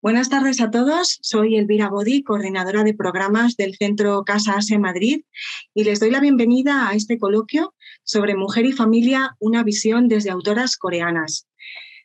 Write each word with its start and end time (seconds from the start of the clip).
Buenas 0.00 0.28
tardes 0.28 0.60
a 0.60 0.70
todos. 0.70 1.18
Soy 1.22 1.56
Elvira 1.56 1.88
Bodi, 1.88 2.22
coordinadora 2.22 2.84
de 2.84 2.94
programas 2.94 3.56
del 3.56 3.74
Centro 3.74 4.22
Casa 4.22 4.54
Ase 4.54 4.78
Madrid, 4.78 5.22
y 5.74 5.82
les 5.82 5.98
doy 5.98 6.12
la 6.12 6.20
bienvenida 6.20 6.88
a 6.88 6.94
este 6.94 7.18
coloquio 7.18 7.74
sobre 8.04 8.36
mujer 8.36 8.64
y 8.64 8.72
familia, 8.72 9.34
una 9.40 9.64
visión 9.64 10.06
desde 10.06 10.30
autoras 10.30 10.76
coreanas. 10.76 11.48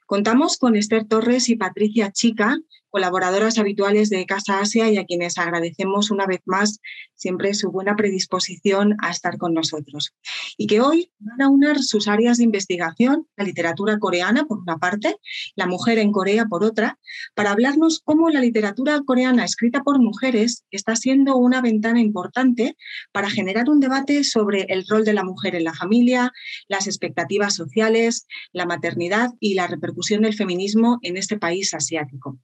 Contamos 0.08 0.58
con 0.58 0.76
Esther 0.76 1.06
Torres 1.06 1.50
y 1.50 1.56
Patricia 1.56 2.12
Chica, 2.12 2.58
colaboradoras 2.94 3.58
habituales 3.58 4.12
de 4.12 4.24
Casa 4.28 4.60
Asia 4.60 4.88
y 4.92 4.98
a 4.98 5.06
quienes 5.06 5.40
agradecemos 5.40 6.12
una 6.12 6.28
vez 6.28 6.42
más 6.46 6.80
siempre 7.16 7.56
su 7.56 7.72
buena 7.72 7.96
predisposición 7.96 8.96
a 9.02 9.10
estar 9.10 9.40
con 9.40 9.56
nosotros. 9.56 10.14
Y 10.58 10.68
que 10.68 10.80
hoy 10.80 11.12
van 11.18 11.42
a 11.42 11.50
unir 11.50 11.82
sus 11.82 12.08
áreas 12.08 12.38
de 12.38 12.44
investigación, 12.44 13.28
la 13.36 13.46
literatura 13.46 13.98
coreana 13.98 14.46
por 14.46 14.60
una 14.60 14.78
parte, 14.78 15.16
la 15.56 15.66
mujer 15.66 15.98
en 15.98 16.12
Corea 16.12 16.46
por 16.46 16.64
otra, 16.64 17.00
para 17.34 17.50
hablarnos 17.50 18.02
cómo 18.04 18.30
la 18.30 18.42
literatura 18.42 19.02
coreana 19.04 19.44
escrita 19.44 19.82
por 19.82 20.00
mujeres 20.00 20.64
está 20.70 20.96
siendo 20.96 21.36
una 21.36 21.62
ventana 21.62 22.00
importante 22.00 22.78
para 23.12 23.32
generar 23.32 23.70
un 23.70 23.80
debate 23.80 24.24
sobre 24.24 24.68
el 24.70 24.86
rol 24.88 25.04
de 25.04 25.14
la 25.14 25.24
mujer 25.24 25.56
en 25.56 25.64
la 25.64 25.74
familia, 25.74 26.32
las 26.68 26.86
expectativas 26.86 27.56
sociales, 27.56 28.28
la 28.52 28.68
maternidad 28.68 29.32
y 29.40 29.56
la 29.56 29.66
repercusión 29.66 30.22
del 30.22 30.36
feminismo 30.36 31.00
en 31.02 31.18
este 31.18 31.40
país 31.40 31.74
asiático. 31.74 32.38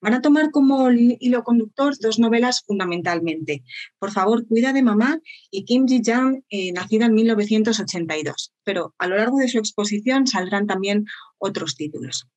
Van 0.00 0.14
a 0.14 0.22
tomar 0.22 0.50
como 0.50 0.90
hilo 0.90 1.42
conductor 1.42 1.94
dos 1.98 2.18
novelas 2.18 2.62
fundamentalmente. 2.66 3.64
Por 3.98 4.12
favor, 4.12 4.46
cuida 4.46 4.72
de 4.72 4.82
mamá 4.82 5.20
y 5.50 5.64
Kim 5.64 5.86
Ji-jang, 5.86 6.44
eh, 6.50 6.72
nacida 6.72 7.06
en 7.06 7.14
1982. 7.14 8.52
Pero 8.64 8.94
a 8.98 9.08
lo 9.08 9.16
largo 9.16 9.38
de 9.38 9.48
su 9.48 9.58
exposición 9.58 10.26
saldrán 10.26 10.66
también 10.66 11.06
otros 11.38 11.76
títulos. 11.76 12.28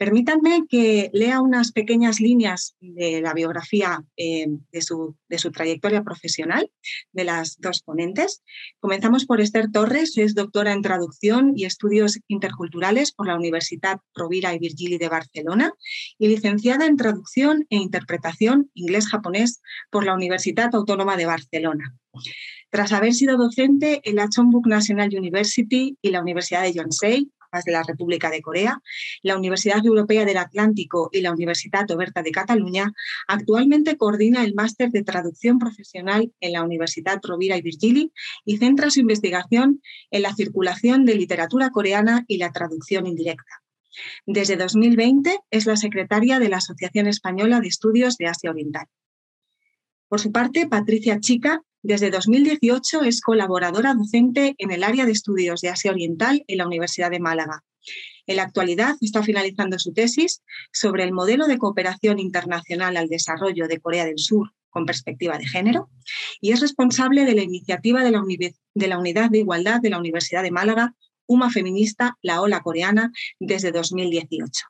Permítanme 0.00 0.62
que 0.66 1.10
lea 1.12 1.42
unas 1.42 1.72
pequeñas 1.72 2.20
líneas 2.20 2.74
de 2.80 3.20
la 3.20 3.34
biografía 3.34 4.02
eh, 4.16 4.46
de, 4.72 4.80
su, 4.80 5.14
de, 5.28 5.36
su, 5.36 5.52
trayectoria 5.52 6.02
profesional 6.02 6.70
de 7.12 7.24
las 7.24 7.60
dos 7.60 7.82
ponentes. 7.82 8.42
Comenzamos 8.78 9.26
por 9.26 9.42
Esther 9.42 9.70
Torres, 9.70 10.16
es 10.16 10.34
doctora 10.34 10.72
en 10.72 10.80
traducción 10.80 11.52
y 11.54 11.66
estudios 11.66 12.18
interculturales 12.28 13.12
por 13.12 13.26
la 13.26 13.36
Universidad 13.36 14.00
Rovira 14.14 14.54
y 14.54 14.58
Virgili 14.58 14.96
de 14.96 15.10
Barcelona 15.10 15.74
y 16.18 16.28
licenciada 16.28 16.86
en 16.86 16.96
traducción 16.96 17.66
e 17.68 17.76
interpretación 17.76 18.70
inglés-japonés 18.72 19.60
por 19.90 20.06
la 20.06 20.14
Universidad 20.14 20.74
Autónoma 20.74 21.18
de 21.18 21.26
Barcelona. 21.26 21.94
Tras 22.70 22.92
haber 22.92 23.12
sido 23.12 23.36
docente 23.36 24.00
en 24.04 24.16
la 24.16 24.30
Chonbuk 24.30 24.66
National 24.66 25.10
University 25.14 25.98
y 26.00 26.08
la 26.08 26.22
Universidad 26.22 26.62
de 26.62 26.72
Yonsei, 26.72 27.30
de 27.64 27.72
la 27.72 27.82
República 27.82 28.30
de 28.30 28.42
Corea, 28.42 28.80
la 29.22 29.36
Universidad 29.36 29.84
Europea 29.84 30.24
del 30.24 30.36
Atlántico 30.36 31.10
y 31.12 31.20
la 31.20 31.32
Universidad 31.32 31.90
Oberta 31.90 32.22
de 32.22 32.30
Cataluña, 32.30 32.92
actualmente 33.26 33.96
coordina 33.96 34.44
el 34.44 34.54
máster 34.54 34.90
de 34.90 35.02
traducción 35.02 35.58
profesional 35.58 36.32
en 36.40 36.52
la 36.52 36.62
Universidad 36.62 37.20
Rovira 37.22 37.56
y 37.56 37.62
Virgili 37.62 38.12
y 38.44 38.58
centra 38.58 38.90
su 38.90 39.00
investigación 39.00 39.82
en 40.10 40.22
la 40.22 40.34
circulación 40.34 41.04
de 41.04 41.16
literatura 41.16 41.70
coreana 41.70 42.24
y 42.28 42.38
la 42.38 42.52
traducción 42.52 43.06
indirecta. 43.06 43.62
Desde 44.26 44.56
2020 44.56 45.40
es 45.50 45.66
la 45.66 45.76
secretaria 45.76 46.38
de 46.38 46.48
la 46.48 46.58
Asociación 46.58 47.08
Española 47.08 47.60
de 47.60 47.68
Estudios 47.68 48.16
de 48.16 48.28
Asia 48.28 48.50
Oriental. 48.50 48.86
Por 50.08 50.20
su 50.20 50.30
parte, 50.30 50.68
Patricia 50.68 51.18
Chica 51.20 51.62
desde 51.82 52.10
2018 52.10 53.02
es 53.02 53.20
colaboradora 53.20 53.94
docente 53.94 54.54
en 54.58 54.70
el 54.70 54.84
área 54.84 55.06
de 55.06 55.12
estudios 55.12 55.60
de 55.60 55.70
Asia 55.70 55.92
Oriental 55.92 56.44
en 56.46 56.58
la 56.58 56.66
Universidad 56.66 57.10
de 57.10 57.20
Málaga. 57.20 57.64
En 58.26 58.36
la 58.36 58.42
actualidad 58.42 58.96
está 59.00 59.22
finalizando 59.22 59.78
su 59.78 59.92
tesis 59.92 60.42
sobre 60.72 61.04
el 61.04 61.12
modelo 61.12 61.46
de 61.46 61.58
cooperación 61.58 62.18
internacional 62.18 62.96
al 62.96 63.08
desarrollo 63.08 63.66
de 63.66 63.80
Corea 63.80 64.04
del 64.04 64.18
Sur 64.18 64.52
con 64.68 64.86
perspectiva 64.86 65.36
de 65.36 65.46
género 65.46 65.90
y 66.40 66.52
es 66.52 66.60
responsable 66.60 67.24
de 67.24 67.34
la 67.34 67.42
iniciativa 67.42 68.04
de 68.04 68.10
la, 68.10 68.20
Unidad 68.98 69.30
de 69.30 69.38
Igualdad 69.38 69.80
de 69.80 69.90
la 69.90 69.98
Universidad 69.98 70.42
de 70.42 70.50
Málaga, 70.50 70.94
UMA 71.26 71.50
Feminista, 71.50 72.16
la 72.22 72.40
Ola 72.40 72.60
Coreana, 72.60 73.10
desde 73.38 73.72
2018. 73.72 74.66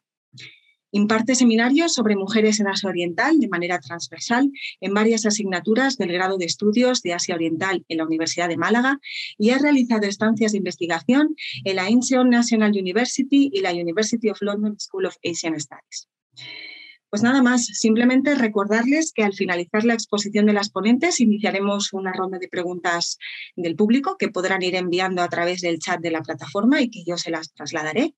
Imparte 0.92 1.34
seminarios 1.34 1.94
sobre 1.94 2.16
mujeres 2.16 2.60
en 2.60 2.68
Asia 2.68 2.88
Oriental 2.88 3.38
de 3.38 3.48
manera 3.48 3.78
transversal 3.78 4.50
en 4.80 4.94
varias 4.94 5.26
asignaturas 5.26 5.96
del 5.96 6.12
grado 6.12 6.36
de 6.36 6.46
estudios 6.46 7.02
de 7.02 7.14
Asia 7.14 7.34
Oriental 7.34 7.84
en 7.88 7.98
la 7.98 8.04
Universidad 8.04 8.48
de 8.48 8.56
Málaga 8.56 8.98
y 9.38 9.50
ha 9.50 9.58
realizado 9.58 10.06
estancias 10.06 10.52
de 10.52 10.58
investigación 10.58 11.36
en 11.64 11.76
la 11.76 11.88
Incheon 11.88 12.30
National 12.30 12.72
University 12.72 13.50
y 13.52 13.60
la 13.60 13.72
University 13.72 14.30
of 14.30 14.42
London 14.42 14.78
School 14.78 15.06
of 15.06 15.16
Asian 15.24 15.58
Studies. 15.58 16.08
Pues 17.10 17.24
nada 17.24 17.42
más, 17.42 17.66
simplemente 17.66 18.36
recordarles 18.36 19.12
que 19.12 19.24
al 19.24 19.34
finalizar 19.34 19.84
la 19.84 19.94
exposición 19.94 20.46
de 20.46 20.52
las 20.52 20.70
ponentes 20.70 21.18
iniciaremos 21.18 21.92
una 21.92 22.12
ronda 22.12 22.38
de 22.38 22.48
preguntas 22.48 23.18
del 23.56 23.74
público 23.74 24.16
que 24.16 24.28
podrán 24.28 24.62
ir 24.62 24.76
enviando 24.76 25.20
a 25.20 25.28
través 25.28 25.60
del 25.60 25.80
chat 25.80 26.00
de 26.00 26.12
la 26.12 26.22
plataforma 26.22 26.80
y 26.80 26.88
que 26.88 27.02
yo 27.04 27.18
se 27.18 27.32
las 27.32 27.52
trasladaré. 27.52 28.14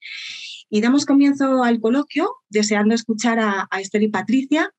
Y 0.69 0.83
damos 0.83 1.07
comienzo 1.07 1.65
al 1.65 1.81
coloquio 1.81 2.31
deseando 2.51 2.95
escuchar 2.95 3.39
a, 3.41 3.67
Esther 3.81 4.03
y 4.03 4.09
Patricia 4.09 4.71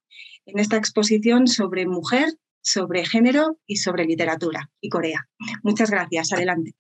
en 0.46 0.60
esta 0.60 0.78
exposición 0.78 1.48
sobre 1.48 1.88
mujer, 1.88 2.34
sobre 2.62 3.06
género 3.06 3.58
y 3.66 3.78
sobre 3.78 4.06
literatura 4.06 4.70
y 4.80 4.90
Corea. 4.90 5.28
Muchas 5.64 5.90
gracias. 5.90 6.32
Adelante. 6.34 6.76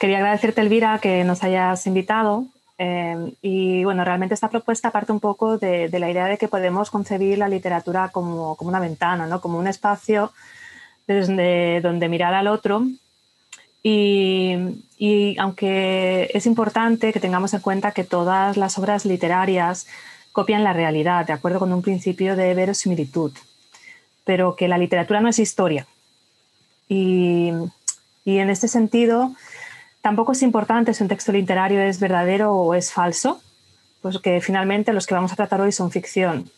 Quería 0.00 0.18
agradecerte, 0.18 0.60
Elvira, 0.62 0.98
que 0.98 1.22
nos 1.22 1.44
hayas 1.44 1.86
invitado. 1.86 2.51
Eh, 2.78 3.34
y 3.42 3.84
bueno, 3.84 4.04
realmente 4.04 4.34
esta 4.34 4.50
propuesta 4.50 4.90
parte 4.90 5.12
un 5.12 5.20
poco 5.20 5.58
de, 5.58 5.88
la 5.90 6.10
idea 6.10 6.26
de 6.26 6.38
que 6.38 6.48
podemos 6.48 6.90
concebir 6.90 7.38
la 7.38 7.48
literatura 7.48 8.08
como, 8.08 8.56
como 8.56 8.70
una 8.70 8.80
ventana, 8.80 9.26
¿no? 9.26 9.40
como 9.40 9.58
un 9.58 9.66
espacio 9.66 10.32
desde 11.06 11.80
donde 11.80 12.08
mirar 12.08 12.34
al 12.34 12.48
otro 12.48 12.84
y, 13.82 15.36
aunque 15.38 16.30
es 16.32 16.46
importante 16.46 17.12
que 17.12 17.20
tengamos 17.20 17.52
en 17.54 17.60
cuenta 17.60 17.90
que 17.90 18.04
todas 18.04 18.56
las 18.56 18.78
obras 18.78 19.04
literarias 19.04 19.86
copian 20.30 20.64
la 20.64 20.72
realidad, 20.72 21.26
de 21.26 21.32
acuerdo 21.32 21.58
con 21.58 21.72
un 21.72 21.82
principio 21.82 22.36
de 22.36 22.54
verosimilitud, 22.54 23.32
pero 24.24 24.54
que 24.54 24.68
la 24.68 24.78
literatura 24.78 25.20
no 25.20 25.28
es 25.28 25.38
historia. 25.38 25.86
Y, 26.88 27.50
en 28.24 28.50
este 28.50 28.68
sentido, 28.68 29.34
tampoco 30.02 30.32
es 30.32 30.42
importante 30.42 30.92
si 30.92 31.02
un 31.02 31.08
texto 31.08 31.32
literario 31.32 31.80
es 31.80 31.98
verdadero 31.98 32.54
o 32.54 32.74
es 32.74 32.92
falso, 32.92 33.40
pues 34.02 34.18
que 34.18 34.40
finalmente 34.40 34.92
los 34.92 35.06
que 35.06 35.14
vamos 35.14 35.32
a 35.32 35.36
tratar 35.36 35.60
hoy 35.60 35.72
son 35.72 35.90
ficción. 35.90 36.50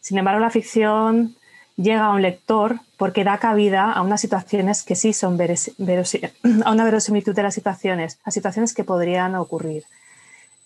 Sin 0.00 0.18
embargo, 0.18 0.40
la 0.40 0.50
ficción 0.50 1.34
llega 1.76 2.06
a 2.06 2.10
un 2.10 2.22
lector 2.22 2.80
porque 2.96 3.24
da 3.24 3.38
cabida 3.38 3.92
a 3.92 4.02
unas 4.02 4.20
situaciones 4.20 4.82
que 4.82 4.94
sí 4.94 5.12
son 5.12 5.38
a 6.64 6.70
una 6.70 6.84
verosimilitud 6.84 7.34
de 7.34 7.42
las 7.42 7.54
situaciones, 7.54 8.18
a 8.24 8.30
situaciones 8.30 8.74
que 8.74 8.84
podrían 8.84 9.34
ocurrir. 9.34 9.84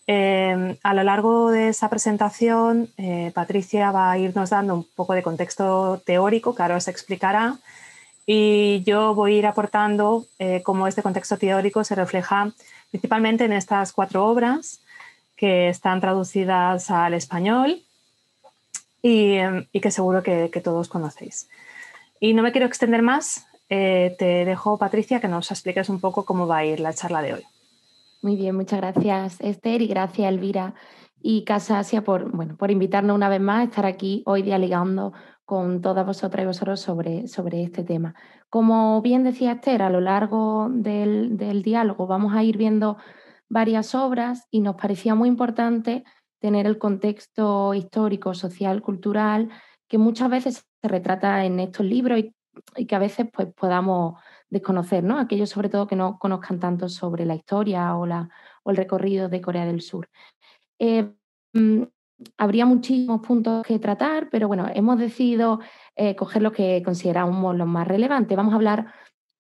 Eh, 0.09 0.79
a 0.83 0.95
lo 0.95 1.05
largo 1.05 1.51
de 1.51 1.69
esa 1.69 1.89
presentación, 1.89 2.89
eh, 2.97 3.31
Patricia 3.35 3.93
va 3.93 4.11
a 4.11 4.19
irnos 4.19 4.51
dando 4.51 4.75
un 4.75 4.85
poco 4.97 5.13
de 5.15 5.23
contexto 5.23 6.03
teórico 6.05 6.55
que 6.55 6.63
ahora 6.63 6.75
explicará 6.91 7.59
y 8.27 8.83
yo 8.85 9.15
voy 9.15 9.35
a 9.35 9.39
ir 9.39 9.47
aportando 9.47 10.27
eh, 10.39 10.63
cómo 10.63 10.87
este 10.87 11.03
contexto 11.03 11.37
teórico 11.37 11.83
se 11.85 11.95
refleja 11.95 12.53
principalmente 12.91 13.45
en 13.45 13.53
estas 13.53 13.93
cuatro 13.93 14.27
obras 14.27 14.81
que 15.37 15.69
están 15.69 16.01
traducidas 16.01 16.91
al 16.91 17.15
español 17.15 17.83
y, 19.03 19.39
que 19.73 19.91
seguro 19.91 20.23
que, 20.23 20.49
todos 20.63 20.89
conocéis. 20.89 21.49
Y 22.21 22.35
no 22.35 22.43
me 22.43 22.53
quiero 22.53 22.67
extender 22.67 23.03
más, 23.03 23.47
eh, 23.69 24.15
te 24.19 24.45
dejo, 24.45 24.79
Patricia, 24.79 25.21
que 25.21 25.27
nos 25.27 25.51
expliques 25.51 25.89
un 25.89 25.99
poco 25.99 26.25
cómo 26.25 26.47
va 26.47 26.59
a 26.59 26.65
ir 26.65 26.79
la 26.79 26.95
charla 26.95 27.23
de 27.23 27.35
hoy. 27.35 27.43
Muy 28.21 28.37
bien, 28.37 28.55
muchas 28.55 28.81
gracias, 28.81 29.41
Esther, 29.41 29.83
y 29.83 29.89
gracias, 29.89 30.29
Elvira 30.29 30.75
y 31.21 31.45
Casa 31.45 31.81
Asia, 31.81 32.03
por, 32.03 32.31
bueno, 32.31 32.57
por 32.57 32.71
invitarnos 32.71 33.17
una 33.17 33.29
vez 33.29 33.41
más 33.41 33.61
a 33.61 33.65
estar 33.65 33.87
aquí 33.87 34.23
hoy 34.27 34.43
dialogando 34.43 35.13
con 35.45 35.81
todas 35.81 36.07
vosotras 36.07 36.45
y 36.45 36.47
vosotros 36.47 36.81
sobre, 36.81 37.29
sobre 37.29 37.63
este 37.63 37.85
tema. 37.85 38.15
Como 38.49 39.03
bien 39.03 39.25
decía 39.25 39.53
Esther, 39.53 39.83
a 39.83 39.91
lo 39.91 40.01
largo 40.01 40.69
del, 40.71 41.37
del 41.37 41.63
diálogo 41.63 42.07
vamos 42.07 42.35
a 42.35 42.43
ir 42.43 42.57
viendo 42.57 42.97
varias 43.49 43.95
obras 43.95 44.47
y 44.51 44.61
nos 44.61 44.77
parecía 44.77 45.15
muy 45.15 45.29
importante 45.29 46.05
tener 46.39 46.67
el 46.67 46.79
contexto 46.79 47.75
histórico, 47.75 48.35
social, 48.35 48.83
cultural, 48.83 49.51
que 49.89 49.99
muchas 49.99 50.31
veces 50.31 50.67
se 50.81 50.89
retrata 50.89 51.45
en 51.45 51.61
estos 51.61 51.87
libros 51.87 52.19
y, 52.19 52.35
que 52.87 52.95
a 52.95 52.99
veces 52.99 53.27
pues, 53.33 53.49
podamos 53.55 54.21
desconocer, 54.51 55.05
¿no? 55.05 55.19
Aquellos 55.19 55.51
sobre 55.51 55.69
todo 55.69 55.87
que 55.87 55.97
no 55.97 56.19
conozcan 56.19 56.59
tanto 56.59 56.89
sobre 56.89 57.25
la 57.27 57.35
historia 57.35 57.95
o, 57.97 58.07
la, 58.07 58.29
o 58.63 58.71
el 58.71 58.77
recorrido 58.77 59.29
de 59.29 59.41
Corea 59.41 59.67
del 59.67 59.81
Sur. 59.81 60.09
Eh, 60.79 61.13
mm, 61.53 61.83
habría 62.37 62.67
muchísimos 62.67 63.21
puntos 63.21 63.63
que 63.65 63.79
tratar, 63.79 64.29
pero 64.31 64.49
bueno, 64.49 64.67
hemos 64.75 64.99
decidido 64.99 65.61
eh, 65.97 66.17
coger 66.17 66.43
los 66.43 66.53
que 66.53 66.83
consideramos 66.85 67.57
los 67.57 67.67
más 67.67 67.87
relevantes. 67.87 68.37
Vamos 68.37 68.53
a 68.53 68.57
hablar 68.57 68.93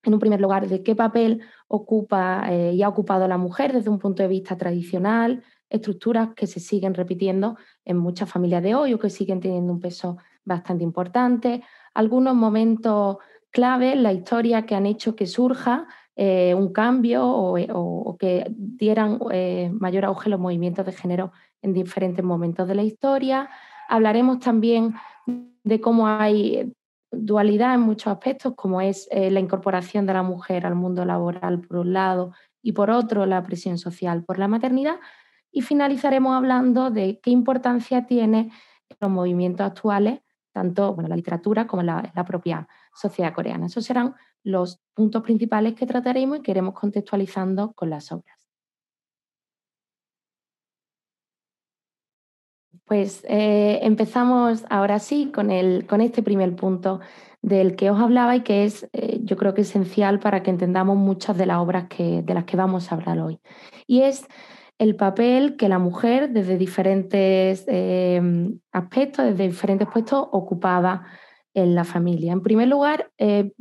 en 0.02 0.14
un 0.14 0.20
primer 0.20 0.40
lugar 0.40 0.68
de 0.68 0.82
qué 0.82 0.94
papel 0.94 1.42
ocupa 1.68 2.44
eh, 2.50 2.72
y 2.74 2.82
ha 2.82 2.88
ocupado 2.88 3.28
la 3.28 3.38
mujer 3.38 3.72
desde 3.72 3.90
un 3.90 3.98
punto 3.98 4.22
de 4.22 4.28
vista 4.28 4.56
tradicional, 4.56 5.42
estructuras 5.70 6.30
que 6.34 6.46
se 6.46 6.60
siguen 6.60 6.94
repitiendo 6.94 7.56
en 7.84 7.96
muchas 7.96 8.28
familias 8.28 8.62
de 8.62 8.74
hoy 8.74 8.94
o 8.94 8.98
que 8.98 9.10
siguen 9.10 9.40
teniendo 9.40 9.72
un 9.72 9.80
peso 9.80 10.18
bastante 10.44 10.84
importante. 10.84 11.62
Algunos 11.94 12.34
momentos 12.34 13.18
clave 13.50 13.92
en 13.92 14.02
la 14.02 14.12
historia 14.12 14.66
que 14.66 14.74
han 14.74 14.86
hecho 14.86 15.14
que 15.14 15.26
surja 15.26 15.86
eh, 16.16 16.54
un 16.54 16.72
cambio 16.72 17.26
o, 17.26 18.16
que 18.18 18.46
dieran 18.50 19.18
mayor 19.80 20.04
auge 20.04 20.28
los 20.28 20.38
movimientos 20.38 20.84
de 20.84 20.92
género 20.92 21.32
en 21.62 21.72
diferentes 21.72 22.24
momentos 22.24 22.68
de 22.68 22.74
la 22.74 22.82
historia. 22.82 23.48
Hablaremos 23.88 24.40
también 24.40 24.94
de 25.64 25.80
cómo 25.80 26.08
hay 26.08 26.72
dualidad 27.10 27.74
en 27.74 27.80
muchos 27.80 28.08
aspectos, 28.08 28.54
como 28.56 28.80
es 28.80 29.08
eh, 29.10 29.30
la 29.30 29.40
incorporación 29.40 30.06
de 30.06 30.14
la 30.14 30.22
mujer 30.22 30.66
al 30.66 30.74
mundo 30.74 31.04
laboral 31.04 31.60
por 31.60 31.78
un 31.78 31.92
lado 31.92 32.32
y 32.62 32.72
por 32.72 32.90
otro 32.90 33.26
la 33.26 33.42
presión 33.42 33.78
social 33.78 34.24
por 34.24 34.38
la 34.38 34.48
maternidad. 34.48 34.96
Y 35.50 35.62
finalizaremos 35.62 36.34
hablando 36.34 36.90
de 36.90 37.20
qué 37.22 37.30
importancia 37.30 38.06
tiene 38.06 38.50
los 39.00 39.10
movimientos 39.10 39.66
actuales, 39.66 40.20
tanto 40.52 40.94
bueno, 40.94 41.08
la 41.08 41.16
literatura 41.16 41.66
como 41.66 41.82
la, 41.82 42.10
la 42.14 42.24
propia 42.24 42.66
sociedad 42.94 43.34
coreana. 43.34 43.66
Esos 43.66 43.84
serán 43.84 44.14
los 44.42 44.80
puntos 44.94 45.22
principales 45.22 45.74
que 45.74 45.86
trataremos 45.86 46.38
y 46.38 46.42
que 46.42 46.50
iremos 46.50 46.74
contextualizando 46.74 47.72
con 47.72 47.90
las 47.90 48.10
obras. 48.10 48.41
Pues 52.92 53.24
eh, 53.26 53.78
empezamos 53.80 54.66
ahora 54.68 54.98
sí 54.98 55.32
con, 55.34 55.50
el, 55.50 55.86
con 55.86 56.02
este 56.02 56.22
primer 56.22 56.54
punto 56.54 57.00
del 57.40 57.74
que 57.74 57.90
os 57.90 57.98
hablaba 57.98 58.36
y 58.36 58.42
que 58.42 58.64
es, 58.64 58.86
eh, 58.92 59.18
yo 59.22 59.38
creo 59.38 59.54
que 59.54 59.62
esencial 59.62 60.18
para 60.18 60.42
que 60.42 60.50
entendamos 60.50 60.98
muchas 60.98 61.38
de 61.38 61.46
las 61.46 61.56
obras 61.56 61.86
que, 61.88 62.20
de 62.20 62.34
las 62.34 62.44
que 62.44 62.58
vamos 62.58 62.92
a 62.92 62.96
hablar 62.96 63.18
hoy. 63.20 63.40
Y 63.86 64.02
es 64.02 64.26
el 64.76 64.94
papel 64.94 65.56
que 65.56 65.70
la 65.70 65.78
mujer 65.78 66.32
desde 66.32 66.58
diferentes 66.58 67.64
em, 67.66 68.58
aspectos, 68.72 69.24
desde 69.24 69.48
diferentes 69.48 69.88
puestos, 69.88 70.28
ocupaba 70.30 71.06
en 71.54 71.74
la 71.74 71.84
familia. 71.84 72.34
En 72.34 72.42
primer 72.42 72.68
lugar, 72.68 73.10
eh, 73.16 73.52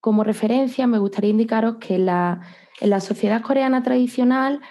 como 0.00 0.24
referencia, 0.24 0.86
me 0.86 0.96
gustaría 0.96 1.32
indicaros 1.32 1.76
que 1.76 1.98
la, 1.98 2.40
en 2.80 2.88
la 2.88 3.00
sociedad 3.00 3.42
coreana 3.42 3.82
tradicional, 3.82 4.62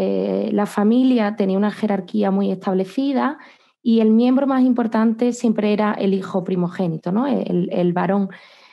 la 0.00 0.66
familia 0.66 1.34
tenía 1.34 1.58
una 1.58 1.72
jerarquía 1.72 2.30
muy 2.30 2.52
establecida 2.52 3.36
y 3.82 4.00
el 4.00 4.10
miembro 4.10 4.46
más 4.46 4.62
importante 4.62 5.32
siempre 5.32 5.72
era 5.72 5.92
el 5.92 6.14
hijo 6.14 6.44
primogénito, 6.44 7.12
¿no? 7.12 7.26
el, 7.26 7.92
varón 7.92 8.28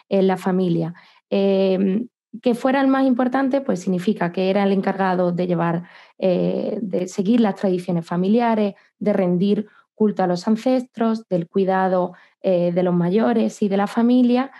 en 0.10 0.28
la 0.28 0.38
familia. 0.38 0.94
Em, 1.30 2.08
que 2.42 2.56
fuera 2.56 2.82
el 2.82 2.88
más 2.88 3.06
importante, 3.06 3.62
pues 3.62 3.82
significa 3.82 4.32
que 4.32 4.50
era 4.50 4.64
el 4.64 4.72
encargado 4.72 5.32
de 5.32 5.48
llevar, 5.48 5.84
eh, 6.18 6.80
de 6.82 7.08
seguir 7.08 7.40
las 7.40 7.56
tradiciones 7.56 8.06
familiares, 8.06 8.76
de 9.00 9.14
rendir 9.14 9.68
culto 9.94 10.24
a 10.24 10.28
los 10.28 10.48
ancestros, 10.48 11.28
del 11.30 11.48
cuidado 11.48 12.14
eh, 12.42 12.72
de 12.74 12.84
los 12.84 12.94
mayores 12.94 13.62
y 13.62 13.70
de 13.70 13.78
la 13.78 13.88
familia. 13.88 14.52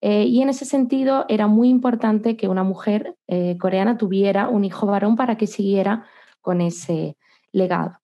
Eh, 0.00 0.24
y 0.24 0.42
en 0.42 0.50
ese 0.50 0.64
sentido 0.64 1.24
era 1.28 1.46
muy 1.46 1.68
importante 1.68 2.36
que 2.36 2.48
una 2.48 2.62
mujer 2.62 3.16
coreana 3.58 3.96
tuviera 3.96 4.48
un 4.48 4.64
hijo 4.64 4.86
varón 4.86 5.16
para 5.16 5.36
que 5.36 5.46
siguiera 5.46 6.04
con 6.40 6.60
ese 6.60 7.16
legado. 7.52 8.03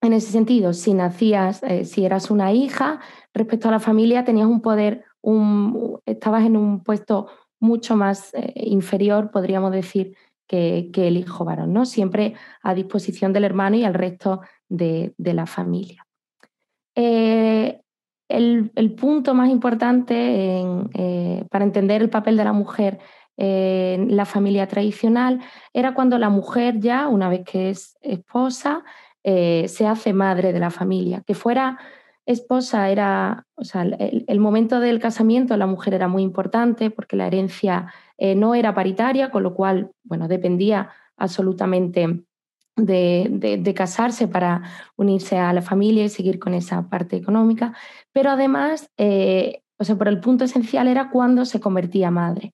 En 0.00 0.12
ese 0.12 0.30
sentido, 0.30 0.72
si 0.72 0.94
nacías, 0.94 1.60
si 1.84 2.04
eras 2.04 2.30
una 2.30 2.52
hija, 2.52 3.00
respecto 3.34 3.68
a 3.68 3.72
la 3.72 3.80
familia 3.80 4.24
tenías 4.24 4.46
un 4.46 4.60
poder, 4.60 5.04
un, 5.22 6.00
estabas 6.06 6.44
en 6.44 6.56
un 6.56 6.84
puesto 6.84 7.26
mucho 7.60 7.96
más 7.96 8.32
eh, 8.34 8.52
inferior, 8.56 9.30
podríamos 9.30 9.72
decir, 9.72 10.16
que, 10.46 10.90
el 10.94 11.18
hijo 11.18 11.44
varón, 11.44 11.74
¿no? 11.74 11.84
Siempre 11.84 12.34
a 12.62 12.74
disposición 12.74 13.34
del 13.34 13.44
hermano 13.44 13.76
y 13.76 13.84
al 13.84 13.92
resto 13.92 14.40
de, 14.66 15.12
la 15.18 15.44
familia. 15.44 16.06
Eh, 16.94 17.82
el, 18.30 18.94
punto 18.98 19.34
más 19.34 19.50
importante 19.50 20.62
eh, 20.94 21.44
para 21.50 21.64
entender 21.64 22.00
el 22.00 22.08
papel 22.08 22.38
de 22.38 22.44
la 22.44 22.54
mujer 22.54 22.98
en 23.36 24.16
la 24.16 24.24
familia 24.24 24.66
tradicional 24.66 25.40
era 25.74 25.92
cuando 25.94 26.18
la 26.18 26.30
mujer 26.30 26.80
ya, 26.80 27.08
una 27.08 27.28
vez 27.28 27.44
que 27.44 27.70
es 27.70 27.98
esposa, 28.00 28.84
se 29.68 29.86
hace 29.86 30.12
madre 30.12 30.52
de 30.52 30.60
la 30.60 30.70
familia, 30.70 31.22
que 31.26 31.34
fuera 31.34 31.78
esposa 32.28 32.90
era, 32.90 33.46
o 33.54 33.64
sea, 33.64 33.82
el, 33.82 34.38
momento 34.38 34.80
del 34.80 35.00
casamiento 35.00 35.56
la 35.56 35.66
mujer 35.66 35.94
era 35.94 36.08
muy 36.08 36.22
importante 36.22 36.90
porque 36.90 37.16
la 37.16 37.26
herencia 37.26 37.92
eh, 38.18 38.34
no 38.34 38.54
era 38.54 38.74
paritaria, 38.74 39.30
con 39.30 39.42
lo 39.42 39.54
cual, 39.54 39.92
bueno, 40.04 40.28
dependía 40.28 40.90
absolutamente 41.16 42.24
de, 42.76 43.72
casarse 43.74 44.28
para 44.28 44.62
unirse 44.96 45.38
a 45.38 45.54
la 45.54 45.62
familia 45.62 46.04
y 46.04 46.10
seguir 46.10 46.38
con 46.38 46.52
esa 46.52 46.90
parte 46.90 47.16
económica, 47.16 47.74
pero 48.12 48.30
además, 48.30 48.90
eh, 48.98 49.62
o 49.78 49.84
sea, 49.84 49.96
por 49.96 50.08
el 50.08 50.20
punto 50.20 50.44
esencial 50.44 50.86
era 50.86 51.10
cuando 51.10 51.46
se 51.46 51.60
convertía 51.60 52.10
madre. 52.10 52.52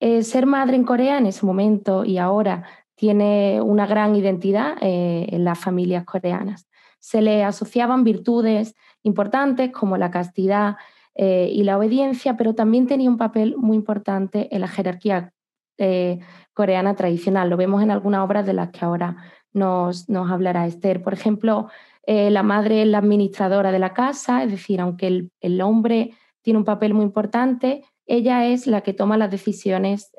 Eh, 0.00 0.22
ser 0.22 0.46
madre 0.46 0.76
en 0.76 0.84
Corea 0.84 1.18
en 1.18 1.26
ese 1.26 1.44
momento 1.44 2.04
y 2.04 2.16
ahora 2.16 2.64
tiene 3.02 3.60
una 3.60 3.84
gran 3.84 4.14
identidad 4.14 4.76
en 4.80 5.42
las 5.42 5.58
familias 5.58 6.04
coreanas. 6.04 6.68
Se 7.00 7.20
le 7.20 7.42
asociaban 7.42 8.04
virtudes 8.04 8.76
importantes 9.02 9.72
como 9.72 9.96
la 9.96 10.12
castidad 10.12 10.76
eh, 11.16 11.50
y 11.52 11.64
la 11.64 11.78
obediencia, 11.78 12.36
pero 12.36 12.54
también 12.54 12.86
tenía 12.86 13.10
un 13.10 13.18
papel 13.18 13.56
muy 13.56 13.76
importante 13.76 14.54
en 14.54 14.60
la 14.60 14.68
jerarquía 14.68 15.32
eh, 15.78 16.20
coreana 16.54 16.94
tradicional. 16.94 17.50
Lo 17.50 17.56
vemos 17.56 17.82
en 17.82 17.90
algunas 17.90 18.24
obras 18.24 18.46
de 18.46 18.52
las 18.52 18.70
que 18.70 18.84
ahora 18.84 19.16
nos, 19.52 20.08
hablará 20.08 20.68
Esther. 20.68 21.02
Por 21.02 21.12
ejemplo, 21.12 21.70
eh, 22.06 22.30
la 22.30 22.44
madre 22.44 22.82
es 22.82 22.86
la 22.86 22.98
administradora 22.98 23.72
de 23.72 23.80
la 23.80 23.94
casa, 23.94 24.44
es 24.44 24.52
decir, 24.52 24.80
aunque 24.80 25.28
el, 25.40 25.60
hombre 25.60 26.12
tiene 26.40 26.60
un 26.60 26.64
papel 26.64 26.94
muy 26.94 27.04
importante, 27.04 27.82
ella 28.06 28.46
es 28.46 28.68
la 28.68 28.82
que 28.82 28.92
toma 28.92 29.16
las 29.16 29.32
decisiones, 29.32 30.12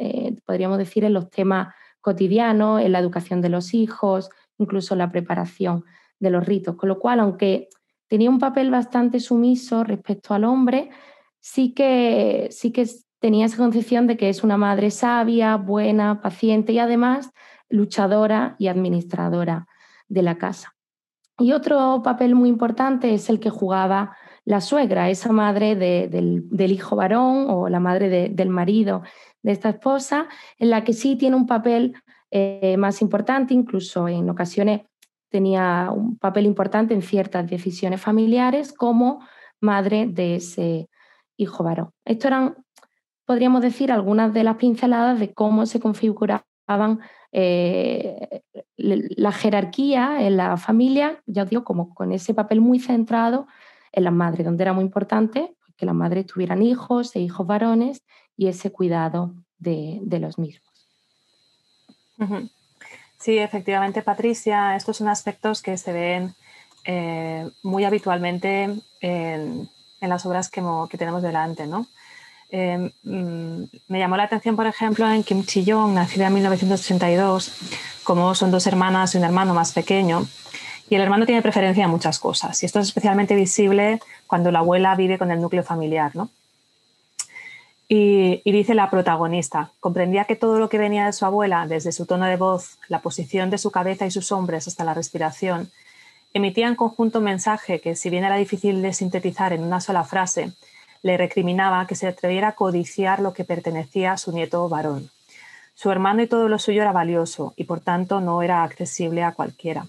podríamos 0.46 0.78
decir, 0.78 1.06
en 1.06 1.14
los 1.14 1.30
temas 1.30 1.74
cotidianos, 2.04 2.82
en 2.82 2.92
la 2.92 3.00
educación 3.00 3.42
de 3.42 3.50
los 3.50 3.74
hijos, 3.74 4.30
incluso 4.60 4.96
la 4.96 5.10
preparación 5.10 5.86
de 6.20 6.30
los 6.30 6.46
ritos. 6.46 6.76
Con 6.76 6.90
lo 6.90 7.00
cual, 7.00 7.22
aunque 7.22 7.70
tenía 8.08 8.30
un 8.30 8.40
papel 8.40 8.70
bastante 8.70 9.20
sumiso 9.20 9.84
respecto 9.84 10.34
al 10.34 10.44
hombre, 10.44 10.92
sí 11.40 11.74
que, 11.74 12.50
sí 12.52 12.72
que 12.72 12.86
tenía 13.20 13.46
esa 13.46 13.58
concepción 13.58 14.06
de 14.06 14.18
que 14.18 14.28
es 14.28 14.44
una 14.44 14.58
madre 14.58 14.92
sabia, 14.92 15.56
buena, 15.56 16.22
paciente 16.22 16.74
y 16.74 16.80
además 16.80 17.32
luchadora 17.70 18.56
y 18.60 18.68
administradora 18.68 19.66
de 20.10 20.22
la 20.24 20.38
casa. 20.38 20.76
Y 21.40 21.54
otro 21.54 22.02
papel 22.04 22.36
muy 22.36 22.50
importante 22.50 23.14
es 23.14 23.30
el 23.30 23.40
que 23.40 23.50
jugaba 23.50 24.16
la 24.46 24.60
suegra, 24.60 25.10
esa 25.10 25.32
madre 25.32 25.76
del, 25.76 26.72
hijo 26.72 26.98
varón 26.98 27.48
o 27.50 27.70
la 27.70 27.80
madre 27.80 28.30
del 28.30 28.50
marido 28.50 29.04
de 29.44 29.52
esta 29.52 29.70
esposa, 29.70 30.28
en 30.58 30.70
la 30.70 30.84
que 30.84 30.94
sí 30.94 31.16
tiene 31.16 31.36
un 31.36 31.46
papel 31.46 31.94
eh, 32.32 32.76
más 32.78 33.02
importante, 33.02 33.54
incluso 33.54 34.08
en 34.08 34.30
ocasiones 34.30 34.82
tenía 35.30 35.90
un 35.92 36.18
papel 36.18 36.46
importante 36.46 36.94
en 36.94 37.02
ciertas 37.02 37.48
decisiones 37.48 38.02
familiares 38.02 38.74
como 38.74 39.20
madre 39.60 40.08
de 40.08 40.36
ese 40.36 40.90
hijo 41.38 41.64
varón. 41.64 41.92
Esto 42.06 42.28
eran, 42.28 42.56
podríamos 43.26 43.62
decir, 43.62 43.92
algunas 43.92 44.34
de 44.34 44.44
las 44.44 44.56
pinceladas 44.58 45.20
de 45.20 45.34
cómo 45.34 45.66
se 45.66 45.80
configuraban 45.80 47.00
eh, 47.32 48.42
la 48.78 49.32
jerarquía 49.32 50.26
en 50.26 50.38
la 50.38 50.58
familia, 50.58 51.22
ya 51.26 51.44
os 51.44 51.50
digo, 51.50 51.64
como 51.64 51.94
con 51.94 52.12
ese 52.12 52.34
papel 52.34 52.62
muy 52.62 52.80
centrado 52.80 53.48
en 53.92 54.04
las 54.04 54.14
madres, 54.14 54.46
donde 54.46 54.64
era 54.64 54.74
muy 54.74 54.84
importante 54.84 55.56
pues, 55.60 55.74
que 55.76 55.86
las 55.86 55.96
madres 55.96 56.28
tuvieran 56.28 56.62
hijos 56.62 57.16
e 57.16 57.22
hijos 57.22 57.46
varones 57.48 58.04
y 58.38 58.48
ese 58.48 58.72
cuidado 58.72 59.34
de, 59.60 60.02
los 60.20 60.38
mismos. 60.38 60.90
Sí, 63.20 63.38
efectivamente, 63.38 64.02
Patricia, 64.02 64.76
estos 64.76 64.98
son 64.98 65.08
aspectos 65.08 65.62
que 65.62 65.78
se 65.78 65.94
ven 65.94 66.36
eh, 66.86 67.50
muy 67.64 67.86
habitualmente 67.86 68.70
en, 69.02 69.70
las 70.02 70.26
obras 70.26 70.50
que, 70.50 70.62
tenemos 70.98 71.22
delante. 71.22 71.66
¿no? 71.66 71.88
Eh, 72.50 72.92
mm, 73.04 73.64
me 73.88 74.00
llamó 74.00 74.18
la 74.18 74.24
atención, 74.24 74.56
por 74.56 74.68
ejemplo, 74.68 75.10
en 75.10 75.24
Kim 75.24 75.46
Chi-yong, 75.46 75.94
nacida 75.94 76.28
en 76.28 76.34
1982, 76.34 77.54
como 78.04 78.36
son 78.36 78.52
dos 78.52 78.68
hermanas 78.68 79.16
y 79.16 79.18
un 79.18 79.24
hermano 79.24 79.54
más 79.54 79.72
pequeño, 79.72 80.28
y 80.90 80.96
el 80.96 81.02
hermano 81.02 81.26
tiene 81.26 81.42
preferencia 81.42 81.86
en 81.86 81.90
muchas 81.90 82.20
cosas, 82.20 82.62
y 82.62 82.66
esto 82.66 82.80
es 82.80 82.88
especialmente 82.88 83.36
visible 83.36 84.02
cuando 84.28 84.52
la 84.52 84.60
abuela 84.60 84.96
vive 84.96 85.18
con 85.18 85.32
el 85.32 85.40
núcleo 85.40 85.64
familiar. 85.64 86.14
¿no? 86.16 86.30
Y, 87.88 88.42
dice 88.50 88.74
la 88.74 88.90
protagonista, 88.90 89.72
comprendía 89.80 90.26
que 90.26 90.36
todo 90.36 90.58
lo 90.58 90.70
que 90.70 90.78
venía 90.78 91.06
de 91.06 91.14
su 91.14 91.26
abuela, 91.26 91.68
desde 91.68 91.92
su 91.92 92.06
tono 92.06 92.26
de 92.26 92.38
voz, 92.38 92.78
la 92.88 93.02
posición 93.02 93.50
de 93.50 93.58
su 93.58 93.72
cabeza 93.72 94.06
y 94.06 94.12
sus 94.12 94.32
hombres 94.32 94.68
hasta 94.68 94.84
la 94.84 94.94
respiración, 94.94 95.70
emitía 96.34 96.68
en 96.68 96.76
conjunto 96.76 97.20
un 97.20 97.26
mensaje 97.26 97.82
que, 97.82 97.96
si 97.96 98.10
bien 98.10 98.24
era 98.24 98.36
difícil 98.36 98.82
de 98.82 98.94
sintetizar 98.94 99.54
en 99.54 99.64
una 99.64 99.82
sola 99.82 100.04
frase, 100.04 100.54
le 101.04 101.18
recriminaba 101.18 101.86
que 101.86 101.96
se 101.96 102.08
atreviera 102.08 102.50
a 102.50 102.56
codiciar 102.56 103.20
lo 103.20 103.34
que 103.34 103.44
pertenecía 103.44 104.14
a 104.14 104.18
su 104.18 104.32
nieto 104.32 104.68
varón. 104.70 105.10
Su 105.76 105.92
hermano 105.92 106.22
y 106.22 106.28
todo 106.28 106.48
lo 106.48 106.60
suyo 106.60 106.82
era 106.82 106.92
valioso 106.92 107.54
y 107.58 107.66
por 107.66 107.82
tanto 107.82 108.22
no 108.22 108.42
era 108.42 108.64
accesible 108.64 109.24
a 109.24 109.34
cualquiera. 109.34 109.88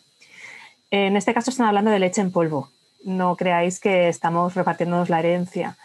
En 0.90 1.16
este 1.16 1.34
caso 1.34 1.50
están 1.50 1.66
hablando 1.66 1.90
de 1.90 1.98
leche 1.98 2.20
en 2.20 2.32
polvo. 2.32 2.70
No 3.04 3.36
creáis 3.36 3.80
que 3.80 4.08
estamos 4.08 4.54
repartiéndonos 4.54 5.10
la 5.10 5.20
herencia, 5.20 5.76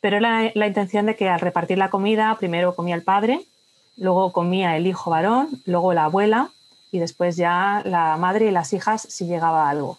pero 0.00 0.20
la, 0.20 0.50
la 0.54 0.66
intención 0.66 1.06
de 1.06 1.16
que 1.16 1.28
al 1.28 1.40
repartir 1.40 1.78
la 1.78 1.90
comida, 1.90 2.36
primero 2.38 2.74
comía 2.74 2.94
el 2.94 3.02
padre, 3.02 3.40
luego 3.96 4.32
comía 4.32 4.76
el 4.76 4.86
hijo 4.86 5.10
varón, 5.10 5.48
luego 5.64 5.94
la 5.94 6.04
abuela 6.04 6.50
y 6.92 6.98
después 6.98 7.36
ya 7.36 7.82
la 7.84 8.16
madre 8.16 8.46
y 8.46 8.50
las 8.50 8.72
hijas 8.72 9.02
si 9.02 9.26
llegaba 9.26 9.68
algo. 9.68 9.98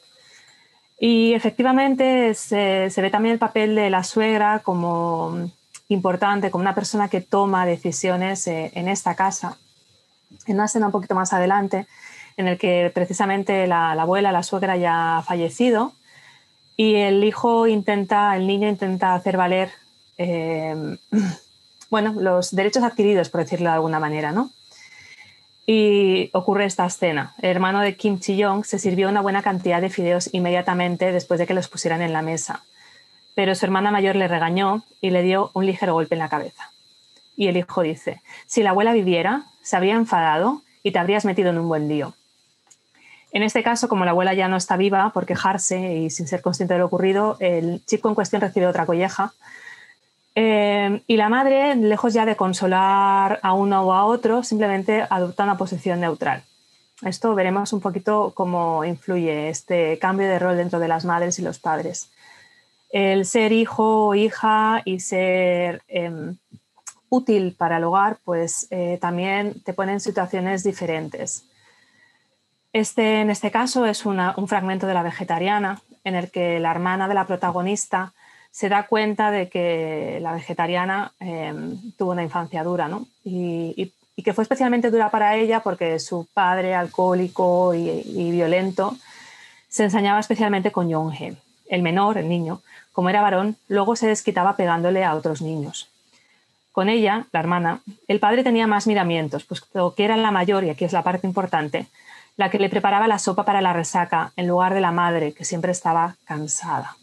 Y 1.00 1.34
efectivamente 1.34 2.34
se, 2.34 2.89
ve 2.96 3.10
también 3.12 3.34
el 3.34 3.39
papel 3.39 3.75
de 3.75 3.89
la 3.89 4.04
suegra 4.04 4.60
como 4.60 5.50
importante, 5.89 6.50
como 6.50 6.63
una 6.63 6.74
persona 6.74 7.08
que 7.08 7.22
toma 7.22 7.66
decisiones 7.66 8.48
eh, 8.48 8.72
en 8.74 8.88
esta 8.88 9.16
casa. 9.16 9.58
En 10.48 10.56
una 10.56 10.66
escena 10.66 10.88
un 10.88 10.92
poquito 10.92 11.13
más 11.13 11.34
adelante, 11.34 11.86
en 12.36 12.48
el 12.48 12.58
que 12.58 12.92
precisamente 12.94 13.68
la, 13.68 13.92
abuela, 13.92 14.32
la 14.32 14.44
suegra 14.44 14.75
ya 14.75 15.20
ha 15.20 15.22
fallecido 15.22 15.94
y 16.75 16.96
el 16.96 17.24
hijo 17.24 17.68
intenta, 17.68 18.36
el 18.36 18.48
niño 18.48 18.68
intenta 18.68 19.13
hacer 19.13 19.38
valer 19.38 19.70
eh, 20.18 20.98
bueno, 21.90 22.14
los 22.18 22.56
derechos 22.56 22.84
adquiridos, 22.84 23.30
por 23.30 23.42
decirlo 23.42 23.70
de 23.70 23.76
alguna 23.76 24.00
manera, 24.00 24.32
¿no? 24.32 24.52
Y 25.66 26.30
ocurre 26.34 26.66
esta 26.66 26.86
escena. 26.86 27.36
El 27.42 27.50
hermano 27.50 27.82
de 27.82 27.98
Kim 27.98 28.20
Chi-yong 28.20 28.64
se 28.64 28.80
sirvió 28.80 29.10
una 29.10 29.22
buena 29.22 29.42
cantidad 29.42 29.82
de 29.82 29.90
fideos 29.90 30.30
inmediatamente 30.34 31.12
después 31.12 31.40
de 31.40 31.46
que 31.46 31.54
los 31.54 31.68
pusieran 31.68 32.02
en 32.02 32.14
la 32.14 32.22
mesa. 32.22 32.64
Pero 33.36 33.54
su 33.54 33.66
hermana 33.66 33.92
mayor 33.92 34.16
le 34.16 34.30
regañó 34.30 34.84
y 35.02 35.10
le 35.10 35.24
dio 35.24 35.52
un 35.54 35.66
ligero 35.66 35.94
golpe 35.94 36.16
en 36.16 36.20
la 36.20 36.30
cabeza. 36.30 36.72
Y 37.36 37.48
el 37.48 37.58
hijo 37.58 37.82
dice, 37.82 38.22
si 38.46 38.64
la 38.64 38.70
abuela 38.70 38.94
viviera, 38.94 39.44
se 39.62 39.76
habría 39.76 39.96
enfadado 39.96 40.62
y 40.84 40.92
te 40.92 41.00
habrías 41.00 41.26
metido 41.26 41.50
en 41.50 41.60
un 41.60 41.68
buen 41.68 41.90
lío. 41.90 42.14
En 43.34 43.44
este 43.44 43.62
caso, 43.62 43.90
como 43.90 44.06
la 44.06 44.12
abuela 44.12 44.34
ya 44.34 44.48
no 44.48 44.56
está 44.56 44.78
viva 44.78 45.12
por 45.12 45.26
quejarse 45.26 45.96
y 45.98 46.10
sin 46.10 46.28
ser 46.28 46.42
consciente 46.42 46.74
de 46.74 46.80
lo 46.80 46.86
ocurrido, 46.86 47.36
el 47.40 47.84
chico 47.86 48.08
en 48.08 48.16
cuestión 48.16 48.42
recibe 48.42 48.68
otra 48.68 48.86
colleja 48.86 49.34
eh, 50.39 51.01
y 51.08 51.17
la 51.17 51.29
madre, 51.29 51.75
lejos 51.75 52.13
ya 52.13 52.24
de 52.24 52.36
consolar 52.36 53.39
a 53.41 53.53
uno 53.53 53.82
o 53.82 53.91
a 53.91 54.06
otro, 54.06 54.44
simplemente 54.44 55.03
adopta 55.10 55.44
una 55.44 55.58
posición 55.58 56.00
neutral. 56.00 56.44
Esto 57.01 57.34
veremos 57.34 57.74
un 57.74 57.82
poquito 57.82 58.34
cómo 58.36 58.86
influye 58.86 59.50
este 59.50 59.98
cambio 59.98 60.27
de 60.27 60.38
rol 60.38 60.56
dentro 60.56 60.77
de 60.77 60.89
las 60.89 61.06
madres 61.06 61.39
y 61.39 61.41
los 61.41 61.58
padres. 61.58 62.12
El 62.91 63.25
ser 63.25 63.51
hijo 63.51 64.10
o 64.10 64.13
hija 64.13 64.84
y 64.86 65.00
ser 65.00 65.82
em, 65.88 66.38
útil 67.10 67.56
para 67.58 67.77
el 67.77 67.86
hogar, 67.86 68.20
pues 68.24 68.67
eh, 68.70 69.00
también 69.01 69.60
te 69.63 69.74
pone 69.74 69.94
en 69.94 70.00
situaciones 70.00 70.63
diferentes. 70.63 71.46
Este, 72.74 73.22
en 73.22 73.32
este 73.32 73.50
caso, 73.50 73.88
es 73.88 74.06
un 74.06 74.48
fragmento 74.48 74.86
de 74.86 74.94
la 74.94 75.01
vegetariana, 75.01 75.82
en 76.03 76.13
el 76.13 76.29
que 76.29 76.60
la 76.60 76.70
hermana 76.70 77.08
de 77.08 77.15
la 77.15 77.25
protagonista 77.25 78.13
se 78.51 78.70
da 78.70 78.88
cuenta 78.88 79.32
de 79.32 79.50
que 79.50 80.20
la 80.22 80.34
vegetariana 80.34 81.12
em, 81.20 81.92
tuvo 81.98 82.12
una 82.12 82.24
infancia 82.24 82.63
dura, 82.63 82.88
¿no? 82.88 83.08
Y, 83.24 83.94
que 84.24 84.34
fue 84.34 84.42
especialmente 84.42 84.92
dura 84.92 85.10
para 85.10 85.36
ella 85.36 85.62
porque 85.62 86.00
su 86.00 86.27
padre, 86.34 86.75
alcohólico 86.75 87.74
y, 87.74 88.32
violento, 88.32 88.98
se 89.70 89.84
ensañaba 89.84 90.20
especialmente 90.20 90.72
con 90.72 90.89
Yonge. 90.89 91.38
El 91.70 91.82
menor, 91.82 92.18
el 92.18 92.27
niño, 92.27 92.62
como 92.92 93.10
era 93.10 93.22
varón, 93.22 93.56
luego 93.70 93.96
se 93.96 94.08
desquitaba 94.08 94.58
pegándole 94.58 95.06
a 95.06 95.16
otros 95.16 95.42
niños. 95.42 95.88
Con 96.74 96.89
ella, 96.89 97.27
la 97.32 97.39
hermana, 97.39 97.82
el 98.08 98.20
padre 98.20 98.44
tenía 98.44 98.68
más 98.68 98.86
miramientos, 98.86 99.46
puesto 99.46 99.94
que 99.96 100.04
era 100.04 100.18
la 100.18 100.32
mayor, 100.32 100.63
y 100.63 100.72
aquí 100.72 100.84
es 100.84 100.94
la 100.94 101.04
parte 101.04 101.25
importante, 101.25 101.86
la 102.38 102.50
que 102.50 102.60
le 102.60 102.70
preparaba 102.70 103.08
la 103.08 103.20
sopa 103.20 103.46
para 103.46 103.62
la 103.62 103.74
resaca 103.74 104.32
en 104.36 104.48
lugar 104.48 104.74
de 104.74 104.82
la 104.82 104.92
madre, 104.92 105.34
que 105.34 105.46
siempre 105.46 105.72
estaba 105.72 106.18
cansada. 106.25 106.98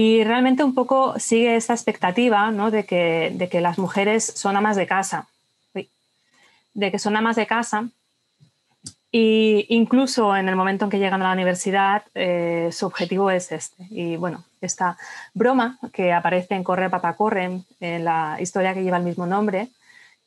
Y 0.00 0.22
realmente 0.22 0.62
un 0.62 0.76
poco 0.76 1.18
sigue 1.18 1.56
esta 1.56 1.74
expectativa 1.74 2.52
¿no? 2.52 2.70
de, 2.70 2.84
que, 2.84 3.32
de 3.34 3.48
que 3.48 3.60
las 3.60 3.78
mujeres 3.78 4.24
son 4.24 4.56
amas 4.56 4.76
de 4.76 4.86
casa, 4.86 5.26
de 5.74 6.90
que 6.92 7.00
son 7.00 7.16
amas 7.16 7.34
de 7.34 7.48
casa 7.48 7.88
y 9.10 9.66
incluso 9.70 10.36
en 10.36 10.48
el 10.48 10.54
momento 10.54 10.84
en 10.84 10.92
que 10.92 11.00
llegan 11.00 11.20
a 11.22 11.24
la 11.24 11.32
universidad, 11.32 12.04
eh, 12.14 12.68
su 12.70 12.86
objetivo 12.86 13.28
es 13.32 13.50
este. 13.50 13.88
Y 13.90 14.16
bueno, 14.16 14.44
esta 14.60 14.96
broma 15.34 15.80
que 15.92 16.12
aparece 16.12 16.54
en 16.54 16.62
Corre, 16.62 16.90
Papá, 16.90 17.16
Corre, 17.16 17.62
en 17.80 18.04
la 18.04 18.36
historia 18.38 18.74
que 18.74 18.84
lleva 18.84 18.98
el 18.98 19.02
mismo 19.02 19.26
nombre, 19.26 19.66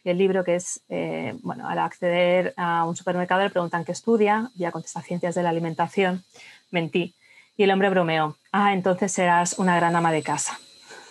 el 0.04 0.18
libro 0.18 0.44
que 0.44 0.56
es, 0.56 0.82
eh, 0.90 1.34
bueno, 1.44 1.70
al 1.70 1.80
acceder 1.80 2.54
a 2.58 2.84
un 2.84 2.98
supermercado 2.98 3.42
le 3.42 3.52
preguntan 3.52 3.86
qué 3.86 3.94
estudia, 3.94 4.52
ya 4.56 4.74
contesta 4.74 5.02
Ciencias 5.02 5.34
de 5.34 5.44
la 5.44 5.50
Alimentación, 5.50 6.26
mentí. 6.72 7.16
Y 7.62 7.64
el 7.64 7.70
hombre 7.70 7.92
bromeó, 7.92 8.36
ah, 8.52 8.74
entonces 8.74 9.12
serás 9.12 9.60
una 9.60 9.76
gran 9.76 9.96
ama 9.96 10.12
de 10.12 10.24
casa. 10.24 10.60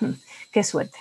Qué 0.50 0.64
suerte. 0.64 0.98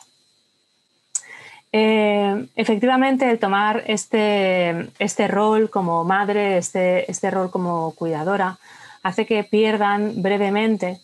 Eh, 1.72 2.46
efectivamente, 2.56 3.28
el 3.32 3.40
tomar 3.40 3.84
este, 3.88 4.92
este 5.00 5.28
rol 5.28 5.72
como 5.72 6.04
madre, 6.04 6.60
este, 6.60 7.10
este, 7.10 7.32
rol 7.32 7.50
como 7.50 7.96
cuidadora, 7.96 8.60
hace 9.02 9.26
que 9.26 9.44
pierdan 9.44 10.22
brevemente 10.22 11.02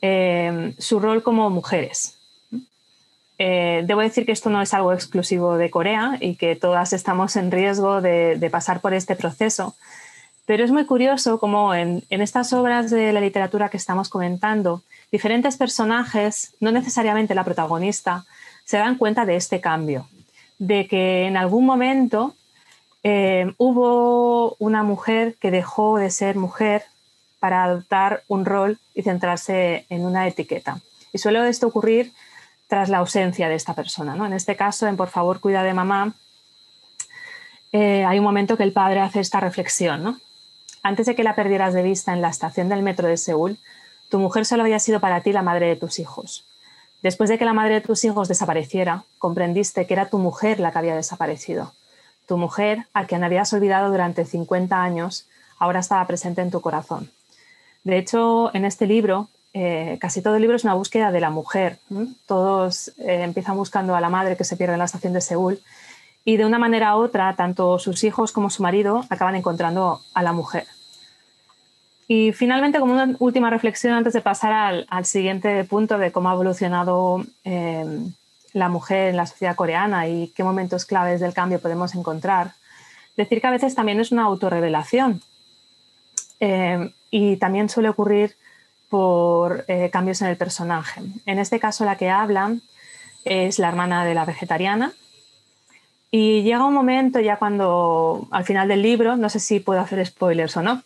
eh, 0.00 0.72
su 0.78 0.98
rol 0.98 1.22
como 1.22 1.50
mujeres. 1.50 2.16
Eh, 3.36 3.82
debo 3.84 4.00
decir 4.00 4.24
que 4.24 4.32
esto 4.32 4.48
no 4.48 4.62
es 4.62 4.72
algo 4.72 4.94
exclusivo 4.94 5.58
de 5.58 5.68
Corea 5.68 6.16
y 6.20 6.36
que 6.36 6.56
todas 6.56 6.94
estamos 6.94 7.36
en 7.36 7.50
riesgo 7.50 8.00
de 8.00 8.48
pasar 8.50 8.80
por 8.80 8.94
este 8.94 9.14
proceso, 9.14 9.76
pero 10.46 10.64
es 10.64 10.70
muy 10.70 10.84
curioso 10.84 11.38
como 11.38 11.74
en, 11.74 12.04
estas 12.10 12.52
obras 12.52 12.90
de 12.90 13.12
la 13.12 13.20
literatura 13.20 13.68
que 13.68 13.76
estamos 13.76 14.08
comentando, 14.08 14.82
diferentes 15.10 15.56
personajes, 15.56 16.54
no 16.60 16.70
necesariamente 16.70 17.34
la 17.34 17.44
protagonista, 17.44 18.24
se 18.64 18.78
dan 18.78 18.96
cuenta 18.96 19.24
de 19.24 19.36
este 19.36 19.60
cambio, 19.60 20.06
de 20.58 20.86
que 20.86 21.26
en 21.26 21.36
algún 21.36 21.64
momento 21.64 22.34
eh, 23.02 23.52
hubo 23.58 24.56
una 24.58 24.82
mujer 24.82 25.36
que 25.40 25.50
dejó 25.50 25.98
de 25.98 26.10
ser 26.10 26.36
mujer 26.36 26.84
para 27.40 27.64
adoptar 27.64 28.22
un 28.28 28.44
rol 28.44 28.78
y 28.94 29.02
centrarse 29.02 29.86
en 29.88 30.04
una 30.04 30.26
etiqueta. 30.26 30.80
Y 31.12 31.18
suele 31.18 31.46
esto 31.48 31.66
ocurrir 31.66 32.12
tras 32.68 32.88
la 32.88 32.98
ausencia 32.98 33.48
de 33.48 33.54
esta 33.54 33.74
persona. 33.74 34.14
¿no? 34.14 34.26
En 34.26 34.32
este 34.32 34.56
caso, 34.56 34.86
en 34.86 34.96
Por 34.96 35.08
favor, 35.08 35.40
cuida 35.40 35.62
de 35.62 35.74
mamá, 35.74 36.14
eh, 37.72 38.04
hay 38.04 38.18
un 38.18 38.24
momento 38.24 38.56
que 38.56 38.62
el 38.62 38.72
padre 38.72 39.00
hace 39.00 39.20
esta 39.20 39.40
reflexión, 39.40 40.02
¿no? 40.02 40.18
Antes 40.84 41.06
de 41.06 41.14
que 41.14 41.24
la 41.24 41.34
perdieras 41.34 41.72
de 41.72 41.82
vista 41.82 42.12
en 42.12 42.20
la 42.20 42.28
estación 42.28 42.68
del 42.68 42.82
metro 42.82 43.08
de 43.08 43.16
Seúl, 43.16 43.56
tu 44.10 44.18
mujer 44.18 44.44
solo 44.44 44.64
había 44.64 44.78
sido 44.78 45.00
para 45.00 45.22
ti 45.22 45.32
la 45.32 45.40
madre 45.40 45.66
de 45.66 45.76
tus 45.76 45.98
hijos. 45.98 46.44
Después 47.02 47.30
de 47.30 47.38
que 47.38 47.46
la 47.46 47.54
madre 47.54 47.74
de 47.74 47.80
tus 47.80 48.04
hijos 48.04 48.28
desapareciera, 48.28 49.04
comprendiste 49.18 49.86
que 49.86 49.94
era 49.94 50.10
tu 50.10 50.18
mujer 50.18 50.60
la 50.60 50.72
que 50.72 50.78
había 50.78 50.94
desaparecido. 50.94 51.72
Tu 52.26 52.36
mujer, 52.36 52.86
a 52.92 53.06
quien 53.06 53.24
habías 53.24 53.50
olvidado 53.54 53.90
durante 53.90 54.26
50 54.26 54.82
años, 54.82 55.26
ahora 55.58 55.80
estaba 55.80 56.06
presente 56.06 56.42
en 56.42 56.50
tu 56.50 56.60
corazón. 56.60 57.10
De 57.82 57.96
hecho, 57.96 58.54
en 58.54 58.66
este 58.66 58.86
libro, 58.86 59.28
eh, 59.54 59.96
casi 60.02 60.20
todo 60.20 60.36
el 60.36 60.42
libro 60.42 60.56
es 60.56 60.64
una 60.64 60.74
búsqueda 60.74 61.12
de 61.12 61.20
la 61.20 61.30
mujer. 61.30 61.78
Todos 62.26 62.88
eh, 62.98 63.22
empiezan 63.22 63.56
buscando 63.56 63.96
a 63.96 64.02
la 64.02 64.10
madre 64.10 64.36
que 64.36 64.44
se 64.44 64.58
pierde 64.58 64.74
en 64.74 64.80
la 64.80 64.84
estación 64.84 65.14
de 65.14 65.22
Seúl 65.22 65.62
y 66.24 66.36
de 66.36 66.46
una 66.46 66.58
manera 66.58 66.96
u 66.96 67.00
otra, 67.00 67.34
tanto 67.36 67.78
sus 67.78 68.02
hijos 68.04 68.32
como 68.32 68.50
su 68.50 68.62
marido 68.62 69.04
acaban 69.10 69.34
encontrando 69.34 70.00
a 70.14 70.22
la 70.22 70.32
mujer. 70.32 70.66
Y 72.06 72.32
finalmente, 72.32 72.80
como 72.80 72.92
una 72.92 73.16
última 73.18 73.50
reflexión 73.50 73.94
antes 73.94 74.12
de 74.12 74.20
pasar 74.20 74.84
al, 74.88 75.04
siguiente 75.06 75.64
punto 75.64 75.98
de 75.98 76.12
cómo 76.12 76.28
ha 76.28 76.34
evolucionado 76.34 77.24
eh, 77.44 77.84
la 78.52 78.68
mujer 78.68 79.08
en 79.08 79.16
la 79.16 79.26
sociedad 79.26 79.56
coreana 79.56 80.08
y 80.08 80.28
qué 80.28 80.44
momentos 80.44 80.84
claves 80.84 81.20
del 81.20 81.34
cambio 81.34 81.60
podemos 81.60 81.94
encontrar, 81.94 82.52
decir 83.16 83.40
que 83.40 83.46
a 83.46 83.50
veces 83.50 83.74
también 83.74 84.00
es 84.00 84.12
una 84.12 84.24
autorrevelación 84.24 85.22
eh, 86.40 86.90
y 87.10 87.36
también 87.36 87.68
suele 87.68 87.88
ocurrir 87.88 88.36
por 88.90 89.64
eh, 89.66 89.90
cambios 89.90 90.20
en 90.22 90.28
el 90.28 90.36
personaje. 90.36 91.02
En 91.26 91.38
este 91.38 91.58
caso, 91.58 91.84
la 91.84 91.96
que 91.96 92.10
habla 92.10 92.54
es 93.24 93.58
la 93.58 93.68
hermana 93.68 94.04
de 94.04 94.14
la 94.14 94.26
vegetariana, 94.26 94.92
y 96.16 96.44
llega 96.44 96.64
un 96.64 96.72
momento 96.72 97.18
ya 97.18 97.38
cuando 97.38 98.28
al 98.30 98.44
final 98.44 98.68
del 98.68 98.82
libro, 98.82 99.16
no 99.16 99.28
sé 99.28 99.40
si 99.40 99.58
puedo 99.58 99.80
hacer 99.80 100.06
spoilers 100.06 100.56
o 100.56 100.62
no, 100.62 100.80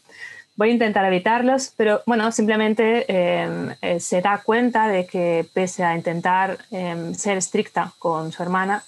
voy 0.57 0.71
a 0.71 0.73
intentar 0.73 1.05
evitarlos, 1.05 1.75
pero 1.77 2.01
bueno, 2.07 2.33
simplemente 2.33 3.05
em, 3.13 3.75
eh, 3.83 4.01
se 4.01 4.23
da 4.23 4.41
cuenta 4.43 4.89
de 4.89 5.05
que 5.07 5.47
pese 5.53 5.85
a 5.85 5.95
intentar 5.95 6.57
em, 6.71 7.13
ser 7.13 7.37
estricta 7.37 7.93
con 7.99 8.33
su 8.33 8.43
hermana, 8.43 8.83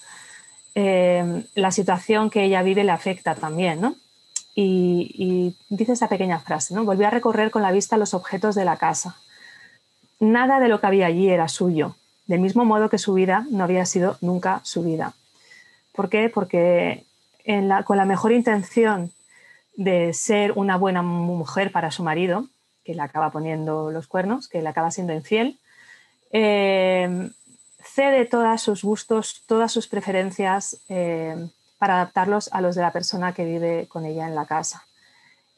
em, 0.73 1.43
la 1.53 1.69
situación 1.69 2.31
que 2.31 2.45
ella 2.45 2.63
vive 2.63 2.83
le 2.83 2.91
afecta 2.91 3.35
también. 3.35 3.95
Y, 4.55 5.11
y, 5.23 5.55
dice 5.69 5.93
esa 5.93 6.09
pequeña 6.09 6.39
frase, 6.39 6.73
¿no? 6.73 6.85
Volvió 6.85 7.05
a 7.05 7.11
recorrer 7.11 7.51
con 7.51 7.61
la 7.61 7.71
vista 7.71 7.97
los 7.97 8.15
objetos 8.15 8.55
de 8.55 8.65
la 8.65 8.77
casa. 8.77 9.15
Nada 10.19 10.59
de 10.59 10.69
lo 10.69 10.79
que 10.81 10.87
había 10.87 11.05
allí 11.05 11.29
era 11.29 11.47
suyo, 11.47 11.95
del 12.25 12.39
mismo 12.39 12.65
modo 12.65 12.89
que 12.89 12.97
su 12.97 13.13
vida 13.13 13.45
no 13.51 13.63
había 13.63 13.85
sido 13.85 14.17
nunca 14.21 14.61
su 14.63 14.81
vida. 14.81 15.13
¿Por 16.01 16.09
qué? 16.09 16.29
Porque 16.29 17.05
con 17.85 17.95
la 17.95 18.05
mejor 18.05 18.31
intención 18.31 19.11
de 19.75 20.13
ser 20.15 20.51
una 20.53 20.75
buena 20.75 21.03
mujer 21.03 21.71
para 21.71 21.91
su 21.91 22.01
marido, 22.01 22.47
que 22.83 22.95
le 22.95 23.03
acaba 23.03 23.31
poniendo 23.31 23.91
los 23.91 24.07
cuernos, 24.07 24.47
que 24.47 24.63
le 24.63 24.69
acaba 24.69 24.89
siendo 24.89 25.13
infiel, 25.13 25.59
eh, 26.31 27.29
cede 27.83 28.25
todos 28.25 28.59
sus 28.63 28.83
gustos, 28.83 29.43
todas 29.45 29.71
sus 29.71 29.87
preferencias 29.87 30.81
eh, 30.89 31.35
para 31.77 32.01
adaptarlos 32.01 32.51
a 32.51 32.61
los 32.61 32.73
de 32.73 32.81
la 32.81 32.91
persona 32.91 33.35
que 33.35 33.45
vive 33.45 33.85
con 33.87 34.03
ella 34.03 34.27
en 34.27 34.33
la 34.33 34.47
casa. 34.47 34.87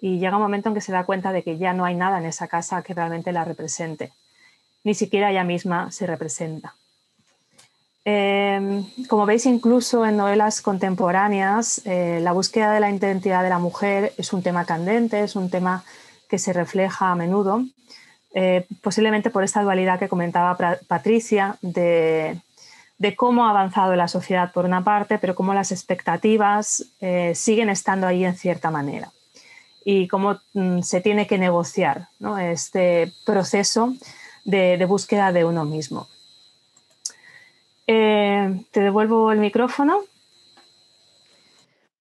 Y 0.01 0.19
llega 0.19 0.35
un 0.35 0.43
momento 0.43 0.67
en 0.67 0.75
que 0.75 0.81
se 0.81 0.91
da 0.91 1.05
cuenta 1.05 1.31
de 1.31 1.43
que 1.43 1.57
ya 1.57 1.71
no 1.71 1.85
hay 1.85 1.95
nada 1.95 2.17
en 2.17 2.25
esa 2.25 2.50
casa 2.50 2.81
que 2.81 2.93
realmente 2.93 3.31
la 3.31 3.45
represente. 3.45 4.12
Ni 4.83 4.93
siquiera 4.93 5.31
ella 5.31 5.45
misma 5.45 5.89
se 5.93 6.05
representa. 6.05 6.75
Eh, 8.05 8.83
como 9.07 9.25
veis, 9.25 9.45
incluso 9.45 10.05
en 10.05 10.17
novelas 10.17 10.62
contemporáneas, 10.62 11.81
la 11.86 12.31
búsqueda 12.33 12.74
de 12.74 12.79
la 12.79 12.89
identidad 12.89 13.43
de 13.43 13.50
la 13.50 13.60
mujer 13.60 14.13
es 14.17 14.33
un 14.33 14.43
tema 14.43 14.65
candente, 14.65 15.24
es 15.24 15.36
un 15.36 15.50
tema 15.50 15.83
que 16.33 16.39
se 16.39 16.51
refleja 16.51 17.12
a 17.12 17.15
menudo, 17.15 17.63
eh, 18.33 18.65
posiblemente 18.81 19.29
por 19.29 19.43
esta 19.43 19.62
dualidad 19.62 20.00
que 20.00 20.10
comentaba 20.10 20.57
Patricia 20.88 21.57
de, 21.62 22.41
cómo 23.15 23.45
ha 23.45 23.51
avanzado 23.51 23.95
la 23.95 24.07
sociedad 24.07 24.51
por 24.51 24.65
una 24.65 24.83
parte, 24.83 25.19
pero 25.19 25.36
cómo 25.36 25.53
las 25.53 25.72
expectativas 25.72 26.88
eh, 27.00 27.33
siguen 27.36 27.69
estando 27.69 28.07
ahí 28.07 28.25
en 28.25 28.36
cierta 28.36 28.72
manera 28.72 29.12
y 29.86 30.07
cómo 30.07 30.39
mm, 30.53 30.81
se 30.81 31.01
tiene 31.01 31.27
que 31.27 31.38
negociar 31.38 32.07
este 32.41 33.12
proceso 33.25 33.93
de, 34.43 34.83
búsqueda 34.88 35.31
de 35.31 35.45
uno 35.45 35.65
mismo. 35.65 36.07
Eh, 37.95 38.65
te 38.71 38.79
devuelvo 38.79 39.31
el 39.31 39.38
micrófono. 39.38 40.00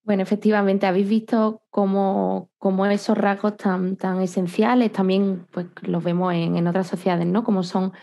Bueno, 0.03 0.23
efectivamente, 0.23 0.87
habéis 0.87 1.07
visto 1.07 1.61
cómo, 1.69 2.49
esos 2.89 3.15
rasgos 3.15 3.57
tan, 3.57 3.95
tan 3.95 4.19
esenciales 4.19 4.91
también 4.91 5.45
pues, 5.51 5.67
los 5.83 6.03
vemos 6.03 6.33
en, 6.33 6.67
otras 6.67 6.87
sociedades, 6.87 7.27
¿no? 7.27 7.43
Como 7.43 7.61
son 7.61 7.93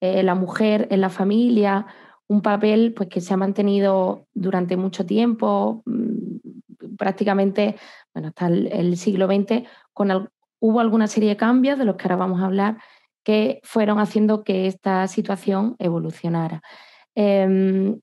eh, 0.00 0.22
la 0.22 0.36
mujer 0.36 0.86
en 0.92 1.00
la 1.00 1.10
familia, 1.10 1.86
un 2.28 2.40
papel 2.40 2.94
pues, 2.94 3.08
que 3.08 3.20
se 3.20 3.34
ha 3.34 3.36
mantenido 3.36 4.28
durante 4.32 4.76
mucho 4.76 5.04
tiempo, 5.04 5.82
mm, 5.86 6.96
prácticamente 6.96 7.74
bueno, 8.14 8.28
hasta 8.28 8.46
el, 8.46 8.96
siglo 8.96 9.26
XX, 9.26 9.66
con 9.92 10.30
hubo 10.60 10.78
alguna 10.78 11.08
serie 11.08 11.30
de 11.30 11.36
cambios 11.36 11.78
de 11.80 11.84
los 11.84 11.96
que 11.96 12.04
ahora 12.04 12.16
vamos 12.16 12.40
a 12.40 12.46
hablar 12.46 12.78
que 13.24 13.60
fueron 13.64 13.98
haciendo 13.98 14.44
que 14.44 14.68
esta 14.68 15.06
situación 15.08 15.74
evolucionara. 15.78 16.62
Em, 17.14 18.00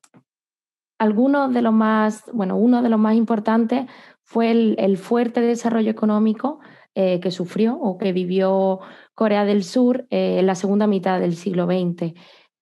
algunos 1.00 1.54
de 1.54 1.62
los 1.62 1.74
más, 1.74 2.24
bueno, 2.34 2.58
uno 2.58 2.82
de 2.82 2.90
los 2.90 3.00
más 3.00 3.16
importantes 3.16 3.86
fue 4.24 4.52
el, 4.52 4.98
fuerte 4.98 5.42
desarrollo 5.42 5.92
económico 5.92 6.60
eh, 6.96 7.20
que 7.20 7.32
sufrió 7.32 7.78
o 7.80 7.98
que 7.98 8.12
vivió 8.12 8.80
Corea 9.14 9.46
del 9.46 9.64
Sur 9.64 10.08
eh, 10.10 10.40
en 10.40 10.48
la 10.48 10.56
segunda 10.56 10.88
mitad 10.88 11.20
del 11.20 11.36
siglo 11.36 11.66
XX. 11.66 12.14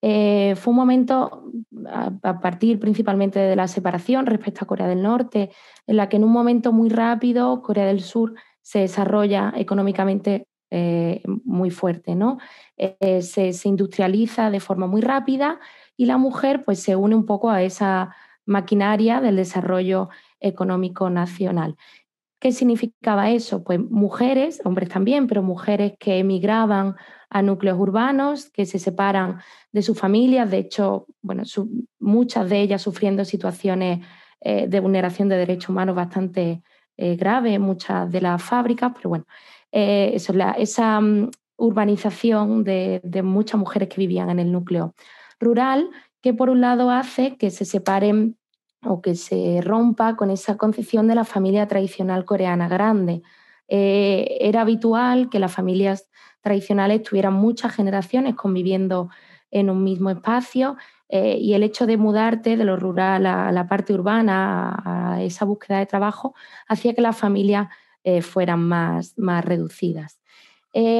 Eh, 0.02 0.54
fue 0.56 0.70
un 0.72 0.76
momento, 0.76 1.44
a, 1.88 2.40
partir 2.40 2.78
principalmente 2.78 3.40
de 3.40 3.56
la 3.56 3.66
separación 3.66 4.26
respecto 4.26 4.60
a 4.62 4.66
Corea 4.68 4.86
del 4.86 5.02
Norte, 5.02 5.50
en 5.86 5.96
la 5.96 6.08
que 6.08 6.16
en 6.16 6.24
un 6.24 6.32
momento 6.32 6.72
muy 6.72 6.90
rápido 6.90 7.62
Corea 7.62 7.86
del 7.86 8.00
Sur 8.00 8.34
se 8.60 8.80
desarrolla 8.80 9.52
económicamente 9.56 10.46
muy 11.44 11.70
fuerte, 11.70 12.14
¿no? 12.14 12.38
Se, 12.76 13.52
se, 13.52 13.68
industrializa 13.68 14.50
de 14.50 14.60
forma 14.60 14.86
muy 14.86 15.00
rápida 15.00 15.60
y 15.96 16.06
la 16.06 16.18
mujer 16.18 16.64
pues, 16.64 16.80
se 16.82 16.96
une 16.96 17.14
un 17.14 17.24
poco 17.24 17.50
a 17.50 17.62
esa 17.62 18.14
maquinaria 18.44 19.20
del 19.20 19.36
desarrollo 19.36 20.08
económico 20.40 21.10
nacional. 21.10 21.76
¿Qué 22.38 22.52
significaba 22.52 23.30
eso? 23.30 23.64
Pues 23.64 23.80
mujeres, 23.80 24.60
hombres 24.64 24.88
también, 24.88 25.26
pero 25.26 25.42
mujeres 25.42 25.94
que 25.98 26.18
emigraban 26.18 26.94
a 27.30 27.42
núcleos 27.42 27.78
urbanos, 27.78 28.50
que 28.50 28.66
se 28.66 28.78
separan 28.78 29.40
de 29.72 29.82
sus 29.82 29.98
familias, 29.98 30.50
de 30.50 30.58
hecho, 30.58 31.06
bueno, 31.22 31.44
muchas 31.98 32.48
de 32.50 32.60
ellas 32.60 32.82
sufriendo 32.82 33.24
situaciones 33.24 34.06
eh, 34.40 34.68
de 34.68 34.80
vulneración 34.80 35.28
de 35.28 35.38
derechos 35.38 35.70
humanos 35.70 35.96
bastante 35.96 36.62
eh, 36.96 37.16
graves, 37.16 37.58
muchas 37.58 38.10
de 38.12 38.20
las 38.20 38.42
fábricas, 38.42 38.92
pero 38.94 39.08
bueno, 39.08 39.26
eh, 39.78 40.16
esa 40.16 41.00
mm, 41.02 41.30
urbanización 41.58 42.64
de, 42.64 43.02
muchas 43.22 43.60
mujeres 43.60 43.90
que 43.90 44.00
vivían 44.00 44.30
en 44.30 44.38
el 44.38 44.50
núcleo 44.50 44.94
rural 45.38 45.90
que 46.22 46.32
por 46.32 46.48
un 46.48 46.62
lado 46.62 46.90
hace 46.90 47.36
que 47.36 47.50
se 47.50 47.66
separen 47.66 48.38
o 48.82 49.02
que 49.02 49.14
se 49.14 49.60
rompa 49.62 50.16
con 50.16 50.30
esa 50.30 50.56
concepción 50.56 51.08
de 51.08 51.14
la 51.14 51.24
familia 51.24 51.68
tradicional 51.68 52.24
coreana 52.24 52.68
grande. 52.68 53.20
Eh, 53.68 54.38
era 54.40 54.62
habitual 54.62 55.28
que 55.28 55.40
las 55.40 55.52
familias 55.52 56.08
tradicionales 56.40 57.02
tuvieran 57.02 57.34
muchas 57.34 57.74
generaciones 57.74 58.34
conviviendo 58.34 59.10
en 59.50 59.68
un 59.68 59.84
mismo 59.84 60.08
espacio 60.08 60.78
eh, 61.10 61.36
y 61.38 61.52
el 61.52 61.62
hecho 61.62 61.86
de 61.86 61.98
mudarte 61.98 62.56
de 62.56 62.64
lo 62.64 62.76
rural 62.76 63.26
a, 63.26 63.52
la 63.52 63.68
parte 63.68 63.92
urbana, 63.92 65.14
a, 65.14 65.22
esa 65.22 65.44
búsqueda 65.44 65.80
de 65.80 65.86
trabajo, 65.86 66.34
hacía 66.66 66.94
que 66.94 67.02
las 67.02 67.16
familias 67.18 67.68
eh, 68.06 68.22
fueran 68.22 68.62
más, 68.62 69.18
más 69.18 69.44
reducidas. 69.44 70.18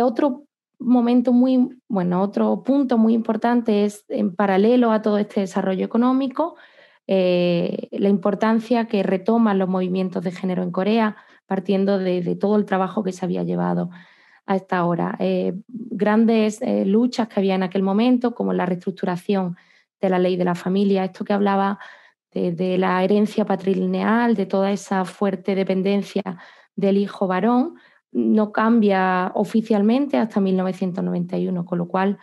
otro 0.03 0.47
momento 0.79 1.33
muy, 1.33 1.81
bueno, 1.89 2.23
otro 2.23 2.63
punto 2.63 2.99
muy 2.99 3.15
importante 3.15 3.85
es 3.85 4.05
en 4.09 4.35
paralelo 4.35 4.93
a 4.93 5.03
todo 5.03 5.19
este 5.19 5.41
desarrollo 5.41 5.85
económico, 5.85 6.57
eh, 7.07 7.89
la 7.93 8.09
importancia 8.09 8.87
que 8.87 9.03
retoman 9.03 9.59
los 9.59 9.69
movimientos 9.69 10.23
de 10.23 10.33
género 10.33 10.63
en 10.63 10.73
Corea, 10.73 11.17
partiendo 11.47 11.99
de, 11.99 12.37
todo 12.37 12.57
el 12.57 12.67
trabajo 12.67 13.05
que 13.05 13.13
se 13.13 13.25
había 13.25 13.45
llevado 13.45 13.91
a 14.47 14.57
esta 14.57 14.85
hora. 14.85 15.17
Eh, 15.19 15.55
grandes 15.69 16.61
eh, 16.63 16.85
luchas 16.85 17.29
que 17.29 17.41
había 17.41 17.55
en 17.55 17.63
aquel 17.63 17.83
momento, 17.83 18.35
como 18.35 18.53
la 18.53 18.67
reestructuración 18.67 19.57
de 20.01 20.11
la 20.11 20.19
ley 20.19 20.37
de 20.37 20.45
la 20.45 20.55
familia, 20.55 21.05
esto 21.05 21.25
que 21.25 21.33
hablaba 21.33 21.79
de, 22.33 22.53
de 22.53 22.77
la 22.77 23.03
herencia 23.03 23.45
patrilineal, 23.47 24.35
de 24.35 24.47
toda 24.47 24.73
esa 24.73 25.05
fuerte 25.05 25.55
dependencia 25.55 26.23
del 26.77 26.99
hijo 26.99 27.27
varón, 27.27 27.75
no 28.13 28.53
cambia 28.53 29.33
oficialmente 29.35 30.17
hasta 30.17 30.41
1991, 30.41 31.65
con 31.65 31.79
lo 31.79 31.89
cual, 31.89 32.19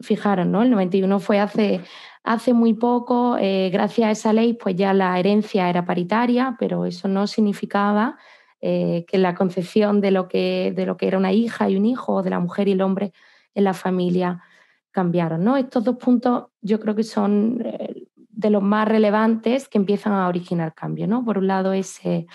fijaros, 0.00 0.46
¿no? 0.46 0.62
El 0.62 0.70
91 0.70 1.20
fue 1.20 1.40
hace, 1.40 1.80
hace 2.22 2.52
muy 2.52 2.74
poco, 2.74 3.38
eh, 3.38 3.70
gracias 3.72 4.08
a 4.08 4.10
esa 4.10 4.32
ley, 4.32 4.52
pues 4.54 4.76
ya 4.76 4.92
la 4.92 5.18
herencia 5.18 5.70
era 5.70 5.86
paritaria, 5.86 6.56
pero 6.58 6.84
eso 6.84 7.08
no 7.08 7.26
significaba 7.26 8.18
eh, 8.60 9.04
que 9.08 9.18
la 9.18 9.34
concepción 9.34 10.00
de 10.00 10.10
lo 10.10 10.28
que, 10.28 10.72
de 10.74 10.86
lo 10.86 10.96
que 10.96 11.06
era 11.06 11.18
una 11.18 11.32
hija 11.32 11.70
y 11.70 11.76
un 11.76 11.86
hijo, 11.86 12.14
o 12.14 12.22
de 12.22 12.30
la 12.30 12.40
mujer 12.40 12.68
y 12.68 12.72
el 12.72 12.82
hombre 12.82 13.12
en 13.54 13.64
la 13.64 13.74
familia, 13.74 14.42
cambiaron. 14.90 15.44
¿no? 15.44 15.56
Estos 15.56 15.84
dos 15.84 15.96
puntos 15.96 16.46
yo 16.62 16.80
creo 16.80 16.94
que 16.94 17.04
son 17.04 17.62
eh, 17.64 18.06
de 18.16 18.50
los 18.50 18.62
más 18.62 18.88
relevantes 18.88 19.68
que 19.68 19.78
empiezan 19.78 20.14
a 20.14 20.28
originar 20.28 20.74
cambio. 20.74 21.06
¿no? 21.06 21.24
Por 21.24 21.38
un 21.38 21.46
lado, 21.46 21.72
ese 21.72 22.26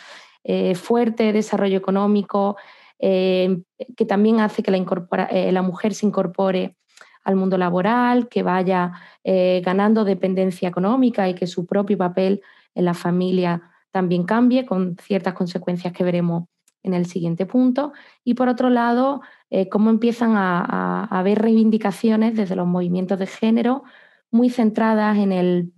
eh, 0.43 0.75
fuerte 0.75 1.33
desarrollo 1.33 1.77
económico, 1.77 2.57
eh, 2.99 3.61
que 3.95 4.05
también 4.05 4.39
hace 4.39 4.63
que 4.63 4.71
la, 4.71 4.77
eh, 5.29 5.51
la, 5.51 5.61
mujer 5.61 5.93
se 5.93 6.05
incorpore 6.05 6.77
al 7.23 7.35
mundo 7.35 7.57
laboral, 7.57 8.27
que 8.27 8.41
vaya 8.41 8.93
ganando 9.23 10.03
dependencia 10.03 10.69
económica 10.69 11.29
y 11.29 11.35
que 11.35 11.45
su 11.45 11.67
propio 11.67 11.95
papel 11.95 12.41
en 12.73 12.85
la 12.85 12.95
familia 12.95 13.61
también 13.91 14.23
cambie, 14.23 14.65
con 14.65 14.97
ciertas 14.97 15.35
consecuencias 15.35 15.93
que 15.93 16.03
veremos 16.03 16.45
en 16.81 16.95
el 16.95 17.05
siguiente 17.05 17.45
punto. 17.45 17.93
Y 18.23 18.33
por 18.33 18.49
otro 18.49 18.71
lado, 18.71 19.21
cómo 19.69 19.91
empiezan 19.91 20.31
a 20.35 21.05
haber 21.11 21.43
reivindicaciones 21.43 22.35
desde 22.35 22.55
los 22.55 22.65
movimientos 22.65 23.19
de 23.19 23.27
género 23.27 23.83
muy 24.31 24.49
centradas 24.49 25.17
en 25.17 25.31
el 25.31 25.73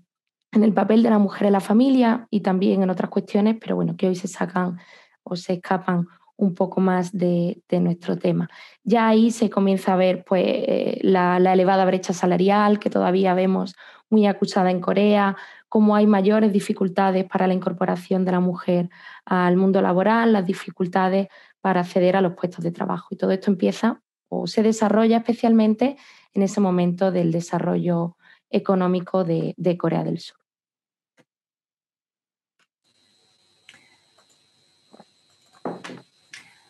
en 0.54 0.64
el 0.64 0.74
papel 0.74 1.04
de 1.04 1.10
la 1.10 1.20
mujer 1.20 1.48
en 1.48 1.54
la 1.54 1.60
familia 1.60 2.28
y 2.30 2.42
también 2.42 2.84
en 2.84 2.90
otras 2.90 3.10
cuestiones, 3.10 3.58
pero 3.60 3.76
bueno, 3.76 3.96
que 3.98 4.08
hoy 4.08 4.16
se 4.16 4.28
sacan 4.28 4.78
o 5.24 5.36
se 5.36 5.54
escapan 5.54 6.08
un 6.38 6.54
poco 6.54 6.82
más 6.82 7.12
de, 7.12 7.62
nuestro 7.72 8.18
tema. 8.18 8.50
Ya 8.84 9.08
ahí 9.08 9.32
se 9.32 9.50
comienza 9.50 9.94
a 9.94 9.98
ver 9.98 10.24
pues, 10.24 10.44
eh, 10.46 11.00
la, 11.02 11.38
elevada 11.38 11.86
brecha 11.86 12.14
salarial 12.14 12.80
que 12.80 12.90
todavía 12.90 13.34
vemos 13.34 13.76
muy 14.10 14.28
acusada 14.28 14.70
en 14.70 14.80
Corea, 14.80 15.36
cómo 15.70 15.96
hay 15.96 16.06
mayores 16.06 16.54
dificultades 16.54 17.26
para 17.26 17.48
la 17.48 17.54
incorporación 17.54 18.26
de 18.26 18.32
la 18.32 18.40
mujer 18.40 18.90
al 19.26 19.58
mundo 19.58 19.82
laboral, 19.82 20.34
las 20.34 20.46
dificultades 20.46 21.30
para 21.62 21.82
acceder 21.82 22.16
a 22.16 22.22
los 22.22 22.34
puestos 22.34 22.64
de 22.64 22.72
trabajo. 22.72 23.08
Y 23.12 23.18
todo 23.18 23.32
esto 23.32 23.50
empieza 23.50 24.02
o 24.30 24.46
se 24.46 24.62
desarrolla 24.62 25.18
especialmente 25.18 25.98
en 26.34 26.44
ese 26.44 26.62
momento 26.62 27.12
del 27.12 27.32
desarrollo 27.32 28.18
económico 28.52 29.24
de 29.24 29.78
Corea 29.80 30.04
del 30.04 30.20
Sur. 30.20 30.43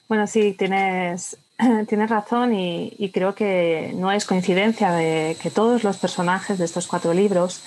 Bueno, 0.08 0.28
sí, 0.28 0.54
tienes, 0.54 1.38
tienes 1.88 2.10
razón 2.10 2.54
y, 2.54 3.12
creo 3.14 3.36
que 3.36 3.94
no 3.96 4.12
es 4.12 4.26
coincidencia 4.26 4.92
de 4.92 5.38
que 5.42 5.50
todos 5.50 5.84
los 5.84 5.98
personajes 5.98 6.58
de 6.58 6.66
estos 6.66 6.88
cuatro 6.88 7.14
libros 7.14 7.64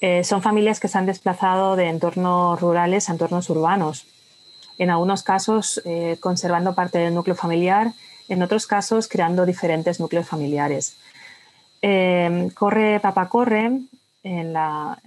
eh, 0.00 0.24
son 0.24 0.42
familias 0.42 0.80
que 0.80 0.88
se 0.88 0.98
han 0.98 1.06
desplazado 1.06 1.76
de 1.76 1.88
entornos 1.88 2.60
rurales 2.60 3.08
a 3.08 3.12
entornos 3.12 3.48
urbanos. 3.50 4.06
en 4.76 4.90
algunos 4.90 5.22
casos 5.22 5.80
eh, 5.84 6.16
conservando 6.20 6.74
parte 6.74 6.98
del 6.98 7.14
núcleo 7.14 7.36
familiar, 7.36 7.92
en 8.28 8.42
otros 8.42 8.66
casos 8.66 9.06
creando 9.06 9.46
diferentes 9.46 10.00
núcleos 10.00 10.26
familiares. 10.26 10.96
Eh, 11.80 12.50
corre, 12.54 12.98
Papá 12.98 13.28
Corre, 13.28 13.82
en 14.24 14.52
la, 14.52 14.98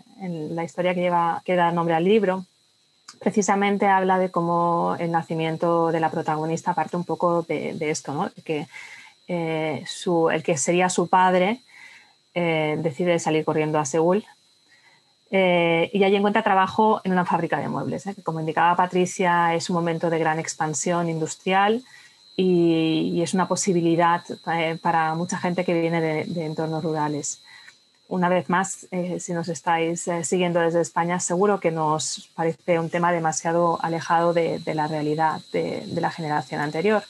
historia 0.64 0.94
que, 0.94 1.02
lleva, 1.02 1.42
que 1.44 1.56
da 1.56 1.72
nombre 1.72 1.96
al 1.96 2.04
libro, 2.04 2.46
precisamente 3.20 3.88
habla 3.88 4.20
de 4.20 4.32
cómo 4.32 4.96
el 5.00 5.12
nacimiento 5.12 5.92
de 5.92 6.00
la 6.00 6.12
protagonista 6.12 6.74
parte 6.74 6.98
un 6.98 7.04
poco 7.04 7.44
de, 7.44 7.76
esto, 7.90 8.14
¿no? 8.14 8.30
que 8.44 8.68
eh, 9.28 9.84
el 10.32 10.44
que 10.44 10.58
sería 10.58 10.90
su 10.90 11.08
padre 11.08 11.62
decide 12.34 13.18
salir 13.18 13.44
corriendo 13.44 13.80
a 13.80 13.86
Seúl 13.86 14.24
eh, 15.30 15.90
y 15.94 16.04
allí 16.04 16.16
encuentra 16.16 16.44
trabajo 16.44 17.02
en 17.04 17.12
una 17.12 17.26
fábrica 17.26 17.60
de 17.60 17.68
muebles, 17.68 18.08
¿eh? 18.08 18.16
como 18.24 18.40
indicaba 18.40 18.76
Patricia 18.78 19.54
es 19.54 19.70
un 19.70 19.76
momento 19.76 20.10
de 20.10 20.20
gran 20.20 20.40
expansión 20.40 21.10
industrial 21.10 21.84
y, 22.38 23.22
es 23.22 23.34
una 23.34 23.48
posibilidad 23.48 24.24
eh, 24.54 24.78
para 24.82 25.16
mucha 25.16 25.38
gente 25.38 25.66
que 25.66 25.80
viene 25.80 26.00
de, 26.00 26.46
entornos 26.46 26.84
rurales. 26.84 27.42
Una 28.10 28.30
vez 28.30 28.50
más, 28.50 28.88
si 29.20 29.34
nos 29.34 29.50
estáis 29.50 30.10
siguiendo 30.24 30.60
desde 30.62 30.82
España, 30.82 31.20
seguro 31.20 31.60
que 31.60 31.72
nos 31.72 32.30
parece 32.36 32.80
un 32.80 32.90
tema 32.90 33.12
demasiado 33.12 33.80
alejado 33.82 34.34
de, 34.34 34.62
la 34.74 34.88
realidad 34.88 35.42
de, 35.52 35.84
de, 35.86 36.02
la 36.02 36.10
generación 36.10 36.62
anterior. 36.62 37.04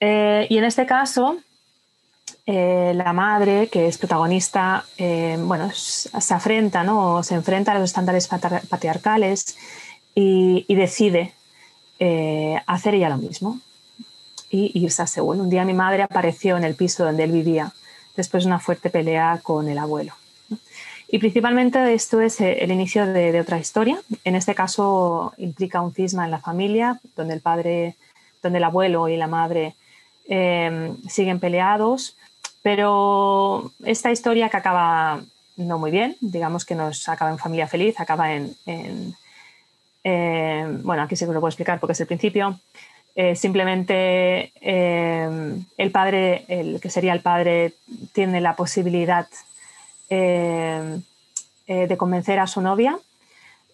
y 0.00 0.58
en 0.58 0.64
este 0.64 0.84
caso, 0.84 1.38
eh, 2.48 2.92
la 2.94 3.12
madre, 3.12 3.66
que 3.66 3.88
es 3.88 3.98
protagonista, 3.98 4.84
eh, 4.98 5.36
bueno, 5.40 5.68
se 5.74 6.34
afrenta, 6.34 6.84
¿no? 6.84 7.24
se 7.24 7.34
enfrenta 7.34 7.72
a 7.72 7.74
los 7.74 7.90
estándares 7.90 8.28
patriarcales 8.28 9.56
y, 10.14 10.64
decide 10.72 11.34
eh, 11.98 12.56
hacer 12.66 12.94
ella 12.94 13.08
lo 13.08 13.16
mismo 13.16 13.60
y 14.48 14.70
irse 14.78 15.02
a 15.02 15.08
Seúl. 15.08 15.40
Un 15.40 15.50
día 15.50 15.64
mi 15.64 15.74
madre 15.74 16.04
apareció 16.04 16.56
en 16.56 16.62
el 16.62 16.76
piso 16.76 17.04
donde 17.04 17.24
él 17.24 17.32
vivía 17.32 17.72
después 18.16 18.44
de 18.44 18.48
una 18.48 18.58
fuerte 18.58 18.90
pelea 18.90 19.40
con 19.42 19.68
el 19.68 19.78
abuelo. 19.78 20.14
Y 21.08 21.18
principalmente 21.18 21.94
esto 21.94 22.20
es 22.20 22.40
el 22.40 22.70
inicio 22.72 23.06
de, 23.06 23.40
otra 23.40 23.58
historia. 23.58 23.98
En 24.24 24.34
este 24.34 24.54
caso 24.54 25.32
implica 25.38 25.80
un 25.80 25.94
cisma 25.94 26.24
en 26.24 26.32
la 26.32 26.40
familia, 26.40 27.00
donde 27.14 27.34
el 27.34 27.40
padre, 27.40 27.94
donde 28.42 28.58
el 28.58 28.64
abuelo 28.64 29.08
y 29.08 29.16
la 29.16 29.28
madre 29.28 29.74
siguen 30.26 31.38
peleados 31.38 32.16
pero 32.66 33.70
esta 33.84 34.10
historia 34.10 34.48
que 34.48 34.56
acaba 34.56 35.22
no 35.56 35.78
muy 35.78 35.92
bien, 35.92 36.16
digamos 36.20 36.64
que 36.64 36.74
nos 36.74 37.08
acaba 37.08 37.30
en 37.30 37.38
familia 37.38 37.68
feliz, 37.68 37.94
acaba 38.00 38.32
en, 38.32 39.14
bueno, 40.82 41.02
aquí 41.04 41.14
que 41.14 41.26
lo 41.26 41.34
puedo 41.34 41.46
explicar 41.46 41.78
porque 41.78 41.92
es 41.92 42.00
el 42.00 42.08
principio. 42.08 42.58
Eh, 43.18 43.34
simplemente 43.34 44.52
eh, 44.60 45.56
el 45.78 45.90
padre, 45.90 46.44
el 46.48 46.80
que 46.82 46.90
sería 46.90 47.14
el 47.14 47.22
padre, 47.22 47.72
tiene 48.12 48.42
la 48.42 48.54
posibilidad 48.56 49.26
eh, 50.10 51.00
de 51.66 51.96
convencer 51.96 52.38
a 52.38 52.46
su 52.46 52.60
novia 52.60 52.98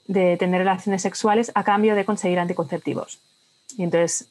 de 0.06 0.36
tener 0.36 0.60
relaciones 0.60 1.02
sexuales 1.02 1.52
a 1.54 1.64
cambio 1.64 1.94
de 1.94 2.04
conseguir 2.04 2.38
anticonceptivos. 2.38 3.18
Y 3.76 3.82
entonces 3.82 4.28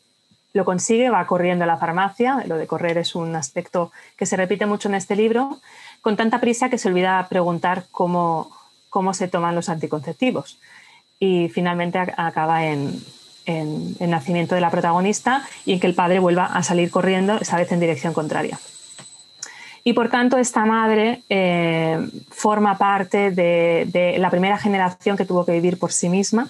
lo 0.54 0.66
consigue, 0.66 1.10
va 1.10 1.26
corriendo 1.28 1.64
a 1.64 1.68
la 1.68 1.78
farmacia, 1.78 2.44
lo 2.46 2.58
de 2.58 2.68
correr 2.68 2.98
es 2.98 3.16
un 3.16 3.36
aspecto 3.36 3.92
que 4.18 4.26
se 4.26 4.36
repite 4.36 4.66
mucho 4.66 4.90
en 4.90 4.96
este 4.96 5.16
libro, 5.16 5.60
con 6.02 6.18
tanta 6.18 6.42
prisa 6.42 6.70
que 6.70 6.78
se 6.78 6.90
olvida 6.90 7.28
preguntar 7.30 7.86
cómo, 7.92 8.52
cómo 8.90 9.14
se 9.14 9.28
toman 9.28 9.56
los 9.56 9.70
anticonceptivos. 9.70 10.60
Y 11.20 11.50
finalmente 11.50 12.00
acaba 12.00 12.66
en, 12.66 13.02
el 13.46 14.10
nacimiento 14.10 14.56
de 14.56 14.62
la 14.62 14.70
protagonista 14.70 15.44
y 15.66 15.74
en 15.74 15.80
que 15.80 15.88
el 15.88 15.96
padre 15.96 16.20
vuelva 16.20 16.46
a 16.46 16.64
salir 16.64 16.92
corriendo, 16.92 17.38
esta 17.40 17.58
vez 17.58 17.72
en 17.72 17.80
dirección 17.80 18.14
contraria. 18.14 18.60
Y 19.84 19.94
por 19.94 20.10
tanto, 20.10 20.38
esta 20.38 20.66
madre 20.66 21.24
eh, 21.30 21.98
forma 22.30 22.78
parte 22.78 23.32
de, 23.32 24.16
la 24.20 24.30
primera 24.30 24.58
generación 24.58 25.18
que 25.18 25.26
tuvo 25.26 25.46
que 25.46 25.54
vivir 25.54 25.80
por 25.80 25.92
sí 25.92 26.08
misma 26.08 26.50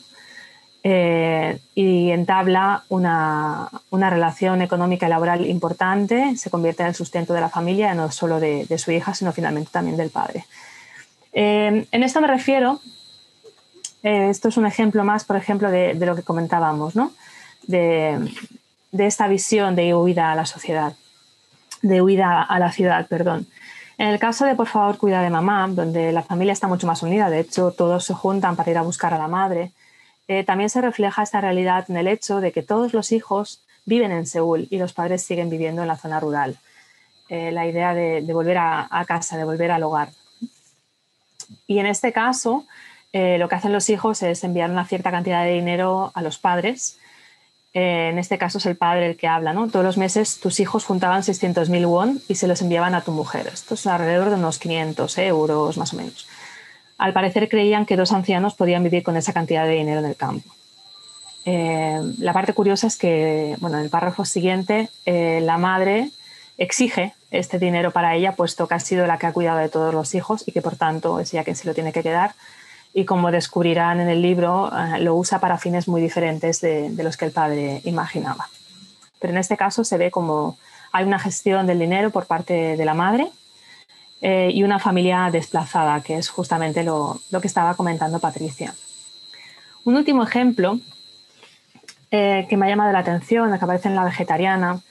eh, 0.84 1.60
y 1.74 2.12
entabla 2.12 2.84
una, 2.90 3.70
relación 3.92 4.62
económica 4.62 5.06
y 5.06 5.10
laboral 5.10 5.46
importante, 5.46 6.36
se 6.36 6.50
convierte 6.50 6.84
en 6.84 6.90
el 6.90 6.96
sustento 6.96 7.34
de 7.34 7.42
la 7.42 7.50
familia, 7.50 7.94
no 7.94 8.12
solo 8.12 8.40
de, 8.40 8.78
su 8.78 8.92
hija, 8.92 9.14
sino 9.14 9.32
finalmente 9.32 9.72
también 9.72 9.96
del 9.96 10.10
padre. 10.10 10.46
Eh, 11.32 11.88
en 11.90 12.04
esto 12.04 12.20
me 12.20 12.28
refiero, 12.28 12.82
eh, 14.04 14.30
esto 14.30 14.50
es 14.50 14.58
un 14.58 14.66
ejemplo 14.66 15.04
más, 15.04 15.24
por 15.26 15.36
ejemplo, 15.36 15.70
de, 15.70 15.94
lo 15.94 16.16
que 16.16 16.24
comentábamos, 16.24 16.96
¿no? 16.96 17.12
de, 17.68 18.18
esta 18.92 19.28
visión 19.28 19.76
de 19.76 19.94
huida 19.94 20.32
a 20.32 20.36
la 20.36 20.46
sociedad, 20.46 20.94
de 21.82 22.02
huida 22.02 22.42
a 22.42 22.60
la 22.60 22.72
ciudad, 22.72 23.08
perdón. 23.08 23.48
En 23.98 24.08
el 24.08 24.20
caso 24.20 24.46
de 24.46 24.56
Por 24.56 24.68
favor, 24.68 24.98
cuida 24.98 25.22
de 25.22 25.30
mamá, 25.30 25.68
donde 25.70 26.12
la 26.12 26.24
familia 26.24 26.54
está 26.54 26.68
mucho 26.68 26.88
más 26.88 27.04
unida, 27.04 27.30
de 27.30 27.40
hecho 27.40 27.72
todos 27.72 28.04
se 28.04 28.14
juntan 28.14 28.56
para 28.56 28.72
ir 28.72 28.78
a 28.78 28.82
buscar 28.82 29.14
a 29.14 29.18
la 29.20 29.28
madre, 29.28 29.72
eh, 30.28 30.44
también 30.44 30.70
se 30.70 30.82
refleja 30.82 31.24
esta 31.24 31.42
realidad 31.42 31.86
en 31.90 31.98
el 31.98 32.08
hecho 32.08 32.42
de 32.42 32.52
que 32.52 32.64
todos 32.64 32.94
los 32.94 33.12
hijos 33.12 33.64
viven 33.86 34.12
en 34.12 34.26
Seúl 34.26 34.68
y 34.70 34.78
los 34.78 34.94
padres 34.94 35.24
siguen 35.24 35.50
viviendo 35.50 35.82
en 35.82 35.88
la 35.88 35.98
zona 35.98 36.20
rural. 36.20 36.58
Eh, 37.30 37.52
la 37.52 37.66
idea 37.66 37.94
de, 37.94 38.22
volver 38.34 38.58
a, 38.58 39.06
casa, 39.08 39.38
de 39.38 39.46
volver 39.46 39.72
al 39.72 39.84
hogar. 39.84 40.10
Y 41.68 41.80
en 41.80 41.86
este 41.86 42.12
caso, 42.12 42.66
eh, 43.14 43.38
lo 43.38 43.50
que 43.50 43.56
hacen 43.56 43.74
los 43.74 43.90
hijos 43.90 44.24
es 44.24 44.44
enviar 44.44 44.70
una 44.70 44.86
cierta 44.86 45.12
cantidad 45.12 45.44
de 45.44 45.54
dinero 45.54 46.12
a 46.14 46.22
los 46.22 46.38
padres. 46.38 46.98
en 47.74 48.18
este 48.18 48.38
caso 48.38 48.58
es 48.58 48.66
el 48.66 48.76
padre 48.76 49.08
el 49.08 49.16
que 49.16 49.28
habla, 49.28 49.54
¿no? 49.54 49.70
Todos 49.70 49.86
los 49.86 49.98
meses 49.98 50.40
tus 50.40 50.60
hijos 50.60 50.84
juntaban 50.84 51.22
600.000 51.22 51.88
won 51.88 52.22
y 52.28 52.36
se 52.36 52.48
los 52.48 52.62
enviaban 52.62 52.96
a 52.96 53.02
tu 53.02 53.12
mujer. 53.12 53.48
Esto 53.48 53.76
es 53.76 53.88
alrededor 53.88 54.30
de 54.30 54.36
unos 54.36 54.60
500 54.60 55.18
euros 55.20 55.78
más 55.78 55.94
o 55.94 55.98
menos. 55.98 56.28
Al 56.98 57.14
parecer 57.14 57.50
creían 57.50 57.86
que 57.86 57.96
dos 57.96 58.12
ancianos 58.12 58.54
podían 58.54 58.84
vivir 58.84 59.04
con 59.04 59.18
esa 59.18 59.34
cantidad 59.34 59.66
de 59.66 59.74
dinero 59.74 60.00
en 60.02 60.06
el 60.06 60.16
campo. 60.16 60.54
Eh, 61.46 62.00
la 62.20 62.34
parte 62.34 62.54
curiosa 62.54 62.88
es 62.88 62.96
que, 62.98 63.56
bueno, 63.60 63.78
en 63.78 63.86
el 63.86 63.90
párrafo 63.90 64.26
siguiente, 64.26 64.90
eh, 65.06 65.40
la 65.42 65.58
madre 65.58 66.12
exige 66.58 67.16
este 67.32 67.58
dinero 67.58 67.92
para 67.92 68.16
ella, 68.16 68.34
puesto 68.34 68.68
que 68.68 68.76
ha 68.76 68.80
sido 68.80 69.08
la 69.08 69.18
que 69.18 69.26
ha 69.26 69.34
cuidado 69.34 69.58
de 69.58 69.70
todos 69.70 69.94
los 69.94 70.14
hijos 70.14 70.44
y 70.46 70.52
que 70.52 70.62
por 70.62 70.76
tanto 70.76 71.20
es 71.20 71.34
ella 71.34 71.44
quien 71.44 71.56
se 71.56 71.68
lo 71.68 71.74
tiene 71.74 71.92
que 71.92 72.04
quedar. 72.04 72.36
Y 72.94 73.06
como 73.06 73.32
descubrirán 73.32 74.00
en 74.00 74.10
el 74.10 74.22
libro, 74.22 74.70
eh, 74.70 75.00
lo 75.00 75.16
usa 75.16 75.40
para 75.40 75.58
fines 75.58 75.88
muy 75.88 76.02
diferentes 76.02 76.60
de, 76.62 76.92
los 77.04 77.18
que 77.18 77.26
el 77.26 77.32
padre 77.32 77.82
imaginaba. 77.86 78.50
Pero 79.20 79.34
en 79.34 79.40
este 79.40 79.56
caso 79.56 79.84
se 79.84 79.98
ve 79.98 80.12
como 80.12 80.58
hay 80.92 81.06
una 81.06 81.20
gestión 81.20 81.68
del 81.68 81.80
dinero 81.80 82.10
por 82.12 82.26
parte 82.26 82.76
de 82.76 82.86
la 82.86 82.94
madre 82.94 83.32
eh, 84.22 84.50
y 84.54 84.64
una 84.64 84.78
familia 84.78 85.30
desplazada, 85.32 86.02
que 86.02 86.18
es 86.18 86.30
justamente 86.30 86.84
lo, 86.84 87.20
que 87.42 87.48
estaba 87.48 87.76
comentando 87.76 88.20
Patricia. 88.20 88.74
Un 89.84 89.96
último 89.96 90.24
ejemplo 90.24 90.80
eh, 92.12 92.46
que 92.50 92.58
me 92.58 92.66
ha 92.66 92.70
llamado 92.70 92.92
la 92.92 93.00
atención, 93.00 93.58
que 93.58 93.64
aparece 93.64 93.88
en 93.88 93.96
La 93.96 94.04
Vegetariana, 94.04 94.82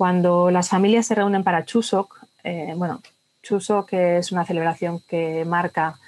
cuando 0.00 0.50
las 0.50 0.70
familias 0.70 1.06
se 1.06 1.14
reúnen 1.14 1.44
para 1.44 1.66
Chusok, 1.66 2.20
eh, 2.42 2.72
bueno, 2.74 3.02
Chusok 3.42 3.92
es 3.92 4.32
una 4.32 4.46
celebración 4.46 5.00
que 5.06 5.44
marca 5.44 5.99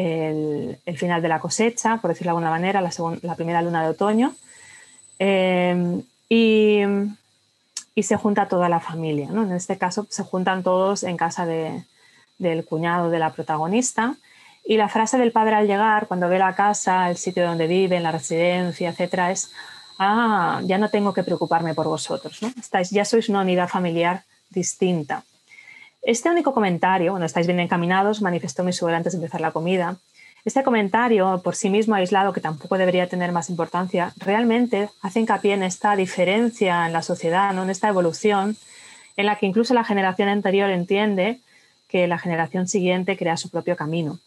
el, 0.00 0.98
final 0.98 1.22
de 1.22 1.28
la 1.28 1.40
cosecha, 1.40 1.98
por 1.98 2.10
decirlo 2.10 2.30
de 2.30 2.38
alguna 2.38 2.50
manera, 2.50 2.80
la, 2.80 3.34
primera 3.34 3.62
luna 3.62 3.82
de 3.82 3.88
otoño, 3.88 4.34
y, 5.18 6.82
y, 7.94 8.02
se 8.02 8.16
junta 8.16 8.48
toda 8.48 8.68
la 8.68 8.80
familia. 8.80 9.28
¿no? 9.30 9.42
En 9.42 9.52
este 9.52 9.78
caso 9.78 10.06
se 10.08 10.22
juntan 10.22 10.62
todos 10.62 11.02
en 11.02 11.16
casa 11.16 11.46
de, 11.46 11.84
del 12.38 12.64
cuñado 12.64 13.10
de 13.10 13.18
la 13.18 13.32
protagonista. 13.32 14.16
Y 14.64 14.76
la 14.76 14.88
frase 14.88 15.18
del 15.18 15.32
padre 15.32 15.56
al 15.56 15.66
llegar, 15.66 16.06
cuando 16.06 16.28
ve 16.28 16.38
la 16.38 16.54
casa, 16.54 17.08
el 17.08 17.16
sitio 17.16 17.46
donde 17.46 17.66
viven, 17.66 18.02
la 18.02 18.12
residencia, 18.12 18.90
etcétera, 18.90 19.30
es: 19.30 19.52
Ah, 19.98 20.60
ya 20.64 20.78
no 20.78 20.88
tengo 20.88 21.12
que 21.12 21.22
preocuparme 21.22 21.74
por 21.74 21.86
vosotros, 21.86 22.42
¿no? 22.42 22.52
Estáis, 22.58 22.90
ya 22.90 23.04
sois 23.04 23.28
una 23.28 23.40
unidad 23.40 23.68
familiar 23.68 24.24
distinta. 24.50 25.24
Este 26.02 26.30
único 26.30 26.54
comentario, 26.54 27.12
bueno, 27.12 27.26
estáis 27.26 27.46
bien 27.46 27.60
encaminados, 27.60 28.22
manifestó 28.22 28.64
mi 28.64 28.72
suegra 28.72 28.96
antes 28.96 29.12
de 29.12 29.18
empezar 29.18 29.40
la 29.40 29.50
comida. 29.50 29.96
Este 30.44 30.62
comentario, 30.62 31.42
por 31.44 31.54
sí 31.54 31.68
mismo 31.68 31.94
aislado, 31.94 32.32
que 32.32 32.40
tampoco 32.40 32.78
debería 32.78 33.08
tener 33.08 33.30
más 33.32 33.50
importancia, 33.50 34.14
realmente 34.16 34.88
hace 35.02 35.20
hincapié 35.20 35.52
en 35.52 35.62
esta 35.62 35.94
diferencia 35.96 36.86
en 36.86 36.94
la 36.94 37.02
sociedad, 37.02 37.52
¿no? 37.52 37.64
en 37.64 37.70
esta 37.70 37.88
evolución, 37.88 38.56
en 39.16 39.26
la 39.26 39.36
que 39.36 39.46
incluso 39.46 39.74
la 39.74 39.84
generación 39.84 40.28
anterior 40.30 40.70
entiende 40.70 41.40
que 41.88 42.06
la 42.06 42.18
generación 42.18 42.68
siguiente 42.68 43.18
crea 43.18 43.36
su 43.36 43.50
propio 43.50 43.76
camino. 43.76 44.18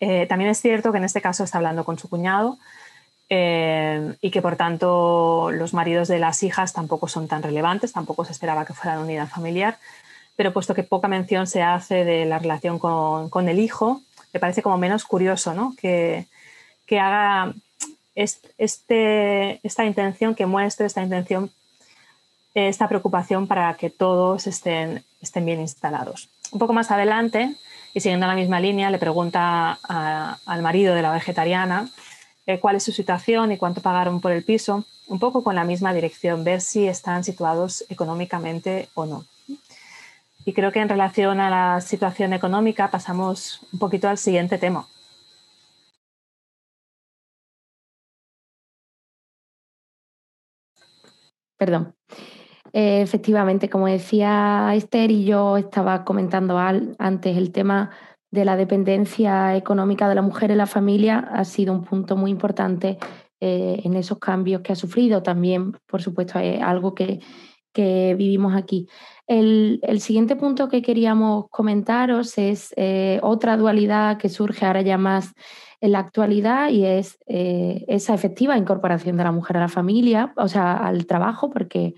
Eh, 0.00 0.26
también 0.26 0.50
es 0.50 0.60
cierto 0.60 0.92
que 0.92 0.98
en 0.98 1.04
este 1.04 1.22
caso 1.22 1.44
está 1.44 1.58
hablando 1.58 1.84
con 1.84 1.98
su 1.98 2.08
cuñado 2.08 2.58
eh, 3.28 4.14
y 4.20 4.30
que 4.30 4.42
por 4.42 4.56
tanto 4.56 5.50
los 5.52 5.72
maridos 5.72 6.08
de 6.08 6.18
las 6.18 6.42
hijas 6.42 6.72
tampoco 6.72 7.06
son 7.06 7.28
tan 7.28 7.42
relevantes, 7.42 7.92
tampoco 7.92 8.24
se 8.24 8.32
esperaba 8.32 8.64
que 8.64 8.74
fueran 8.74 8.98
unidad 8.98 9.28
familiar, 9.28 9.78
pero 10.40 10.54
puesto 10.54 10.74
que 10.74 10.84
poca 10.84 11.06
mención 11.06 11.46
se 11.46 11.60
hace 11.60 12.02
de 12.02 12.24
la 12.24 12.38
relación 12.38 12.78
con, 12.78 13.46
el 13.50 13.58
hijo, 13.58 14.00
me 14.32 14.40
parece 14.40 14.62
como 14.62 14.78
menos 14.78 15.04
curioso 15.04 15.52
¿no? 15.52 15.74
que, 15.78 16.28
que 16.86 16.98
haga 16.98 17.52
este, 18.14 19.60
esta 19.62 19.84
intención, 19.84 20.34
que 20.34 20.46
muestre 20.46 20.86
esta 20.86 21.02
intención, 21.02 21.50
esta 22.54 22.88
preocupación 22.88 23.48
para 23.48 23.74
que 23.74 23.90
todos 23.90 24.46
estén, 24.46 25.04
estén 25.20 25.44
bien 25.44 25.60
instalados. 25.60 26.30
Un 26.52 26.58
poco 26.58 26.72
más 26.72 26.90
adelante, 26.90 27.54
y 27.92 28.00
siguiendo 28.00 28.26
la 28.26 28.34
misma 28.34 28.60
línea, 28.60 28.90
le 28.90 28.96
pregunta 28.96 29.78
al 29.82 30.62
marido 30.62 30.94
de 30.94 31.02
la 31.02 31.12
vegetariana 31.12 31.90
eh, 32.46 32.58
cuál 32.60 32.76
es 32.76 32.82
su 32.84 32.92
situación 32.92 33.52
y 33.52 33.58
cuánto 33.58 33.82
pagaron 33.82 34.22
por 34.22 34.32
el 34.32 34.42
piso, 34.42 34.86
un 35.06 35.18
poco 35.18 35.44
con 35.44 35.54
la 35.54 35.64
misma 35.64 35.92
dirección, 35.92 36.44
ver 36.44 36.62
si 36.62 36.88
están 36.88 37.24
situados 37.24 37.84
económicamente 37.90 38.88
o 38.94 39.04
no. 39.04 39.26
Y 40.44 40.52
creo 40.52 40.72
que 40.72 40.80
en 40.80 40.88
relación 40.88 41.40
a 41.40 41.50
la 41.50 41.80
situación 41.80 42.32
económica 42.32 42.90
pasamos 42.90 43.60
un 43.72 43.78
poquito 43.78 44.08
al 44.08 44.18
siguiente 44.18 44.58
tema. 44.58 44.86
Perdón. 51.58 51.94
Eh, 52.72 53.02
efectivamente, 53.02 53.68
como 53.68 53.86
decía 53.86 54.72
Esther 54.74 55.10
y 55.10 55.24
yo 55.24 55.56
estaba 55.56 56.04
comentando 56.04 56.56
antes, 56.58 57.36
el 57.36 57.52
tema 57.52 57.90
de 58.30 58.44
la 58.44 58.56
dependencia 58.56 59.56
económica 59.56 60.08
de 60.08 60.14
la 60.14 60.22
mujer 60.22 60.52
en 60.52 60.58
la 60.58 60.66
familia 60.66 61.18
ha 61.32 61.44
sido 61.44 61.72
un 61.72 61.84
punto 61.84 62.16
muy 62.16 62.30
importante 62.30 62.98
eh, 63.40 63.80
en 63.84 63.94
esos 63.94 64.18
cambios 64.18 64.62
que 64.62 64.72
ha 64.72 64.76
sufrido. 64.76 65.22
También, 65.22 65.72
por 65.86 66.00
supuesto, 66.00 66.38
es 66.38 66.62
algo 66.62 66.94
que, 66.94 67.20
vivimos 67.74 68.54
aquí. 68.54 68.88
El, 69.32 70.00
siguiente 70.00 70.34
punto 70.34 70.68
que 70.68 70.82
queríamos 70.82 71.48
comentaros 71.50 72.36
es 72.36 72.74
eh, 72.76 73.20
otra 73.22 73.56
dualidad 73.56 74.18
que 74.18 74.28
surge 74.28 74.66
ahora 74.66 74.82
ya 74.82 74.98
más 74.98 75.34
en 75.80 75.92
la 75.92 76.00
actualidad 76.00 76.68
y 76.70 76.84
es 76.84 77.18
esa 77.26 78.12
efectiva 78.12 78.58
incorporación 78.58 79.16
de 79.16 79.24
la 79.24 79.32
mujer 79.32 79.56
a 79.56 79.60
la 79.60 79.68
familia, 79.68 80.34
o 80.36 80.48
sea, 80.48 80.74
al 80.74 81.06
trabajo, 81.06 81.48
porque 81.48 81.94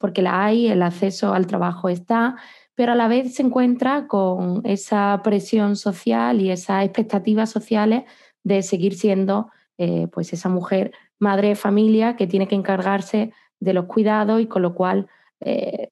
porque 0.00 0.22
la 0.22 0.46
hay, 0.46 0.68
el 0.68 0.82
acceso 0.82 1.34
al 1.34 1.46
trabajo 1.46 1.90
está, 1.90 2.36
pero 2.74 2.92
a 2.92 2.94
la 2.94 3.06
vez 3.06 3.34
se 3.34 3.42
encuentra 3.42 4.06
con 4.06 4.62
esa 4.64 5.20
presión 5.22 5.76
social 5.76 6.40
y 6.40 6.50
esas 6.50 6.84
expectativas 6.84 7.50
sociales 7.50 8.04
de 8.42 8.62
seguir 8.62 8.94
siendo 8.94 9.50
eh, 9.76 10.08
pues 10.10 10.32
esa 10.32 10.48
mujer 10.48 10.92
madre 11.18 11.48
de 11.48 11.54
familia 11.54 12.16
que 12.16 12.26
tiene 12.26 12.48
que 12.48 12.54
encargarse 12.54 13.34
de 13.60 13.74
los 13.74 13.84
cuidados 13.84 14.40
y 14.40 14.46
con 14.46 14.62
lo 14.62 14.74
cual 14.74 15.06
eh, 15.40 15.90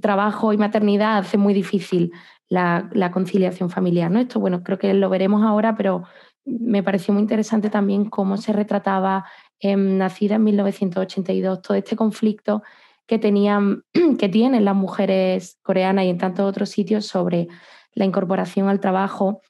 trabajo 0.00 0.52
y 0.52 0.56
maternidad 0.56 1.18
hace 1.18 1.38
muy 1.38 1.54
difícil 1.54 2.12
la, 2.48 3.10
conciliación 3.12 3.70
familiar. 3.70 4.10
¿no? 4.10 4.20
Esto, 4.20 4.40
bueno, 4.40 4.62
creo 4.62 4.78
que 4.78 4.92
lo 4.94 5.10
veremos 5.10 5.42
ahora, 5.42 5.76
pero 5.76 6.04
me 6.44 6.82
pareció 6.82 7.14
muy 7.14 7.22
interesante 7.22 7.70
también 7.70 8.10
cómo 8.10 8.36
se 8.36 8.52
retrataba 8.52 9.24
en 9.60 9.98
Nacida 9.98 10.36
en 10.36 10.44
1982 10.44 11.62
todo 11.62 11.76
este 11.76 11.96
conflicto 11.96 12.62
que, 13.06 13.18
tenían, 13.18 13.84
que 14.18 14.28
tienen 14.28 14.64
las 14.64 14.74
mujeres 14.74 15.58
coreanas 15.62 16.04
y 16.04 16.10
en 16.10 16.18
tantos 16.18 16.48
otros 16.48 16.70
sitios 16.70 17.06
sobre 17.06 17.48
la 17.92 18.04
incorporación 18.04 18.68
al 18.68 18.80
trabajo 18.80 19.40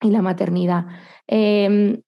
y 0.00 0.10
la 0.10 0.22
maternidad. 0.22 0.86
Em, 1.26 2.02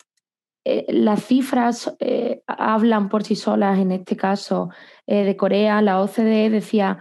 eh, 0.71 0.85
las 0.89 1.25
cifras 1.25 1.97
eh, 1.99 2.43
hablan 2.47 3.09
por 3.09 3.25
sí 3.25 3.37
solas, 3.37 3.79
en 3.79 3.91
este 3.91 4.19
caso 4.19 4.69
eh, 5.07 5.25
de 5.25 5.35
Corea. 5.35 5.81
La 5.81 6.03
OCDE 6.03 6.51
decía, 6.51 6.99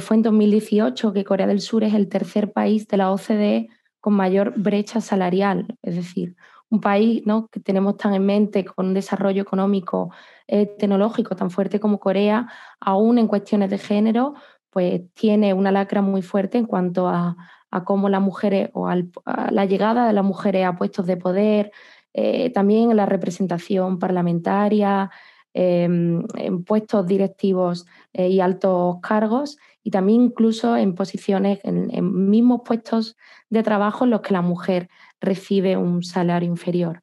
fue 0.00 0.16
en 0.16 0.22
2018 0.22 1.12
que 1.12 1.24
Corea 1.24 1.46
del 1.46 1.60
Sur 1.60 1.84
es 1.84 1.92
el 1.94 2.08
tercer 2.08 2.52
país 2.52 2.88
de 2.88 2.96
la 2.96 3.12
OCDE 3.12 3.68
con 4.00 4.14
mayor 4.14 4.54
brecha 4.56 5.00
salarial, 5.00 5.76
es 5.82 5.96
decir, 5.96 6.36
un 6.70 6.80
país 6.80 7.22
¿no? 7.26 7.48
que 7.48 7.60
tenemos 7.60 7.98
tan 7.98 8.14
en 8.14 8.24
mente 8.24 8.64
con 8.64 8.86
un 8.86 8.94
desarrollo 8.94 9.42
económico 9.42 10.10
tecnológico 10.46 11.36
tan 11.36 11.50
fuerte 11.50 11.80
como 11.80 12.00
Corea, 12.00 12.48
aún 12.80 13.18
en 13.18 13.26
cuestiones 13.26 13.68
de 13.68 13.76
género, 13.76 14.34
pues 14.70 15.02
tiene 15.12 15.52
una 15.52 15.70
lacra 15.70 16.00
muy 16.00 16.22
fuerte 16.22 16.56
en 16.56 16.66
cuanto 16.66 17.08
a, 17.08 17.36
cómo 17.84 18.08
las 18.08 18.22
mujeres 18.22 18.70
o 18.72 18.88
la 18.88 19.64
llegada 19.66 20.06
de 20.06 20.12
las 20.12 20.24
mujeres 20.24 20.64
a 20.64 20.76
puestos 20.76 21.06
de 21.06 21.16
poder, 21.16 21.72
eh, 22.14 22.50
también 22.50 22.92
en 22.92 22.96
la 22.96 23.06
representación 23.06 23.98
parlamentaria, 23.98 25.10
em, 25.52 26.24
en 26.36 26.64
puestos 26.64 27.06
directivos 27.06 27.86
eh, 28.12 28.28
y 28.28 28.40
altos 28.40 28.96
cargos 29.02 29.58
y 29.82 29.90
también 29.90 30.22
incluso 30.22 30.76
en 30.76 30.94
posiciones, 30.94 31.58
en, 31.64 31.90
mismos 32.30 32.62
puestos 32.64 33.16
de 33.50 33.64
trabajo 33.64 34.04
en 34.04 34.10
los 34.10 34.20
que 34.20 34.32
la 34.32 34.42
mujer 34.42 34.88
recibe 35.20 35.76
un 35.76 36.04
salario 36.04 36.48
inferior. 36.48 37.02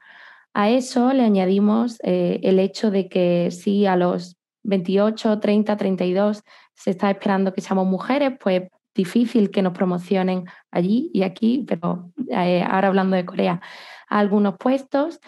A 0.53 0.69
eso 0.69 1.13
le 1.13 1.23
añadimos 1.23 1.99
eh, 2.03 2.39
el 2.43 2.59
hecho 2.59 2.89
de 2.89 3.09
que 3.09 3.51
si 3.51 3.85
a 3.85 3.97
los 3.97 4.37
28, 4.63 5.39
30, 5.39 5.75
32 5.75 6.43
se 6.73 6.91
está 6.91 7.11
esperando 7.11 7.53
que 7.53 7.61
seamos 7.61 7.87
mujeres, 7.87 8.33
pues 8.39 8.63
difícil 8.95 9.51
que 9.51 9.61
nos 9.61 9.73
promocionen 9.73 10.45
allí 10.71 11.09
y 11.13 11.23
aquí, 11.23 11.65
pero 11.67 12.11
ahora 12.33 12.87
hablando 12.87 13.15
de 13.15 13.25
Corea, 13.25 13.61
algunos 14.19 14.55
puestos. 14.57 15.19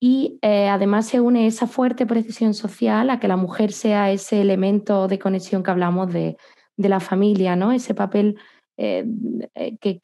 Y 0.00 0.38
eh, 0.42 0.68
además 0.68 1.06
se 1.06 1.20
une 1.20 1.46
esa 1.46 1.66
fuerte 1.66 2.06
precisión 2.06 2.54
social 2.54 3.10
a 3.10 3.18
que 3.18 3.28
la 3.28 3.36
mujer 3.36 3.72
sea 3.72 4.10
ese 4.12 4.40
elemento 4.40 5.08
de 5.08 5.18
conexión 5.18 5.62
que 5.62 5.70
hablamos 5.70 6.12
de, 6.12 6.36
la 6.76 7.00
familia, 7.00 7.56
¿no? 7.56 7.72
Ese 7.72 7.92
papel 7.94 8.38
que, 8.76 9.98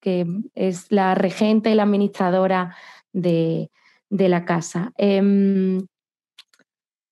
que, 0.00 0.26
es 0.54 0.92
la 0.92 1.14
regente 1.14 1.70
y 1.70 1.74
la 1.74 1.84
administradora 1.84 2.76
de, 3.12 3.70
de 4.10 4.28
la 4.28 4.44
casa. 4.44 4.92
Em, 4.96 5.86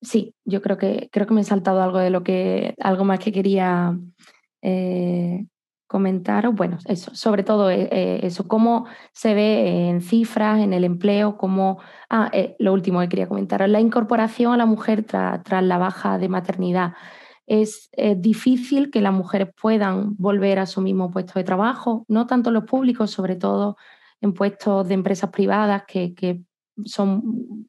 sí, 0.00 0.34
yo 0.44 0.62
creo 0.62 0.78
que, 0.78 1.08
creo 1.10 1.26
que 1.26 1.34
me 1.34 1.40
he 1.40 1.44
saltado 1.44 1.82
algo 1.82 1.98
de 1.98 2.10
lo 2.10 2.22
que, 2.22 2.74
algo 2.80 3.04
más 3.04 3.18
que 3.18 3.32
quería 3.32 3.98
eh, 5.86 5.88
comentar. 5.88 6.48
Bueno, 6.50 6.78
eso, 6.86 7.14
sobre 7.14 7.42
todo 7.42 7.70
eh, 7.70 7.88
eh, 7.90 8.20
eso, 8.22 8.46
cómo 8.48 8.86
se 9.12 9.34
ve 9.34 9.88
en 9.88 10.00
cifras, 10.00 10.60
en 10.60 10.72
el 10.72 10.84
empleo, 10.84 11.36
cómo, 11.36 11.78
ah, 12.10 12.30
lo 12.58 12.72
último 12.72 13.00
que 13.00 13.08
quería 13.08 13.28
comentar, 13.28 13.68
la 13.68 13.80
incorporación 13.80 14.52
a 14.52 14.56
la 14.56 14.66
mujer 14.66 15.04
tras 15.04 15.62
la 15.62 15.78
baja 15.78 16.18
de 16.18 16.28
maternidad. 16.28 16.92
Es 17.46 17.90
difícil 18.16 18.90
que 18.90 19.00
las 19.00 19.12
mujeres 19.12 19.48
puedan 19.60 20.16
volver 20.16 20.58
a 20.58 20.66
su 20.66 20.80
mismo 20.80 21.10
puesto 21.12 21.34
de 21.38 21.44
trabajo, 21.44 22.04
no 22.08 22.26
tanto 22.26 22.50
los 22.50 22.64
públicos, 22.64 23.12
sobre 23.12 23.36
todo 23.36 23.76
en 24.20 24.32
puestos 24.32 24.88
de 24.88 24.94
empresas 24.94 25.30
privadas 25.30 25.84
que, 25.86 26.12
que 26.14 26.42
son 26.84 27.22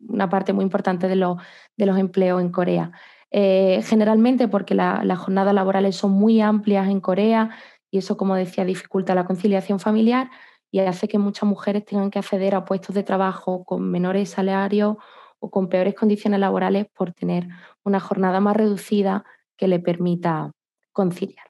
una 0.08 0.30
parte 0.30 0.51
muy 0.53 0.63
importante 0.63 1.08
de, 1.08 1.15
de 1.15 1.86
los 1.86 1.97
empleos 1.99 2.41
en 2.41 2.49
Corea. 2.49 2.91
Eh, 3.30 3.82
generalmente 3.84 4.47
porque 4.47 4.73
las 4.73 5.19
jornadas 5.19 5.53
laborales 5.53 5.97
son 5.97 6.12
muy 6.12 6.39
amplias 6.39 6.88
en 6.88 7.01
Corea 7.01 7.49
y 7.89 8.00
eso, 8.00 8.17
como 8.17 8.36
decía, 8.36 8.65
dificulta 8.65 9.15
la 9.15 9.26
conciliación 9.26 9.80
familiar 9.80 10.30
y 10.71 10.80
hace 10.80 11.08
que 11.08 11.17
muchas 11.17 11.47
mujeres 11.47 11.86
tengan 11.86 12.12
que 12.12 12.19
acceder 12.19 12.56
a 12.56 12.65
puestos 12.65 12.95
de 12.95 13.04
trabajo 13.04 13.63
con 13.63 13.89
menores 13.89 14.32
salarios 14.32 14.97
o 15.39 15.50
con 15.50 15.69
peores 15.69 15.95
condiciones 15.95 16.39
laborales 16.39 16.88
por 16.93 17.13
tener 17.13 17.47
una 17.84 18.00
jornada 18.00 18.39
más 18.39 18.58
reducida 18.58 19.23
que 19.56 19.67
le 19.67 19.80
permita 19.80 20.52
conciliar. 20.91 21.47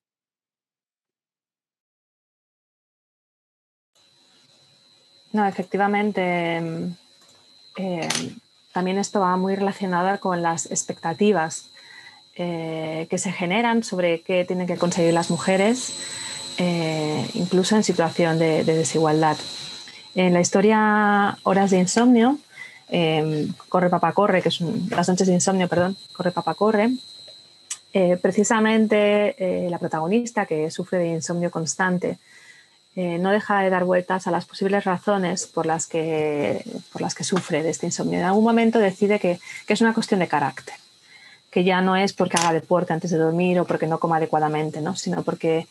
No, 5.33 5.45
efectivamente, 5.45 6.57
eh, 7.77 8.09
también 8.73 8.97
esto 8.97 9.19
va 9.19 9.35
muy 9.37 9.55
relacionado 9.55 10.19
con 10.19 10.41
las 10.41 10.71
expectativas 10.71 11.71
eh, 12.35 13.07
que 13.09 13.17
se 13.17 13.31
generan 13.31 13.83
sobre 13.83 14.21
qué 14.21 14.45
tienen 14.45 14.67
que 14.67 14.77
conseguir 14.77 15.13
las 15.13 15.29
mujeres, 15.29 16.26
eh, 16.57 17.29
incluso 17.33 17.75
en 17.75 17.83
situación 17.83 18.39
de, 18.39 18.63
desigualdad. 18.63 19.37
En 20.15 20.33
la 20.33 20.41
historia 20.41 21.37
Horas 21.43 21.71
de 21.71 21.79
Insomnio, 21.79 22.39
Corre 23.69 23.89
Papá 23.89 24.13
Corre, 24.13 24.41
que 24.41 24.49
es 24.49 24.61
las 24.61 25.09
noches 25.09 25.27
de 25.27 25.33
insomnio, 25.33 25.67
perdón, 25.67 25.97
Corre 26.13 26.31
Papá 26.31 26.53
Corre, 26.55 26.91
precisamente 28.21 29.67
la 29.69 29.77
protagonista 29.77 30.45
que 30.45 30.71
sufre 30.71 30.99
de 30.99 31.07
insomnio 31.09 31.51
constante 31.51 32.17
eh, 32.99 33.19
no 33.19 33.29
deja 33.29 33.61
de 33.61 33.69
dar 33.69 33.83
vueltas 33.83 34.25
a 34.25 34.31
las 34.31 34.45
posibles 34.45 34.83
razones 34.83 35.45
por 35.45 35.67
las 35.67 35.85
que, 35.85 36.65
por 36.91 36.99
las 36.99 37.13
que 37.13 37.23
sufre 37.23 37.61
de 37.61 37.69
este 37.69 37.85
insomnio. 37.85 38.17
En 38.17 38.25
algún 38.25 38.43
momento 38.43 38.79
decide 38.79 39.19
que, 39.19 39.39
es 39.67 39.81
una 39.81 39.93
cuestión 39.93 40.19
de 40.19 40.27
carácter, 40.27 40.73
que 41.51 41.63
ya 41.63 41.79
no 41.81 41.95
es 41.95 42.13
porque 42.13 42.37
haga 42.37 42.53
deporte 42.53 42.93
antes 42.93 43.11
de 43.11 43.19
dormir 43.19 43.59
o 43.59 43.65
porque 43.65 43.85
no 43.85 43.99
coma 43.99 44.17
adecuadamente, 44.17 44.81
¿no? 44.81 44.95
sino 44.95 45.21
porque 45.21 45.67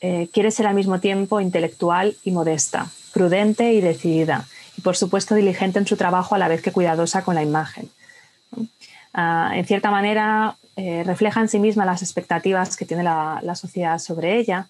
eh, 0.00 0.28
quiere 0.32 0.52
ser 0.52 0.68
al 0.68 0.76
mismo 0.76 1.00
tiempo 1.00 1.40
intelectual 1.40 2.16
y 2.22 2.30
modesta, 2.30 2.88
prudente 3.12 3.72
y 3.72 3.80
decidida, 3.80 4.46
y 4.76 4.80
por 4.80 4.96
supuesto 4.96 5.34
diligente 5.34 5.80
en 5.80 5.88
su 5.88 5.96
trabajo 5.96 6.36
a 6.36 6.38
la 6.38 6.46
vez 6.46 6.62
que 6.62 6.70
cuidadosa 6.70 7.24
con 7.24 7.34
la 7.34 7.42
imagen. 7.42 7.90
Ah, 9.12 9.50
en 9.54 9.66
cierta 9.66 9.90
manera, 9.90 10.56
eh, 10.76 11.02
refleja 11.04 11.40
en 11.40 11.48
sí 11.48 11.58
misma 11.58 11.84
las 11.84 12.02
expectativas 12.02 12.76
que 12.76 12.84
tiene 12.84 13.02
la, 13.02 13.54
sociedad 13.56 13.98
sobre 13.98 14.38
ella 14.38 14.68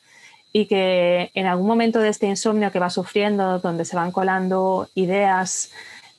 y 0.51 0.65
que 0.65 1.31
en 1.35 1.45
algún 1.45 1.67
momento 1.67 1.99
de 1.99 2.09
este 2.09 2.27
insomnio 2.27 2.73
que 2.73 2.79
va 2.79 2.89
sufriendo, 2.89 3.59
donde 3.59 3.85
se 3.85 3.97
van 3.97 4.13
colando 4.13 4.89
ideas 4.95 5.71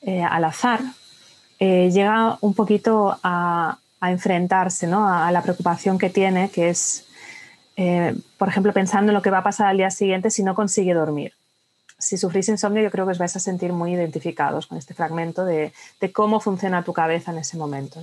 eh, 0.02 0.22
al 0.22 0.44
azar, 0.44 0.80
llega 1.58 2.38
un 2.40 2.54
poquito 2.54 3.18
a, 3.24 3.76
enfrentarse 4.00 4.86
a, 4.86 5.30
la 5.32 5.42
preocupación 5.42 5.98
que 5.98 6.08
tiene, 6.08 6.48
que 6.48 6.70
es, 6.70 7.04
eh, 7.76 8.14
por 8.38 8.48
ejemplo, 8.48 8.72
pensando 8.72 9.10
en 9.10 9.14
lo 9.14 9.22
que 9.22 9.30
va 9.30 9.38
a 9.38 9.42
pasar 9.42 9.66
al 9.66 9.76
día 9.76 9.90
siguiente 9.90 10.30
si 10.30 10.42
no 10.42 10.54
consigue 10.54 10.94
dormir. 10.94 11.32
Si 11.98 12.16
sufrís 12.16 12.48
insomnio, 12.48 12.82
yo 12.82 12.90
creo 12.90 13.04
que 13.04 13.12
os 13.12 13.18
vais 13.18 13.36
a 13.36 13.40
sentir 13.40 13.72
muy 13.72 13.92
identificados 13.92 14.66
con 14.66 14.78
este 14.78 14.94
fragmento 14.94 15.44
de, 15.44 15.72
cómo 16.12 16.40
funciona 16.40 16.82
tu 16.82 16.94
cabeza 16.94 17.30
en 17.30 17.38
ese 17.38 17.58
momento. 17.58 18.00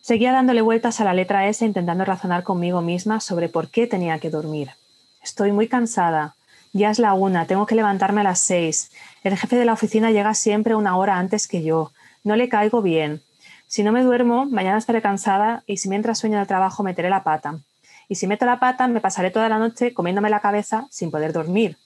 Seguía 0.00 0.32
dándole 0.32 0.60
vueltas 0.60 1.00
a 1.00 1.04
la 1.04 1.14
letra 1.14 1.46
S 1.46 1.64
intentando 1.64 2.04
razonar 2.04 2.42
conmigo 2.42 2.82
misma 2.82 3.20
sobre 3.20 3.48
por 3.48 3.68
qué 3.68 3.86
tenía 3.86 4.18
que 4.18 4.28
dormir. 4.28 4.70
Estoy 5.22 5.52
muy 5.52 5.68
cansada. 5.68 6.34
Ya 6.72 6.90
es 6.90 6.98
la 6.98 7.14
una, 7.14 7.46
tengo 7.46 7.64
que 7.64 7.76
levantarme 7.76 8.22
a 8.22 8.24
las 8.24 8.40
seis. 8.40 8.90
El 9.22 9.36
jefe 9.36 9.56
de 9.56 9.64
la 9.64 9.72
oficina 9.72 10.10
llega 10.10 10.34
siempre 10.34 10.74
una 10.74 10.96
hora 10.96 11.16
antes 11.16 11.46
que 11.46 11.62
yo 11.62 11.92
no 12.24 12.34
le 12.34 12.48
caigo 12.48 12.82
bien. 12.82 13.22
Si 13.68 13.84
no 13.84 13.92
me 13.92 14.02
duermo, 14.02 14.46
mañana 14.46 14.78
estaré 14.78 15.00
cansada 15.00 15.62
y 15.66 15.76
si 15.76 15.88
mientras 15.88 16.18
sueño 16.18 16.40
el 16.40 16.46
trabajo 16.46 16.82
meteré 16.82 17.08
la 17.08 17.22
pata. 17.22 17.60
Y 18.08 18.16
si 18.16 18.26
meto 18.26 18.46
la 18.46 18.60
pata, 18.60 18.86
me 18.88 19.00
pasaré 19.00 19.30
toda 19.30 19.48
la 19.48 19.58
noche 19.58 19.94
comiéndome 19.94 20.30
la 20.30 20.40
cabeza 20.40 20.86
sin 20.90 21.10
poder 21.10 21.32
dormir. 21.32 21.78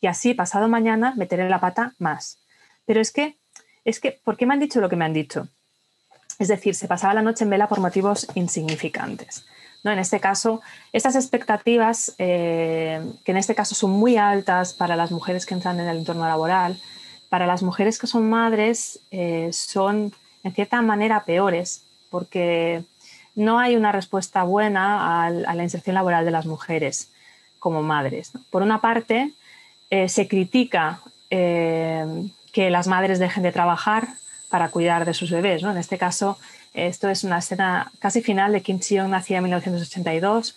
Y 0.00 0.06
así, 0.06 0.34
pasado 0.34 0.68
mañana, 0.68 1.14
meteré 1.16 1.48
la 1.48 1.60
pata 1.60 1.94
más. 1.98 2.38
Pero 2.84 3.00
es 3.00 3.12
que, 3.12 3.36
es 3.84 4.00
que, 4.00 4.20
¿por 4.24 4.36
qué 4.36 4.46
me 4.46 4.54
han 4.54 4.60
dicho 4.60 4.80
lo 4.80 4.88
que 4.88 4.96
me 4.96 5.04
han 5.04 5.12
dicho? 5.12 5.48
Es 6.38 6.48
decir, 6.48 6.74
se 6.74 6.88
pasaba 6.88 7.14
la 7.14 7.22
noche 7.22 7.44
en 7.44 7.50
vela 7.50 7.68
por 7.68 7.80
motivos 7.80 8.26
insignificantes. 8.34 9.46
¿no? 9.82 9.90
En 9.92 9.98
este 9.98 10.20
caso, 10.20 10.60
estas 10.92 11.16
expectativas, 11.16 12.14
eh, 12.18 13.00
que 13.24 13.32
en 13.32 13.38
este 13.38 13.54
caso 13.54 13.74
son 13.74 13.92
muy 13.92 14.16
altas 14.16 14.72
para 14.74 14.96
las 14.96 15.10
mujeres 15.10 15.46
que 15.46 15.54
entran 15.54 15.80
en 15.80 15.88
el 15.88 15.98
entorno 15.98 16.26
laboral, 16.26 16.78
para 17.28 17.46
las 17.46 17.62
mujeres 17.62 17.98
que 17.98 18.06
son 18.06 18.28
madres 18.28 19.00
eh, 19.10 19.50
son 19.52 20.12
en 20.44 20.54
cierta 20.54 20.80
manera 20.82 21.24
peores 21.24 21.86
porque 22.10 22.84
no 23.36 23.60
hay 23.60 23.76
una 23.76 23.92
respuesta 23.92 24.42
buena 24.42 25.26
a, 25.26 25.30
la 25.30 25.62
inserción 25.62 25.94
laboral 25.94 26.24
de 26.24 26.32
las 26.32 26.46
mujeres 26.46 27.10
como 27.60 27.82
madres. 27.82 28.32
Por 28.50 28.62
una 28.62 28.80
parte, 28.80 29.32
eh, 29.90 30.08
se 30.08 30.26
critica 30.26 31.00
eh, 31.30 32.28
que 32.52 32.70
las 32.70 32.88
madres 32.88 33.18
dejen 33.18 33.44
de 33.44 33.52
trabajar 33.52 34.08
para 34.50 34.70
cuidar 34.70 35.04
de 35.04 35.14
sus 35.14 35.30
bebés. 35.30 35.62
En 35.62 35.76
este 35.76 35.98
caso, 35.98 36.38
esto 36.72 37.08
es 37.08 37.22
una 37.24 37.38
escena 37.38 37.92
casi 37.98 38.22
final 38.22 38.52
de 38.52 38.62
Kim 38.62 38.80
Chi-young, 38.80 39.10
nacida 39.10 39.38
en 39.38 39.44
1982 39.44 40.56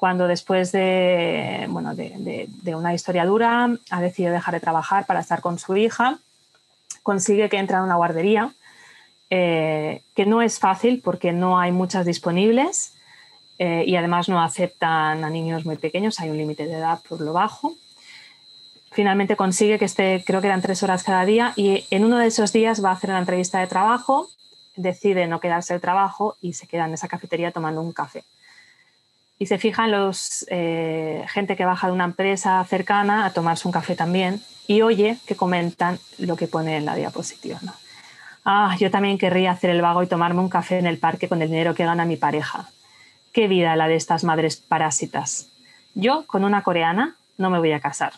cuando 0.00 0.26
después 0.26 0.72
de, 0.72 1.68
de, 1.68 2.74
una 2.74 2.94
historia 2.94 3.26
dura 3.26 3.68
ha 3.90 4.00
decidido 4.00 4.32
dejar 4.32 4.54
de 4.54 4.60
trabajar 4.60 5.04
para 5.04 5.20
estar 5.20 5.42
con 5.42 5.58
su 5.58 5.76
hija, 5.76 6.16
consigue 7.02 7.50
que 7.50 7.58
entre 7.58 7.76
a 7.76 7.82
una 7.82 7.96
guardería, 7.96 8.50
eh, 9.30 10.02
que 10.14 10.26
no 10.26 10.42
es 10.42 10.58
fácil 10.58 11.00
porque 11.02 11.32
no 11.32 11.58
hay 11.58 11.72
muchas 11.72 12.04
disponibles 12.04 12.94
eh, 13.58 13.84
y 13.86 13.96
además 13.96 14.28
no 14.28 14.42
aceptan 14.42 15.24
a 15.24 15.30
niños 15.30 15.64
muy 15.64 15.76
pequeños, 15.76 16.20
hay 16.20 16.30
un 16.30 16.36
límite 16.36 16.66
de 16.66 16.74
edad 16.74 17.00
por 17.08 17.20
lo 17.20 17.32
bajo. 17.32 17.74
Finalmente 18.92 19.36
consigue 19.36 19.78
que 19.78 19.84
esté, 19.84 20.22
creo 20.26 20.40
que 20.40 20.48
eran 20.48 20.62
tres 20.62 20.82
horas 20.82 21.04
cada 21.04 21.24
día, 21.24 21.52
y 21.54 21.84
en 21.90 22.04
uno 22.04 22.18
de 22.18 22.26
esos 22.26 22.52
días 22.52 22.84
va 22.84 22.90
a 22.90 22.94
hacer 22.94 23.10
una 23.10 23.20
entrevista 23.20 23.60
de 23.60 23.68
trabajo, 23.68 24.28
decide 24.74 25.26
no 25.28 25.40
quedarse 25.40 25.74
el 25.74 25.80
trabajo 25.80 26.36
y 26.40 26.54
se 26.54 26.66
queda 26.66 26.86
en 26.86 26.94
esa 26.94 27.06
cafetería 27.06 27.52
tomando 27.52 27.80
un 27.80 27.92
café 27.92 28.24
y 29.40 29.46
se 29.46 29.58
fijan 29.58 29.90
los 29.90 30.44
eh, 30.50 31.24
gente 31.28 31.56
que 31.56 31.64
baja 31.64 31.86
de 31.86 31.94
una 31.94 32.04
empresa 32.04 32.62
cercana 32.68 33.24
a 33.24 33.32
tomarse 33.32 33.66
un 33.66 33.72
café 33.72 33.96
también 33.96 34.42
y 34.66 34.82
oye 34.82 35.16
que 35.26 35.34
comentan 35.34 35.98
lo 36.18 36.36
que 36.36 36.46
pone 36.46 36.76
en 36.76 36.84
la 36.84 36.94
diapositiva. 36.94 37.58
Ah, 38.44 38.76
yo 38.78 38.90
también 38.90 39.18
querría 39.18 39.50
hacer 39.50 39.70
el 39.70 39.82
vago 39.82 40.02
y 40.02 40.06
tomarme 40.06 40.40
un 40.40 40.48
café 40.48 40.78
en 40.78 40.86
el 40.86 40.98
parque 40.98 41.28
con 41.28 41.42
el 41.42 41.48
dinero 41.48 41.74
que 41.74 41.84
gana 41.84 42.04
mi 42.04 42.16
pareja. 42.16 42.68
Qué 43.32 43.48
vida 43.48 43.76
la 43.76 43.88
de 43.88 43.96
estas 43.96 44.24
madres 44.24 44.56
parásitas. 44.56 45.48
Yo 45.94 46.24
con 46.26 46.44
una 46.44 46.62
coreana 46.62 47.16
no 47.36 47.50
me 47.50 47.58
voy 47.58 47.72
a 47.72 47.80
casar. 47.80 48.14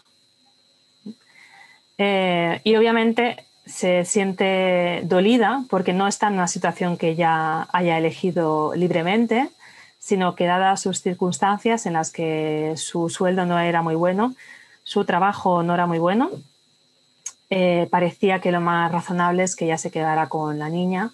Eh, 1.98 2.60
y 2.64 2.76
obviamente 2.76 3.44
se 3.66 4.04
siente 4.04 5.02
dolida 5.04 5.64
porque 5.70 5.92
no 5.92 6.08
está 6.08 6.28
en 6.28 6.34
una 6.34 6.48
situación 6.48 6.96
que 6.96 7.14
ya 7.14 7.68
haya 7.72 7.98
elegido 7.98 8.72
libremente, 8.74 9.50
sino 9.98 10.34
que 10.34 10.46
dadas 10.46 10.80
sus 10.80 11.00
circunstancias 11.00 11.86
en 11.86 11.92
las 11.92 12.10
que 12.10 12.74
su 12.76 13.08
sueldo 13.08 13.46
no 13.46 13.58
era 13.58 13.82
muy 13.82 13.94
bueno, 13.94 14.34
su 14.82 15.04
trabajo 15.04 15.62
no 15.62 15.74
era 15.74 15.86
muy 15.86 16.00
bueno, 16.00 16.30
eh, 17.54 17.86
parecía 17.90 18.40
que 18.40 18.50
lo 18.50 18.62
más 18.62 18.90
razonable 18.90 19.42
es 19.42 19.54
que 19.54 19.66
ella 19.66 19.76
se 19.76 19.90
quedara 19.90 20.30
con 20.30 20.58
la 20.58 20.70
niña 20.70 21.10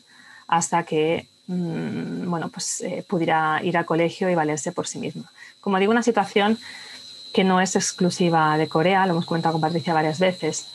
hasta 0.46 0.84
que 0.84 1.26
mm, 1.48 2.30
bueno, 2.30 2.48
pues, 2.48 2.80
eh, 2.82 3.04
pudiera 3.08 3.60
ir 3.64 3.76
al 3.76 3.84
colegio 3.84 4.30
y 4.30 4.36
valerse 4.36 4.70
por 4.70 4.86
sí 4.86 5.00
misma. 5.00 5.32
Como 5.60 5.80
digo, 5.80 5.90
una 5.90 6.04
situación 6.04 6.56
que 7.34 7.42
no 7.42 7.60
es 7.60 7.74
exclusiva 7.74 8.56
de 8.56 8.68
Corea, 8.68 9.04
lo 9.06 9.14
hemos 9.14 9.26
comentado 9.26 9.54
con 9.54 9.60
Patricia 9.60 9.92
varias 9.92 10.20
veces, 10.20 10.68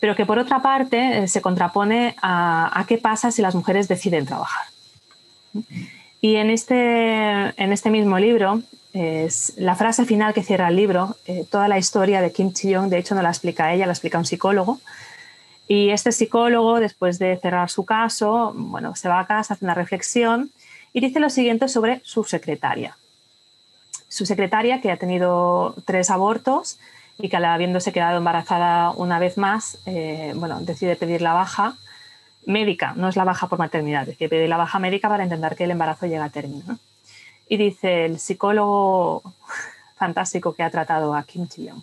pero 0.00 0.16
que 0.16 0.26
por 0.26 0.40
otra 0.40 0.60
parte 0.60 1.18
eh, 1.18 1.28
se 1.28 1.40
contrapone 1.40 2.16
a, 2.20 2.76
a, 2.76 2.84
qué 2.84 2.98
pasa 2.98 3.30
si 3.30 3.42
las 3.42 3.54
mujeres 3.54 3.86
deciden 3.86 4.26
trabajar. 4.26 4.66
Y 6.20 6.36
en 6.36 6.50
este, 6.50 6.74
en 6.74 7.72
este 7.72 7.90
mismo 7.90 8.18
libro, 8.18 8.62
es 8.92 9.54
la 9.56 9.74
frase 9.74 10.04
final 10.04 10.34
que 10.34 10.42
cierra 10.42 10.68
el 10.68 10.76
libro, 10.76 11.16
eh, 11.26 11.46
toda 11.50 11.68
la 11.68 11.78
historia 11.78 12.20
de 12.20 12.32
Kim 12.32 12.52
Chi-young, 12.52 12.88
de 12.88 12.98
hecho 12.98 13.14
no 13.14 13.22
la 13.22 13.28
explica 13.28 13.72
ella, 13.72 13.86
la 13.86 13.92
explica 13.92 14.18
un 14.18 14.26
psicólogo. 14.26 14.80
Y 15.68 15.90
este 15.90 16.10
psicólogo, 16.10 16.80
después 16.80 17.18
de 17.18 17.36
cerrar 17.36 17.70
su 17.70 17.84
caso, 17.84 18.52
bueno, 18.56 18.96
se 18.96 19.08
va 19.08 19.20
a 19.20 19.26
casa, 19.26 19.54
hace 19.54 19.64
una 19.64 19.74
reflexión 19.74 20.50
y 20.92 21.00
dice 21.00 21.20
lo 21.20 21.30
siguiente 21.30 21.68
sobre 21.68 22.00
su 22.04 22.24
secretaria. 22.24 22.96
Su 24.08 24.26
secretaria, 24.26 24.80
que 24.80 24.90
ha 24.90 24.96
tenido 24.96 25.76
tres 25.84 26.10
abortos 26.10 26.80
y 27.18 27.28
que 27.28 27.36
habiéndose 27.36 27.92
quedado 27.92 28.18
embarazada 28.18 28.90
una 28.90 29.20
vez 29.20 29.38
más, 29.38 29.78
eh, 29.86 30.32
bueno, 30.34 30.60
decide 30.60 30.96
pedir 30.96 31.22
la 31.22 31.32
baja 31.32 31.76
médica, 32.46 32.94
no 32.96 33.08
es 33.08 33.16
la 33.16 33.24
baja 33.24 33.48
por 33.48 33.58
maternidad, 33.58 34.08
es 34.08 34.16
que 34.16 34.28
pide 34.28 34.48
la 34.48 34.56
baja 34.56 34.78
médica 34.78 35.08
para 35.08 35.24
intentar 35.24 35.56
que 35.56 35.64
el 35.64 35.70
embarazo 35.70 36.06
llegue 36.06 36.18
a 36.18 36.30
término. 36.30 36.78
Y 37.48 37.56
dice 37.56 38.06
el 38.06 38.18
psicólogo 38.18 39.22
fantástico 39.96 40.54
que 40.54 40.62
ha 40.62 40.70
tratado 40.70 41.14
a 41.14 41.22
Kim 41.24 41.46
Chi-young, 41.48 41.82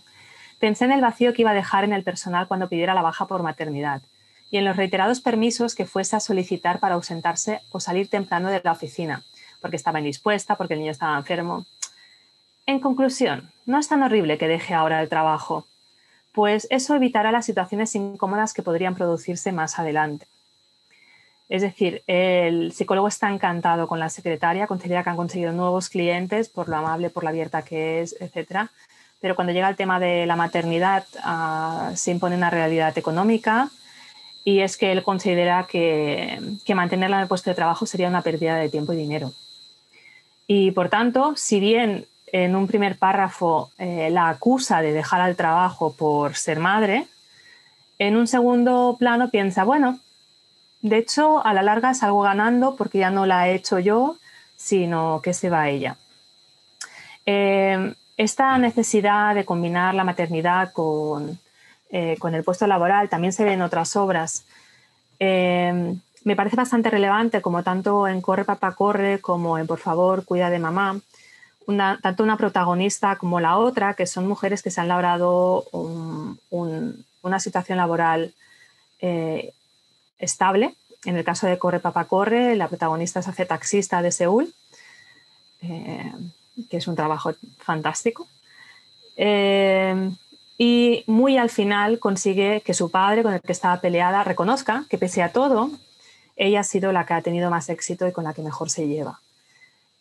pensé 0.60 0.86
en 0.86 0.92
el 0.92 1.02
vacío 1.02 1.34
que 1.34 1.44
iba 1.44 1.52
a 1.52 1.56
dejar 1.56 1.84
en 1.84 1.94
el 1.94 2.04
personal 2.04 2.48
cuando 2.48 2.70
pidiera 2.70 2.94
la 2.94 3.02
baja 3.02 3.28
por 3.28 3.44
maternidad 3.44 4.02
y 4.50 4.58
en 4.58 4.66
los 4.66 4.78
reiterados 4.78 5.20
permisos 5.20 5.76
que 5.76 5.86
fuese 5.86 6.16
a 6.16 6.20
solicitar 6.20 6.80
para 6.80 6.96
ausentarse 6.96 7.62
o 7.72 7.80
salir 7.80 8.10
temprano 8.10 8.50
de 8.50 8.62
la 8.64 8.72
oficina, 8.72 9.24
porque 9.62 9.76
estaba 9.76 10.00
indispuesta, 10.00 10.56
porque 10.56 10.74
el 10.74 10.80
niño 10.80 10.92
estaba 10.92 11.18
enfermo. 11.18 11.66
En 12.66 12.80
conclusión, 12.80 13.52
no 13.66 13.78
es 13.78 13.88
tan 13.88 14.04
horrible 14.04 14.38
que 14.38 14.48
deje 14.48 14.74
ahora 14.74 15.02
el 15.02 15.10
trabajo, 15.10 15.66
pues 16.32 16.68
eso 16.70 16.96
evitará 16.96 17.32
las 17.32 17.46
situaciones 17.46 17.96
incómodas 17.96 18.54
que 18.54 18.62
podrían 18.62 18.96
producirse 18.96 19.52
más 19.52 19.80
adelante. 19.80 20.28
Es 21.50 21.62
decir, 21.62 22.04
el 22.08 22.74
psicólogo 22.74 23.08
está 23.08 23.30
encantado 23.30 23.88
con 23.88 24.00
la 24.00 24.10
secretaria, 24.10 24.68
considera 24.68 25.04
que 25.04 25.10
han 25.10 25.16
conseguido 25.16 25.54
nuevos 25.54 25.90
clientes 25.90 26.50
por 26.50 26.68
lo 26.68 26.76
amable, 26.76 27.10
por 27.10 27.24
la 27.24 27.30
abierta 27.30 27.62
que 27.62 28.02
es, 28.02 28.16
etc. 28.20 28.70
Pero 29.22 29.36
cuando 29.36 29.54
llega 29.54 29.70
el 29.70 29.78
tema 29.78 30.00
de 30.00 30.26
la 30.26 30.36
maternidad, 30.36 31.06
ah, 31.24 31.92
se 31.96 32.12
impone 32.12 32.36
una 32.36 32.50
realidad 32.50 32.98
económica 32.98 33.70
y 34.44 34.60
es 34.60 34.78
que 34.78 34.92
él 34.92 35.04
considera 35.04 35.68
que, 35.70 36.40
mantenerla 36.76 37.18
en 37.18 37.24
el 37.24 37.28
puesto 37.28 37.50
de 37.50 37.56
trabajo 37.56 37.86
sería 37.86 38.10
una 38.10 38.22
pérdida 38.22 38.58
de 38.58 38.70
tiempo 38.70 38.94
y 38.94 38.98
dinero. 38.98 39.32
Y 40.48 40.72
por 40.72 40.90
tanto, 40.90 41.34
si 41.36 41.60
bien 41.60 42.06
en 42.32 42.56
un 42.56 42.68
primer 42.68 42.98
párrafo 42.98 43.72
eh, 43.78 44.10
la 44.10 44.30
acusa 44.30 44.82
de 44.82 44.92
dejar 44.92 45.22
al 45.22 45.38
trabajo 45.38 45.94
por 45.94 46.36
ser 46.36 46.60
madre, 46.60 47.08
en 48.00 48.16
un 48.16 48.28
segundo 48.28 48.96
plano 49.00 49.30
piensa, 49.30 49.64
bueno, 49.64 50.00
de 50.82 50.98
hecho, 50.98 51.46
a 51.46 51.54
la 51.54 51.64
larga 51.64 51.94
salgo 51.94 52.22
ganando 52.22 52.76
porque 52.76 53.00
ya 53.00 53.10
no 53.10 53.26
la 53.26 53.50
he 53.50 53.56
hecho 53.56 53.80
yo, 53.80 54.18
sino 54.56 55.22
que 55.24 55.34
se 55.34 55.50
va 55.50 55.70
ella. 55.70 55.98
Eh, 57.26 57.94
esta 58.16 58.58
necesidad 58.58 59.36
de 59.36 59.46
combinar 59.46 59.94
la 59.94 60.04
maternidad 60.04 60.72
eh, 61.90 62.16
con, 62.20 62.36
el 62.36 62.44
puesto 62.44 62.68
laboral 62.68 63.10
también 63.10 63.34
se 63.34 63.44
ve 63.44 63.54
en 63.54 63.62
otras 63.62 63.96
obras. 63.96 64.46
Eh, 65.20 65.96
me 66.24 66.36
parece 66.36 66.56
bastante 66.56 66.90
relevante, 66.90 67.42
como 67.42 67.64
tanto 67.64 68.08
en 68.08 68.22
Corre 68.22 68.46
Papá 68.46 68.74
Corre 68.74 69.20
como 69.20 69.58
en 69.58 69.68
Por 69.68 69.80
favor, 69.80 70.26
cuida 70.26 70.50
de 70.50 70.60
mamá, 70.60 71.00
tanto 72.02 72.24
una 72.24 72.38
protagonista 72.38 73.16
como 73.18 73.40
la 73.40 73.58
otra, 73.58 73.94
que 73.94 74.08
son 74.08 74.28
mujeres 74.28 74.62
que 74.62 74.72
se 74.72 74.82
han 74.82 74.88
labrado 74.88 75.66
una 75.72 77.40
situación 77.40 77.78
laboral 77.78 78.34
estable. 80.20 80.76
En 81.06 81.16
el 81.16 81.24
caso 81.24 81.48
de 81.48 81.58
Corre 81.58 81.80
Papá 81.80 82.06
Corre, 82.06 82.56
la 82.56 82.68
protagonista 82.68 83.22
se 83.22 83.30
hace 83.30 83.46
taxista 83.46 84.02
de 84.02 84.12
Seúl, 84.12 84.54
eh, 85.62 86.12
que 86.70 86.78
es 86.78 86.88
un 86.88 86.96
trabajo 86.96 87.34
fantástico. 87.60 88.28
Eh, 89.16 90.12
y 90.58 91.04
muy 91.08 91.38
al 91.38 91.50
final 91.50 92.00
consigue 92.00 92.62
que 92.62 92.74
su 92.74 92.90
padre, 92.90 93.24
con 93.24 93.34
el 93.34 93.42
que 93.42 93.52
estaba 93.52 93.80
peleada, 93.80 94.24
reconozca 94.24 94.86
que 94.90 94.98
pese 94.98 95.22
a 95.22 95.32
todo, 95.32 95.70
ella 96.36 96.62
ha 96.62 96.64
sido 96.64 96.92
la 96.92 97.06
que 97.06 97.14
ha 97.14 97.22
tenido 97.22 97.50
más 97.50 97.70
éxito 97.70 98.08
y 98.08 98.12
con 98.12 98.24
la 98.24 98.34
que 98.34 98.42
mejor 98.42 98.70
se 98.70 98.88
lleva. 98.88 99.20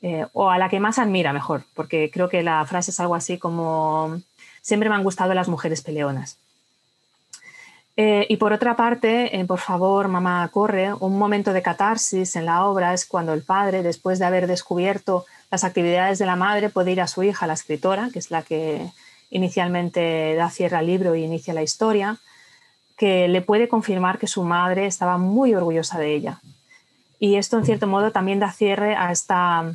Eh, 0.02 0.26
o 0.32 0.50
a 0.50 0.58
la 0.58 0.68
que 0.68 0.80
más 0.80 0.98
admira 0.98 1.32
mejor, 1.32 1.64
porque 1.74 2.10
creo 2.12 2.28
que 2.28 2.42
la 2.42 2.64
frase 2.66 2.90
es 2.90 3.00
algo 3.00 3.14
así 3.14 3.38
como, 3.38 4.20
siempre 4.60 4.88
me 4.88 4.94
han 4.94 5.02
gustado 5.02 5.34
las 5.34 5.48
mujeres 5.48 5.82
peleonas. 5.82 6.38
Eh, 7.99 8.26
y 8.28 8.36
por 8.36 8.53
otra 8.53 8.76
parte, 8.76 9.44
por 9.49 9.59
favor, 9.59 10.09
mamá, 10.09 10.49
corre, 10.53 10.92
un 10.92 11.18
momento 11.18 11.55
de 11.55 11.62
catarsis 11.62 12.36
en 12.36 12.44
la 12.44 12.66
obra 12.66 12.92
es 12.92 13.07
cuando 13.07 13.32
el 13.32 13.42
padre, 13.42 13.82
después 13.82 14.18
de 14.18 14.26
haber 14.26 14.47
descubierto 14.47 15.24
las 15.51 15.64
actividades 15.64 16.18
de 16.18 16.26
la 16.26 16.36
madre, 16.36 16.68
puede 16.68 16.92
ir 16.92 17.01
a 17.01 17.07
su 17.07 17.22
hija, 17.22 17.47
la 17.47 17.55
escritora, 17.55 18.11
que 18.12 18.18
es 18.18 18.30
la 18.30 18.42
que 18.42 18.90
inicialmente 19.30 20.34
da 20.34 20.51
cierre 20.51 20.76
al 20.76 20.86
libro 20.86 21.14
y 21.16 21.24
inicia 21.24 21.55
la 21.55 21.62
historia, 21.62 22.18
que 22.99 23.28
le 23.28 23.40
puede 23.40 23.68
confirmar 23.68 24.18
que 24.18 24.26
su 24.26 24.42
madre 24.42 24.86
estaba 24.86 25.16
muy 25.16 25.55
orgullosa 25.55 25.99
de 25.99 26.14
ella. 26.14 26.40
Y 27.18 27.36
esto, 27.36 27.57
en 27.59 27.64
cierto 27.64 27.86
modo, 27.86 28.12
también 28.12 28.40
da 28.40 28.53
cierre 28.53 28.94
a 28.94 29.11
esta 29.11 29.74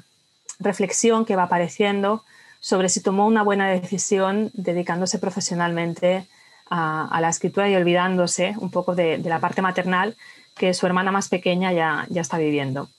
reflexión 0.59 1.25
que 1.25 1.35
va 1.35 1.43
apareciendo 1.43 2.23
sobre 2.59 2.89
si 2.89 3.01
tomó 3.01 3.25
una 3.25 3.41
buena 3.41 3.67
decisión 3.69 4.51
dedicándose 4.53 5.17
profesionalmente 5.17 6.17
a, 6.17 6.23
la 6.71 7.29
escritura 7.29 7.69
y 7.69 7.75
olvidándose 7.75 8.55
un 8.57 8.71
poco 8.71 8.95
de, 8.95 9.17
la 9.19 9.39
parte 9.39 9.61
maternal 9.61 10.15
que 10.55 10.73
su 10.73 10.85
hermana 10.85 11.11
más 11.11 11.29
pequeña 11.29 11.73
ya, 11.73 12.05
ya 12.09 12.21
está 12.21 12.37
viviendo. 12.37 12.89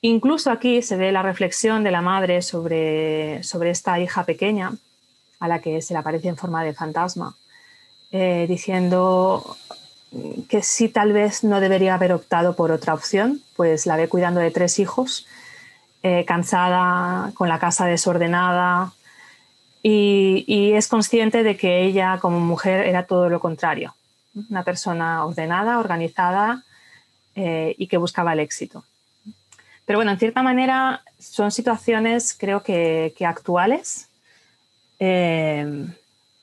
Incluso 0.00 0.50
aquí 0.50 0.82
se 0.82 0.96
ve 0.96 1.12
la 1.12 1.22
reflexión 1.22 1.82
de 1.82 1.90
la 1.90 2.00
madre 2.00 2.42
sobre, 2.42 3.42
sobre 3.42 3.70
esta 3.70 3.98
hija 3.98 4.24
pequeña 4.24 4.72
a 5.40 5.48
la 5.48 5.60
que 5.60 5.82
se 5.82 5.94
le 5.94 6.00
aparece 6.00 6.28
en 6.28 6.36
forma 6.36 6.64
de 6.64 6.74
fantasma, 6.74 7.36
eh, 8.10 8.46
diciendo 8.48 9.56
que 10.48 10.62
sí 10.62 10.88
tal 10.88 11.12
vez 11.12 11.44
no 11.44 11.60
debería 11.60 11.94
haber 11.94 12.12
optado 12.12 12.56
por 12.56 12.70
otra 12.70 12.94
opción, 12.94 13.42
pues 13.56 13.86
la 13.86 13.96
ve 13.96 14.08
cuidando 14.08 14.40
de 14.40 14.50
tres 14.50 14.78
hijos, 14.78 15.26
eh, 16.02 16.24
cansada, 16.24 17.32
con 17.34 17.48
la 17.48 17.58
casa 17.58 17.86
desordenada, 17.86 18.92
y, 19.88 20.72
es 20.72 20.88
consciente 20.88 21.44
de 21.44 21.56
que 21.56 21.84
ella 21.84 22.18
como 22.20 22.40
mujer 22.40 22.86
era 22.86 23.06
todo 23.06 23.28
lo 23.28 23.38
contrario, 23.38 23.94
una 24.50 24.64
persona 24.64 25.24
ordenada, 25.24 25.78
organizada 25.78 26.64
eh, 27.36 27.74
y 27.78 27.86
que 27.86 27.96
buscaba 27.96 28.32
el 28.32 28.40
éxito. 28.40 28.84
Pero 29.84 29.98
bueno, 30.00 30.10
en 30.10 30.18
cierta 30.18 30.42
manera 30.42 31.02
son 31.20 31.52
situaciones 31.52 32.36
creo 32.36 32.64
que, 32.64 33.14
actuales 33.24 34.08
eh, 34.98 35.86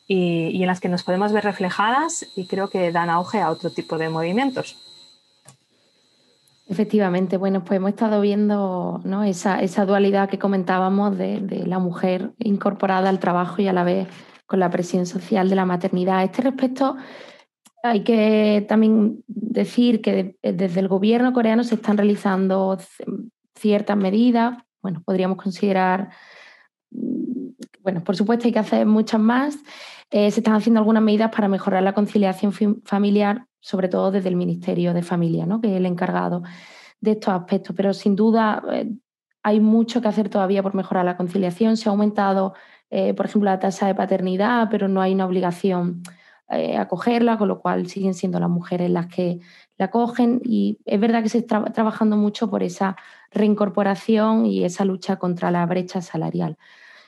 y, 0.07 0.61
en 0.61 0.67
las 0.67 0.79
que 0.79 0.87
nos 0.87 1.03
podemos 1.03 1.33
ver 1.33 1.43
reflejadas 1.43 2.25
y 2.37 2.47
creo 2.47 2.69
que 2.69 2.93
dan 2.93 3.09
auge 3.09 3.41
a 3.41 3.49
otro 3.49 3.71
tipo 3.71 3.97
de 3.97 4.07
movimientos. 4.07 4.77
Efectivamente, 6.67 7.37
bueno, 7.37 7.63
pues 7.63 7.77
hemos 7.77 7.89
estado 7.89 8.21
viendo 8.21 9.01
¿no? 9.03 9.23
esa, 9.23 9.85
dualidad 9.85 10.29
que 10.29 10.39
comentábamos 10.39 11.17
de, 11.17 11.39
de, 11.39 11.67
la 11.67 11.79
mujer 11.79 12.31
incorporada 12.39 13.09
al 13.09 13.19
trabajo 13.19 13.61
y 13.61 13.67
a 13.67 13.73
la 13.73 13.83
vez 13.83 14.07
con 14.45 14.59
la 14.59 14.69
presión 14.69 15.05
social 15.05 15.49
de 15.49 15.55
la 15.55 15.65
maternidad. 15.65 16.19
A 16.19 16.23
este 16.23 16.41
respecto, 16.41 16.95
hay 17.83 18.03
que 18.03 18.65
también 18.67 19.23
decir 19.27 20.01
que 20.01 20.37
desde 20.41 20.79
el 20.79 20.87
gobierno 20.87 21.33
coreano 21.33 21.65
se 21.65 21.75
están 21.75 21.97
realizando 21.97 22.77
ciertas 23.55 23.97
medidas, 23.97 24.57
bueno, 24.81 25.01
podríamos 25.03 25.37
considerar, 25.37 26.09
mm, 26.91 27.49
bueno, 27.81 28.03
por 28.03 28.15
supuesto 28.15 28.47
hay 28.47 28.53
que 28.53 28.59
hacer 28.59 28.85
muchas 28.85 29.19
más. 29.19 29.57
Eh, 30.11 30.29
se 30.31 30.41
están 30.41 30.53
haciendo 30.53 30.79
algunas 30.79 31.03
medidas 31.03 31.31
para 31.33 31.47
mejorar 31.47 31.83
la 31.83 31.93
conciliación 31.93 32.53
familiar, 32.85 33.47
sobre 33.63 33.87
todo 33.87 34.11
desde 34.11 34.27
el 34.27 34.35
Ministerio 34.35 34.93
de 34.93 35.03
Familia, 35.03 35.45
¿no? 35.45 35.61
que 35.61 35.71
es 35.71 35.77
el 35.77 35.85
encargado 35.85 36.43
de 36.99 37.11
estos 37.11 37.33
aspectos. 37.33 37.73
Pero 37.75 37.93
sin 37.93 38.13
duda 38.13 38.61
eh, 38.73 38.91
hay 39.41 39.61
mucho 39.61 40.01
que 40.01 40.09
hacer 40.09 40.27
todavía 40.27 40.61
por 40.61 40.75
mejorar 40.75 41.05
la 41.05 41.15
conciliación. 41.15 41.77
Se 41.77 41.87
ha 41.87 41.93
aumentado, 41.93 42.53
eh, 42.89 43.13
por 43.13 43.25
ejemplo, 43.25 43.49
la 43.49 43.59
tasa 43.59 43.87
de 43.87 43.95
paternidad, 43.95 44.67
pero 44.69 44.89
no 44.89 45.01
hay 45.01 45.13
una 45.13 45.25
obligación 45.25 46.03
a 46.49 46.81
acogerla, 46.81 47.37
con 47.37 47.47
lo 47.47 47.61
cual 47.61 47.87
siguen 47.87 48.13
siendo 48.13 48.39
las 48.39 48.49
mujeres 48.49 48.89
las 48.91 49.07
que 49.07 49.39
la 49.77 49.89
cogen. 49.89 50.41
Y 50.43 50.79
es 50.85 50.99
verdad 50.99 51.23
que 51.23 51.29
se 51.29 51.37
está 51.39 51.63
trabajando 51.65 52.17
mucho 52.17 52.49
por 52.49 52.63
esa 52.63 52.97
reincorporación 53.31 54.45
y 54.45 54.65
esa 54.65 54.83
lucha 54.83 55.15
contra 55.15 55.51
la 55.51 55.65
brecha 55.65 56.01
salarial. 56.01 56.57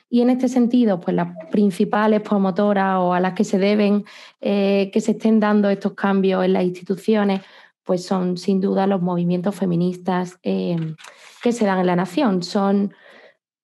Y 0.08 0.20
en 0.20 0.30
este 0.30 0.48
sentido, 0.48 1.00
pues 1.00 1.16
las 1.16 1.28
principales 1.50 2.20
promotoras 2.20 2.98
o 2.98 3.12
a 3.12 3.20
las 3.20 3.34
que 3.34 3.44
se 3.44 3.58
deben 3.58 4.04
eh, 4.40 4.90
que 4.92 5.00
se 5.00 5.12
estén 5.12 5.40
dando 5.40 5.68
estos 5.68 5.94
cambios 5.94 6.44
en 6.44 6.52
las 6.52 6.64
instituciones, 6.64 7.42
pues 7.82 8.04
son 8.04 8.36
sin 8.36 8.60
duda 8.60 8.86
los 8.86 9.02
movimientos 9.02 9.54
feministas 9.54 10.38
eh, 10.42 10.94
que 11.42 11.52
se 11.52 11.66
dan 11.66 11.80
en 11.80 11.86
la 11.86 11.96
nación. 11.96 12.42
Son 12.42 12.94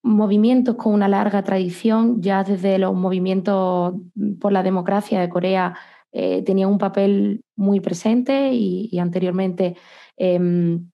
movimientos 0.03 0.74
con 0.74 0.95
una 0.95 1.07
larga 1.07 1.45
tradición, 1.45 2.20
ya 2.20 2.43
desde 2.43 2.78
los 2.78 2.95
movimientos 2.95 3.95
por 4.40 4.51
la 4.51 4.64
democracia 4.64 5.20
de 5.20 5.28
Corea 5.28 5.74
eh, 6.11 6.43
tenían 6.43 6.70
un 6.70 6.78
papel 6.78 7.45
muy 7.55 7.78
presente 7.80 8.53
y, 8.53 8.99
anteriormente 8.99 9.76
em, 10.16 10.90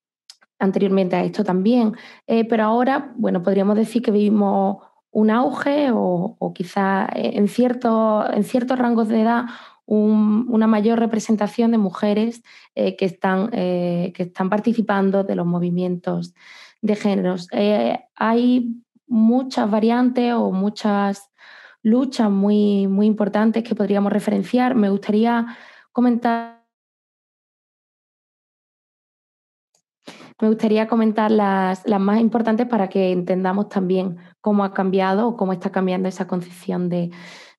anteriormente 0.58 1.16
a 1.16 1.24
esto 1.24 1.42
también. 1.44 1.94
pero 2.26 2.64
ahora, 2.64 3.14
bueno, 3.16 3.42
podríamos 3.42 3.76
decir 3.76 4.02
que 4.02 4.10
vivimos 4.10 4.78
un 5.10 5.30
auge 5.30 5.90
o, 5.92 6.52
quizá 6.54 7.08
en, 7.14 7.48
cierto, 7.48 8.30
en 8.30 8.44
ciertos 8.44 8.78
rangos 8.78 9.08
de 9.08 9.22
edad 9.22 9.46
una 9.90 10.66
mayor 10.66 10.98
representación 10.98 11.70
de 11.70 11.78
mujeres 11.78 12.42
eh, 12.74 12.94
que, 12.94 13.06
están, 13.06 13.48
eh, 13.52 14.12
que 14.14 14.24
están 14.24 14.50
participando 14.50 15.24
de 15.24 15.34
los 15.34 15.46
movimientos 15.46 16.34
de 16.82 16.94
géneros. 16.94 17.48
Eh, 17.52 17.98
hay 18.14 18.82
muchas 19.06 19.70
variantes 19.70 20.34
o 20.34 20.52
muchas 20.52 21.30
luchas 21.82 22.30
muy, 22.30 22.86
muy 22.86 23.06
importantes 23.06 23.64
que 23.64 23.74
podríamos 23.74 24.12
referenciar. 24.12 24.74
Me 24.74 24.90
gustaría 24.90 25.56
comentar 25.90 26.58
Me 30.40 30.46
gustaría 30.46 30.86
comentar 30.86 31.32
las, 31.32 31.84
más 31.98 32.20
importantes 32.20 32.68
para 32.68 32.88
que 32.88 33.10
entendamos 33.10 33.68
también 33.68 34.18
cómo 34.40 34.64
ha 34.64 34.72
cambiado 34.72 35.28
o 35.28 35.36
cómo 35.36 35.52
está 35.52 35.70
cambiando 35.70 36.08
esa 36.08 36.26
concepción 36.26 36.88
de, 36.88 37.10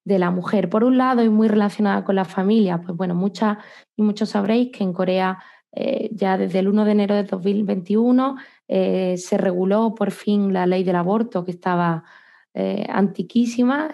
la 0.05 0.31
mujer. 0.31 0.71
Por 0.71 0.83
un 0.83 0.97
lado, 0.97 1.23
y 1.23 1.29
muy 1.29 1.47
relacionada 1.47 2.03
con 2.03 2.15
la 2.15 2.25
familia, 2.25 2.81
pues 2.81 2.97
bueno, 2.97 3.13
muchas 3.13 3.59
y 3.95 4.01
muchos 4.01 4.29
sabréis 4.29 4.71
que 4.71 4.83
en 4.83 4.91
Corea 4.91 5.37
eh, 5.71 6.09
ya 6.11 6.35
desde 6.35 6.59
el 6.59 6.67
1 6.67 6.83
de 6.83 6.91
enero 6.91 7.13
de 7.13 7.25
2021 7.25 8.37
eh, 8.67 9.17
se 9.17 9.37
reguló 9.37 9.93
por 9.93 10.09
fin 10.09 10.51
la 10.51 10.65
ley 10.65 10.83
del 10.83 10.95
aborto 10.95 11.45
que 11.45 11.51
estaba 11.51 12.03
eh, 12.55 12.87
antiquísima. 12.89 13.89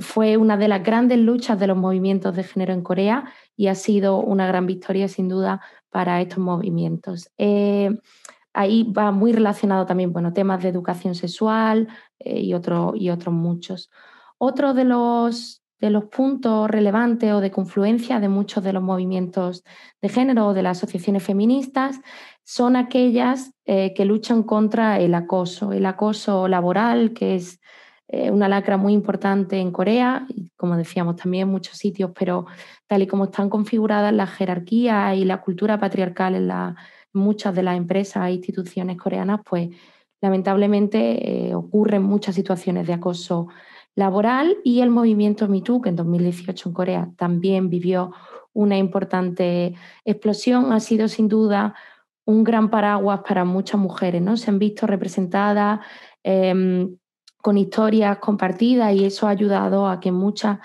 fue 0.00 0.38
una 0.38 0.56
de 0.56 0.68
las 0.68 0.82
grandes 0.82 1.18
luchas 1.18 1.60
de 1.60 1.66
los 1.66 1.76
movimientos 1.76 2.34
de 2.34 2.44
género 2.44 2.72
en 2.72 2.82
Corea 2.82 3.24
y 3.54 3.66
ha 3.66 3.74
sido 3.74 4.16
una 4.16 4.46
gran 4.46 4.66
victoria 4.66 5.08
sin 5.08 5.28
duda 5.28 5.60
para 5.90 6.22
estos 6.22 6.38
movimientos. 6.38 7.30
Eh, 8.52 8.62
ahí 8.62 8.82
va 8.84 9.10
muy 9.10 9.32
relacionado 9.32 9.86
también 9.86 10.12
bueno, 10.12 10.32
temas 10.32 10.62
de 10.62 10.68
educación 10.68 11.14
sexual 11.14 11.88
eh, 12.18 12.40
y, 12.40 12.54
otro, 12.54 12.92
y 12.94 13.10
otros 13.10 13.34
muchos. 13.34 13.90
Otro 14.38 14.74
de 14.74 14.84
los, 14.84 15.62
de 15.78 15.90
los 15.90 16.04
puntos 16.04 16.68
relevantes 16.68 17.32
o 17.32 17.40
de 17.40 17.50
confluencia 17.50 18.20
de 18.20 18.28
muchos 18.28 18.64
de 18.64 18.72
los 18.72 18.82
movimientos 18.82 19.64
de 20.00 20.08
género 20.08 20.48
o 20.48 20.54
de 20.54 20.62
las 20.62 20.78
asociaciones 20.78 21.22
feministas 21.22 22.00
son 22.44 22.76
aquellas 22.76 23.54
eh, 23.64 23.94
que 23.94 24.04
luchan 24.04 24.42
contra 24.42 24.98
el 24.98 25.14
acoso, 25.14 25.72
el 25.72 25.86
acoso 25.86 26.48
laboral, 26.48 27.12
que 27.12 27.36
es 27.36 27.60
una 28.30 28.46
lacra 28.46 28.76
muy 28.76 28.92
importante 28.92 29.58
en 29.58 29.70
Corea, 29.70 30.26
y 30.28 30.50
como 30.56 30.76
decíamos 30.76 31.16
también 31.16 31.44
en 31.44 31.48
muchos 31.48 31.78
sitios, 31.78 32.10
pero 32.14 32.44
tal 32.86 33.00
y 33.00 33.06
como 33.06 33.24
están 33.24 33.48
configuradas 33.48 34.12
las 34.12 34.28
jerarquías 34.28 35.16
y 35.16 35.24
la 35.24 35.40
cultura 35.40 35.80
patriarcal 35.80 36.34
en, 36.34 36.46
muchas 37.12 37.54
de 37.54 37.62
las 37.62 37.76
empresas 37.76 38.28
e 38.28 38.32
instituciones 38.32 38.96
coreanas, 38.96 39.40
pues 39.44 39.70
lamentablemente 40.20 41.48
eh, 41.48 41.54
ocurren 41.54 42.02
muchas 42.02 42.34
situaciones 42.34 42.86
de 42.86 42.94
acoso 42.94 43.48
laboral 43.94 44.56
y 44.64 44.80
el 44.80 44.90
movimiento 44.90 45.48
MeToo, 45.48 45.82
que 45.82 45.90
en 45.90 45.96
2018 45.96 46.68
en 46.68 46.74
Corea 46.74 47.10
también 47.16 47.68
vivió 47.68 48.12
una 48.52 48.76
importante 48.78 49.74
explosión, 50.04 50.72
ha 50.72 50.80
sido 50.80 51.08
sin 51.08 51.28
duda 51.28 51.74
un 52.24 52.44
gran 52.44 52.70
paraguas 52.70 53.20
para 53.26 53.44
muchas 53.44 53.80
mujeres, 53.80 54.22
¿no? 54.22 54.36
Se 54.36 54.50
han 54.50 54.58
visto 54.58 54.86
representadas 54.86 55.80
em, 56.22 56.96
con 57.38 57.58
historias 57.58 58.18
compartidas 58.18 58.94
y 58.94 59.04
eso 59.04 59.26
ha 59.26 59.30
ayudado 59.30 59.88
a 59.88 59.98
que 59.98 60.12
muchas 60.12 60.58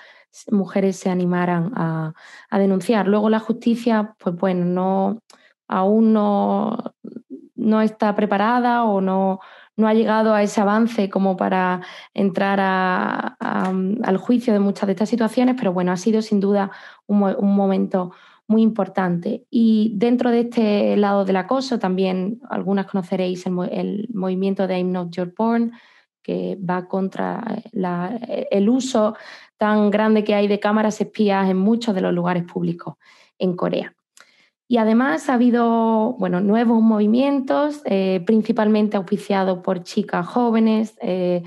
mujeres 0.50 0.96
se 0.96 1.10
animaran 1.10 1.72
a, 1.74 2.14
denunciar. 2.52 3.08
Luego 3.08 3.28
la 3.30 3.40
justicia, 3.40 4.14
pues 4.18 4.36
bueno, 4.36 4.64
no, 4.64 5.22
aún 5.68 6.12
no, 6.12 6.94
no 7.54 7.80
está 7.82 8.14
preparada 8.14 8.84
o 8.84 9.00
no, 9.00 9.40
no 9.78 9.86
ha 9.86 9.94
llegado 9.94 10.34
a 10.34 10.42
ese 10.42 10.60
avance 10.60 11.08
como 11.08 11.36
para 11.36 11.82
entrar 12.12 12.58
al 12.58 14.16
juicio 14.16 14.52
de 14.52 14.58
muchas 14.58 14.86
de 14.86 14.92
estas 14.92 15.08
situaciones, 15.08 15.54
pero 15.56 15.72
bueno, 15.72 15.92
ha 15.92 15.96
sido 15.96 16.20
sin 16.20 16.40
duda 16.40 16.70
un, 17.06 17.20
momento 17.54 18.12
muy 18.48 18.62
importante. 18.62 19.46
Y 19.50 19.92
dentro 19.96 20.30
de 20.30 20.40
este 20.40 20.96
lado 20.96 21.24
del 21.24 21.36
acoso, 21.36 21.78
también 21.78 22.40
algunas 22.50 22.86
conoceréis 22.86 23.46
el, 23.46 24.08
movimiento 24.12 24.66
de 24.66 24.78
I'm 24.78 24.90
Not 24.90 25.10
Your 25.10 25.32
Porn, 25.32 25.72
que 26.22 26.58
va 26.58 26.88
contra 26.88 27.62
el 28.50 28.68
uso 28.68 29.14
tan 29.56 29.90
grande 29.90 30.24
que 30.24 30.34
hay 30.34 30.48
de 30.48 30.58
cámaras 30.58 31.00
espías 31.00 31.48
en 31.48 31.56
muchos 31.56 31.94
de 31.94 32.00
los 32.00 32.12
lugares 32.12 32.42
públicos 32.44 32.94
en 33.38 33.54
Corea. 33.54 33.94
Y 34.70 34.76
además 34.76 35.30
ha 35.30 35.34
habido 35.34 36.14
bueno, 36.18 36.40
nuevos 36.40 36.82
movimientos, 36.82 37.80
eh, 37.86 38.22
principalmente 38.26 38.98
auspiciados 38.98 39.60
por 39.60 39.82
chicas 39.82 40.26
jóvenes, 40.26 40.98
eh, 41.00 41.42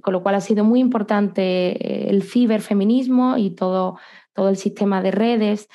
con 0.00 0.12
lo 0.12 0.22
cual 0.22 0.36
ha 0.36 0.40
sido 0.40 0.64
muy 0.64 0.78
importante 0.78 1.42
eh, 1.42 2.08
el 2.08 2.22
ciberfeminismo 2.22 3.36
y 3.36 3.50
todo, 3.50 3.98
todo 4.32 4.48
el 4.48 4.56
sistema 4.56 5.02
de 5.02 5.10
redes. 5.10 5.68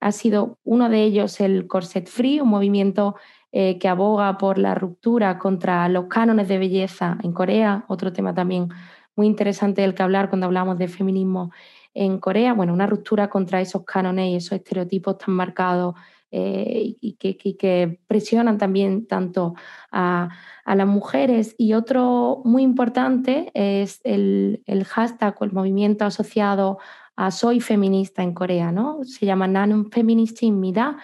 ha 0.00 0.12
sido 0.12 0.58
uno 0.64 0.88
de 0.88 1.02
ellos 1.02 1.40
el 1.40 1.66
Corset 1.66 2.06
Free, 2.06 2.40
un 2.40 2.48
movimiento 2.48 3.16
que 3.50 3.88
aboga 3.88 4.38
por 4.38 4.58
la 4.58 4.74
ruptura 4.74 5.38
contra 5.38 5.88
los 5.88 6.06
cánones 6.06 6.48
de 6.48 6.58
belleza 6.58 7.18
en 7.22 7.32
Corea, 7.32 7.84
otro 7.88 8.12
tema 8.12 8.34
también 8.34 8.68
muy 9.16 9.26
interesante 9.26 9.82
del 9.82 9.94
que 9.94 10.02
hablar 10.02 10.28
cuando 10.28 10.46
hablamos 10.46 10.78
de 10.78 10.86
feminismo 10.86 11.50
en 11.98 12.18
Corea, 12.18 12.54
bueno, 12.54 12.72
una 12.72 12.86
ruptura 12.86 13.28
contra 13.28 13.60
esos 13.60 13.84
cánones 13.84 14.30
y 14.30 14.36
esos 14.36 14.52
estereotipos 14.52 15.18
tan 15.18 15.34
marcados 15.34 15.96
eh, 16.30 16.94
y, 17.00 17.14
que, 17.14 17.98
presionan 18.06 18.56
también 18.56 19.08
tanto 19.08 19.54
a, 19.90 20.28
las 20.64 20.86
mujeres. 20.86 21.56
Y 21.58 21.72
otro 21.72 22.40
muy 22.44 22.62
importante 22.62 23.50
es 23.52 24.00
el, 24.04 24.62
hashtag 24.86 25.34
o 25.40 25.44
el 25.44 25.52
movimiento 25.52 26.04
asociado 26.04 26.78
a 27.16 27.32
Soy 27.32 27.58
feminista 27.60 28.22
en 28.22 28.32
Corea, 28.32 28.70
¿no? 28.70 29.02
Se 29.02 29.26
llama 29.26 29.48
Nanum 29.48 29.90
Feministimida, 29.90 30.98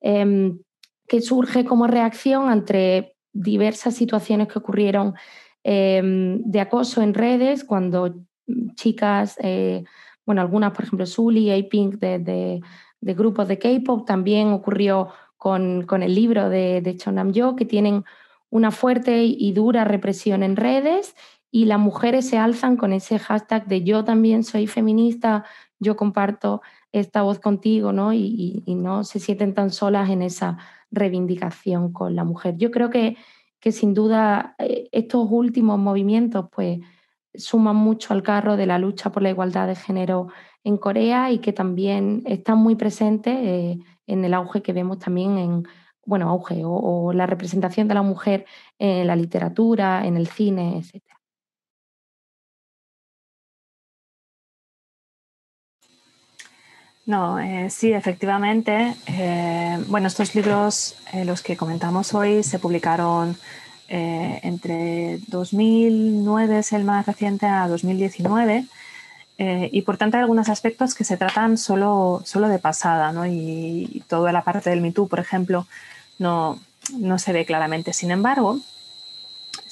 eh, 0.00 0.54
que 1.06 1.20
surge 1.20 1.66
como 1.66 1.86
reacción 1.86 2.48
ante 2.48 3.14
diversas 3.34 3.94
situaciones 3.94 4.48
que 4.48 4.58
ocurrieron 4.58 5.14
em, 5.64 6.40
de 6.44 6.60
acoso 6.60 7.02
en 7.02 7.12
redes 7.12 7.64
cuando 7.64 8.14
chicas 8.74 9.36
eh, 9.42 9.84
bueno, 10.26 10.40
algunas, 10.40 10.72
por 10.72 10.84
ejemplo, 10.84 11.06
Sully, 11.06 11.50
A-Pink 11.50 11.96
de, 11.96 12.60
grupos 13.00 13.48
de 13.48 13.58
K-pop, 13.58 14.06
también 14.06 14.48
ocurrió 14.48 15.08
con, 15.36 15.86
el 16.02 16.14
libro 16.14 16.48
de, 16.48 16.80
de 16.82 16.96
Chonam 16.96 17.32
Yo, 17.32 17.56
que 17.56 17.64
tienen 17.64 18.04
una 18.50 18.70
fuerte 18.70 19.24
y 19.24 19.52
dura 19.52 19.84
represión 19.84 20.42
en 20.42 20.56
redes 20.56 21.14
y 21.50 21.64
las 21.64 21.80
mujeres 21.80 22.28
se 22.28 22.38
alzan 22.38 22.76
con 22.76 22.92
ese 22.92 23.18
hashtag 23.18 23.66
de 23.66 23.82
yo 23.82 24.04
también 24.04 24.44
soy 24.44 24.66
feminista, 24.66 25.44
yo 25.78 25.96
comparto 25.96 26.62
esta 26.92 27.22
voz 27.22 27.38
contigo, 27.40 27.92
¿no? 27.92 28.12
Y, 28.12 28.62
no 28.66 29.04
se 29.04 29.20
sienten 29.20 29.54
tan 29.54 29.70
solas 29.70 30.10
en 30.10 30.22
esa 30.22 30.58
reivindicación 30.90 31.92
con 31.92 32.16
la 32.16 32.24
mujer. 32.24 32.56
Yo 32.56 32.70
creo 32.70 32.90
que, 32.90 33.16
que 33.60 33.72
sin 33.72 33.94
duda 33.94 34.54
eh, 34.58 34.88
estos 34.92 35.26
últimos 35.30 35.78
movimientos, 35.78 36.46
pues 36.52 36.80
suman 37.34 37.76
mucho 37.76 38.12
al 38.14 38.22
carro 38.22 38.56
de 38.56 38.66
la 38.66 38.78
lucha 38.78 39.10
por 39.10 39.22
la 39.22 39.30
igualdad 39.30 39.66
de 39.68 39.76
género 39.76 40.28
en 40.64 40.76
Corea 40.76 41.30
y 41.30 41.38
que 41.38 41.52
también 41.52 42.22
están 42.26 42.58
muy 42.58 42.74
presentes 42.74 43.34
eh, 43.36 43.78
en 44.06 44.24
el 44.24 44.34
auge 44.34 44.62
que 44.62 44.72
vemos 44.72 44.98
también 44.98 45.38
en, 45.38 45.68
bueno, 46.04 46.28
auge 46.28 46.62
o, 46.64 47.12
la 47.12 47.26
representación 47.26 47.88
de 47.88 47.94
la 47.94 48.02
mujer 48.02 48.46
en 48.78 49.06
la 49.06 49.16
literatura, 49.16 50.06
en 50.06 50.16
el 50.16 50.26
cine, 50.26 50.78
etc. 50.78 51.02
No, 57.06 57.40
eh, 57.40 57.70
sí, 57.70 57.92
efectivamente. 57.92 58.94
Eh, 59.06 59.82
bueno, 59.88 60.06
estos 60.06 60.34
libros, 60.34 60.96
los 61.24 61.42
que 61.42 61.56
comentamos 61.56 62.14
hoy, 62.14 62.42
se 62.42 62.58
publicaron 62.58 63.36
eh, 63.92 64.38
entre 64.44 65.18
2009 65.26 66.60
es 66.60 66.72
el 66.72 66.84
más 66.84 67.06
reciente 67.06 67.46
a 67.46 67.66
2019 67.66 68.64
eh, 69.36 69.68
y 69.72 69.82
por 69.82 69.96
tanto 69.96 70.16
hay 70.16 70.20
algunos 70.20 70.48
aspectos 70.48 70.94
que 70.94 71.02
se 71.02 71.16
tratan 71.16 71.58
solo, 71.58 72.22
solo 72.24 72.48
de 72.48 72.60
pasada 72.60 73.10
¿no? 73.10 73.26
y, 73.26 74.04
toda 74.06 74.30
la 74.30 74.44
parte 74.44 74.70
del 74.70 74.80
MeToo, 74.80 75.08
por 75.08 75.18
ejemplo, 75.18 75.66
no, 76.20 76.60
no 76.98 77.18
se 77.18 77.32
ve 77.32 77.44
claramente. 77.44 77.92
Sin 77.92 78.12
embargo, 78.12 78.60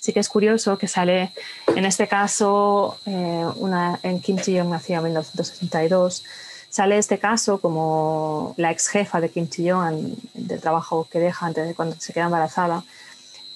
sí 0.01 0.13
que 0.13 0.21
es 0.21 0.29
curioso 0.29 0.79
que 0.79 0.89
sale, 0.89 1.33
en 1.77 1.85
este 1.85 2.09
caso, 2.09 2.99
eh, 3.07 3.45
una, 3.57 4.01
en 4.03 4.21
Kim 4.21 4.39
Ji-young 4.39 4.71
nació 4.71 4.97
en 4.97 5.05
1962, 5.05 6.25
sale 6.71 6.99
este 6.99 7.19
caso 7.19 7.59
como 7.59 8.55
la 8.57 8.73
ex 8.73 8.89
jefa 8.89 9.21
de 9.21 9.31
Kim 9.31 9.49
Ji-young 9.49 10.17
del 10.35 10.61
trabajo 10.61 11.07
que 11.09 11.21
deja 11.21 11.47
antes 11.47 11.69
de 11.69 11.75
cuando 11.75 11.95
se 12.01 12.13
queda 12.13 12.25
embarazada, 12.25 12.83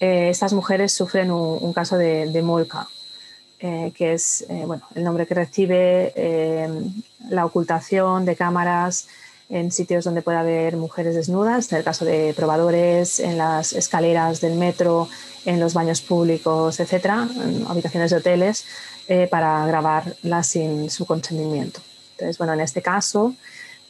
eh, 0.03 0.29
estas 0.29 0.51
mujeres 0.51 0.91
sufren 0.91 1.31
un, 1.31 1.71
caso 1.71 1.97
de, 1.97 2.25
de 2.29 2.41
molca, 2.41 2.89
eh, 3.57 3.93
que 3.95 4.11
es 4.11 4.41
eh, 4.49 4.63
bueno, 4.65 4.83
el 4.95 5.05
nombre 5.05 5.25
que 5.25 5.33
recibe 5.33 6.11
la 7.29 7.45
ocultación 7.45 8.25
de 8.25 8.35
cámaras 8.35 9.07
en 9.47 9.71
sitios 9.71 10.03
donde 10.03 10.21
puede 10.21 10.39
haber 10.39 10.75
mujeres 10.75 11.15
desnudas, 11.15 11.71
en 11.71 11.77
el 11.77 11.85
caso 11.85 12.03
de 12.03 12.33
probadores, 12.35 13.21
en 13.21 13.37
las 13.37 13.71
escaleras 13.71 14.41
del 14.41 14.55
metro, 14.55 15.07
en 15.45 15.61
los 15.61 15.73
baños 15.73 16.01
públicos, 16.01 16.81
etcétera, 16.81 17.25
en 17.41 17.65
habitaciones 17.69 18.11
de 18.11 18.17
hoteles, 18.17 18.65
para 19.29 19.65
grabarlas 19.65 20.47
sin 20.47 20.89
su 20.89 21.05
consentimiento. 21.05 21.79
Entonces, 22.13 22.37
bueno, 22.37 22.53
en 22.53 22.59
este 22.59 22.81
caso, 22.81 23.35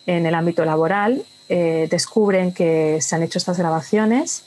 en 0.05 0.27
el 0.27 0.35
ámbito 0.35 0.63
laboral, 0.63 1.25
descubren 1.47 2.51
que 2.51 2.99
se 3.01 3.15
han 3.15 3.23
hecho 3.23 3.39
estas 3.39 3.57
grabaciones 3.57 4.43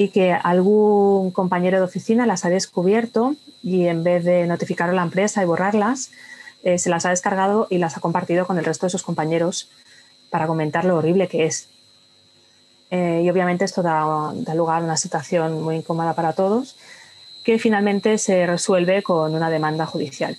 y 0.00 0.08
que 0.08 0.32
algún 0.32 1.30
compañero 1.30 1.76
de 1.76 1.84
oficina 1.84 2.24
las 2.24 2.46
ha 2.46 2.48
descubierto 2.48 3.36
y 3.62 3.84
en 3.86 4.02
vez 4.02 4.24
de 4.24 4.46
notificar 4.46 4.88
a 4.88 4.94
la 4.94 5.02
empresa 5.02 5.42
y 5.42 5.44
borrarlas, 5.44 6.10
eh, 6.62 6.78
se 6.78 6.88
las 6.88 7.04
ha 7.04 7.10
descargado 7.10 7.66
y 7.68 7.76
las 7.76 7.98
ha 7.98 8.00
compartido 8.00 8.46
con 8.46 8.56
el 8.56 8.64
resto 8.64 8.86
de 8.86 8.90
sus 8.90 9.02
compañeros 9.02 9.68
para 10.30 10.46
comentar 10.46 10.86
lo 10.86 10.96
horrible 10.96 11.28
que 11.28 11.44
es. 11.44 11.68
Eh, 12.90 13.20
y 13.22 13.28
obviamente 13.28 13.66
esto 13.66 13.82
da, 13.82 14.32
lugar 14.54 14.80
a 14.80 14.84
una 14.86 14.96
situación 14.96 15.62
muy 15.62 15.76
incómoda 15.76 16.14
para 16.14 16.32
todos, 16.32 16.78
que 17.44 17.58
finalmente 17.58 18.16
se 18.16 18.46
resuelve 18.46 19.02
con 19.02 19.34
una 19.34 19.50
demanda 19.50 19.84
judicial. 19.84 20.34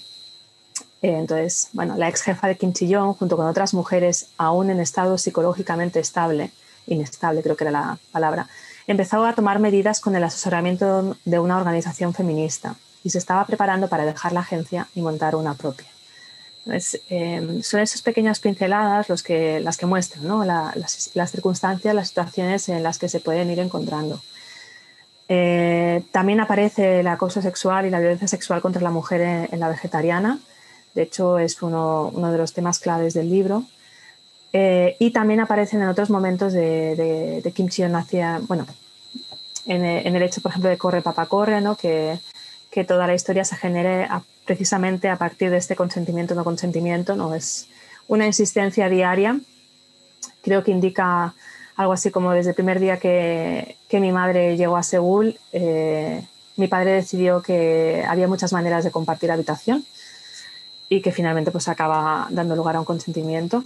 Eh, 1.04 1.18
entonces, 1.20 1.70
bueno, 1.74 1.98
la 1.98 2.10
ex 2.10 2.24
jefa 2.24 2.48
de 2.48 2.58
Kim 2.58 2.74
junto 3.14 3.38
con 3.38 3.46
otras 3.46 3.76
mujeres 3.76 4.30
aún 4.40 4.72
en 4.72 4.80
estado 4.80 5.20
psicológicamente 5.20 6.00
estable, 6.00 6.50
inestable 6.88 7.44
creo 7.44 7.56
que 7.56 7.66
era 7.66 7.72
la 7.72 8.00
palabra, 8.12 8.50
empezó 8.92 9.26
a 9.26 9.34
tomar 9.34 9.60
medidas 9.60 10.00
con 10.00 10.16
el 10.16 10.24
asesoramiento 10.24 11.16
de 11.26 11.40
una 11.40 11.58
organización 11.58 12.14
feminista 12.14 12.76
y 13.04 13.10
se 13.10 13.18
estaba 13.18 13.46
preparando 13.46 13.88
para 13.88 14.06
dejar 14.06 14.34
la 14.34 14.42
agencia 14.42 14.88
y 14.96 15.02
montar 15.02 15.36
una 15.36 15.54
propia. 15.56 15.88
Em, 17.10 17.64
son 17.64 17.80
esas 17.80 18.02
pequeñas 18.04 18.40
pinceladas 18.40 19.10
los 19.10 19.24
que, 19.24 19.60
las 19.60 19.78
que 19.78 19.88
muestran 19.88 20.48
las, 20.48 21.12
circunstancias, 21.32 21.96
las 21.96 22.10
situaciones 22.10 22.70
en 22.70 22.84
las 22.84 23.00
que 23.00 23.10
se 23.10 23.20
pueden 23.20 23.50
ir 23.50 23.60
encontrando. 23.60 24.22
Eh, 25.28 26.04
también 26.12 26.40
aparece 26.40 27.00
el 27.00 27.08
acoso 27.08 27.42
sexual 27.42 27.86
y 27.86 27.90
la 27.90 28.00
violencia 28.00 28.28
sexual 28.28 28.62
contra 28.62 28.82
la 28.82 28.92
mujer 28.92 29.48
en, 29.52 29.60
la 29.60 29.70
vegetariana. 29.70 30.40
De 30.94 31.04
hecho, 31.04 31.40
es 31.40 31.62
uno, 31.62 32.12
uno 32.14 32.32
de 32.32 32.38
los 32.38 32.54
temas 32.54 32.80
claves 32.80 33.14
del 33.14 33.30
libro. 33.30 33.64
Eh, 34.54 34.98
y 35.00 35.12
también 35.12 35.40
aparecen 35.40 35.82
en 35.82 35.88
otros 35.88 36.10
momentos 36.10 36.52
de, 36.52 37.42
de, 37.42 37.52
Kim 37.54 37.70
Chi-yeon 37.70 37.96
hacia, 37.96 38.42
bueno, 38.48 38.68
en, 39.66 39.84
el 39.84 40.24
hecho, 40.24 40.42
por 40.42 40.52
ejemplo, 40.52 40.70
de 40.70 40.78
Corre, 40.78 41.02
Papá, 41.02 41.26
Corre, 41.26 41.62
¿no? 41.62 41.76
que, 41.76 42.20
que 42.72 42.84
toda 42.84 43.08
la 43.08 43.14
historia 43.14 43.46
se 43.46 43.56
genere 43.56 44.08
precisamente 44.46 45.10
a 45.10 45.18
partir 45.18 45.50
de 45.50 45.58
este 45.58 45.76
consentimiento 45.76 46.36
no 46.36 46.44
consentimiento, 46.44 47.16
¿no? 47.16 47.34
Es 47.36 47.68
una 48.08 48.26
insistencia 48.26 48.90
diaria. 48.90 49.40
Creo 50.42 50.64
que 50.64 50.72
indica 50.72 51.34
algo 51.76 51.94
así 51.94 52.12
como 52.12 52.32
desde 52.32 52.50
el 52.50 52.56
primer 52.56 52.80
día 52.80 52.98
que, 52.98 53.78
que 53.88 54.00
mi 54.00 54.12
madre 54.12 54.58
llegó 54.58 54.78
a 54.78 54.84
Seúl, 54.84 55.40
eh, 55.52 56.24
mi 56.58 56.68
padre 56.68 56.92
decidió 56.92 57.42
que 57.42 58.04
había 58.08 58.28
muchas 58.28 58.54
maneras 58.54 58.84
de 58.84 58.92
compartir 58.92 59.32
habitación 59.32 59.86
y 60.90 61.02
que 61.02 61.12
finalmente 61.12 61.52
pues 61.52 61.68
acaba 61.68 62.28
dando 62.30 62.56
lugar 62.56 62.76
a 62.76 62.80
un 62.80 62.86
consentimiento. 62.86 63.64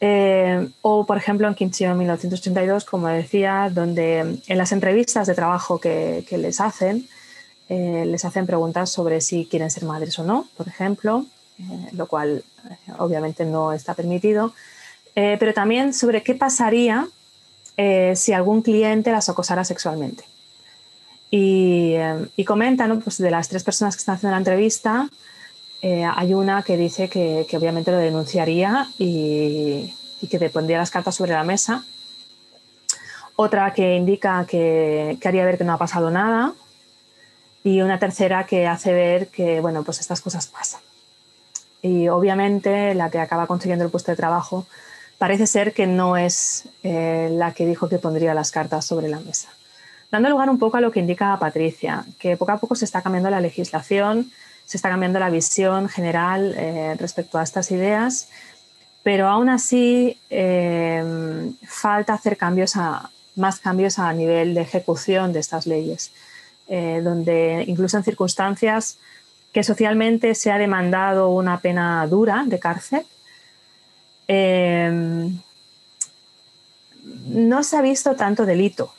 Eh, 0.00 0.68
o, 0.82 1.04
por 1.06 1.16
ejemplo, 1.16 1.48
en 1.48 1.56
en 1.58 1.98
1982, 1.98 2.84
como 2.84 3.08
decía, 3.08 3.70
donde 3.72 4.40
en 4.46 4.58
las 4.58 4.72
entrevistas 4.72 5.26
de 5.26 5.34
trabajo 5.34 5.80
que, 5.80 6.24
les 6.30 6.60
hacen, 6.60 7.08
eh, 7.68 8.04
les 8.06 8.24
hacen 8.24 8.46
preguntas 8.46 8.90
sobre 8.90 9.20
si 9.20 9.46
quieren 9.46 9.70
ser 9.70 9.84
madres 9.84 10.18
o 10.18 10.24
no, 10.24 10.46
por 10.56 10.68
ejemplo, 10.68 11.26
eh, 11.58 11.88
lo 11.92 12.06
cual 12.06 12.44
obviamente 12.98 13.44
no 13.44 13.72
está 13.72 13.94
permitido, 13.94 14.52
pero 15.14 15.52
también 15.52 15.92
sobre 15.94 16.22
qué 16.22 16.36
pasaría 16.36 17.08
si 18.14 18.32
algún 18.32 18.62
cliente 18.62 19.10
las 19.10 19.28
acosara 19.28 19.64
sexualmente. 19.64 20.22
Y, 21.28 21.94
y 22.36 22.44
comentan, 22.44 23.00
pues 23.00 23.18
de 23.18 23.30
las 23.32 23.48
tres 23.48 23.64
personas 23.64 23.96
que 23.96 24.00
están 24.00 24.14
haciendo 24.14 24.32
la 24.32 24.38
entrevista, 24.38 25.08
hay 25.82 26.34
una 26.34 26.62
que 26.62 26.76
dice 26.76 27.08
que, 27.08 27.46
obviamente 27.56 27.90
lo 27.90 27.98
denunciaría 27.98 28.88
y, 28.98 29.94
y 30.20 30.26
que 30.28 30.38
te 30.38 30.50
pondría 30.50 30.78
las 30.78 30.90
cartas 30.90 31.14
sobre 31.14 31.32
la 31.32 31.44
mesa. 31.44 31.84
Otra 33.36 33.72
que 33.72 33.94
indica 33.94 34.44
que, 34.48 35.16
que 35.20 35.28
haría 35.28 35.44
ver 35.44 35.58
que 35.58 35.64
no 35.64 35.72
ha 35.72 35.78
pasado 35.78 36.10
nada. 36.10 36.54
Y 37.62 37.82
una 37.82 37.98
tercera 37.98 38.46
que 38.46 38.66
hace 38.66 38.92
ver 38.92 39.28
que, 39.28 39.60
bueno, 39.60 39.82
pues 39.82 40.00
estas 40.00 40.20
cosas 40.20 40.46
pasan. 40.46 40.80
Y 41.82 42.08
obviamente 42.08 42.94
la 42.94 43.10
que 43.10 43.20
acaba 43.20 43.46
consiguiendo 43.46 43.84
el 43.84 43.90
puesto 43.90 44.10
de 44.10 44.16
trabajo 44.16 44.66
parece 45.18 45.46
ser 45.46 45.72
que 45.74 45.86
no 45.86 46.16
es 46.16 46.64
eh, 46.82 47.28
la 47.32 47.52
que 47.52 47.66
dijo 47.66 47.88
que 47.88 47.98
pondría 47.98 48.34
las 48.34 48.50
cartas 48.50 48.84
sobre 48.84 49.08
la 49.08 49.20
mesa. 49.20 49.48
Dando 50.10 50.30
lugar 50.30 50.48
un 50.48 50.58
poco 50.58 50.78
a 50.78 50.80
lo 50.80 50.90
que 50.90 51.00
indica 51.00 51.36
Patricia, 51.38 52.04
que 52.18 52.36
poco 52.36 52.52
a 52.52 52.58
poco 52.58 52.74
se 52.74 52.84
está 52.84 53.02
cambiando 53.02 53.28
la 53.28 53.40
legislación, 53.40 54.30
se 54.68 54.76
está 54.76 54.90
cambiando 54.90 55.18
la 55.18 55.30
visión 55.30 55.88
general 55.88 56.54
eh, 56.54 56.94
respecto 56.98 57.38
a 57.38 57.42
estas 57.42 57.70
ideas, 57.70 58.28
pero 59.02 59.26
aún 59.26 59.48
así 59.48 60.18
eh, 60.28 61.02
falta 61.66 62.12
hacer 62.12 62.36
cambios 62.36 62.76
a, 62.76 63.08
más 63.34 63.60
cambios 63.60 63.98
a 63.98 64.12
nivel 64.12 64.52
de 64.52 64.60
ejecución 64.60 65.32
de 65.32 65.40
estas 65.40 65.66
leyes, 65.66 66.12
donde 66.68 67.64
incluso 67.66 67.96
en 67.96 68.04
circunstancias 68.04 68.98
que 69.54 69.62
socialmente 69.64 70.34
se 70.34 70.52
ha 70.52 70.58
demandado 70.58 71.30
una 71.30 71.60
pena 71.60 72.06
dura 72.06 72.44
de 72.46 72.58
cárcel, 72.58 73.06
no 77.24 77.62
se 77.62 77.76
ha 77.76 77.80
visto 77.80 78.16
tanto 78.16 78.44
delito 78.44 78.92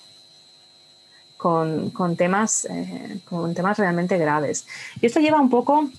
con, 1.40 2.18
temas, 2.18 2.66
eh, 2.66 3.22
con 3.24 3.54
temas 3.54 3.78
realmente 3.78 4.18
graves. 4.18 4.68
Y 5.02 5.06
esto 5.06 5.22
lleva 5.22 5.40
un 5.40 5.50
poco 5.50 5.90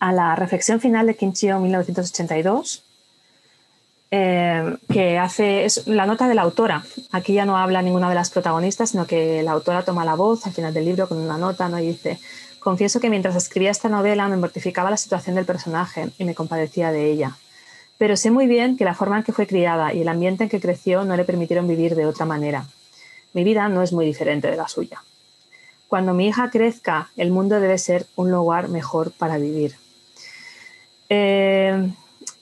a 0.00 0.10
la 0.10 0.34
reflexión 0.36 0.80
final 0.80 1.06
de 1.06 1.16
Kim 1.16 1.34
Chio 1.34 1.60
1982, 1.60 2.82
em, 4.10 4.78
que 4.90 5.18
hace 5.18 5.66
es 5.66 5.86
la 5.86 6.06
nota 6.06 6.26
de 6.28 6.34
la 6.34 6.42
autora. 6.42 6.82
Aquí 7.12 7.34
ya 7.34 7.44
no 7.44 7.58
habla 7.58 7.82
ninguna 7.82 8.08
de 8.08 8.14
las 8.14 8.30
protagonistas, 8.30 8.90
sino 8.90 9.06
que 9.06 9.42
la 9.42 9.52
autora 9.52 9.84
toma 9.84 10.06
la 10.06 10.14
voz 10.14 10.46
al 10.46 10.54
final 10.54 10.72
del 10.72 10.86
libro 10.86 11.08
con 11.08 11.18
una 11.18 11.36
nota 11.36 11.68
¿no? 11.68 11.78
y 11.78 11.88
dice, 11.88 12.18
confieso 12.58 13.00
que 13.00 13.10
mientras 13.10 13.36
escribía 13.36 13.70
esta 13.70 13.90
novela 13.90 14.28
me 14.28 14.38
mortificaba 14.38 14.88
la 14.88 14.96
situación 14.96 15.36
del 15.36 15.44
personaje 15.44 16.08
y 16.16 16.24
me 16.24 16.34
compadecía 16.34 16.90
de 16.90 17.10
ella 17.12 17.36
pero 17.98 18.16
sé 18.16 18.30
muy 18.30 18.46
bien 18.46 18.76
que 18.76 18.84
la 18.84 18.94
forma 18.94 19.18
en 19.18 19.24
que 19.24 19.32
fue 19.32 19.48
criada 19.48 19.92
y 19.92 20.02
el 20.02 20.08
ambiente 20.08 20.44
en 20.44 20.48
que 20.48 20.60
creció 20.60 21.04
no 21.04 21.16
le 21.16 21.24
permitieron 21.24 21.66
vivir 21.66 21.96
de 21.96 22.06
otra 22.06 22.24
manera. 22.24 22.64
Mi 23.38 23.44
vida 23.44 23.68
no 23.68 23.82
es 23.84 23.92
muy 23.92 24.04
diferente 24.04 24.50
de 24.50 24.56
la 24.56 24.66
suya. 24.66 25.00
Cuando 25.86 26.12
mi 26.12 26.26
hija 26.26 26.50
crezca, 26.50 27.10
el 27.16 27.30
mundo 27.30 27.60
debe 27.60 27.78
ser 27.78 28.04
un 28.16 28.32
lugar 28.32 28.68
mejor 28.68 29.12
para 29.12 29.38
vivir. 29.38 29.76
Eh, 31.08 31.88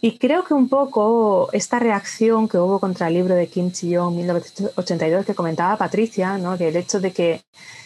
y 0.00 0.16
creo 0.16 0.42
que 0.44 0.54
un 0.54 0.70
poco 0.70 1.50
esta 1.52 1.78
reacción 1.78 2.48
que 2.48 2.56
hubo 2.56 2.80
contra 2.80 3.08
el 3.08 3.12
libro 3.12 3.34
de 3.34 3.46
Kim 3.46 3.72
Chi-yong 3.72 4.16
1982 4.16 5.26
que 5.26 5.34
comentaba 5.34 5.76
Patricia, 5.76 6.38
¿no? 6.38 6.56
que 6.56 6.68
el 6.68 6.76
hecho 6.76 6.98
de 6.98 7.12
que 7.12 7.42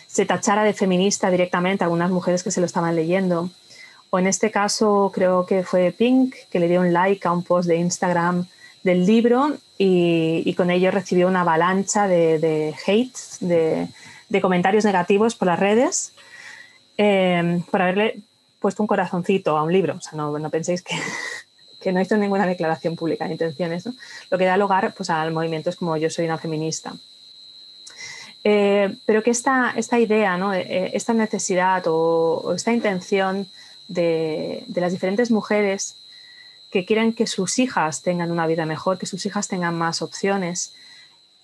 se 0.07 0.25
tachara 0.25 0.63
de 0.63 0.73
feminista 0.73 1.33
directamente 1.33 1.83
a 1.83 1.87
algunas 1.87 2.13
mujeres 2.13 2.45
que 2.45 2.53
se 2.53 2.61
lo 2.61 2.67
estaban 2.67 2.95
leyendo, 2.95 3.51
o 4.11 4.21
en 4.21 4.29
este 4.29 4.53
caso 4.53 5.11
creo 5.13 5.47
que 5.47 5.65
fue 5.65 5.91
Pink 5.91 6.37
que 6.49 6.61
le 6.61 6.69
dio 6.69 6.81
un 6.81 6.93
like 6.93 7.27
a 7.27 7.33
un 7.33 7.43
post 7.43 7.67
de 7.67 7.75
Instagram 7.75 8.47
del 8.85 9.05
libro 9.05 9.57
y, 9.83 10.55
con 10.55 10.71
ello 10.71 10.91
recibió 10.91 11.27
una 11.27 11.41
avalancha 11.41 12.07
de, 12.07 12.75
hate, 12.87 13.17
de, 13.41 14.41
comentarios 14.43 14.85
negativos 14.85 15.35
por 15.35 15.49
las 15.49 15.59
redes, 15.59 16.13
eh, 16.99 17.63
por 17.71 17.81
haberle 17.81 18.21
puesto 18.59 18.83
un 18.83 18.87
corazoncito 18.87 19.57
a 19.57 19.63
un 19.63 19.73
libro. 19.73 19.95
O 19.95 20.01
sea, 20.03 20.13
no, 20.19 20.51
penséis 20.51 20.83
que, 20.83 20.95
que, 21.81 21.93
no 21.93 22.01
hizo 22.03 22.19
ninguna 22.19 22.47
declaración 22.47 22.95
pública 22.95 23.25
de 23.25 23.33
intenciones, 23.33 23.89
lo 24.31 24.37
que 24.37 24.45
da 24.45 24.59
lugar 24.59 24.93
pues, 24.95 25.09
al 25.09 25.33
movimiento 25.33 25.71
es 25.71 25.77
como 25.77 25.97
yo 25.97 26.11
soy 26.11 26.27
una 26.27 26.37
feminista. 26.37 26.93
Eh, 28.45 28.95
pero 29.07 29.23
que 29.23 29.31
esta, 29.31 29.73
esta 29.77 29.99
idea. 29.99 30.39
Eh, 30.57 30.91
esta 30.93 31.15
necesidad 31.15 31.85
o 31.87 32.53
esta 32.55 32.73
intención 32.73 33.49
de, 33.89 34.65
las 34.75 34.93
diferentes 34.93 35.31
mujeres 35.31 35.97
que 36.71 36.85
quieren 36.85 37.13
que 37.13 37.27
sus 37.27 37.59
hijas 37.59 38.03
tengan 38.03 38.31
una 38.31 38.47
vida 38.47 38.65
mejor, 38.65 38.99
que 38.99 39.07
sus 39.07 39.27
hijas 39.27 39.49
tengan 39.49 39.77
más 39.77 40.03
opciones, 40.03 40.73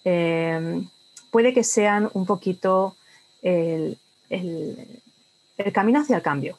eh, 0.05 0.85
puede 1.31 1.53
que 1.53 1.65
sean 1.65 2.09
un 2.15 2.27
poquito 2.27 2.97
el, 3.43 3.99
camino 5.73 6.01
hacia 6.01 6.17
el 6.17 6.23
cambio. 6.23 6.59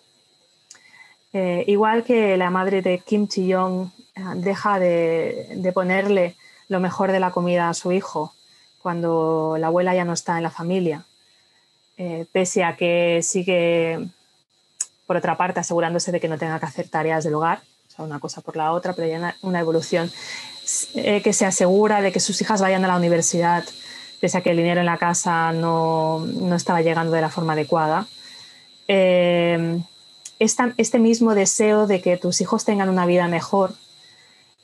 Eh, 1.33 1.63
igual 1.67 2.03
que 2.03 2.35
la 2.35 2.49
madre 2.49 2.81
de 2.81 2.99
Kim 2.99 3.27
Chi-yong 3.27 3.91
eh, 4.15 4.21
deja 4.35 4.79
de, 4.79 5.71
ponerle 5.73 6.35
lo 6.67 6.79
mejor 6.79 7.11
de 7.11 7.19
la 7.19 7.31
comida 7.31 7.69
a 7.69 7.73
su 7.73 7.91
hijo 7.91 8.33
cuando 8.81 9.55
la 9.59 9.67
abuela 9.67 9.95
ya 9.95 10.05
no 10.05 10.13
está 10.13 10.37
en 10.37 10.43
la 10.43 10.51
familia, 10.51 11.05
pese 12.31 12.63
a 12.63 12.77
que 12.77 13.21
sigue 13.23 14.07
por 15.07 15.17
otra 15.17 15.35
parte 15.35 15.59
asegurándose 15.59 16.11
de 16.11 16.19
que 16.19 16.27
no 16.29 16.37
tenga 16.37 16.59
que 16.59 16.67
hacer 16.67 16.87
tareas 16.87 17.23
del 17.23 17.33
hogar, 17.33 17.61
una 18.03 18.19
cosa 18.19 18.41
por 18.41 18.55
la 18.55 18.71
otra, 18.71 18.93
pero 18.93 19.07
hay 19.07 19.33
una, 19.41 19.59
evolución 19.59 20.11
eh, 20.95 21.21
que 21.21 21.33
se 21.33 21.45
asegura 21.45 22.01
de 22.01 22.11
que 22.11 22.19
sus 22.19 22.41
hijas 22.41 22.61
vayan 22.61 22.83
a 22.85 22.87
la 22.87 22.95
universidad, 22.95 23.63
pese 24.19 24.37
a 24.37 24.41
que 24.41 24.51
el 24.51 24.57
dinero 24.57 24.79
en 24.79 24.85
la 24.85 24.97
casa 24.97 25.51
no, 25.51 26.19
no 26.19 26.55
estaba 26.55 26.81
llegando 26.81 27.13
de 27.13 27.21
la 27.21 27.29
forma 27.29 27.53
adecuada. 27.53 28.07
Eh, 28.87 29.79
este 30.39 30.99
mismo 30.99 31.33
deseo 31.33 31.87
de 31.87 32.01
que 32.01 32.17
tus 32.17 32.41
hijos 32.41 32.63
tengan 32.63 32.89
una 32.89 33.05
vida 33.05 33.27
mejor 33.27 33.73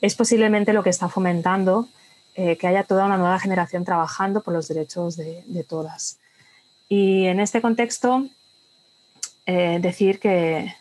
es 0.02 0.16
posiblemente 0.16 0.72
lo 0.72 0.84
que 0.84 0.92
está 0.92 1.10
fomentando 1.10 1.88
eh, 2.36 2.58
que 2.58 2.68
haya 2.68 2.84
toda 2.84 3.06
una 3.06 3.18
nueva 3.18 3.40
generación 3.40 3.84
trabajando 3.84 4.42
por 4.42 4.54
los 4.54 4.68
derechos 4.68 5.18
de, 5.18 5.66
todas. 5.68 6.20
Y 6.90 7.26
en 7.26 7.40
este 7.40 7.62
contexto, 7.62 8.28
decir 9.46 10.20
que, 10.20 10.74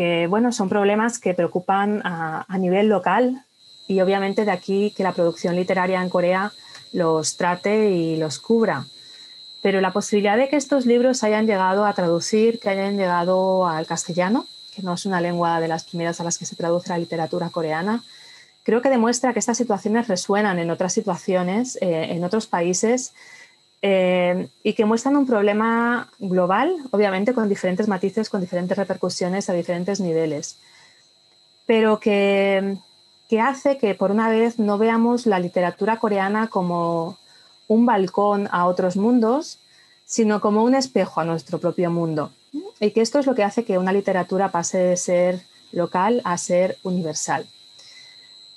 que, 0.00 0.26
bueno, 0.28 0.50
son 0.50 0.70
problemas 0.70 1.18
que 1.18 1.34
preocupan 1.34 2.00
a, 2.06 2.56
nivel 2.56 2.88
local 2.88 3.44
y 3.86 4.00
obviamente 4.00 4.46
de 4.46 4.50
aquí 4.50 4.94
que 4.96 5.02
la 5.02 5.12
producción 5.12 5.56
literaria 5.56 6.00
en 6.00 6.08
Corea 6.08 6.52
los 6.94 7.36
trate 7.36 7.90
y 7.90 8.16
los 8.16 8.38
cubra. 8.38 8.86
Pero 9.60 9.82
la 9.82 9.92
posibilidad 9.92 10.38
de 10.38 10.48
que 10.48 10.56
estos 10.56 10.86
libros 10.86 11.22
hayan 11.22 11.46
llegado 11.46 11.84
a 11.84 11.92
traducir, 11.92 12.60
que 12.60 12.70
hayan 12.70 12.96
llegado 12.96 13.66
al 13.66 13.84
castellano, 13.84 14.46
que 14.74 14.80
no 14.80 14.94
es 14.94 15.04
una 15.04 15.20
lengua 15.20 15.60
de 15.60 15.68
las 15.68 15.84
primeras 15.84 16.18
a 16.18 16.24
las 16.24 16.38
que 16.38 16.46
se 16.46 16.56
traduce 16.56 16.88
la 16.88 16.96
literatura 16.96 17.50
coreana, 17.50 18.02
creo 18.62 18.80
que 18.80 18.88
demuestra 18.88 19.34
que 19.34 19.38
estas 19.38 19.58
situaciones 19.58 20.08
resuenan 20.08 20.58
en 20.58 20.70
otras 20.70 20.94
situaciones, 20.94 21.76
eh, 21.82 22.12
en 22.12 22.24
otros 22.24 22.46
países 22.46 23.12
eh, 23.82 24.48
y 24.62 24.74
que 24.74 24.84
muestran 24.84 25.16
un 25.16 25.26
problema 25.26 26.08
global, 26.18 26.76
obviamente 26.90 27.32
con 27.32 27.48
diferentes 27.48 27.88
matices, 27.88 28.28
con 28.28 28.40
diferentes 28.40 28.76
repercusiones 28.76 29.48
a 29.48 29.54
diferentes 29.54 30.00
niveles, 30.00 30.58
pero 31.66 31.98
que, 31.98 32.76
que 33.28 33.40
hace 33.40 33.78
que 33.78 33.94
por 33.94 34.10
una 34.10 34.28
vez 34.28 34.58
no 34.58 34.76
veamos 34.76 35.24
la 35.24 35.38
literatura 35.38 35.98
coreana 35.98 36.48
como 36.48 37.16
un 37.68 37.86
balcón 37.86 38.48
a 38.50 38.66
otros 38.66 38.96
mundos, 38.96 39.58
sino 40.04 40.40
como 40.40 40.64
un 40.64 40.74
espejo 40.74 41.20
a 41.20 41.24
nuestro 41.24 41.58
propio 41.58 41.90
mundo. 41.90 42.32
Y 42.80 42.90
que 42.90 43.00
esto 43.00 43.20
es 43.20 43.26
lo 43.26 43.34
que 43.34 43.44
hace 43.44 43.64
que 43.64 43.78
una 43.78 43.92
literatura 43.92 44.50
pase 44.50 44.78
de 44.78 44.96
ser 44.96 45.40
local 45.72 46.20
a 46.24 46.36
ser 46.36 46.76
universal. 46.82 47.46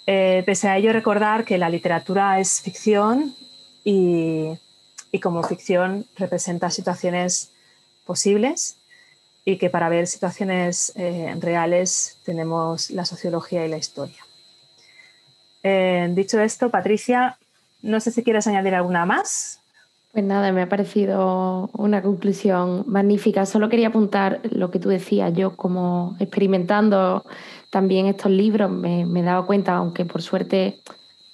Eh, 0.08 0.44
pese 0.46 0.68
a 0.68 0.78
ello, 0.78 0.92
recordar 0.92 1.46
que 1.46 1.58
la 1.58 1.70
literatura 1.70 2.40
es 2.40 2.60
ficción 2.60 3.36
y, 3.86 4.50
y 5.14 5.20
como 5.20 5.44
ficción 5.44 6.08
representa 6.18 6.72
situaciones 6.72 7.52
posibles 8.04 8.78
y 9.46 9.58
que 9.58 9.70
para 9.70 9.88
ver 9.88 10.08
situaciones 10.08 10.92
eh, 10.96 11.36
reales 11.40 12.18
tenemos 12.26 12.90
la 12.90 13.06
sociología 13.06 13.64
y 13.64 13.70
la 13.70 13.78
historia. 13.78 14.26
Eh, 15.62 16.10
dicho 16.16 16.42
esto, 16.42 16.72
Patricia, 16.72 17.38
no 17.84 18.00
sé 18.00 18.10
si 18.10 18.24
quieres 18.24 18.48
añadir 18.48 18.74
alguna 18.74 19.06
más. 19.06 19.60
Pues 20.12 20.26
nada, 20.26 20.52
me 20.52 20.64
ha 20.64 20.70
parecido 20.70 21.70
una 21.74 22.02
conclusión 22.02 22.84
magnífica. 22.88 23.46
Solo 23.46 23.70
quería 23.70 23.90
apuntar 23.90 24.40
lo 24.50 24.72
que 24.72 24.80
tú 24.80 24.90
decías. 24.90 25.32
Yo 25.34 25.56
como 25.56 26.16
experimentando 26.20 27.24
también 27.70 28.08
estos 28.08 28.32
libros 28.32 28.72
me, 28.72 29.02
he 29.02 29.24
dado 29.24 29.46
cuenta, 29.46 29.76
aunque 29.76 30.06
por 30.06 30.24
suerte 30.24 30.82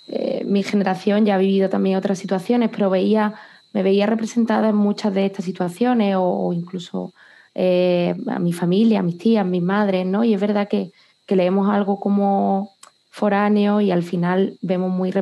eh, 0.07 0.43
mi 0.45 0.63
generación 0.63 1.25
ya 1.25 1.35
ha 1.35 1.37
vivido 1.37 1.69
también 1.69 1.97
otras 1.97 2.19
situaciones, 2.19 2.69
pero 2.71 2.89
veía 2.89 3.35
me 3.73 3.83
veía 3.83 4.05
representada 4.05 4.69
en 4.69 4.75
muchas 4.75 5.13
de 5.13 5.25
estas 5.25 5.45
situaciones 5.45 6.15
o, 6.17 6.51
incluso 6.53 7.13
eh, 7.55 8.15
a 8.27 8.39
mi 8.39 8.53
familia, 8.53 8.99
a 8.99 9.03
mis 9.03 9.17
tías, 9.17 9.41
a 9.41 9.49
mis 9.49 9.61
madres, 9.61 10.05
¿no? 10.05 10.23
Y 10.23 10.33
es 10.33 10.41
verdad 10.41 10.67
que, 10.67 10.91
leemos 11.27 11.69
algo 11.69 11.99
como 11.99 12.71
foráneo 13.11 13.81
y 13.81 13.91
al 13.91 14.01
final 14.01 14.57
vemos 14.63 14.89
muy 14.89 15.13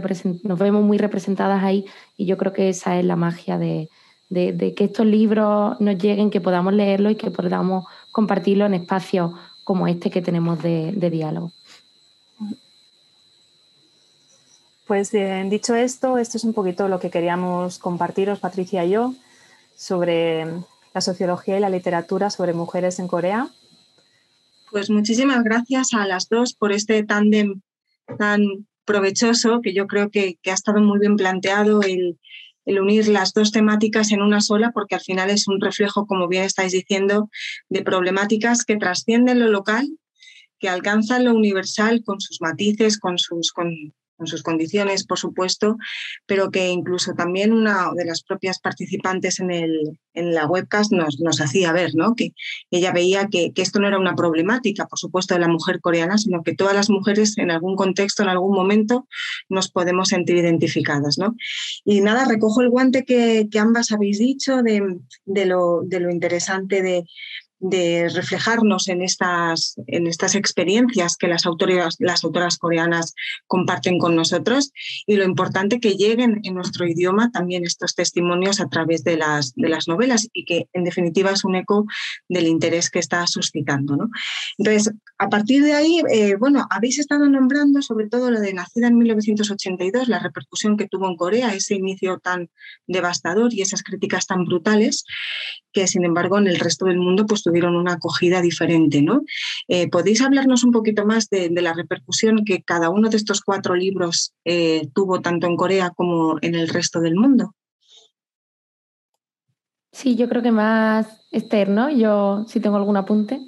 nos 0.43 0.57
vemos 0.57 0.81
muy 0.81 0.97
representadas 0.97 1.61
ahí 1.61 1.85
y 2.15 2.25
yo 2.25 2.37
creo 2.37 2.53
que 2.53 2.69
esa 2.69 2.97
es 2.97 3.03
la 3.03 3.17
magia 3.17 3.57
de, 3.57 3.89
que 4.29 4.83
estos 4.85 5.05
libros 5.05 5.81
nos 5.81 5.97
lleguen, 5.97 6.29
que 6.29 6.39
podamos 6.39 6.73
leerlos 6.73 7.11
y 7.11 7.15
que 7.15 7.29
podamos 7.29 7.87
compartirlo 8.13 8.65
en 8.65 8.75
espacios 8.75 9.31
como 9.65 9.85
este 9.85 10.09
que 10.09 10.21
tenemos 10.21 10.63
de, 10.63 10.93
diálogo. 11.11 11.51
Pues 14.87 15.11
dicho 15.11 15.75
esto, 15.75 16.17
esto 16.17 16.37
es 16.37 16.45
un 16.45 16.53
poquito 16.53 16.87
lo 16.87 17.01
que 17.01 17.09
queríamos 17.09 17.77
compartiros, 17.77 18.39
Patricia 18.39 18.85
y 18.85 18.91
yo, 18.91 19.13
sobre 19.75 20.45
la 20.93 21.01
sociología 21.01 21.57
y 21.57 21.59
la 21.59 21.69
literatura 21.69 22.29
sobre 22.29 22.53
mujeres 22.53 22.97
en 22.99 23.09
Corea. 23.09 23.49
Pues 24.71 24.89
muchísimas 24.89 25.43
gracias 25.43 25.93
a 25.93 26.07
las 26.07 26.29
dos 26.29 26.53
por 26.53 26.71
este 26.71 27.03
tándem 27.03 27.61
tan 28.17 28.65
provechoso 28.85 29.59
que 29.61 29.73
yo 29.73 29.87
creo 29.87 30.09
que, 30.09 30.39
ha 30.45 30.53
estado 30.53 30.79
muy 30.79 30.99
bien 30.99 31.17
planteado 31.17 31.81
el, 31.81 32.17
el 32.65 32.79
unir 32.79 33.09
las 33.09 33.33
dos 33.33 33.51
temáticas 33.51 34.13
en 34.13 34.21
una 34.21 34.39
sola, 34.39 34.71
porque 34.71 34.95
al 34.95 35.01
final 35.01 35.29
es 35.29 35.49
un 35.49 35.59
reflejo, 35.59 36.07
como 36.07 36.29
bien 36.29 36.43
estáis 36.43 36.71
diciendo, 36.71 37.29
de 37.67 37.83
problemáticas 37.83 38.63
que 38.63 38.77
trascienden 38.77 39.39
lo 39.39 39.49
local, 39.49 39.85
que 40.59 40.69
alcanzan 40.69 41.25
lo 41.25 41.33
universal 41.33 42.03
con 42.05 42.21
sus 42.21 42.39
matices, 42.39 42.97
con 42.97 43.17
sus, 43.17 43.51
con, 43.51 43.93
con 44.17 44.27
sus 44.27 44.43
condiciones, 44.43 45.05
por 45.05 45.19
supuesto, 45.19 45.77
pero 46.25 46.49
que 46.51 46.69
incluso 46.69 47.13
también 47.13 47.53
una 47.53 47.91
de 47.95 48.05
las 48.05 48.23
propias 48.23 48.59
participantes 48.59 49.39
en, 49.39 49.51
el, 49.51 49.99
en 50.13 50.33
la 50.33 50.47
webcast 50.47 50.91
nos, 50.91 51.19
nos 51.19 51.39
hacía 51.39 51.71
ver, 51.71 51.91
¿no? 51.95 52.15
que 52.15 52.33
ella 52.71 52.91
veía 52.91 53.27
que, 53.27 53.53
que, 53.53 53.61
esto 53.61 53.79
no 53.79 53.87
era 53.87 53.99
una 53.99 54.15
problemática, 54.15 54.87
por 54.87 54.99
supuesto, 54.99 55.35
de 55.35 55.41
la 55.41 55.47
mujer 55.47 55.79
coreana, 55.79 56.17
sino 56.17 56.43
que 56.43 56.55
todas 56.55 56.73
las 56.73 56.89
mujeres 56.89 57.37
en 57.37 57.51
algún 57.51 57.75
contexto, 57.75 58.23
en 58.23 58.29
algún 58.29 58.55
momento, 58.55 59.07
nos 59.49 59.69
podemos 59.69 60.09
sentir 60.09 60.37
identificadas. 60.37 61.17
¿no? 61.17 61.35
Y 61.85 62.01
nada, 62.01 62.25
recojo 62.25 62.61
el 62.61 62.69
guante 62.69 63.05
que, 63.05 63.47
que 63.51 63.59
ambas 63.59 63.91
habéis 63.91 64.19
dicho 64.19 64.63
de, 64.63 64.97
de, 65.25 65.45
lo, 65.45 65.81
de 65.83 65.99
lo 65.99 66.09
interesante 66.09 66.81
de 66.81 67.05
de 67.59 68.09
reflejarnos 68.09 68.87
en 68.87 69.01
estas, 69.01 69.75
en 69.87 70.07
estas 70.07 70.35
experiencias 70.35 71.17
que 71.17 71.27
las 71.27 71.45
autoras, 71.45 71.95
las 71.99 72.23
autoras 72.23 72.57
coreanas 72.57 73.15
comparten 73.47 73.97
con 73.97 74.15
nosotros 74.15 74.71
y 75.05 75.15
lo 75.15 75.23
importante 75.23 75.79
que 75.79 75.95
lleguen 75.95 76.39
en 76.43 76.53
nuestro 76.53 76.87
idioma 76.87 77.31
también 77.31 77.65
estos 77.65 77.95
testimonios 77.95 78.59
a 78.59 78.69
través 78.69 79.03
de 79.03 79.17
las, 79.17 79.53
de 79.55 79.69
las 79.69 79.87
novelas 79.87 80.27
y 80.33 80.45
que 80.45 80.67
en 80.73 80.83
definitiva 80.83 81.31
es 81.31 81.43
un 81.45 81.55
eco 81.55 81.85
del 82.29 82.47
interés 82.47 82.89
que 82.89 82.99
está 82.99 83.25
suscitando. 83.25 83.95
¿no? 83.95 84.09
Entonces, 84.57 84.93
a 85.17 85.29
partir 85.29 85.63
de 85.63 85.73
ahí, 85.73 86.01
eh, 86.11 86.35
bueno, 86.35 86.67
habéis 86.69 86.99
estado 86.99 87.27
nombrando 87.27 87.81
sobre 87.81 88.07
todo 88.07 88.29
lo 88.29 88.39
de 88.39 88.53
Nacida 88.53 88.87
en 88.87 88.97
1982, 88.97 90.07
la 90.07 90.19
repercusión 90.19 90.77
que 90.77 90.87
tuvo 90.87 91.07
en 91.07 91.15
Corea, 91.15 91.53
ese 91.53 91.75
inicio 91.75 92.19
tan 92.19 92.49
devastador 92.85 93.53
y 93.53 93.61
esas 93.61 93.81
críticas 93.81 94.27
tan 94.27 94.45
brutales 94.45 95.05
que 95.73 95.87
sin 95.87 96.05
embargo 96.05 96.37
en 96.37 96.47
el 96.47 96.59
resto 96.59 96.85
del 96.85 96.97
mundo 96.97 97.25
pues 97.25 97.43
tuvieron 97.47 97.77
una 97.77 97.93
acogida 97.93 98.41
diferente. 98.41 99.01
¿no? 99.01 99.21
Eh, 99.69 99.89
¿Podéis 99.89 100.21
hablarnos 100.21 100.65
un 100.65 100.71
poquito 100.71 101.05
más 101.05 101.29
de, 101.29 101.49
la 101.49 101.73
repercusión 101.73 102.43
que 102.43 102.61
cada 102.61 102.89
uno 102.89 103.09
de 103.09 103.15
estos 103.15 103.41
cuatro 103.41 103.73
libros 103.73 104.33
eh, 104.43 104.89
tuvo 104.93 105.21
tanto 105.21 105.47
en 105.47 105.55
Corea 105.55 105.91
como 105.91 106.37
en 106.41 106.55
el 106.55 106.67
resto 106.67 106.99
del 106.99 107.15
mundo? 107.15 107.53
Sí, 109.93 110.17
yo 110.17 110.27
creo 110.27 110.43
que 110.43 110.51
más 110.51 111.07
externo. 111.31 111.89
Yo 111.89 112.45
si 112.49 112.59
tengo 112.59 112.75
algún 112.75 112.97
apunte. 112.97 113.39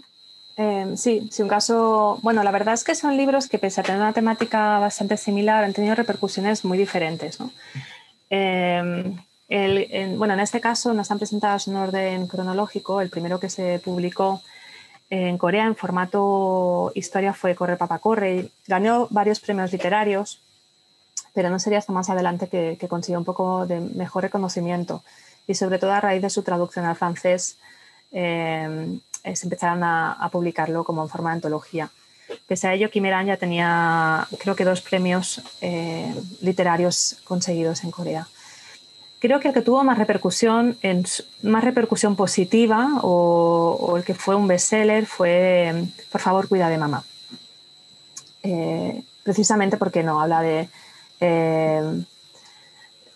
Eh, 0.56 0.94
sí, 0.96 1.28
sí, 1.30 1.42
un 1.42 1.50
caso. 1.50 2.20
Bueno, 2.24 2.42
la 2.44 2.52
verdad 2.52 2.74
es 2.74 2.86
que 2.86 2.96
son 2.96 3.18
libros 3.18 3.50
que, 3.50 3.60
pese 3.60 3.82
a 3.82 3.84
tener 3.84 4.00
una 4.00 4.14
temática 4.14 4.80
bastante 4.80 5.18
similar, 5.18 5.64
han 5.64 5.74
tenido 5.74 5.96
repercusiones 5.96 6.64
muy 6.64 6.78
diferentes. 6.78 7.40
¿no? 7.40 7.52
Bueno, 9.50 10.36
en 10.36 10.40
este 10.40 10.62
caso 10.62 10.94
no 10.94 11.02
están 11.02 11.18
presentadas 11.18 11.68
en 11.68 11.76
orden 11.76 12.28
cronológico. 12.28 13.02
El 13.02 13.10
primero 13.10 13.40
que 13.40 13.50
se 13.50 13.80
publicó 13.80 14.42
en 15.10 15.40
Corea 15.40 15.66
en 15.66 15.76
formato 15.76 16.92
historia 16.94 17.34
fue 17.34 17.56
Corre 17.56 17.78
Papa 17.78 17.98
Corre 17.98 18.52
ganó 18.68 19.08
varios 19.10 19.40
premios 19.40 19.72
literarios, 19.72 20.40
pero 21.34 21.50
no 21.50 21.58
sería 21.58 21.80
hasta 21.80 21.94
más 21.94 22.10
adelante 22.12 22.48
que, 22.48 22.88
consiguió 22.88 23.18
un 23.18 23.26
poco 23.26 23.66
de 23.66 23.80
mejor 23.80 24.24
reconocimiento 24.24 25.04
y 25.48 25.56
sobre 25.56 25.80
todo 25.80 25.94
a 25.94 26.02
raíz 26.02 26.22
de 26.22 26.30
su 26.30 26.44
traducción 26.44 26.86
al 26.86 26.96
francés 26.96 27.58
eh, 28.12 29.00
se 29.24 29.46
empezaron 29.46 29.84
a, 29.84 30.30
publicarlo 30.32 30.84
como 30.84 31.02
en 31.02 31.10
forma 31.10 31.32
de 31.32 31.36
antología. 31.36 31.90
Pese 32.48 32.68
a 32.68 32.76
ello, 32.76 32.92
Kim 32.92 33.06
ya 33.06 33.38
tenía 33.38 34.28
creo 34.38 34.56
que 34.56 34.64
dos 34.64 34.82
premios 34.82 35.42
eh, 35.62 36.14
literarios 36.42 37.18
conseguidos 37.24 37.84
en 37.84 37.90
Corea. 37.90 38.28
Creo 39.20 39.42
que 39.42 39.50
el 39.50 39.54
que 39.54 39.62
tuvo 39.62 39.84
más 39.84 39.98
repercusión, 39.98 40.78
en, 40.82 41.06
más 41.44 41.64
repercusión 41.64 42.16
positiva 42.16 43.00
o, 43.02 43.96
el 43.98 44.04
que 44.04 44.14
fue 44.14 44.36
un 44.36 44.48
bestseller 44.48 45.06
fue 45.06 45.84
Por 46.12 46.22
favor, 46.22 46.48
cuida 46.48 46.70
de 46.70 46.78
mamá. 46.78 47.04
Eh, 48.44 49.04
precisamente 49.24 49.76
porque 49.76 50.04
no 50.04 50.22
habla 50.22 50.42
de, 50.42 50.70
eh, 51.20 52.04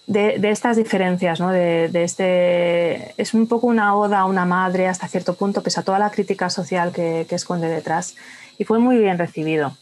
de, 0.07 0.49
estas 0.49 0.75
diferencias, 0.75 1.39
¿no? 1.39 1.49
de, 1.49 1.89
este, 2.03 3.19
es 3.21 3.33
un 3.33 3.47
poco 3.47 3.67
una 3.67 3.95
oda 3.95 4.19
a 4.19 4.25
una 4.25 4.45
madre 4.45 4.87
hasta 4.87 5.07
cierto 5.07 5.35
punto, 5.35 5.63
pese 5.63 5.79
a 5.79 5.83
toda 5.83 5.99
la 5.99 6.11
crítica 6.11 6.49
social 6.49 6.91
que, 6.91 7.25
que 7.29 7.35
esconde 7.35 7.69
detrás. 7.69 8.15
Y 8.57 8.65
fue 8.65 8.79
muy 8.79 8.97
bien 8.97 9.17
recibido. 9.17 9.77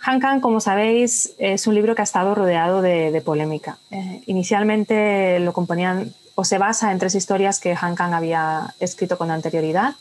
Han 0.00 0.20
Kang, 0.20 0.40
como 0.40 0.60
sabéis, 0.60 1.34
es 1.38 1.66
un 1.66 1.74
libro 1.74 1.94
que 1.94 2.02
ha 2.02 2.04
estado 2.04 2.34
rodeado 2.34 2.82
de, 2.82 3.20
polémica. 3.24 3.78
Eh, 3.90 4.22
inicialmente 4.26 5.40
lo 5.40 5.52
componían 5.52 6.14
o 6.34 6.44
se 6.44 6.58
basa 6.58 6.92
en 6.92 6.98
tres 6.98 7.14
historias 7.14 7.58
que 7.58 7.76
Han 7.78 7.96
Kang 7.96 8.14
había 8.14 8.74
escrito 8.78 9.18
con 9.18 9.30
anterioridad, 9.30 9.94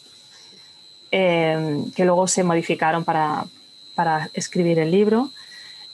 eh, 1.12 1.84
que 1.96 2.06
luego 2.06 2.28
se 2.28 2.44
modificaron 2.44 3.04
para, 3.04 3.46
para, 3.96 4.30
escribir 4.34 4.78
el 4.80 4.92
libro. 4.92 5.32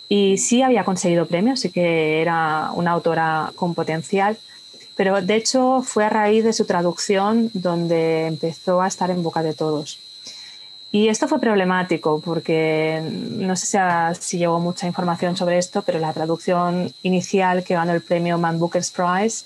Y 0.10 0.38
sí 0.38 0.62
había 0.62 0.84
conseguido 0.84 1.26
premios, 1.26 1.62
sí 1.62 1.72
que 1.72 2.22
era 2.22 2.72
una 2.74 2.92
autora 2.92 3.52
con 3.56 3.74
potencial, 3.74 4.38
pero 4.96 5.22
de 5.22 5.36
hecho 5.36 5.82
fue 5.82 6.04
a 6.04 6.10
raíz 6.10 6.44
de 6.44 6.54
su 6.54 6.66
traducción 6.66 7.50
donde 7.54 8.28
empezó 8.28 8.82
a 8.82 8.88
estar 8.88 9.10
en 9.10 9.24
boca 9.24 9.42
de 9.42 9.54
todos. 9.54 10.00
Y 10.96 11.08
esto 11.08 11.28
fue 11.28 11.40
problemático 11.40 12.22
porque 12.24 13.02
no 13.02 13.56
sé 13.56 13.80
si, 14.20 14.38
llegó 14.38 14.60
mucha 14.60 14.86
información 14.86 15.36
sobre 15.36 15.58
esto, 15.58 15.82
pero 15.82 15.98
la 15.98 16.14
traducción 16.14 16.94
inicial 17.02 17.64
que 17.64 17.74
ganó 17.74 17.94
el 17.94 18.02
premio 18.04 18.38
Man 18.38 18.60
Booker's 18.60 18.92
Prize 18.92 19.44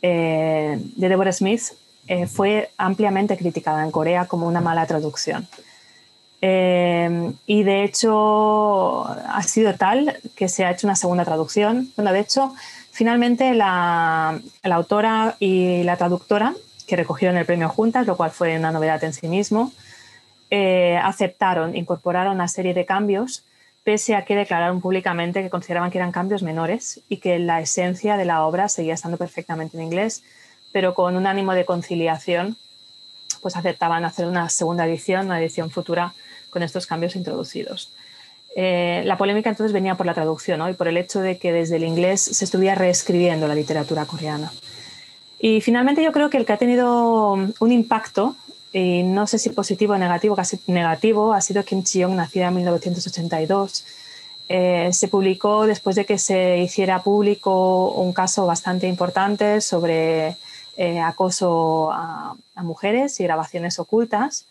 eh, 0.00 0.78
de 0.94 1.08
Deborah 1.08 1.32
Smith 1.32 1.72
eh, 2.06 2.28
fue 2.28 2.70
ampliamente 2.78 3.36
criticada 3.36 3.82
en 3.82 3.90
Corea 3.90 4.26
como 4.26 4.46
una 4.46 4.60
mala 4.60 4.86
traducción. 4.86 5.48
Eh, 6.40 7.32
y 7.46 7.64
de 7.64 7.82
hecho 7.82 9.06
ha 9.06 9.42
sido 9.42 9.74
tal 9.74 10.20
que 10.36 10.48
se 10.48 10.64
ha 10.64 10.70
hecho 10.70 10.86
una 10.86 10.94
segunda 10.94 11.24
traducción. 11.24 11.90
Bueno, 11.96 12.12
de 12.12 12.20
hecho, 12.20 12.54
finalmente 12.92 13.54
la, 13.54 14.38
la 14.62 14.74
autora 14.76 15.34
y 15.40 15.82
la 15.82 15.96
traductora 15.96 16.54
que 16.86 16.94
recogieron 16.94 17.36
el 17.36 17.44
premio 17.44 17.68
juntas, 17.68 18.06
lo 18.06 18.16
cual 18.16 18.30
fue 18.30 18.56
una 18.56 18.70
novedad 18.70 19.02
en 19.02 19.12
sí 19.12 19.26
mismo, 19.26 19.72
eh, 20.50 20.98
aceptaron, 21.02 21.76
incorporaron 21.76 22.34
una 22.34 22.48
serie 22.48 22.74
de 22.74 22.86
cambios, 22.86 23.44
pese 23.82 24.14
a 24.14 24.24
que 24.24 24.36
declararon 24.36 24.80
públicamente 24.80 25.42
que 25.42 25.50
consideraban 25.50 25.90
que 25.90 25.98
eran 25.98 26.12
cambios 26.12 26.42
menores 26.42 27.00
y 27.08 27.18
que 27.18 27.38
la 27.38 27.60
esencia 27.60 28.16
de 28.16 28.24
la 28.24 28.44
obra 28.44 28.68
seguía 28.68 28.94
estando 28.94 29.16
perfectamente 29.16 29.76
en 29.76 29.84
inglés, 29.84 30.22
pero 30.72 30.94
con 30.94 31.16
un 31.16 31.26
ánimo 31.26 31.54
de 31.54 31.64
conciliación, 31.64 32.56
pues 33.42 33.56
aceptaban 33.56 34.04
hacer 34.04 34.26
una 34.26 34.48
segunda 34.48 34.86
edición, 34.86 35.26
una 35.26 35.40
edición 35.40 35.70
futura 35.70 36.14
con 36.50 36.62
estos 36.62 36.86
cambios 36.86 37.16
introducidos. 37.16 37.92
Eh, 38.56 39.02
la 39.04 39.18
polémica 39.18 39.50
entonces 39.50 39.72
venía 39.72 39.96
por 39.96 40.06
la 40.06 40.14
traducción 40.14 40.68
y 40.70 40.72
por 40.72 40.88
el 40.88 40.96
hecho 40.96 41.20
de 41.20 41.38
que 41.38 41.52
desde 41.52 41.76
el 41.76 41.84
inglés 41.84 42.22
se 42.22 42.44
estuviera 42.44 42.74
reescribiendo 42.74 43.46
la 43.46 43.54
literatura 43.54 44.06
coreana. 44.06 44.52
Y 45.38 45.60
finalmente 45.60 46.02
yo 46.02 46.12
creo 46.12 46.30
que 46.30 46.38
el 46.38 46.46
que 46.46 46.54
ha 46.54 46.56
tenido 46.56 47.32
un 47.32 47.72
impacto 47.72 48.36
y 48.72 49.02
no 49.02 49.26
sé 49.26 49.38
si 49.38 49.50
positivo 49.50 49.94
o 49.94 49.98
negativo, 49.98 50.36
casi 50.36 50.58
negativo, 50.66 51.32
ha 51.32 51.40
sido 51.40 51.64
Kim 51.64 51.82
Chi-young, 51.82 52.14
nacida 52.14 52.48
en 52.48 52.56
1982. 52.56 53.84
Eh, 54.48 54.90
se 54.92 55.08
publicó 55.08 55.66
después 55.66 55.96
de 55.96 56.04
que 56.04 56.18
se 56.18 56.58
hiciera 56.58 57.02
público 57.02 57.90
un 57.90 58.12
caso 58.12 58.46
bastante 58.46 58.86
importante 58.86 59.60
sobre 59.60 60.36
eh, 60.76 61.00
acoso 61.00 61.90
a, 61.92 62.36
mujeres 62.62 63.18
y 63.20 63.24
grabaciones 63.24 63.78
ocultas 63.78 64.46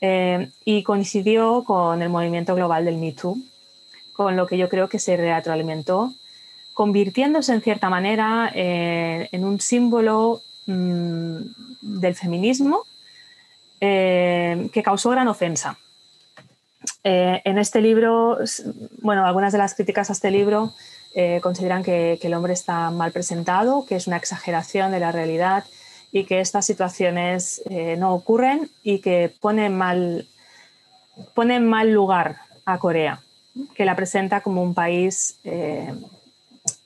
eh, 0.00 0.50
y 0.64 0.82
coincidió 0.82 1.62
con 1.64 2.00
el 2.00 2.08
movimiento 2.08 2.54
global 2.54 2.84
del 2.84 2.96
Me 2.96 3.12
Too, 3.12 3.36
con 4.12 4.36
lo 4.36 4.46
que 4.46 4.56
yo 4.56 4.68
creo 4.68 4.88
que 4.88 4.98
se 4.98 5.16
retroalimentó, 5.16 6.12
convirtiéndose 6.72 7.52
en 7.52 7.60
cierta 7.60 7.90
manera 7.90 8.50
en 8.54 9.44
un 9.44 9.60
símbolo 9.60 10.42
mm, 10.66 11.36
del 11.80 12.14
feminismo 12.14 12.84
eh, 13.86 14.70
que 14.72 14.82
causó 14.82 15.10
gran 15.10 15.28
ofensa. 15.28 15.76
Eh, 17.02 17.42
en 17.44 17.58
este 17.58 17.82
libro, 17.82 18.38
bueno, 19.02 19.26
algunas 19.26 19.52
de 19.52 19.58
las 19.58 19.74
críticas 19.74 20.08
a 20.08 20.14
este 20.14 20.30
libro 20.30 20.72
eh, 21.14 21.38
consideran 21.42 21.82
que, 21.82 22.18
el 22.22 22.32
hombre 22.32 22.54
está 22.54 22.90
mal 22.90 23.12
presentado, 23.12 23.84
que 23.84 23.96
es 23.96 24.06
una 24.06 24.16
exageración 24.16 24.90
de 24.90 25.00
la 25.00 25.12
realidad 25.12 25.64
y 26.12 26.24
que 26.24 26.40
estas 26.40 26.64
situaciones 26.64 27.62
no 27.98 28.14
ocurren 28.14 28.70
y 28.82 29.00
que 29.00 29.30
ponen 29.38 29.76
mal, 29.76 30.26
pone 31.34 31.60
mal 31.60 31.92
lugar 31.92 32.36
a 32.64 32.78
Corea, 32.78 33.20
que 33.74 33.84
la 33.84 33.96
presenta 33.96 34.40
como 34.40 34.62
un 34.62 34.72
país 34.72 35.40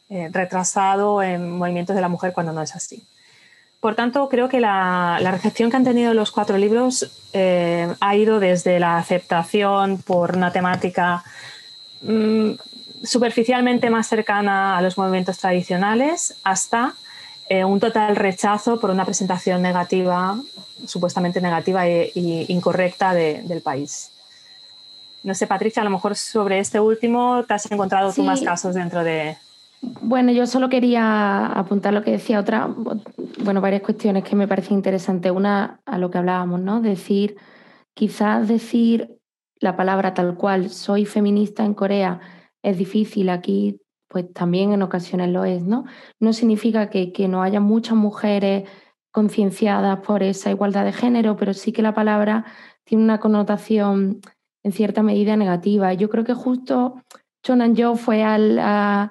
retrasado 0.09 1.23
en 1.23 1.59
movimientos 1.59 1.95
de 1.95 2.03
la 2.03 2.09
mujer 2.09 2.33
cuando 2.33 2.53
no 2.53 2.63
es 2.63 2.75
así. 2.75 3.07
Por 3.81 3.95
tanto, 3.95 4.29
creo 4.29 4.49
que 4.49 4.61
la, 4.61 5.19
recepción 5.31 5.71
que 5.71 5.77
han 5.77 5.85
tenido 5.85 6.13
los 6.13 6.33
cuatro 6.33 6.59
libros 6.59 7.11
eh, 7.33 7.89
ha 8.01 8.17
ido 8.17 8.41
desde 8.41 8.81
la 8.81 8.99
aceptación 8.99 9.99
por 9.99 10.37
una 10.37 10.51
temática 10.51 11.23
mm, 12.03 12.53
superficialmente 13.05 13.89
más 13.89 14.09
cercana 14.09 14.77
a 14.77 14.83
los 14.83 14.99
movimientos 14.99 15.39
tradicionales 15.39 16.35
hasta 16.43 16.95
eh, 17.49 17.65
un 17.65 17.79
total 17.79 18.17
rechazo 18.17 18.81
por 18.81 18.91
una 18.91 19.05
presentación 19.05 19.63
negativa, 19.63 20.37
supuestamente 20.85 21.41
negativa 21.41 21.87
e, 21.87 22.11
incorrecta 22.49 23.15
del 23.15 23.63
país. 23.63 24.11
No 25.23 25.35
sé, 25.35 25.47
Patricia, 25.47 25.83
a 25.83 25.85
lo 25.85 25.91
mejor 25.91 26.17
sobre 26.17 26.59
este 26.59 26.81
último 26.81 27.45
te 27.47 27.55
has 27.55 27.71
encontrado 27.71 28.13
tú 28.13 28.25
más 28.25 28.41
casos 28.41 28.75
dentro 28.75 29.05
de, 29.05 29.37
bueno, 29.81 30.33
yo 30.33 30.47
solo 30.47 30.69
quería 30.69 31.47
apuntar 31.47 31.93
lo 31.95 32.03
que 32.03 32.13
decía 32.13 32.41
otra, 32.41 32.69
bueno, 33.45 33.61
varias 33.61 33.83
cuestiones 33.83 34.25
que 34.25 34.37
me 34.37 34.49
parecen 34.49 34.77
interesantes. 34.77 35.31
Una, 35.31 35.81
a 35.87 35.99
lo 35.99 36.11
que 36.11 36.19
hablábamos, 36.19 36.61
¿no? 36.61 36.81
Decir, 36.81 37.37
quizás 37.95 38.49
decir 38.49 39.19
la 39.61 39.77
palabra 39.77 40.15
tal 40.15 40.37
cual, 40.37 40.71
soy 40.71 41.05
feminista 41.05 41.65
en 41.65 41.75
Corea, 41.75 42.21
es 42.63 42.79
difícil. 42.79 43.29
Aquí, 43.31 43.81
pues 44.09 44.33
también 44.33 44.73
en 44.73 44.83
ocasiones 44.83 45.31
lo 45.31 45.45
es, 45.45 45.63
¿no? 45.63 45.85
No 46.21 46.33
significa 46.33 46.91
que, 46.91 47.13
no 47.29 47.43
haya 47.43 47.61
muchas 47.61 47.97
mujeres 47.97 48.69
concienciadas 49.13 50.01
por 50.01 50.23
esa 50.23 50.51
igualdad 50.51 50.85
de 50.85 50.93
género, 50.93 51.37
pero 51.37 51.55
sí 51.55 51.73
que 51.73 51.83
la 51.83 51.95
palabra 51.95 52.45
tiene 52.85 53.05
una 53.05 53.21
connotación 53.21 54.21
en 54.65 54.73
cierta 54.73 55.03
medida 55.03 55.37
negativa. 55.37 55.93
Yo 55.95 56.09
creo 56.09 56.25
que 56.25 56.35
justo 56.35 57.03
Chonan 57.43 57.75
Yo 57.75 57.97
fue 57.97 58.23
al, 58.23 58.59
a, 58.59 59.11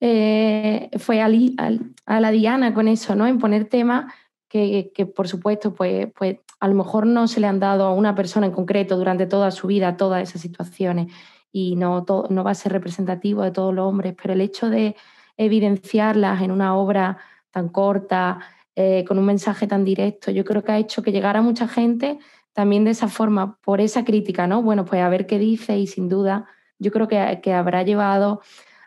eh, 0.00 0.90
fue 0.98 1.20
a, 1.20 1.28
la 1.28 2.30
diana 2.30 2.72
con 2.74 2.88
eso, 2.88 3.14
¿no? 3.14 3.26
En 3.26 3.38
poner 3.38 3.66
temas 3.66 4.12
que, 4.48 4.90
por 5.14 5.28
supuesto, 5.28 5.74
pues, 5.74 6.08
pues 6.16 6.38
a 6.58 6.68
lo 6.68 6.74
mejor 6.74 7.06
no 7.06 7.28
se 7.28 7.40
le 7.40 7.46
han 7.46 7.60
dado 7.60 7.84
a 7.84 7.94
una 7.94 8.14
persona 8.14 8.46
en 8.46 8.52
concreto 8.52 8.96
durante 8.96 9.26
toda 9.26 9.50
su 9.50 9.68
vida 9.68 9.96
todas 9.96 10.28
esas 10.28 10.40
situaciones 10.40 11.12
y 11.52 11.76
no, 11.76 12.04
no 12.28 12.44
va 12.44 12.50
a 12.50 12.54
ser 12.54 12.72
representativo 12.72 13.42
de 13.42 13.50
todos 13.50 13.74
los 13.74 13.86
hombres, 13.86 14.14
pero 14.20 14.34
el 14.34 14.40
hecho 14.40 14.68
de 14.68 14.96
evidenciarlas 15.36 16.42
en 16.42 16.50
una 16.50 16.76
obra 16.76 17.18
tan 17.50 17.68
corta, 17.68 18.40
eh, 18.76 19.04
con 19.06 19.18
un 19.18 19.26
mensaje 19.26 19.66
tan 19.66 19.84
directo, 19.84 20.30
yo 20.30 20.44
creo 20.44 20.62
que 20.62 20.72
ha 20.72 20.78
hecho 20.78 21.02
que 21.02 21.12
llegara 21.12 21.42
mucha 21.42 21.66
gente 21.68 22.18
también 22.52 22.84
de 22.84 22.90
esa 22.90 23.08
forma, 23.08 23.58
por 23.62 23.80
esa 23.80 24.04
crítica, 24.04 24.46
¿no? 24.46 24.62
Bueno, 24.62 24.84
pues 24.84 25.02
a 25.02 25.08
ver 25.08 25.26
qué 25.26 25.38
dice 25.38 25.78
y 25.78 25.86
sin 25.86 26.08
duda 26.08 26.46
yo 26.78 26.90
creo 26.90 27.08
que, 27.08 27.40
que 27.42 27.52
habrá 27.52 27.82
llevado 27.82 28.40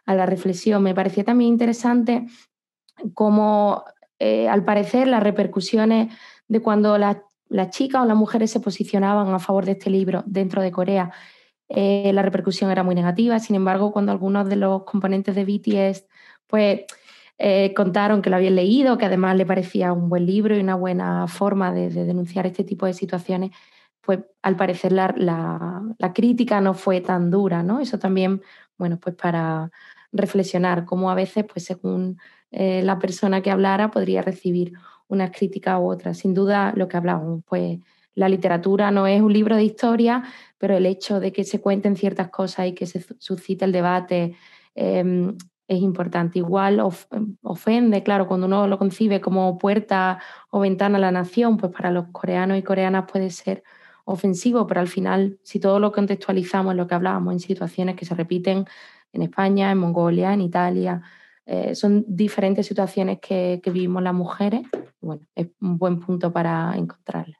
a 0.06 0.16
la 0.16 0.26
reflexión. 0.26 0.84
Me 0.84 0.96
parecía 0.96 1.24
también 1.24 1.50
interesante 1.52 2.28
cómo, 3.14 3.84
eh, 4.20 4.48
al 4.48 4.64
parecer, 4.64 5.08
las 5.08 5.24
repercusiones 5.24 6.14
de 6.48 6.62
cuando 6.62 6.98
las 6.98 7.70
chicas 7.70 8.04
o 8.04 8.06
las 8.06 8.18
mujeres 8.18 8.52
se 8.52 8.60
posicionaban 8.60 9.34
a 9.34 9.40
favor 9.40 9.66
de 9.66 9.74
este 9.74 9.90
libro 9.90 10.24
dentro 10.26 10.62
de 10.62 10.72
Corea, 10.72 11.12
eh, 11.70 12.12
la 12.14 12.22
repercusión 12.22 12.72
era 12.72 12.84
muy 12.84 12.96
negativa. 12.96 13.40
Sin 13.40 13.56
embargo, 13.56 13.92
cuando 13.92 14.12
algunos 14.12 14.48
de 14.48 14.58
los 14.58 14.84
componentes 14.84 15.36
de 15.36 15.46
BTS 15.46 16.06
pues, 16.48 16.82
eh, 17.40 17.74
contaron 17.74 18.22
que 18.22 18.30
lo 18.30 18.36
habían 18.36 18.56
leído, 18.56 18.98
que 18.98 19.06
además 19.06 19.36
le 19.36 19.46
parecía 19.46 19.92
un 19.92 20.08
buen 20.08 20.26
libro 20.26 20.56
y 20.56 20.60
una 20.60 20.76
buena 20.76 21.28
forma 21.28 21.74
de, 21.74 21.90
denunciar 21.90 22.46
este 22.46 22.64
tipo 22.64 22.86
de 22.86 22.94
situaciones, 22.94 23.52
pues 24.02 24.20
al 24.42 24.56
parecer 24.56 24.92
la, 24.92 25.14
la, 25.18 26.14
crítica 26.14 26.62
no 26.62 26.74
fue 26.74 27.02
tan 27.02 27.32
dura, 27.32 27.64
¿no? 27.64 27.80
Eso 27.80 27.98
también, 27.98 28.42
bueno, 28.78 29.00
pues 29.00 29.16
para 29.16 29.72
reflexionar 30.12 30.86
cómo 30.86 31.10
a 31.12 31.16
veces, 31.16 31.46
pues 31.52 31.66
según 31.66 32.18
eh, 32.52 32.82
la 32.84 33.00
persona 33.00 33.42
que 33.42 33.52
hablara, 33.52 33.92
podría 33.92 34.22
recibir 34.22 34.74
una 35.08 35.32
crítica 35.32 35.80
u 35.80 35.92
otra. 35.92 36.14
Sin 36.14 36.34
duda, 36.34 36.74
lo 36.76 36.88
que 36.88 36.98
hablábamos, 36.98 37.44
pues 37.46 37.80
la 38.16 38.30
literatura 38.30 38.92
no 38.92 39.08
es 39.08 39.22
un 39.22 39.34
libro 39.34 39.56
de 39.56 39.64
historia, 39.64 40.24
pero 40.58 40.78
el 40.78 40.86
hecho 40.86 41.20
de 41.20 41.32
que 41.32 41.44
se 41.44 41.62
cuenten 41.62 41.96
ciertas 41.96 42.30
cosas 42.30 42.68
y 42.68 42.74
que 42.74 42.86
se 42.86 43.04
suscite 43.18 43.66
el 43.66 43.72
debate 43.72 44.36
em, 44.76 45.36
es 45.68 45.82
importante. 45.82 46.40
Igual 46.40 46.80
ofende, 47.42 48.04
claro, 48.04 48.28
cuando 48.28 48.48
uno 48.48 48.68
lo 48.68 48.78
concibe 48.78 49.20
como 49.22 49.58
puerta 49.58 50.20
o 50.52 50.60
ventana 50.60 50.98
a 50.98 51.02
la 51.02 51.12
nación, 51.12 51.58
pues 51.58 51.72
para 51.72 51.92
los 51.92 52.06
coreanos 52.12 52.58
y 52.58 52.64
coreanas 52.64 53.06
puede 53.12 53.30
ser 53.32 53.64
ofensivo, 54.06 54.68
pero 54.68 54.82
al 54.82 54.88
final, 54.88 55.40
si 55.44 55.60
todo 55.60 55.80
lo 55.80 55.92
contextualizamos 55.92 56.76
lo 56.76 56.88
que 56.88 56.96
hablábamos, 56.96 57.34
en 57.34 57.40
situaciones 57.40 57.96
que 57.96 58.06
se 58.06 58.16
repiten 58.16 58.66
en 59.14 59.22
España, 59.22 59.72
en 59.72 59.78
Mongolia, 59.78 60.34
en 60.34 60.42
Italia. 60.42 61.02
Eh, 61.46 61.76
son 61.76 62.04
diferentes 62.08 62.66
situaciones 62.66 63.20
que, 63.22 63.62
vivimos 63.66 64.02
las 64.04 64.14
mujeres. 64.14 64.62
Bueno, 65.00 65.26
es 65.36 65.48
un 65.62 65.78
buen 65.78 66.00
punto 66.00 66.32
para 66.34 66.74
encontrarlas. 66.76 67.40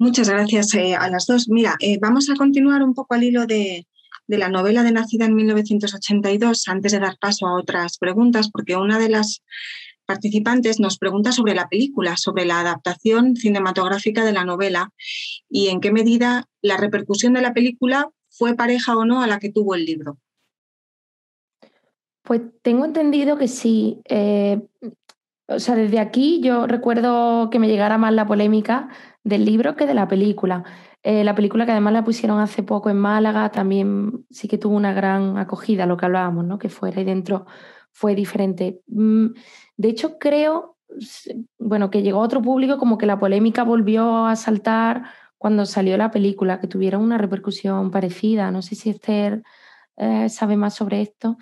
Muchas 0.00 0.28
gracias 0.28 0.74
eh, 0.74 0.94
a 0.94 1.10
las 1.10 1.26
dos. 1.26 1.48
Mira, 1.48 1.74
eh, 1.80 1.98
vamos 2.00 2.30
a 2.30 2.36
continuar 2.36 2.82
un 2.82 2.94
poco 2.94 3.14
al 3.14 3.24
hilo 3.24 3.46
de, 3.46 3.88
la 4.28 4.48
novela 4.48 4.84
de 4.84 4.92
Nacida 4.92 5.24
en 5.24 5.34
1982 5.34 6.68
antes 6.68 6.92
de 6.92 7.00
dar 7.00 7.18
paso 7.18 7.48
a 7.48 7.58
otras 7.58 7.98
preguntas, 7.98 8.48
porque 8.50 8.76
una 8.76 8.98
de 8.98 9.08
las 9.08 9.42
participantes 10.08 10.80
nos 10.80 10.96
pregunta 10.96 11.32
sobre 11.32 11.54
la 11.54 11.68
película, 11.68 12.16
sobre 12.16 12.46
la 12.46 12.60
adaptación 12.60 13.36
cinematográfica 13.36 14.24
de 14.24 14.32
la 14.32 14.46
novela 14.46 14.90
y 15.50 15.68
en 15.68 15.80
qué 15.80 15.92
medida 15.92 16.46
la 16.62 16.78
repercusión 16.78 17.34
de 17.34 17.42
la 17.42 17.52
película 17.52 18.08
fue 18.30 18.56
pareja 18.56 18.96
o 18.96 19.04
no 19.04 19.22
a 19.22 19.26
la 19.26 19.38
que 19.38 19.52
tuvo 19.52 19.74
el 19.74 19.84
libro. 19.84 20.16
Pues 22.22 22.40
tengo 22.62 22.86
entendido 22.86 23.36
que 23.36 23.48
sí. 23.48 24.00
Eh, 24.08 24.66
o 25.46 25.58
sea, 25.58 25.74
desde 25.74 25.98
aquí 25.98 26.40
yo 26.42 26.66
recuerdo 26.66 27.50
que 27.50 27.58
me 27.58 27.68
llegara 27.68 27.98
más 27.98 28.14
la 28.14 28.26
polémica 28.26 28.88
del 29.24 29.44
libro 29.44 29.76
que 29.76 29.86
de 29.86 29.94
la 29.94 30.08
película. 30.08 30.64
Eh, 31.02 31.22
la 31.22 31.34
película 31.34 31.66
que 31.66 31.72
además 31.72 31.92
la 31.92 32.04
pusieron 32.04 32.40
hace 32.40 32.62
poco 32.62 32.88
en 32.88 32.98
Málaga 32.98 33.50
también 33.50 34.26
sí 34.30 34.48
que 34.48 34.58
tuvo 34.58 34.74
una 34.74 34.94
gran 34.94 35.36
acogida, 35.36 35.84
lo 35.84 35.98
que 35.98 36.06
hablábamos, 36.06 36.46
¿no? 36.46 36.58
Que 36.58 36.70
fuera 36.70 36.98
y 37.02 37.04
dentro 37.04 37.46
fue 37.92 38.14
diferente. 38.14 38.80
Mm, 39.78 39.82
de 39.82 39.88
hecho, 39.88 40.18
creo, 40.18 40.76
bueno, 41.58 41.90
que 41.90 42.02
llegó 42.02 42.20
otro 42.20 42.42
público 42.42 42.78
como 42.78 42.98
que 42.98 43.06
la 43.06 43.18
polémica 43.18 43.62
volvió 43.62 44.26
a 44.26 44.36
saltar 44.36 45.04
cuando 45.38 45.66
salió 45.66 45.96
la 45.96 46.10
película, 46.10 46.60
que 46.60 46.66
tuvieron 46.66 47.02
una 47.02 47.18
repercusión 47.18 47.90
parecida. 47.90 48.50
No 48.50 48.60
sé 48.60 48.74
si 48.74 48.90
Esther 48.90 49.42
eh, 49.96 50.28
sabe 50.28 50.56
más 50.56 50.74
sobre 50.74 51.00
esto. 51.00 51.38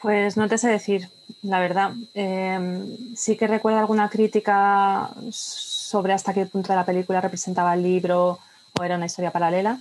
Pues 0.00 0.36
no 0.36 0.48
te 0.48 0.58
sé 0.58 0.68
decir, 0.68 1.08
la 1.42 1.60
verdad. 1.60 1.92
Em, 2.14 2.86
sí 3.14 3.36
que 3.36 3.46
recuerdo 3.46 3.78
alguna 3.78 4.08
crítica 4.08 5.10
sobre 5.30 6.12
hasta 6.12 6.34
qué 6.34 6.46
punto 6.46 6.74
la 6.74 6.84
película 6.84 7.20
representaba 7.20 7.74
el 7.74 7.82
libro 7.82 8.38
o 8.78 8.82
era 8.82 8.96
una 8.96 9.06
historia 9.06 9.30
paralela, 9.30 9.80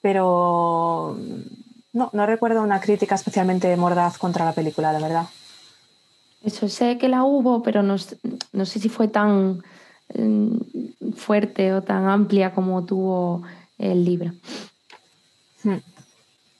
pero 0.00 1.18
no, 1.92 2.10
no 2.12 2.26
recuerdo 2.26 2.62
una 2.62 2.80
crítica 2.80 3.14
especialmente 3.14 3.76
mordaz 3.76 4.16
contra 4.16 4.44
la 4.44 4.52
película, 4.52 4.92
la 4.92 5.00
verdad. 5.00 5.26
Eso 6.44 6.68
sé 6.68 6.98
que 6.98 7.08
la 7.08 7.24
hubo, 7.24 7.62
pero 7.62 7.82
no, 7.82 7.96
no 8.52 8.66
sé 8.66 8.80
si 8.80 8.88
fue 8.88 9.08
tan 9.08 9.62
Mm, 10.14 11.12
fuerte 11.16 11.72
o 11.72 11.82
tan 11.82 12.06
amplia 12.06 12.52
como 12.52 12.84
tuvo 12.84 13.42
el 13.78 14.04
libro. 14.04 14.32
Hmm. 15.62 15.78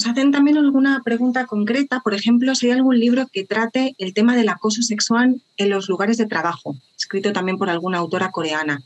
Nos 0.01 0.09
hacen 0.09 0.33
también 0.33 0.57
alguna 0.57 1.01
pregunta 1.05 1.47
concreta, 1.47 2.01
por 2.01 2.15
ejemplo, 2.15 2.55
si 2.55 2.67
hay 2.67 2.73
algún 2.73 2.99
libro 2.99 3.29
que 3.31 3.45
trate 3.45 3.95
el 3.99 4.15
tema 4.15 4.35
del 4.35 4.49
acoso 4.49 4.83
sexual 4.83 5.43
en 5.57 5.71
los 5.71 5.89
lugares 5.89 6.17
de 6.17 6.27
trabajo, 6.27 6.77
escrito 6.97 7.33
también 7.33 7.59
por 7.59 7.71
alguna 7.71 7.99
autora 7.99 8.31
coreana. 8.31 8.83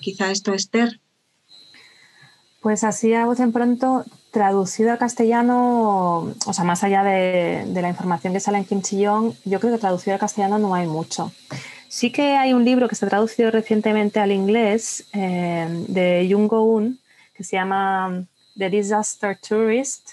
Quizá 0.00 0.30
esto, 0.30 0.52
Esther. 0.52 1.00
Pues 2.60 2.84
así 2.84 3.14
a 3.14 3.26
voz 3.26 3.40
en 3.40 3.52
pronto, 3.52 4.04
traducido 4.30 4.92
al 4.92 4.98
castellano, 4.98 6.34
o 6.46 6.52
sea, 6.52 6.64
más 6.64 6.84
allá 6.84 7.02
de, 7.02 7.66
la 7.72 7.88
información 7.88 8.32
que 8.32 8.40
sale 8.40 8.58
en 8.58 8.64
Kim 8.64 8.82
yo 8.82 9.60
creo 9.60 9.72
que 9.72 9.78
traducido 9.78 10.14
al 10.14 10.20
castellano 10.20 10.58
no 10.58 10.74
hay 10.74 10.86
mucho. 10.86 11.32
Sí 11.88 12.12
que 12.12 12.36
hay 12.36 12.52
un 12.52 12.64
libro 12.64 12.88
que 12.88 12.94
se 12.94 13.04
ha 13.04 13.08
traducido 13.08 13.50
recientemente 13.50 14.20
al 14.20 14.30
inglés 14.30 15.06
eh, 15.12 15.66
de 15.88 16.28
Jung 16.30 16.48
Go-un 16.48 17.00
que 17.40 17.44
se 17.44 17.56
llama 17.56 18.26
The 18.58 18.68
Disaster 18.68 19.38
Tourist, 19.38 20.10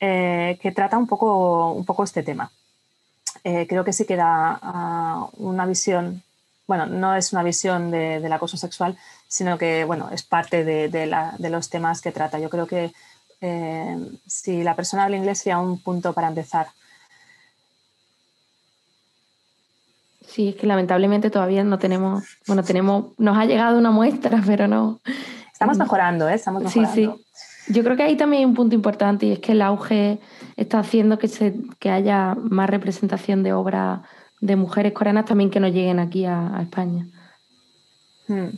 eh, 0.00 0.58
que 0.60 0.72
trata 0.72 0.98
un 0.98 1.06
poco, 1.06 1.70
un 1.70 1.84
poco 1.84 2.02
este 2.02 2.24
tema. 2.24 2.50
Eh, 3.44 3.68
creo 3.68 3.84
que 3.84 3.92
sí 3.92 4.04
que 4.04 4.16
da 4.16 4.58
ah, 4.60 5.28
una 5.34 5.66
visión, 5.66 6.24
bueno, 6.66 6.86
no 6.86 7.14
es 7.14 7.32
una 7.32 7.44
visión 7.44 7.92
del 7.92 8.32
acoso 8.32 8.56
sexual, 8.56 8.98
sino 9.28 9.56
que 9.56 9.84
bueno, 9.84 10.10
es 10.10 10.24
parte 10.24 10.64
de, 10.64 10.88
de, 10.88 11.50
los 11.50 11.70
temas 11.70 12.00
que 12.00 12.10
trata. 12.10 12.40
Yo 12.40 12.50
creo 12.50 12.66
que 12.66 12.92
si 14.26 14.62
la 14.62 14.76
persona 14.76 15.04
habla 15.04 15.16
inglés 15.16 15.38
sería 15.38 15.58
un 15.58 15.80
punto 15.80 16.12
para 16.12 16.28
empezar 16.28 16.68
Sí, 20.32 20.48
es 20.48 20.56
que 20.56 20.66
lamentablemente 20.66 21.28
todavía 21.28 21.62
no 21.62 21.78
tenemos, 21.78 22.24
bueno, 22.46 22.62
tenemos, 22.62 23.06
nos 23.18 23.36
ha 23.36 23.44
llegado 23.44 23.78
una 23.78 23.90
muestra, 23.90 24.42
pero 24.46 24.66
no. 24.66 25.00
Estamos 25.52 25.76
mejorando, 25.76 26.26
¿eh? 26.28 26.34
Estamos 26.34 26.62
mejorando. 26.62 26.94
Sí, 26.94 27.04
sí. 27.04 27.72
Yo 27.72 27.84
creo 27.84 27.96
que 27.96 28.02
ahí 28.02 28.16
también 28.16 28.40
hay 28.40 28.44
un 28.46 28.54
punto 28.54 28.74
importante 28.74 29.26
y 29.26 29.32
es 29.32 29.38
que 29.40 29.52
el 29.52 29.60
auge 29.60 30.18
está 30.56 30.78
haciendo 30.78 31.18
que, 31.18 31.28
se, 31.28 31.54
que 31.78 31.90
haya 31.90 32.34
más 32.34 32.68
representación 32.68 33.42
de 33.42 33.52
obras 33.52 34.00
de 34.40 34.56
mujeres 34.56 34.92
coreanas 34.92 35.26
también 35.26 35.50
que 35.50 35.60
no 35.60 35.68
lleguen 35.68 36.00
aquí 36.00 36.24
a, 36.24 36.58
España. 36.62 37.06
Hmm. 38.26 38.56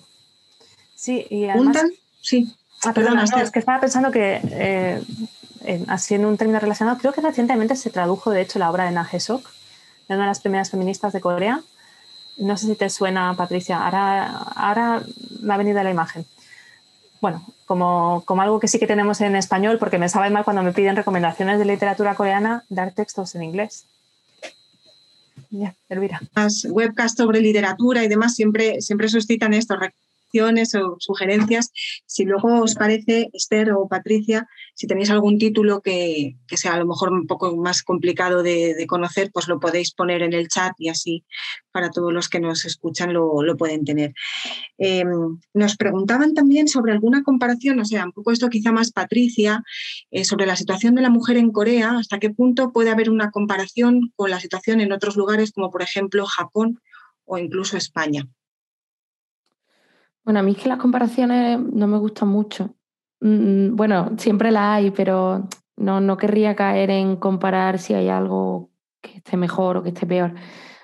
Sí, 0.94 1.26
y 1.28 1.46
además... 1.46 1.84
Sí. 2.22 2.54
Ah, 2.84 2.92
perdona, 2.92 3.24
es 3.24 3.50
que 3.50 3.58
estaba 3.58 3.80
pensando 3.80 4.10
que, 4.10 4.40
eh, 4.44 5.02
así 5.88 6.14
en 6.14 6.26
un 6.26 6.36
término 6.36 6.58
relacionado, 6.60 6.98
creo 6.98 7.12
que 7.12 7.20
recientemente 7.20 7.76
se 7.76 7.90
tradujo, 7.90 8.30
de 8.30 8.42
hecho, 8.42 8.58
la 8.58 8.70
obra 8.70 8.84
de 8.84 8.92
Na 8.92 9.08
Sok, 9.18 9.48
de 10.08 10.14
una 10.14 10.24
de 10.24 10.28
las 10.28 10.40
primeras 10.40 10.70
feministas 10.70 11.12
de 11.12 11.20
Corea. 11.20 11.60
No 12.36 12.56
sé 12.56 12.66
si 12.66 12.74
te 12.74 12.90
suena, 12.90 13.34
Patricia. 13.34 13.84
Ahora, 13.84 14.26
ahora 14.56 15.02
me 15.40 15.54
ha 15.54 15.56
venido 15.56 15.82
la 15.82 15.90
imagen. 15.90 16.26
Bueno, 17.20 17.46
como, 17.64 18.22
como 18.26 18.42
algo 18.42 18.60
que 18.60 18.68
sí 18.68 18.78
que 18.78 18.86
tenemos 18.86 19.20
en 19.20 19.36
español, 19.36 19.78
porque 19.78 19.98
me 19.98 20.08
sabe 20.08 20.30
mal 20.30 20.44
cuando 20.44 20.62
me 20.62 20.72
piden 20.72 20.96
recomendaciones 20.96 21.58
de 21.58 21.64
literatura 21.64 22.14
coreana, 22.14 22.64
dar 22.68 22.92
textos 22.92 23.34
en 23.34 23.44
inglés. 23.44 23.86
Ya, 25.50 25.74
Elvira. 25.88 26.20
Las 26.34 26.66
webcasts 26.68 27.16
sobre 27.16 27.40
literatura 27.40 28.02
y 28.02 28.08
demás 28.08 28.34
siempre, 28.34 28.80
siempre 28.80 29.08
suscitan 29.08 29.54
esto, 29.54 29.76
o 30.42 30.96
sugerencias. 30.98 31.70
Si 32.06 32.24
luego 32.24 32.62
os 32.62 32.74
parece, 32.74 33.28
Esther 33.32 33.72
o 33.72 33.88
Patricia, 33.88 34.48
si 34.74 34.86
tenéis 34.86 35.10
algún 35.10 35.38
título 35.38 35.80
que, 35.80 36.36
sea 36.48 36.74
a 36.74 36.78
lo 36.78 36.86
mejor 36.86 37.12
un 37.12 37.26
poco 37.26 37.56
más 37.56 37.82
complicado 37.82 38.42
de, 38.42 38.84
conocer, 38.88 39.30
pues 39.32 39.48
lo 39.48 39.60
podéis 39.60 39.92
poner 39.92 40.22
en 40.22 40.32
el 40.32 40.48
chat 40.48 40.72
y 40.78 40.88
así 40.88 41.24
para 41.72 41.90
todos 41.90 42.12
los 42.12 42.28
que 42.28 42.38
nos 42.38 42.64
escuchan 42.64 43.12
lo, 43.12 43.56
pueden 43.56 43.84
tener. 43.84 44.12
Em, 44.78 45.38
nos 45.54 45.76
preguntaban 45.76 46.34
también 46.34 46.68
sobre 46.68 46.92
alguna 46.92 47.22
comparación, 47.22 47.78
o 47.80 47.84
sea, 47.84 48.04
un 48.04 48.12
poco 48.12 48.32
esto 48.32 48.48
quizá 48.48 48.72
más 48.72 48.92
Patricia, 48.92 49.62
eh, 50.10 50.24
sobre 50.24 50.46
la 50.46 50.56
situación 50.56 50.94
de 50.94 51.02
la 51.02 51.10
mujer 51.10 51.36
en 51.36 51.50
Corea, 51.50 51.98
hasta 51.98 52.18
qué 52.18 52.30
punto 52.30 52.72
puede 52.72 52.90
haber 52.90 53.10
una 53.10 53.30
comparación 53.30 54.12
con 54.16 54.30
la 54.30 54.40
situación 54.40 54.80
en 54.80 54.92
otros 54.92 55.16
lugares 55.16 55.52
como 55.52 55.70
por 55.70 55.82
ejemplo 55.82 56.26
Japón 56.26 56.80
o 57.24 57.38
incluso 57.38 57.76
España. 57.76 58.28
Bueno, 60.24 60.40
a 60.40 60.42
mí 60.42 60.52
es 60.52 60.58
que 60.62 60.68
las 60.68 60.78
comparaciones 60.78 61.58
no 61.60 61.86
me 61.86 61.98
gustan 61.98 62.28
mucho. 62.28 62.74
Mm, 63.20 63.76
bueno, 63.76 64.12
siempre 64.18 64.50
las 64.50 64.76
hay, 64.76 64.90
pero 64.90 65.48
no, 65.76 66.00
no 66.00 66.16
querría 66.16 66.56
caer 66.56 66.90
en 66.90 67.16
comparar 67.16 67.78
si 67.78 67.94
hay 67.94 68.08
algo 68.08 68.70
que 69.02 69.18
esté 69.18 69.36
mejor 69.36 69.76
o 69.76 69.82
que 69.82 69.90
esté 69.90 70.06
peor. 70.06 70.34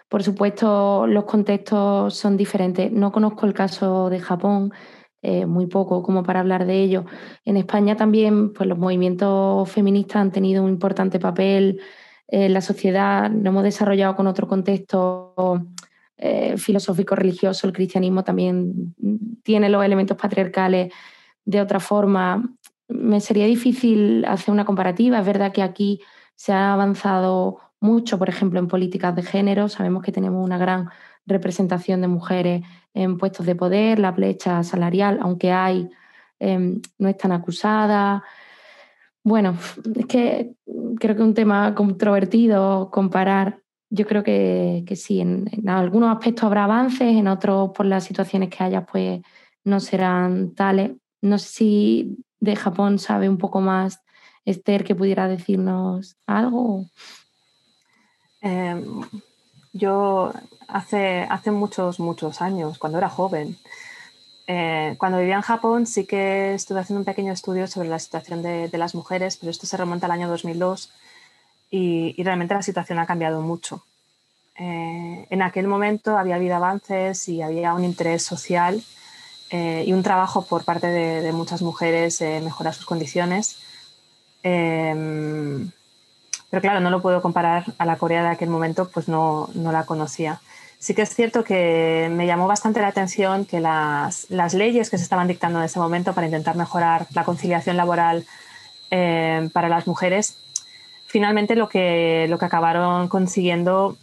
Por 0.09 0.23
supuesto, 0.23 1.07
los 1.07 1.25
contextos 1.25 2.15
son 2.15 2.37
diferentes. 2.37 2.93
No 2.93 3.13
conozco 3.13 3.47
el 3.47 3.55
caso 3.55 4.11
de 4.11 4.21
Japón, 4.21 4.73
eh, 5.23 5.47
muy 5.47 5.67
poco 5.67 6.03
como 6.03 6.23
para 6.23 6.41
hablar 6.41 6.67
de 6.67 6.83
ello. 6.83 7.05
En 7.45 7.57
España 7.57 7.97
también 7.97 8.53
pues, 8.53 8.69
los 8.69 8.79
movimientos 8.79 9.71
feministas 9.71 10.17
han 10.23 10.33
tenido 10.33 10.63
un 10.65 10.71
importante 10.71 11.19
papel 11.19 11.81
en 12.29 12.53
la 12.53 12.61
sociedad. 12.61 13.31
Lo 13.31 13.51
hemos 13.51 13.63
desarrollado 13.65 14.17
con 14.17 14.27
otro 14.27 14.49
contexto 14.49 15.35
eh, 16.23 16.59
filosófico 16.59 17.15
religioso, 17.15 17.67
el 17.67 17.73
cristianismo 17.73 18.23
también 18.23 18.95
tiene 19.43 19.71
los 19.71 19.83
elementos 19.83 20.19
patriarcales 20.19 20.93
de 21.47 21.61
otra 21.63 21.81
forma. 21.81 22.47
Me 22.89 23.21
sería 23.21 23.47
difícil 23.47 24.27
hacer 24.27 24.53
una 24.53 24.67
comparativa. 24.67 25.19
Es 25.19 25.25
verdad 25.25 25.51
que 25.51 25.63
aquí 25.63 26.03
se 26.37 26.53
ha 26.53 26.75
avanzado 26.75 27.59
mucho, 27.81 28.19
por 28.19 28.29
ejemplo, 28.29 28.61
en 28.61 28.69
políticas 28.69 29.17
de 29.17 29.23
género. 29.23 29.71
Sabemos 29.71 30.03
que 30.03 30.13
tenemos 30.13 30.45
una 30.45 30.59
gran 30.59 30.91
representación 31.25 32.03
de 32.03 32.09
mujeres 32.09 32.65
en 32.93 33.17
puestos 33.17 33.47
de 33.47 33.55
poder, 33.55 33.99
la 33.99 34.13
brecha 34.13 34.63
salarial, 34.63 35.21
aunque 35.23 35.53
hay, 35.53 35.89
em, 36.39 36.83
no 36.99 37.09
es 37.09 37.17
tan 37.17 37.33
acusada. 37.33 38.23
Bueno, 39.25 39.57
es 39.97 40.05
que 40.05 40.55
creo 40.99 41.17
que 41.17 41.23
es 41.23 41.29
un 41.29 41.35
tema 41.35 41.75
controvertido 41.75 42.91
comparar 42.91 43.63
yo 43.91 44.07
creo 44.07 44.23
que, 44.23 44.85
sí, 44.95 45.21
en, 45.21 45.69
algunos 45.69 46.17
aspectos 46.17 46.45
habrá 46.45 46.65
avances, 46.65 47.09
en 47.09 47.27
otros 47.27 47.73
por 47.73 47.87
las 47.87 48.05
situaciones 48.05 48.49
que 48.49 48.63
haya 48.63 48.87
pues 48.87 49.21
no 49.65 49.81
serán 49.81 50.55
tales. 50.55 50.93
No 51.21 51.39
sé 51.39 51.49
si 51.49 52.25
de 52.39 52.57
Japón 52.57 52.99
sabe 53.01 53.29
un 53.29 53.37
poco 53.37 53.61
más 53.61 54.01
Esther 54.45 54.85
que 54.85 54.95
pudiera 54.95 55.27
decirnos 55.27 56.17
algo. 56.27 56.87
Em, 58.41 59.03
yo 59.73 60.33
hace, 60.69 61.27
hace 61.29 61.51
muchos, 61.51 61.99
muchos 61.99 62.41
años, 62.41 62.79
cuando 62.79 62.99
era 62.99 63.09
joven, 63.09 63.59
eh, 64.47 64.95
cuando 64.99 65.19
vivía 65.19 65.37
en 65.37 65.43
Japón 65.43 65.87
sí 65.87 66.07
que 66.07 66.55
estuve 66.55 66.81
haciendo 66.81 67.01
un 67.01 67.05
pequeño 67.05 67.33
estudio 67.33 67.67
sobre 67.67 67.89
la 67.89 67.99
situación 67.99 68.41
de, 68.43 68.69
de 68.69 68.79
las 68.79 68.95
mujeres, 68.95 69.37
pero 69.37 69.51
esto 69.51 69.67
se 69.67 69.77
remonta 69.77 70.07
al 70.07 70.13
año 70.13 70.29
2002 70.29 70.93
y, 71.71 72.23
realmente 72.23 72.55
la 72.55 72.63
situación 72.63 72.99
ha 72.99 73.07
cambiado 73.07 73.41
mucho. 73.41 73.85
Eh, 74.59 75.27
en 75.31 75.43
aquel 75.43 75.69
momento 75.69 76.19
había 76.19 76.35
habido 76.35 76.57
avances 76.57 77.29
y 77.29 77.41
había 77.41 77.73
un 77.73 77.85
interés 77.85 78.23
social 78.23 78.83
eh, 79.51 79.85
y 79.87 79.93
un 79.93 80.03
trabajo 80.03 80.45
por 80.45 80.65
parte 80.65 80.89
de, 80.89 81.33
muchas 81.33 81.63
mujeres 81.63 82.21
en 82.21 82.45
mejorar 82.45 82.75
sus 82.75 82.87
condiciones. 82.87 83.59
Em, 84.43 85.71
pero 86.51 86.61
claro, 86.61 86.81
no 86.81 86.91
lo 86.91 87.01
puedo 87.01 87.23
comparar 87.23 87.65
a 87.79 87.87
la 87.87 87.97
Corea 87.97 88.23
de 88.23 88.31
aquel 88.31 88.51
momento, 88.51 88.89
pues 88.89 89.09
no, 89.09 89.49
no, 89.55 89.71
la 89.71 89.87
conocía. 89.87 90.41
Sí 90.79 90.95
que 90.95 91.03
es 91.03 91.15
cierto 91.15 91.45
que 91.45 92.09
me 92.11 92.27
llamó 92.27 92.47
bastante 92.47 92.81
la 92.81 92.89
atención 92.89 93.45
que 93.45 93.61
las, 93.61 94.29
las 94.31 94.55
leyes 94.55 94.91
que 94.91 94.99
se 94.99 95.05
estaban 95.05 95.29
dictando 95.29 95.59
en 95.59 95.67
ese 95.67 95.79
momento 95.79 96.15
para 96.15 96.27
intentar 96.27 96.57
mejorar 96.57 97.07
la 97.15 97.25
conciliación 97.25 97.77
laboral 97.77 98.27
eh, 98.91 99.49
para 99.53 99.69
las 99.69 99.87
mujeres 99.87 100.37
finalmente 101.11 101.57
lo 101.57 101.69
que, 101.69 102.27
lo 102.29 102.39
que 102.39 102.45
acabaron 102.45 103.09
consiguiendo 103.09 103.97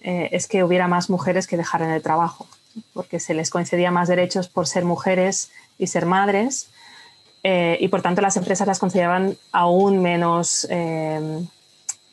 eh, 0.00 0.30
es 0.32 0.48
que 0.48 0.64
hubiera 0.64 0.88
más 0.88 1.10
mujeres 1.10 1.46
que 1.46 1.58
dejaran 1.58 1.90
el 1.90 2.00
trabajo, 2.00 2.46
porque 2.94 3.20
se 3.20 3.34
les 3.34 3.50
concedía 3.50 3.90
más 3.90 4.08
derechos 4.08 4.48
por 4.48 4.66
ser 4.66 4.86
mujeres 4.86 5.50
y 5.78 5.88
ser 5.88 6.06
madres, 6.06 6.70
eh, 7.42 7.76
y 7.80 7.88
por 7.88 8.00
tanto 8.00 8.22
las 8.22 8.38
empresas 8.38 8.66
las 8.66 8.78
consideraban 8.78 9.36
aún 9.52 10.00
menos 10.00 10.66
eh, 10.70 11.44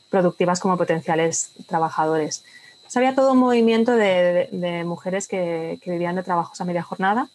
productivas 0.09 0.59
como 0.59 0.77
potenciales 0.77 1.51
trabajadores. 1.67 2.43
Pues 2.81 2.97
había 2.97 3.15
todo 3.15 3.31
un 3.31 3.39
movimiento 3.39 3.95
de, 3.95 4.83
mujeres 4.85 5.29
que, 5.29 5.79
que, 5.81 5.91
vivían 5.91 6.17
de 6.17 6.23
trabajos 6.23 6.59
a 6.59 6.65
media 6.65 6.83
jornada, 6.83 7.29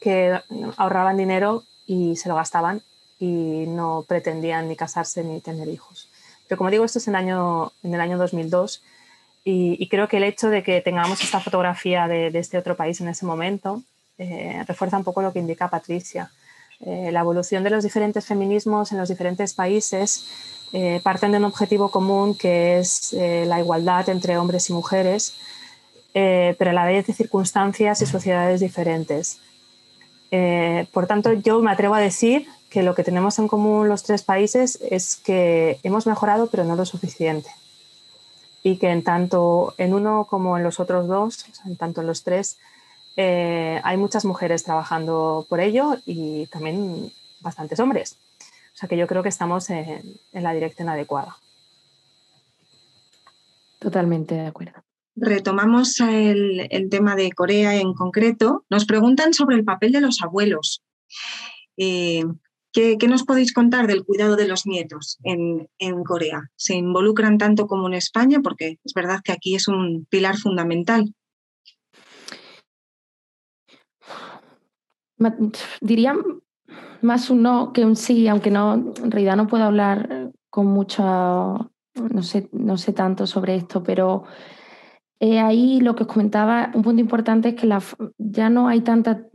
que 0.00 0.40
ahorraban 0.78 1.18
dinero 1.18 1.64
y 1.86 2.16
se 2.16 2.30
lo 2.30 2.34
gastaban 2.34 2.80
y 3.18 3.64
no 3.66 4.04
pretendían 4.06 4.68
ni 4.68 4.76
casarse 4.76 5.24
ni 5.24 5.40
tener 5.40 5.68
hijos. 5.68 6.08
Pero 6.46 6.58
como 6.58 6.70
digo, 6.70 6.84
esto 6.84 6.98
es 6.98 7.08
en 7.08 7.14
el 7.14 7.20
año, 7.20 7.72
en 7.82 7.94
el 7.94 8.00
año 8.00 8.18
2002 8.18 8.82
y, 9.50 9.88
creo 9.88 10.08
que 10.08 10.18
el 10.18 10.24
hecho 10.24 10.50
de 10.50 10.62
que 10.62 10.82
tengamos 10.82 11.22
esta 11.22 11.40
fotografía 11.40 12.06
de, 12.06 12.26
este 12.34 12.58
otro 12.58 12.76
país 12.76 13.00
en 13.00 13.08
ese 13.08 13.24
momento 13.24 13.82
eh, 14.18 14.62
refuerza 14.66 14.98
un 14.98 15.04
poco 15.04 15.22
lo 15.22 15.32
que 15.32 15.38
indica 15.38 15.70
Patricia. 15.70 16.30
Eh, 16.80 17.10
la 17.12 17.20
evolución 17.20 17.64
de 17.64 17.70
los 17.70 17.82
diferentes 17.82 18.26
feminismos 18.26 18.92
en 18.92 18.98
los 18.98 19.08
diferentes 19.08 19.54
países 19.54 20.26
eh, 20.74 21.00
parten 21.02 21.32
de 21.32 21.38
un 21.38 21.44
objetivo 21.44 21.90
común 21.90 22.34
que 22.36 22.78
es 22.78 23.14
la 23.14 23.58
igualdad 23.58 24.08
entre 24.10 24.36
hombres 24.36 24.68
y 24.68 24.74
mujeres, 24.74 25.34
pero 26.12 26.70
a 26.70 26.74
la 26.74 26.84
vez 26.84 27.06
de 27.06 27.14
circunstancias 27.14 28.02
y 28.02 28.06
sociedades 28.06 28.60
diferentes. 28.60 29.40
por 30.92 31.06
tanto, 31.06 31.32
yo 31.32 31.60
me 31.60 31.70
atrevo 31.70 31.94
a 31.94 32.00
decir 32.00 32.46
que 32.70 32.82
lo 32.82 32.94
que 32.94 33.04
tenemos 33.04 33.38
en 33.38 33.48
común 33.48 33.88
los 33.88 34.02
tres 34.02 34.22
países 34.22 34.78
es 34.90 35.16
que 35.16 35.78
hemos 35.82 36.06
mejorado, 36.06 36.48
pero 36.48 36.64
no 36.64 36.76
lo 36.76 36.84
suficiente. 36.84 37.50
Y 38.62 38.76
que 38.76 38.90
en 38.90 39.02
tanto 39.02 39.74
en 39.78 39.94
uno 39.94 40.26
como 40.28 40.56
en 40.56 40.64
los 40.64 40.80
otros 40.80 41.08
dos, 41.08 41.46
en 41.64 41.76
tanto 41.76 42.00
en 42.00 42.06
los 42.06 42.24
tres, 42.24 42.58
eh, 43.16 43.80
hay 43.84 43.96
muchas 43.96 44.24
mujeres 44.24 44.64
trabajando 44.64 45.46
por 45.48 45.60
ello 45.60 45.96
y 46.04 46.46
también 46.46 47.12
bastantes 47.40 47.80
hombres. 47.80 48.18
O 48.74 48.76
sea 48.78 48.88
que 48.88 48.96
yo 48.96 49.06
creo 49.06 49.22
que 49.22 49.28
estamos 49.28 49.70
en, 49.70 50.20
la 50.32 50.52
dirección 50.52 50.88
adecuada. 50.88 51.36
Totalmente 53.80 54.34
de 54.34 54.46
acuerdo. 54.46 54.84
Retomamos 55.16 55.98
el, 56.00 56.88
tema 56.90 57.16
de 57.16 57.32
Corea 57.32 57.74
en 57.74 57.92
concreto. 57.94 58.64
Nos 58.70 58.84
preguntan 58.84 59.34
sobre 59.34 59.56
el 59.56 59.64
papel 59.64 59.90
de 59.90 60.00
los 60.00 60.22
abuelos. 60.22 60.84
Eh, 61.76 62.24
¿Qué, 62.72 62.98
nos 63.08 63.24
podéis 63.24 63.52
contar 63.52 63.86
del 63.86 64.04
cuidado 64.04 64.36
de 64.36 64.46
los 64.46 64.66
nietos 64.66 65.18
en, 65.22 65.68
Corea? 66.04 66.50
¿Se 66.56 66.74
involucran 66.74 67.38
tanto 67.38 67.66
como 67.66 67.88
en 67.88 67.94
España? 67.94 68.40
Porque 68.42 68.78
es 68.84 68.92
verdad 68.94 69.20
que 69.24 69.32
aquí 69.32 69.54
es 69.54 69.68
un 69.68 70.06
pilar 70.10 70.36
fundamental. 70.36 71.14
Diría 75.80 76.14
más 77.02 77.30
un 77.30 77.42
no 77.42 77.72
que 77.72 77.84
un 77.84 77.96
sí, 77.96 78.28
aunque 78.28 78.50
no, 78.50 78.74
en 78.74 79.10
realidad 79.10 79.36
no 79.36 79.46
puedo 79.46 79.64
hablar 79.64 80.30
con 80.50 80.66
mucha, 80.66 81.04
no 81.04 82.22
sé, 82.22 82.48
no 82.52 82.76
sé 82.76 82.92
tanto 82.92 83.26
sobre 83.26 83.56
esto, 83.56 83.82
pero 83.82 84.24
eh, 85.20 85.40
ahí 85.40 85.80
lo 85.80 85.94
que 85.94 86.04
os 86.04 86.08
comentaba, 86.08 86.70
un 86.74 86.82
punto 86.82 87.00
importante 87.00 87.50
es 87.50 87.54
que 87.54 87.68
ya 88.18 88.50
no 88.50 88.68
hay 88.68 88.82
tanta 88.82 89.26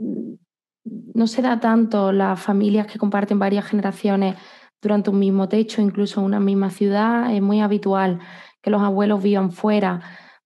no 0.86 1.28
se 1.28 1.42
da 1.42 1.60
tanto 1.60 2.12
las 2.12 2.40
familias 2.42 2.88
que 2.88 3.00
comparten 3.00 3.40
varias 3.40 3.66
generaciones 3.66 4.36
durante 4.82 5.10
un 5.10 5.20
mismo 5.20 5.48
techo, 5.48 5.82
incluso 5.82 6.20
en 6.20 6.26
una 6.26 6.40
misma 6.40 6.70
ciudad. 6.70 7.34
Es 7.34 7.42
muy 7.42 7.62
habitual 7.62 8.20
que 8.62 8.70
los 8.70 8.82
abuelos 8.82 9.24
vivan 9.24 9.52
fuera 9.52 10.02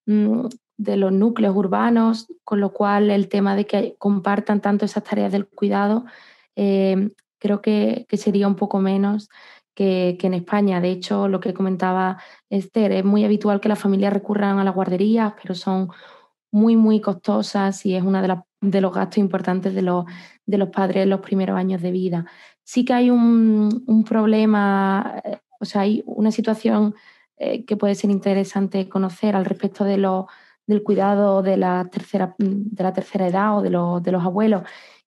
mm, 0.05 0.45
de 0.77 0.97
los 0.97 1.11
núcleos 1.11 1.55
urbanos, 1.55 2.27
con 2.43 2.59
lo 2.59 2.71
cual 2.71 3.09
el 3.09 3.29
tema 3.29 3.55
de 3.55 3.65
que 3.65 3.95
compartan 3.97 4.61
tanto 4.61 4.85
esas 4.85 5.03
tareas 5.03 5.31
del 5.31 5.47
cuidado 5.47 6.05
eh, 6.55 7.11
creo 7.39 7.61
que, 7.61 8.05
sería 8.13 8.47
un 8.47 8.55
poco 8.55 8.79
menos 8.79 9.29
que, 9.73 10.17
en 10.21 10.33
España. 10.33 10.81
De 10.81 10.91
hecho, 10.91 11.27
lo 11.27 11.39
que 11.39 11.53
comentaba 11.53 12.17
Esther, 12.49 12.91
es 12.91 13.05
muy 13.05 13.25
habitual 13.25 13.59
que 13.59 13.69
las 13.69 13.79
familias 13.79 14.13
recurran 14.13 14.59
a 14.59 14.63
las 14.63 14.75
guarderías, 14.75 15.33
pero 15.41 15.55
son 15.55 15.89
muy, 16.51 16.75
muy 16.75 17.01
costosas 17.01 17.85
y 17.85 17.95
es 17.95 18.03
uno 18.03 18.21
de, 18.21 18.41
de 18.61 18.81
los 18.81 18.93
gastos 18.93 19.19
importantes 19.19 19.73
de 19.73 19.81
los, 19.81 20.05
de 20.45 20.57
los 20.57 20.69
padres 20.69 21.03
en 21.03 21.09
los 21.09 21.21
primeros 21.21 21.57
años 21.57 21.81
de 21.81 21.91
vida. 21.91 22.25
Sí 22.63 22.85
que 22.85 22.93
hay 22.93 23.09
un, 23.09 24.03
problema, 24.07 25.21
eh, 25.23 25.37
o 25.59 25.65
sea, 25.65 25.81
hay 25.81 26.03
una 26.05 26.31
situación 26.31 26.95
eh, 27.37 27.65
que 27.65 27.77
puede 27.77 27.95
ser 27.95 28.09
interesante 28.09 28.89
conocer 28.89 29.35
al 29.35 29.45
respecto 29.45 29.83
de 29.83 29.97
del 30.65 30.83
cuidado 30.83 31.41
de 31.43 31.55
la 31.55 31.87
tercera, 31.89 32.35
de 32.37 32.83
la 32.83 32.93
tercera 32.93 33.27
edad 33.27 33.57
o 33.57 33.61
de, 33.61 33.69
de 33.69 34.11
los 34.11 34.23
abueos. 34.25 34.63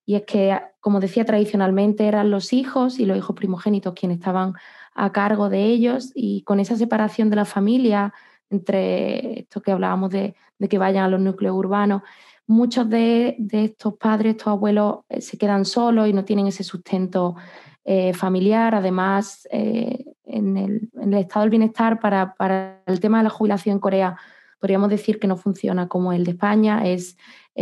Y 0.07 0.15
es 0.17 0.23
que, 0.27 0.59
como 0.81 1.01
decía, 1.01 1.25
tradicionalmente 1.25 2.07
eran 2.07 2.31
los 2.31 2.53
hijos 2.53 2.99
y 2.99 3.07
los 3.07 3.19
hijos 3.19 3.37
primogénitos 3.37 3.95
quienes 3.95 4.19
estaban 4.19 4.55
a 4.95 5.13
cargo 5.13 5.49
de 5.49 5.65
ellos 5.65 6.11
y 6.15 6.43
con 6.43 6.61
esa 6.61 6.77
separación 6.77 7.31
de 7.31 7.37
la 7.37 7.45
familia, 7.45 8.13
entre 8.51 9.41
esto 9.41 9.61
que 9.63 9.71
hablábamos 9.71 10.11
de, 10.11 10.35
que 10.69 10.79
vayan 10.79 11.05
a 11.05 11.09
los 11.09 11.21
núcleos 11.21 11.55
urbanos, 11.55 12.03
muchos 12.51 12.91
de, 12.91 13.37
estos 13.53 13.95
padres, 13.95 14.33
estos 14.33 14.49
abuelos 14.49 14.99
eh, 15.09 15.21
se 15.21 15.39
quedan 15.39 15.65
solos 15.65 16.09
y 16.09 16.13
no 16.13 16.25
tienen 16.25 16.49
ese 16.49 16.65
sustento 16.65 17.37
eh, 17.85 18.13
familiar. 18.13 18.75
Además, 18.75 19.47
eh, 19.53 20.05
en, 20.25 20.57
el, 20.57 21.15
estado 21.15 21.43
del 21.43 21.51
bienestar 21.51 22.01
para, 22.01 22.83
el 22.87 22.99
tema 22.99 23.19
de 23.19 23.25
la 23.25 23.31
jubilación 23.31 23.75
en 23.75 23.79
Corea, 23.79 24.17
podríamos 24.59 24.91
decir 24.91 25.21
que 25.21 25.29
no 25.29 25.37
funciona 25.37 25.87
como 25.87 26.13
el 26.13 26.25
de 26.25 26.33
España. 26.33 26.87
Es, 26.87 27.17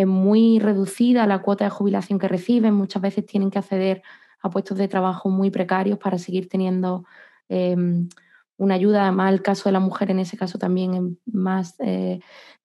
muy 0.07 0.61
reducida 0.61 1.27
la 1.27 1.43
cuota 1.43 1.65
de 1.65 1.71
jubilación 1.71 2.21
que 2.21 2.29
reciben. 2.29 2.73
Muchas 2.73 3.03
veces 3.03 3.27
tienen 3.27 3.51
que 3.51 3.59
acceder 3.59 4.01
a 4.41 4.49
puestos 4.49 4.79
de 4.79 4.87
trabajo 4.87 5.29
muy 5.29 5.51
precarios 5.51 5.99
para 5.99 6.19
seguir 6.19 6.49
teniendo 6.49 7.05
em, 7.49 8.09
una 8.59 8.75
ayuda. 8.75 9.03
Además, 9.03 9.33
el 9.33 9.43
caso 9.43 9.65
de 9.65 9.73
la 9.73 9.81
mujer 9.81 10.13
en 10.13 10.21
ese 10.21 10.37
caso 10.37 10.57
también 10.57 10.95
es 10.95 11.35
más 11.35 11.77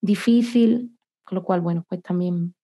difícil, 0.00 0.94
con 1.24 1.36
lo 1.36 1.42
cual, 1.42 1.60
bueno, 1.60 1.84
pues 1.88 2.02
también 2.02 2.54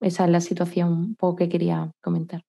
esa 0.00 0.24
es 0.24 0.30
la 0.30 0.40
situación 0.40 0.92
un 0.92 1.14
poco 1.14 1.36
que 1.36 1.48
quería 1.48 1.90
comentar. 2.00 2.42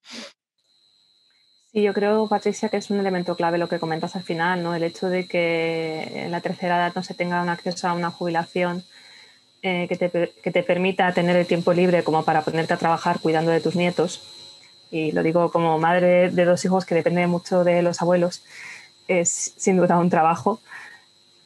Sí, 1.72 1.84
yo 1.84 1.94
creo, 1.94 2.28
Patricia, 2.28 2.70
que 2.70 2.78
es 2.78 2.90
un 2.90 3.00
elemento 3.00 3.36
clave 3.36 3.60
lo 3.60 3.70
que 3.70 3.80
comentas 3.80 4.16
al 4.16 4.24
final, 4.24 4.64
¿no? 4.64 4.74
El 4.74 4.84
hecho 4.84 5.08
de 5.08 5.28
que 5.28 6.24
en 6.26 6.32
la 6.32 6.42
tercera 6.42 6.78
edad 6.78 6.94
no 6.96 7.04
se 7.04 7.14
tenga 7.14 7.44
un 7.44 7.50
acceso 7.50 7.88
a 7.88 7.94
una 7.94 8.10
jubilación 8.10 8.84
eh, 9.62 9.86
que, 9.88 9.96
te, 9.96 10.10
que, 10.42 10.52
te, 10.52 10.64
permita 10.64 11.14
tener 11.14 11.36
el 11.36 11.46
tiempo 11.46 11.74
libre 11.74 12.04
como 12.04 12.24
para 12.24 12.42
ponerte 12.42 12.74
a 12.74 12.78
trabajar 12.78 13.20
cuidando 13.20 13.52
de 13.52 13.62
tus 13.62 13.76
nietos. 13.76 14.24
Y 14.90 15.12
lo 15.12 15.22
digo 15.22 15.52
como 15.52 15.78
madre 15.78 16.32
de 16.32 16.46
dos 16.46 16.66
hijos 16.66 16.86
que 16.86 16.96
depende 16.96 17.28
mucho 17.28 17.64
de 17.64 17.84
los 17.84 18.02
abuelos 18.02 18.44
es 19.10 19.54
sin 19.58 19.76
duda 19.78 19.98
un 19.98 20.10
trabajo, 20.10 20.62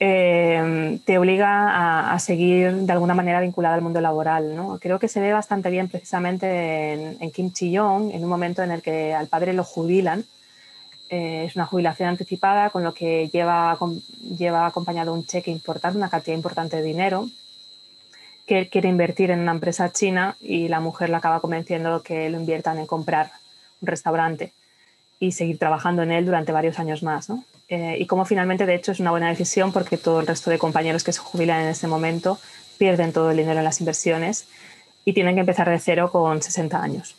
eh, 0.06 1.00
te 1.06 1.18
obliga 1.18 2.12
a, 2.14 2.20
seguir 2.20 2.74
de 2.74 2.92
alguna 2.92 3.14
manera 3.14 3.40
vinculada 3.40 3.76
al 3.76 3.82
mundo 3.82 4.02
laboral. 4.02 4.54
¿no? 4.54 4.78
Creo 4.82 5.00
que 5.00 5.08
se 5.08 5.22
ve 5.22 5.32
bastante 5.32 5.70
bien 5.70 5.88
precisamente 5.88 7.16
en, 7.22 7.32
Kim 7.32 7.54
Chi-yong, 7.54 8.12
en 8.12 8.22
un 8.22 8.30
momento 8.30 8.62
en 8.64 8.72
el 8.72 8.82
que 8.82 9.14
al 9.14 9.28
padre 9.28 9.54
lo 9.54 9.64
jubilan. 9.64 10.26
Eh, 11.10 11.46
es 11.46 11.56
una 11.56 11.66
jubilación 11.66 12.10
anticipada, 12.10 12.70
con 12.70 12.84
lo 12.84 12.94
que 12.94 13.30
lleva, 13.30 13.78
lleva 14.38 14.66
acompañado 14.66 15.14
un 15.14 15.26
cheque 15.26 15.52
importante, 15.52 15.98
una 15.98 16.10
cantidad 16.10 16.36
importante 16.36 16.76
de 16.76 16.84
dinero, 16.84 17.30
que 18.46 18.68
quiere 18.68 18.90
invertir 18.90 19.32
en 19.32 19.40
una 19.40 19.54
empresa 19.54 19.94
china 19.94 20.36
y 20.42 20.68
la 20.68 20.82
mujer 20.82 21.12
la 21.12 21.20
acaba 21.20 21.40
convenciendo 21.40 22.04
que 22.04 22.30
lo 22.30 22.38
inviertan 22.38 22.78
en 22.78 22.88
comprar 22.88 23.32
un 23.80 23.88
restaurante 23.88 24.52
y 25.22 25.32
seguir 25.32 25.58
trabajando 25.58 26.04
en 26.04 26.12
él 26.12 26.26
durante 26.26 26.52
varios 26.52 26.78
años 26.78 27.04
más. 27.04 27.30
¿no? 27.30 27.46
Eh, 27.70 27.98
y 28.00 28.06
como 28.06 28.26
finalmente, 28.26 28.66
de 28.66 28.76
hecho, 28.76 28.92
es 28.92 29.00
una 29.00 29.12
buena 29.12 29.30
decisión 29.30 29.72
porque 29.72 29.98
todo 29.98 30.20
el 30.20 30.28
resto 30.28 30.50
de 30.50 30.60
compañeros 30.60 31.04
que 31.04 31.14
se 31.14 31.20
jubilan 31.20 31.62
en 31.62 31.68
ese 31.70 31.88
momento 31.88 32.40
pierden 32.78 33.14
todo 33.14 33.32
el 33.32 33.38
dinero 33.38 33.60
en 33.60 33.66
las 33.66 33.80
inversiones 33.80 34.48
y 35.06 35.14
tienen 35.14 35.36
que 35.36 35.42
empezar 35.42 35.70
de 35.70 35.80
cero 35.80 36.10
con 36.12 36.42
60 36.42 36.82
años. 36.82 37.16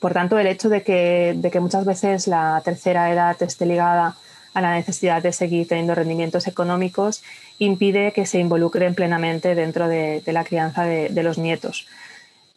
Por 0.00 0.12
tanto, 0.12 0.38
el 0.38 0.46
hecho 0.46 0.68
de 0.68 0.82
que, 0.82 1.34
de 1.36 1.50
que 1.50 1.60
muchas 1.60 1.84
veces 1.84 2.26
la 2.26 2.60
tercera 2.64 3.10
edad 3.10 3.40
esté 3.42 3.66
ligada 3.66 4.16
a 4.52 4.60
la 4.60 4.74
necesidad 4.74 5.22
de 5.22 5.32
seguir 5.32 5.66
teniendo 5.66 5.94
rendimientos 5.94 6.46
económicos 6.46 7.22
impide 7.58 8.12
que 8.12 8.26
se 8.26 8.38
involucren 8.38 8.94
plenamente 8.94 9.54
dentro 9.54 9.88
de, 9.88 10.22
la 10.26 10.44
crianza 10.44 10.84
de, 10.84 11.08
de, 11.08 11.22
los 11.22 11.38
nietos. 11.38 11.86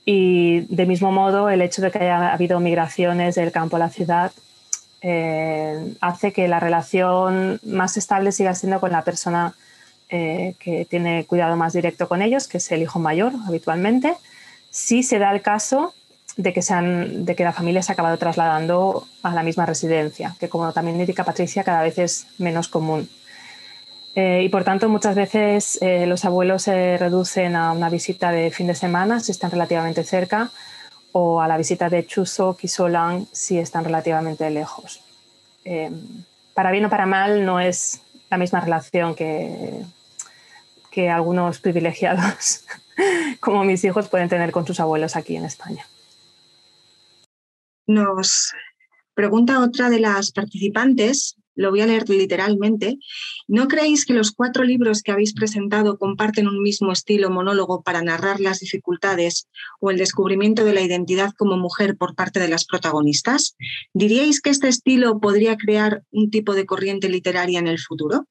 Y 0.05 0.61
de 0.73 0.85
mismo 0.85 1.11
modo, 1.11 1.49
el 1.49 1.61
hecho 1.61 1.81
de 1.81 1.91
que 1.91 1.99
haya 1.99 2.33
habido 2.33 2.59
migraciones 2.59 3.35
del 3.35 3.51
campo 3.51 3.77
a 3.77 3.79
la 3.79 3.89
ciudad 3.89 4.31
eh, 5.01 5.95
hace 6.01 6.33
que 6.33 6.47
la 6.47 6.59
relación 6.59 7.59
más 7.63 7.97
estable 7.97 8.31
siga 8.31 8.55
siendo 8.55 8.79
con 8.79 8.91
la 8.91 9.03
persona 9.03 9.53
eh, 10.09 10.55
que 10.59 10.85
tiene 10.85 11.25
cuidado 11.25 11.55
más 11.55 11.73
directo 11.73 12.07
con 12.07 12.21
ellos, 12.21 12.47
que 12.47 12.57
es 12.57 12.71
el 12.71 12.81
hijo 12.81 12.99
mayor 12.99 13.33
habitualmente. 13.47 14.15
Si 14.71 15.03
se 15.03 15.19
da 15.19 15.31
el 15.31 15.41
caso 15.41 15.93
de 16.35 16.53
que, 16.53 16.61
de 16.61 17.35
que 17.35 17.43
la 17.43 17.53
familia 17.53 17.81
se 17.83 17.91
ha 17.91 17.93
acabado 17.93 18.17
trasladando 18.17 19.07
a 19.23 19.33
la 19.33 19.43
misma 19.43 19.65
residencia, 19.65 20.35
que 20.39 20.49
como 20.49 20.71
también 20.73 20.99
indica 20.99 21.23
Patricia, 21.23 21.63
cada 21.63 21.83
vez 21.83 21.97
es 21.99 22.27
menos 22.37 22.67
común. 22.67 23.09
Eh, 24.15 24.41
y 24.43 24.49
por 24.49 24.63
tanto, 24.63 24.89
muchas 24.89 25.15
veces 25.15 25.79
los 25.81 26.25
abuelos 26.25 26.63
se 26.63 26.97
reducen 26.97 27.55
a 27.55 27.71
una 27.71 27.89
visita 27.89 28.31
de 28.31 28.49
fin 28.49 28.65
de 28.65 28.73
semana 28.73 29.19
si 29.19 29.31
están 29.31 29.51
relativamente 29.51 30.03
cerca 30.03 30.49
o 31.19 31.41
a 31.41 31.47
la 31.47 31.57
visita 31.57 31.89
de 31.89 32.05
Chuso, 32.05 32.55
Kisolang, 32.55 33.25
si 33.31 33.57
están 33.57 33.83
relativamente 33.83 34.47
lejos. 34.51 35.01
Eh, 35.65 35.89
para 36.53 36.69
bien 36.69 36.85
o 36.85 36.91
para 36.91 37.07
mal, 37.07 37.43
no 37.43 37.59
es 37.59 38.01
la 38.29 38.37
misma 38.37 38.59
relación 38.59 39.15
que, 39.15 39.83
que 40.91 41.09
algunos 41.09 41.57
privilegiados 41.57 42.65
como 43.39 43.63
mis 43.63 43.83
hijos 43.83 44.09
pueden 44.09 44.29
tener 44.29 44.51
con 44.51 44.67
sus 44.67 44.79
abuelos 44.79 45.15
aquí 45.15 45.35
en 45.35 45.45
España. 45.45 45.87
Nos 47.87 48.53
pregunta 49.15 49.59
otra 49.61 49.89
de 49.89 49.99
las 49.99 50.31
participantes 50.31 51.36
lo 51.57 51.71
voy 51.71 51.81
a 51.81 51.85
leer 51.85 52.07
literalmente, 52.07 52.97
¿no 53.47 53.67
creéis 53.67 54.05
que 54.05 54.13
los 54.13 54.31
cuatro 54.31 54.63
libros 54.63 55.01
que 55.01 55.11
habéis 55.11 55.33
presentado 55.33 55.97
comparten 55.97 56.47
un 56.47 56.61
mismo 56.61 56.91
estilo 56.91 57.29
monólogo 57.29 57.81
para 57.81 58.01
narrar 58.01 58.39
las 58.39 58.59
dificultades 58.59 59.49
o 59.79 59.91
el 59.91 59.97
descubrimiento 59.97 60.63
de 60.63 60.73
la 60.73 60.81
identidad 60.81 61.31
como 61.37 61.57
mujer 61.57 61.97
por 61.97 62.15
parte 62.15 62.39
de 62.39 62.47
las 62.47 62.65
protagonistas? 62.65 63.57
¿Diríais 63.93 64.39
que 64.39 64.51
este 64.51 64.67
estilo 64.67 65.19
podría 65.19 65.57
crear 65.57 66.03
un 66.11 66.29
tipo 66.29 66.53
de 66.53 66.65
corriente 66.65 67.09
literaria 67.09 67.59
en 67.59 67.67
el 67.67 67.79
futuro? 67.79 68.27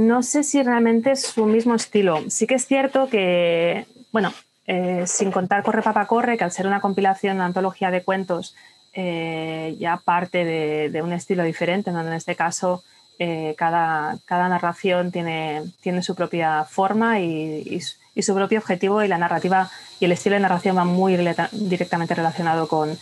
No 0.00 0.22
sé 0.22 0.44
si 0.44 0.62
realmente 0.62 1.12
es 1.12 1.22
su 1.22 1.44
mismo 1.46 1.74
estilo. 1.74 2.22
Sí 2.28 2.46
que 2.46 2.54
es 2.54 2.66
cierto 2.66 3.08
que, 3.08 3.86
bueno, 4.12 4.32
eh, 4.66 5.04
sin 5.06 5.30
contar 5.30 5.62
Corre 5.62 5.82
Papá 5.82 6.06
Corre, 6.06 6.38
que 6.38 6.44
al 6.44 6.52
ser 6.52 6.66
una 6.66 6.80
compilación, 6.80 7.36
una 7.36 7.46
antología 7.46 7.90
de 7.90 8.04
cuentos, 8.04 8.54
eh, 8.92 9.76
ya 9.78 9.98
parte 9.98 10.44
de, 10.44 11.02
un 11.02 11.12
estilo 11.12 11.44
diferente, 11.44 11.92
donde 11.92 12.10
en 12.10 12.16
este 12.16 12.34
caso 12.34 12.82
eh, 13.20 13.54
cada, 13.56 14.18
cada, 14.24 14.48
narración 14.48 15.12
tiene, 15.12 15.62
tiene, 15.80 16.02
su 16.02 16.16
propia 16.16 16.64
forma 16.64 17.20
y, 17.20 17.80
su 17.80 18.34
propio 18.34 18.58
objetivo 18.58 19.02
y 19.02 19.08
la 19.08 19.16
narrativa 19.16 19.70
y 19.98 20.04
el 20.04 20.12
estilo 20.12 20.34
de 20.34 20.40
narración 20.40 20.76
va 20.76 20.84
muy 20.84 21.16
directamente 21.52 22.14
relacionado 22.14 22.68
con, 22.68 22.98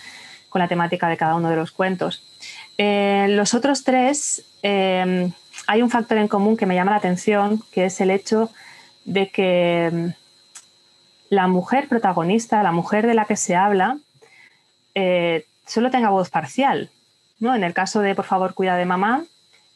con, 0.50 0.60
la 0.60 0.68
temática 0.68 1.08
de 1.08 1.16
cada 1.16 1.34
uno 1.34 1.48
de 1.48 1.56
los 1.56 1.72
cuentos. 1.72 2.22
Eh, 2.76 3.26
los 3.30 3.54
otros 3.54 3.82
tres, 3.82 4.44
hay 4.62 5.82
un 5.82 5.90
factor 5.90 6.18
en 6.18 6.28
común 6.28 6.56
que 6.56 6.66
me 6.66 6.74
llama 6.74 6.92
la 6.92 6.98
atención, 6.98 7.62
que 7.72 7.86
es 7.86 8.00
el 8.00 8.10
hecho 8.10 8.50
de 9.06 9.30
que 9.30 10.12
la 11.30 11.48
mujer 11.48 11.88
protagonista, 11.88 12.62
la 12.62 12.72
mujer 12.72 13.06
de 13.06 13.14
la 13.14 13.24
que 13.24 13.36
se 13.36 13.56
habla, 13.56 13.98
solo 15.68 15.90
tenga 15.90 16.10
voz 16.10 16.30
parcial. 16.30 16.90
¿no? 17.38 17.54
En 17.54 17.62
el 17.62 17.74
caso 17.74 18.00
de 18.00 18.14
Por 18.14 18.24
favor, 18.24 18.54
cuida 18.54 18.76
de 18.76 18.84
mamá, 18.84 19.24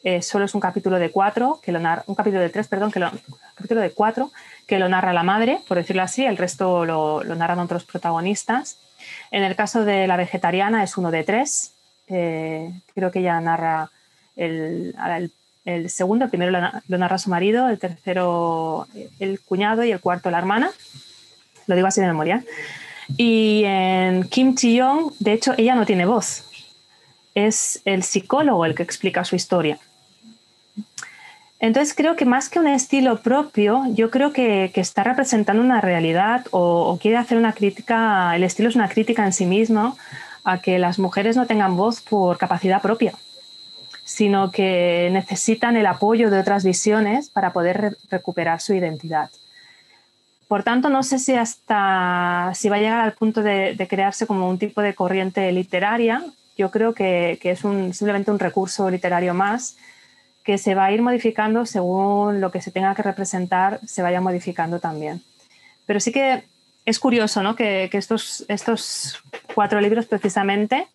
eh, 0.03 0.21
solo 0.21 0.45
es 0.45 0.53
un 0.53 0.59
capítulo 0.59 0.99
de 0.99 1.11
cuatro, 1.11 1.61
que 1.63 1.71
lo 1.71 1.79
un 1.79 2.15
capítulo 2.15 2.41
de 2.41 2.49
tres, 2.49 2.67
perdón, 2.67 2.91
que 2.91 2.99
lo, 2.99 3.09
capítulo 3.55 3.79
de 3.79 3.91
cuatro, 3.91 4.31
que 4.67 4.77
lo 4.77 4.89
narra 4.89 5.13
la 5.13 5.23
madre, 5.23 5.61
por 5.67 5.77
decirlo 5.77 6.01
así, 6.01 6.25
el 6.25 6.35
resto 6.35 6.83
lo, 6.85 7.23
narran 7.23 7.59
otros 7.59 7.85
protagonistas. 7.85 8.77
En 9.31 9.43
el 9.43 9.55
caso 9.55 9.85
de 9.85 10.07
la 10.07 10.17
vegetariana 10.17 10.83
es 10.83 10.97
uno 10.97 11.09
de 11.09 11.23
tres, 11.23 11.73
eh, 12.07 12.69
creo 12.93 13.11
que 13.11 13.19
ella 13.19 13.39
narra 13.39 13.91
el, 14.35 14.93
segundo, 15.87 16.25
el 16.25 16.29
primero 16.29 16.51
lo, 16.51 16.97
narra 16.97 17.17
su 17.17 17.29
marido, 17.29 17.69
el 17.69 17.79
tercero 17.79 18.87
el 19.19 19.39
cuñado 19.39 19.85
y 19.85 19.91
el 19.91 20.01
cuarto 20.01 20.29
la 20.31 20.39
hermana, 20.39 20.69
lo 21.67 21.75
digo 21.75 21.87
así 21.87 22.01
de 22.01 22.07
memoria. 22.07 22.43
Y 23.17 23.63
en 23.65 24.23
Kim 24.25 24.55
Ji-young, 24.55 25.13
de 25.19 25.33
hecho, 25.33 25.53
ella 25.57 25.75
no 25.75 25.85
tiene 25.85 26.05
voz. 26.05 26.45
Es 27.35 27.81
el 27.85 28.03
psicólogo 28.03 28.65
el 28.65 28.75
que 28.75 28.83
explica 28.83 29.23
su 29.23 29.35
historia. 29.35 29.79
Entonces 31.63 31.93
creo 31.95 32.17
que 32.17 32.25
más 32.25 32.49
que 32.49 32.59
un 32.59 32.67
estilo 32.67 33.21
propio, 33.21 33.83
yo 33.93 34.11
creo 34.11 34.33
que, 34.33 34.69
está 34.75 35.03
representando 35.03 35.63
una 35.63 35.79
realidad 35.79 36.45
o, 36.51 36.99
quiere 37.01 37.15
hacer 37.15 37.37
una 37.37 37.53
crítica, 37.53 38.35
el 38.35 38.43
estilo 38.43 38.67
es 38.67 38.75
una 38.75 38.89
crítica 38.89 39.25
en 39.25 39.31
sí 39.31 39.45
mismo 39.45 39.97
a 40.43 40.57
que 40.57 40.77
las 40.77 40.99
mujeres 40.99 41.37
no 41.37 41.47
tengan 41.47 41.77
voz 41.77 42.01
por 42.01 42.37
capacidad 42.37 42.81
propia, 42.81 43.13
sino 44.03 44.51
que 44.51 45.07
necesitan 45.13 45.77
el 45.77 45.85
apoyo 45.85 46.29
de 46.29 46.39
otras 46.39 46.65
visiones 46.65 47.29
para 47.29 47.53
poder 47.53 47.97
recuperar 48.09 48.59
su 48.59 48.73
identidad. 48.73 49.29
Por 50.47 50.63
tanto, 50.63 50.89
no 50.89 51.03
sé 51.03 51.19
si 51.19 51.33
hasta 51.33 52.51
si 52.53 52.69
va 52.69 52.75
a 52.75 52.79
llegar 52.79 52.99
al 52.99 53.13
punto 53.13 53.41
de, 53.41 53.87
crearse 53.89 54.27
como 54.27 54.49
un 54.49 54.59
tipo 54.59 54.81
de 54.81 54.93
corriente 54.93 55.51
literaria. 55.51 56.23
Yo 56.57 56.69
creo 56.69 56.93
que, 56.93 57.39
es 57.41 57.59
simplemente 57.59 58.31
un 58.31 58.39
recurso 58.39 58.89
literario 58.89 59.33
más 59.33 59.77
que 60.43 60.57
se 60.57 60.75
va 60.75 60.85
a 60.85 60.91
ir 60.91 61.01
modificando 61.01 61.65
según 61.65 62.41
lo 62.41 62.51
que 62.51 62.61
se 62.61 62.69
tenga 62.69 62.93
que 62.95 63.01
representar, 63.01 63.79
se 63.85 64.01
vaya 64.01 64.19
modificando 64.19 64.79
también. 64.79 65.23
Pero 65.85 66.01
sí 66.01 66.11
que 66.11 66.43
es 66.85 66.99
curioso 66.99 67.41
¿no? 67.41 67.55
que, 67.55 67.89
estos, 67.93 68.43
estos 68.49 69.23
cuatro 69.55 69.79
libros 69.79 70.05
precisamente, 70.05 70.87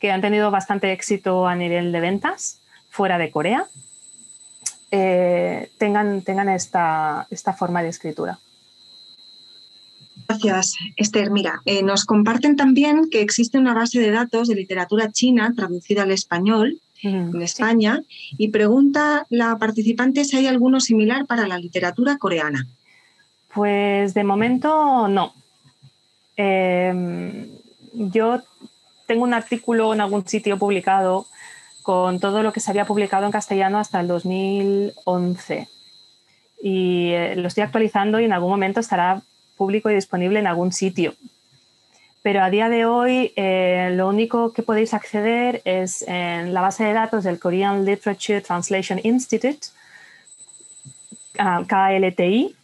que 0.00 0.10
han 0.10 0.20
tenido 0.20 0.50
bastante 0.50 0.92
éxito 0.92 1.46
a 1.46 1.54
nivel 1.54 1.92
de 1.92 2.00
ventas 2.00 2.60
fuera 2.90 3.16
de 3.16 3.30
Corea, 3.30 3.66
eh, 4.90 5.70
tengan, 5.78 6.22
tengan 6.22 6.48
esta, 6.48 7.26
esta 7.30 7.52
forma 7.52 7.82
de 7.82 7.90
escritura. 7.90 8.38
Gracias, 10.28 10.74
Esther. 10.96 11.30
Mira, 11.30 11.60
eh, 11.64 11.82
nos 11.82 12.04
comparten 12.04 12.56
también 12.56 13.08
que 13.10 13.20
existe 13.20 13.58
una 13.58 13.74
base 13.74 14.00
de 14.00 14.10
datos 14.10 14.48
de 14.48 14.54
literatura 14.54 15.10
china 15.12 15.52
traducida 15.54 16.02
al 16.02 16.10
español 16.10 16.80
en 17.02 17.40
España 17.42 18.00
y 18.36 18.48
pregunta 18.48 19.26
la 19.28 19.56
participante 19.58 20.24
si 20.24 20.36
hay 20.36 20.46
alguno 20.46 20.80
similar 20.80 21.26
para 21.26 21.46
la 21.46 21.58
literatura 21.58 22.18
coreana. 22.18 22.66
Pues 23.54 24.14
de 24.14 24.24
momento 24.24 25.06
no. 25.08 25.32
Em, 26.36 27.48
yo 27.92 28.42
tengo 29.06 29.24
un 29.24 29.34
artículo 29.34 29.94
en 29.94 30.00
algún 30.00 30.26
sitio 30.26 30.58
publicado 30.58 31.26
con 31.82 32.18
todo 32.18 32.42
lo 32.42 32.52
que 32.52 32.60
se 32.60 32.70
había 32.70 32.86
publicado 32.86 33.26
en 33.26 33.32
castellano 33.32 33.78
hasta 33.78 34.00
el 34.00 34.08
2011 34.08 35.68
y 36.62 37.10
eh, 37.10 37.36
lo 37.36 37.48
estoy 37.48 37.62
actualizando 37.62 38.18
y 38.18 38.24
en 38.24 38.32
algún 38.32 38.50
momento 38.50 38.80
estará 38.80 39.22
público 39.56 39.90
y 39.90 39.94
disponible 39.94 40.38
en 40.38 40.46
algún 40.46 40.72
sitio 40.72 41.14
pero 42.26 42.42
a 42.42 42.50
día 42.50 42.68
de 42.68 42.84
hoy 42.86 43.32
eh, 43.36 43.92
lo 43.94 44.08
único 44.08 44.52
que 44.52 44.64
podéis 44.64 44.94
acceder 44.94 45.62
es 45.64 46.02
en 46.08 46.52
la 46.52 46.60
base 46.60 46.82
de 46.82 46.92
datos 46.92 47.22
del 47.22 47.38
Korean 47.38 47.84
Literature 47.84 48.40
Translation 48.40 48.98
Institute, 49.04 49.68
ah, 51.38 51.62
KLTI. 51.68 52.56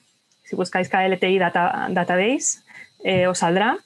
Si 0.42 0.56
buscáis 0.56 0.88
KLTI 0.88 1.38
Database, 1.38 2.58
eh, 3.04 3.28
os 3.28 3.38
saldrá, 3.38 3.78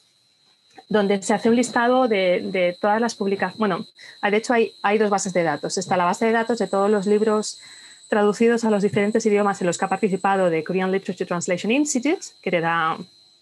donde 0.89 1.21
se 1.21 1.35
hace 1.35 1.51
un 1.51 1.57
listado 1.57 2.09
de, 2.09 2.75
todas 2.81 2.99
las 2.99 3.15
publicaciones. 3.15 3.59
Bueno, 3.59 3.85
de 4.23 4.35
hecho 4.39 4.55
hay 4.55 4.99
dos 4.99 5.11
bases 5.11 5.35
de 5.35 5.43
datos. 5.43 5.77
Está 5.77 5.99
la 5.99 6.07
base 6.07 6.25
de 6.25 6.33
datos 6.33 6.57
de 6.57 6.69
todos 6.69 6.91
los 6.91 7.05
libros 7.05 7.61
traducidos 8.09 8.65
a 8.65 8.71
los 8.71 8.83
diferentes 8.83 9.25
idiomas 9.27 9.61
en 9.61 9.67
los 9.67 9.79
que 9.79 9.85
ha 9.85 9.89
participado 9.89 10.51
de 10.51 10.63
Korean 10.65 10.93
Literature 10.93 11.27
Translation 11.27 11.73
Institute, 11.73 12.27
que 12.43 12.51
te 12.51 12.61
da 12.61 12.99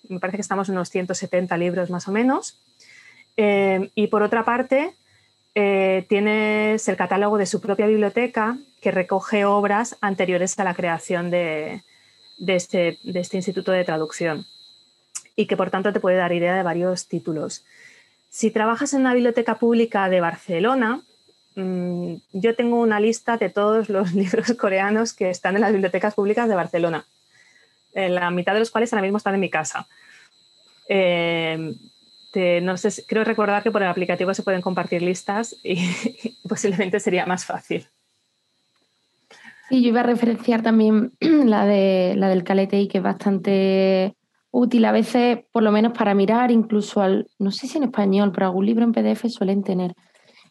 me 0.08 0.20
parece 0.20 0.38
que 0.38 0.42
estamos 0.42 0.68
en 0.68 0.74
unos 0.74 0.90
170 0.90 1.56
libros 1.56 1.90
más 1.90 2.08
o 2.08 2.12
menos. 2.12 2.58
Eh, 3.36 3.90
y 3.94 4.08
por 4.08 4.22
otra 4.22 4.44
parte, 4.44 4.94
eh, 5.54 6.04
tienes 6.08 6.88
el 6.88 6.96
catálogo 6.96 7.38
de 7.38 7.46
su 7.46 7.60
propia 7.60 7.86
biblioteca 7.86 8.58
que 8.80 8.90
recoge 8.90 9.44
obras 9.44 9.96
anteriores 10.00 10.58
a 10.58 10.64
la 10.64 10.74
creación 10.74 11.30
de, 11.30 11.82
este, 12.46 12.98
este, 13.04 13.36
instituto 13.36 13.72
de 13.72 13.84
traducción 13.84 14.46
y 15.36 15.46
que 15.46 15.56
por 15.56 15.70
tanto 15.70 15.92
te 15.92 16.00
puede 16.00 16.16
dar 16.16 16.32
idea 16.32 16.54
de 16.54 16.62
varios 16.62 17.08
títulos. 17.08 17.64
Si 18.28 18.50
trabajas 18.50 18.92
en 18.94 19.00
una 19.00 19.14
biblioteca 19.14 19.56
pública 19.58 20.08
de 20.08 20.20
Barcelona, 20.20 21.02
mm, 21.54 22.14
yo 22.32 22.54
tengo 22.54 22.80
una 22.80 23.00
lista 23.00 23.36
de 23.36 23.50
todos 23.50 23.88
los 23.88 24.12
libros 24.14 24.52
coreanos 24.58 25.12
que 25.12 25.30
están 25.30 25.54
en 25.54 25.62
las 25.62 25.72
bibliotecas 25.72 26.14
públicas 26.14 26.48
de 26.48 26.54
Barcelona 26.54 27.04
la 27.94 28.30
mitad 28.30 28.54
de 28.54 28.58
los 28.58 28.70
cuales 28.70 28.92
ahora 28.92 29.02
mismo 29.02 29.18
están 29.18 29.34
en 29.34 29.40
mi 29.40 29.50
casa. 29.50 29.86
Eh, 30.88 31.76
no 32.62 32.76
sé, 32.76 33.04
creo 33.06 33.24
recordar 33.24 33.62
que 33.62 33.70
por 33.70 33.82
el 33.82 33.88
aplicativo 33.88 34.34
se 34.34 34.42
pueden 34.42 34.60
compartir 34.60 35.02
listas 35.02 35.56
y, 35.62 35.76
posiblemente 36.48 36.98
sería 37.00 37.26
más 37.26 37.44
fácil. 37.44 37.86
Sí, 39.68 39.82
yo 39.82 39.88
iba 39.88 40.00
a 40.00 40.04
referenciar 40.04 40.62
también 40.62 41.12
la, 41.20 41.64
de, 41.64 42.14
la 42.16 42.28
del 42.28 42.44
CalETI, 42.44 42.88
que 42.88 42.98
es 42.98 43.04
bastante 43.04 44.16
útil 44.50 44.84
a 44.84 44.92
veces, 44.92 45.38
por 45.52 45.62
lo 45.62 45.72
menos 45.72 45.96
para 45.96 46.14
mirar, 46.14 46.50
incluso 46.50 47.02
al, 47.02 47.28
no 47.38 47.50
sé 47.50 47.66
si 47.66 47.78
en 47.78 47.84
español, 47.84 48.32
pero 48.32 48.46
algún 48.46 48.66
libro 48.66 48.84
en 48.84 48.92
PDF 48.92 49.28
suelen 49.28 49.62
tener. 49.62 49.94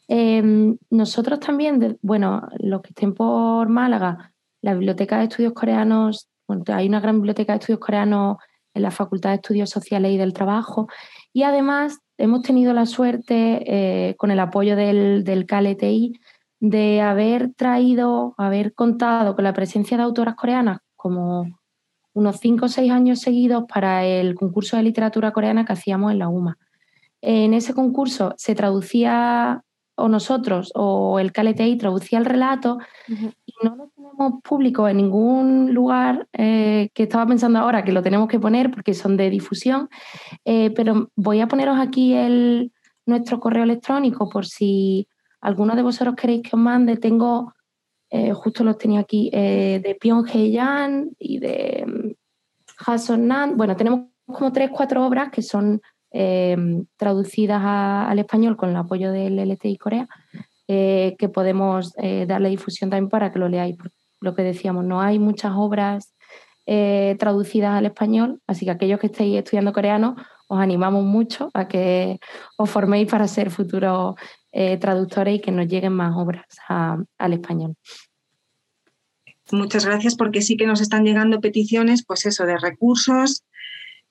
Em, 0.08 0.78
nosotros 0.90 1.40
también, 1.40 1.98
bueno, 2.02 2.48
los 2.60 2.82
que 2.82 2.90
estén 2.90 3.14
por 3.14 3.70
Málaga, 3.70 4.34
la 4.62 4.74
Biblioteca 4.74 5.18
de 5.18 5.26
Estudios 5.26 5.54
Coreanos 5.54 6.30
hay 6.68 6.88
una 6.88 7.00
gran 7.00 7.18
biblioteca 7.18 7.54
de 7.54 7.60
estudios 7.60 7.80
coreanos 7.80 8.38
en 8.74 8.82
la 8.82 8.92
Facultad 8.92 9.30
de 9.30 9.36
Estudios 9.36 9.70
Sociales 9.70 10.12
y 10.12 10.18
del 10.18 10.34
Trabajo. 10.34 10.88
Y 11.32 11.44
además 11.44 12.00
hemos 12.18 12.42
tenido 12.42 12.74
la 12.74 12.86
suerte, 12.86 13.64
eh, 13.66 14.16
con 14.16 14.32
el 14.32 14.40
apoyo 14.40 14.76
del, 14.76 15.24
del 15.24 15.46
KLTI, 15.46 16.20
de 16.60 17.02
haber 17.02 17.54
traído, 17.54 18.34
haber 18.38 18.74
contado 18.74 19.36
con 19.36 19.44
la 19.44 19.54
presencia 19.54 19.98
de 19.98 20.04
autoras 20.04 20.36
coreanas 20.36 20.80
como 20.96 21.46
unos 22.14 22.38
cinco 22.40 22.66
o 22.66 22.70
seis 22.70 22.92
años 22.92 23.20
seguidos 23.20 23.66
para 23.72 24.06
el 24.06 24.36
concurso 24.36 24.78
de 24.78 24.84
literatura 24.84 25.32
coreana 25.32 25.66
que 25.66 25.74
hacíamos 25.74 26.12
en 26.12 26.20
la 26.20 26.30
UMA. 26.30 26.58
En 27.22 27.54
ese 27.54 27.74
concurso 27.74 28.34
se 28.38 28.56
traducía, 28.56 29.64
o 29.96 30.10
nosotros, 30.10 30.72
o 30.76 31.20
el 31.20 31.32
KLTI 31.32 31.78
traducía 31.78 32.20
el 32.20 32.26
relato, 32.26 32.80
y 33.08 33.54
no 33.64 33.76
lo 33.76 34.40
público 34.44 34.88
en 34.88 34.98
ningún 34.98 35.74
lugar 35.74 36.28
eh, 36.34 36.90
que 36.94 37.04
estaba 37.04 37.26
pensando 37.26 37.60
ahora 37.60 37.84
que 37.84 37.92
lo 37.92 38.02
tenemos 38.02 38.28
que 38.28 38.40
poner 38.40 38.72
porque 38.72 38.94
son 38.94 39.18
de 39.18 39.30
difusión, 39.30 39.90
eh, 40.46 40.72
pero 40.72 41.10
voy 41.16 41.42
a 41.42 41.48
poneros 41.48 41.78
aquí 41.80 42.14
el, 42.14 42.72
nuestro 43.06 43.40
correo 43.40 43.64
electrónico 43.64 44.30
por 44.30 44.46
si 44.46 45.08
alguno 45.42 45.76
de 45.76 45.82
vosotros 45.82 46.16
queréis 46.16 46.44
que 46.44 46.56
os 46.56 46.62
mande. 46.62 46.98
Tengo, 46.98 47.54
eh, 48.10 48.34
justo 48.34 48.64
los 48.64 48.78
tenía 48.78 49.02
aquí, 49.02 49.30
de 49.30 49.98
Pion 50.00 50.26
Heian 50.28 51.10
y 51.20 51.40
de 51.40 52.16
um, 52.88 53.28
Nan. 53.28 53.58
Bueno, 53.58 53.76
tenemos 53.76 54.02
como 54.26 54.52
tres, 54.52 54.70
cuatro 54.72 55.06
obras 55.06 55.30
que 55.32 55.42
son 55.42 55.82
traducidas 56.96 57.62
al 57.64 58.20
español 58.20 58.56
con 58.56 58.70
el 58.70 58.76
apoyo 58.76 59.12
del 59.12 59.40
LTI 59.40 59.78
Corea. 59.78 60.08
que 60.68 61.30
podemos 61.34 61.94
darle 62.28 62.50
difusión 62.50 62.90
también 62.90 63.10
para 63.10 63.32
que 63.32 63.40
lo 63.40 63.50
leáis, 63.50 63.76
lo 64.22 64.36
que 64.36 64.44
decíamos, 64.44 64.86
no 64.86 65.02
hay 65.02 65.20
muchas 65.20 65.54
obras 65.56 66.14
eh, 66.66 67.18
traducidas 67.20 67.78
al 67.78 67.86
español, 67.86 68.42
así 68.48 68.64
que 68.64 68.72
aquellos 68.72 68.98
que 68.98 69.08
estéis 69.08 69.38
estudiando 69.38 69.74
coreano, 69.74 70.16
os 70.48 70.60
animamos 70.60 71.04
mucho 71.04 71.52
a 71.54 71.68
que 71.68 72.20
os 72.58 72.70
forméis 72.70 73.10
para 73.12 73.28
ser 73.28 73.52
futuros 73.52 74.16
eh, 74.54 74.78
traductores 74.78 75.36
y 75.36 75.42
que 75.42 75.52
nos 75.52 75.68
lleguen 75.68 75.92
más 75.92 76.16
obras 76.16 76.46
al 76.70 77.34
español. 77.34 77.76
Muchas 79.52 79.86
gracias 79.86 80.16
porque 80.16 80.42
sí 80.42 80.56
que 80.56 80.66
nos 80.66 80.80
están 80.80 81.04
llegando 81.04 81.42
peticiones, 81.42 82.06
pues 82.06 82.26
eso, 82.26 82.46
de 82.46 82.58
recursos 82.58 83.44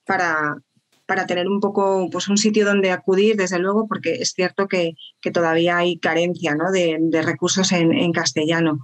para, 0.05 0.57
para 1.07 1.27
tener 1.27 1.49
un 1.49 1.61
poco 1.61 2.09
pues 2.11 2.29
un 2.29 2.39
sitio 2.39 2.65
donde 2.65 2.91
acudir, 2.91 3.37
desde 3.37 3.59
luego, 3.59 3.87
porque 3.87 4.15
es 4.15 4.33
cierto 4.33 4.69
que, 4.69 4.95
todavía 5.33 5.79
hay 5.79 5.99
carencia 5.99 6.57
de, 6.73 7.23
recursos 7.23 7.73
en, 7.73 8.13
castellano. 8.13 8.81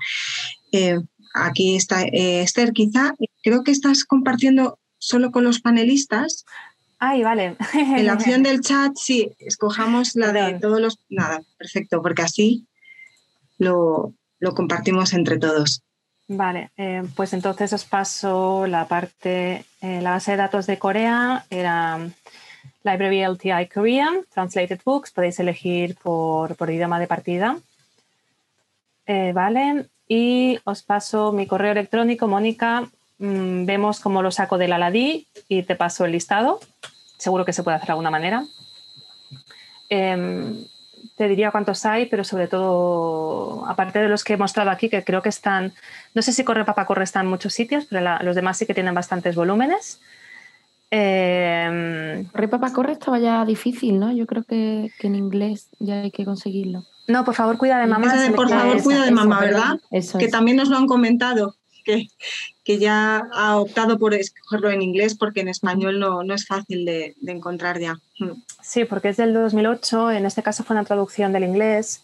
Eh, 0.73 0.99
aquí 1.35 1.77
está 1.77 2.03
eh, 2.03 2.43
Esther, 2.43 2.73
quizá 2.73 3.15
creo 3.43 3.63
que 3.63 3.71
estás 3.71 4.05
compartiendo 4.05 4.79
solo 4.99 5.31
con 5.31 5.45
los 5.45 5.61
panelistas. 5.61 6.45
Ay, 6.99 7.23
vale. 7.23 7.57
En 7.75 8.07
la 8.07 8.15
opción 8.15 8.43
del 8.43 8.61
chat, 8.61 8.93
sí, 8.97 9.31
escojamos 9.39 10.17
la 10.17 10.33
de 10.33 10.59
todos 10.59 10.81
los... 10.81 10.99
Nada, 11.09 11.41
perfecto, 11.57 12.03
porque 12.03 12.23
así 12.23 12.67
lo, 13.59 14.15
compartimos 14.55 15.13
entre 15.13 15.39
todos. 15.39 15.83
Vale, 16.29 16.71
eh, 16.77 17.03
pues 17.17 17.33
entonces 17.33 17.73
os 17.73 17.85
paso 17.85 18.67
la 18.67 18.87
parte, 18.87 19.65
eh, 19.81 20.01
la 20.03 20.11
base 20.11 20.33
de 20.33 20.37
datos 20.37 20.67
de 20.67 20.79
Corea 20.79 21.47
era 21.49 21.99
Library 22.85 23.23
LTI 23.23 23.67
Korean, 23.73 24.25
Translated 24.33 24.81
Books, 24.85 25.11
podéis 25.11 25.41
elegir 25.41 25.97
por, 25.97 26.55
por 26.57 26.71
idioma 26.71 27.01
de 27.01 27.07
partida. 27.07 27.57
vale, 29.07 29.87
y 30.07 30.59
os 30.65 30.83
paso 30.83 31.33
mi 31.33 31.47
correo 31.47 31.73
electrónico, 31.73 32.27
Mónica. 32.29 32.91
Mm, 33.19 33.67
vemos 33.67 34.01
cómo 34.01 34.23
lo 34.23 34.31
saco 34.31 34.59
del 34.59 34.73
Aladí 34.73 35.27
y 35.49 35.63
te 35.63 35.77
paso 35.77 36.05
el 36.05 36.13
listado. 36.13 36.61
seguro 37.19 37.45
que 37.45 37.53
se 37.53 37.63
puede 37.63 37.77
hacer 37.77 37.89
de 37.89 37.93
alguna 37.93 38.11
manera. 38.11 38.45
Te 41.19 41.27
diría 41.27 41.51
cuántos 41.51 41.85
hay, 41.85 42.07
pero 42.07 42.23
sobre 42.23 42.47
todo, 42.47 43.67
aparte 43.67 43.99
de 43.99 44.09
los 44.09 44.23
que 44.23 44.35
he 44.35 44.37
mostrado 44.37 44.71
aquí, 44.71 44.89
que 44.89 45.03
creo 45.03 45.21
que 45.21 45.29
están, 45.29 45.73
no 46.15 46.23
sé 46.23 46.33
si 46.33 46.45
Corre 46.45 46.65
Papá 46.65 46.87
Corre 46.87 47.03
está 47.03 47.21
en 47.21 47.27
muchos 47.27 47.53
sitios, 47.53 47.87
pero 47.91 48.23
los 48.23 48.37
demás 48.37 48.57
sí 48.57 48.67
que 48.67 48.75
tienen 48.75 48.95
bastantes 48.95 49.35
volúmenes. 49.35 50.01
Eh, 50.93 52.25
Corre 52.31 52.49
Papá 52.49 52.73
Corre 52.73 52.93
estaba 52.93 53.19
ya 53.19 53.45
difícil, 53.45 53.99
¿no? 53.99 54.13
Yo 54.13 54.27
creo 54.27 54.45
que, 54.45 54.93
en 55.01 55.15
inglés 55.17 55.69
ya 55.81 56.03
hay 56.03 56.13
que 56.13 56.25
conseguirlo. 56.25 56.85
No, 57.09 57.25
por 57.25 57.35
favor, 57.35 57.59
cuida 57.59 57.81
de 57.81 57.87
mamá. 57.87 58.15
por 58.37 58.49
favor, 58.49 58.83
cuida 58.83 59.05
de 59.05 59.11
mamá, 59.11 59.41
¿verdad? 59.41 59.81
que 60.19 60.29
también 60.29 60.57
nos 60.57 60.69
lo 60.69 60.77
han 60.77 60.87
comentado 60.87 61.58
que, 62.65 62.79
ya 62.79 63.23
ha 63.33 63.57
optado 63.57 63.99
por 63.99 64.15
escogerlo 64.15 64.71
en 64.71 64.83
inglés 64.83 65.17
porque 65.17 65.41
en 65.41 65.49
español 65.49 65.99
no, 65.99 66.23
no 66.23 66.35
es 66.35 66.47
fácil 66.47 66.85
de, 66.85 67.15
encontrar 67.27 67.79
ya. 67.81 67.99
Mm. 68.19 68.43
Sí, 68.63 68.85
porque 68.85 69.09
es 69.09 69.17
del 69.17 69.33
2008, 69.33 70.13
en 70.13 70.27
este 70.27 70.43
caso 70.43 70.65
fue 70.65 70.75
una 70.75 70.85
traducción 70.85 71.33
del 71.33 71.45
inglés, 71.45 72.03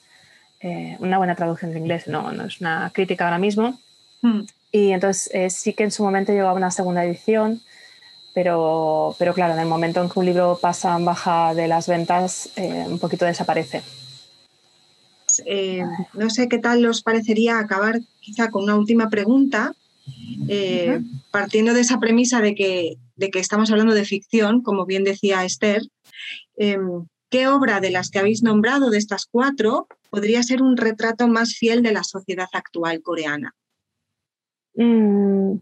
eh, 0.61 0.97
una 1.01 1.19
buena 1.19 1.35
traducción 1.35 1.73
del 1.73 1.83
inglés, 1.83 2.07
no, 2.07 2.33
no 2.33 2.47
es 2.47 2.61
una 2.61 2.91
crítica 2.95 3.25
ahora 3.25 3.39
mismo. 3.39 3.79
Mm. 4.23 4.41
Y 4.73 4.93
entonces 4.93 5.31
eh, 5.35 5.51
sí 5.51 5.75
que 5.75 5.85
en 5.85 5.91
su 5.91 6.03
momento 6.03 6.33
llegó 6.33 6.49
a 6.49 6.55
una 6.55 6.71
segunda 6.71 7.05
edición, 7.05 7.61
pero, 8.33 9.15
pero 9.19 9.35
claro, 9.35 9.53
en 9.53 9.61
el 9.61 9.67
momento 9.67 10.03
en 10.03 10.09
que 10.09 10.19
un 10.19 10.27
libro 10.27 10.59
pasa 10.61 10.97
en 10.97 11.05
baja 11.05 11.55
de 11.55 11.69
las 11.69 11.87
ventas, 11.87 12.49
eh, 12.57 12.85
un 12.89 12.99
poquito 12.99 13.25
desaparece. 13.25 13.83
Eh, 15.47 15.85
no 16.15 16.31
sé 16.31 16.49
qué 16.49 16.59
tal 16.59 16.85
os 16.87 17.03
parecería 17.03 17.59
acabar 17.59 18.01
quizá 18.21 18.51
con 18.51 18.65
una 18.65 18.77
última 18.77 19.09
pregunta, 19.09 19.73
eh, 20.49 21.01
partiendo 21.31 21.75
de 21.75 21.81
esa 21.81 21.99
premisa 21.99 22.41
de 22.41 22.55
que, 22.55 22.97
de 23.17 23.31
que, 23.31 23.39
estamos 23.39 23.71
hablando 23.71 23.95
de 23.95 24.05
ficción, 24.05 24.63
como 24.63 24.87
bien 24.87 25.05
decía 25.05 25.45
Esther. 25.45 25.83
Em, 26.57 27.07
¿Qué 27.31 27.49
obra 27.49 27.81
de 27.81 27.91
las 27.91 28.11
que 28.11 28.21
habéis 28.21 28.45
nombrado, 28.45 28.91
de 28.91 28.99
estas 28.99 29.27
cuatro, 29.27 29.89
podría 30.09 30.43
ser 30.45 30.63
un 30.63 30.77
retrato 30.77 31.27
más 31.27 31.55
fiel 31.55 31.83
de 31.83 31.93
la 31.93 32.05
sociedad 32.05 32.47
actual 32.53 33.03
coreana? 33.03 33.55
Mm, 34.77 35.57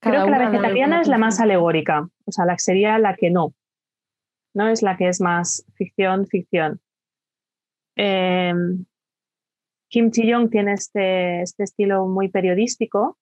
creo 0.00 0.24
que 0.24 0.30
la 0.30 0.50
vegetariana 0.50 1.00
es 1.00 1.08
la 1.08 1.16
más 1.16 1.40
alegórica, 1.40 2.08
o 2.26 2.32
sea, 2.32 2.44
la 2.44 2.58
sería 2.58 2.98
la 2.98 3.16
que 3.16 3.30
no. 3.30 3.54
No 4.54 4.68
es 4.68 4.82
la 4.82 4.98
que 4.98 5.08
es 5.08 5.20
más 5.20 5.64
ficción, 5.74 6.26
ficción. 6.26 6.80
Em, 7.96 8.84
Kim 9.88 10.10
Chi-young 10.10 10.48
tiene 10.50 10.72
este, 10.72 11.42
este, 11.42 11.64
estilo 11.64 12.06
muy 12.06 12.28
periodístico 12.28 13.18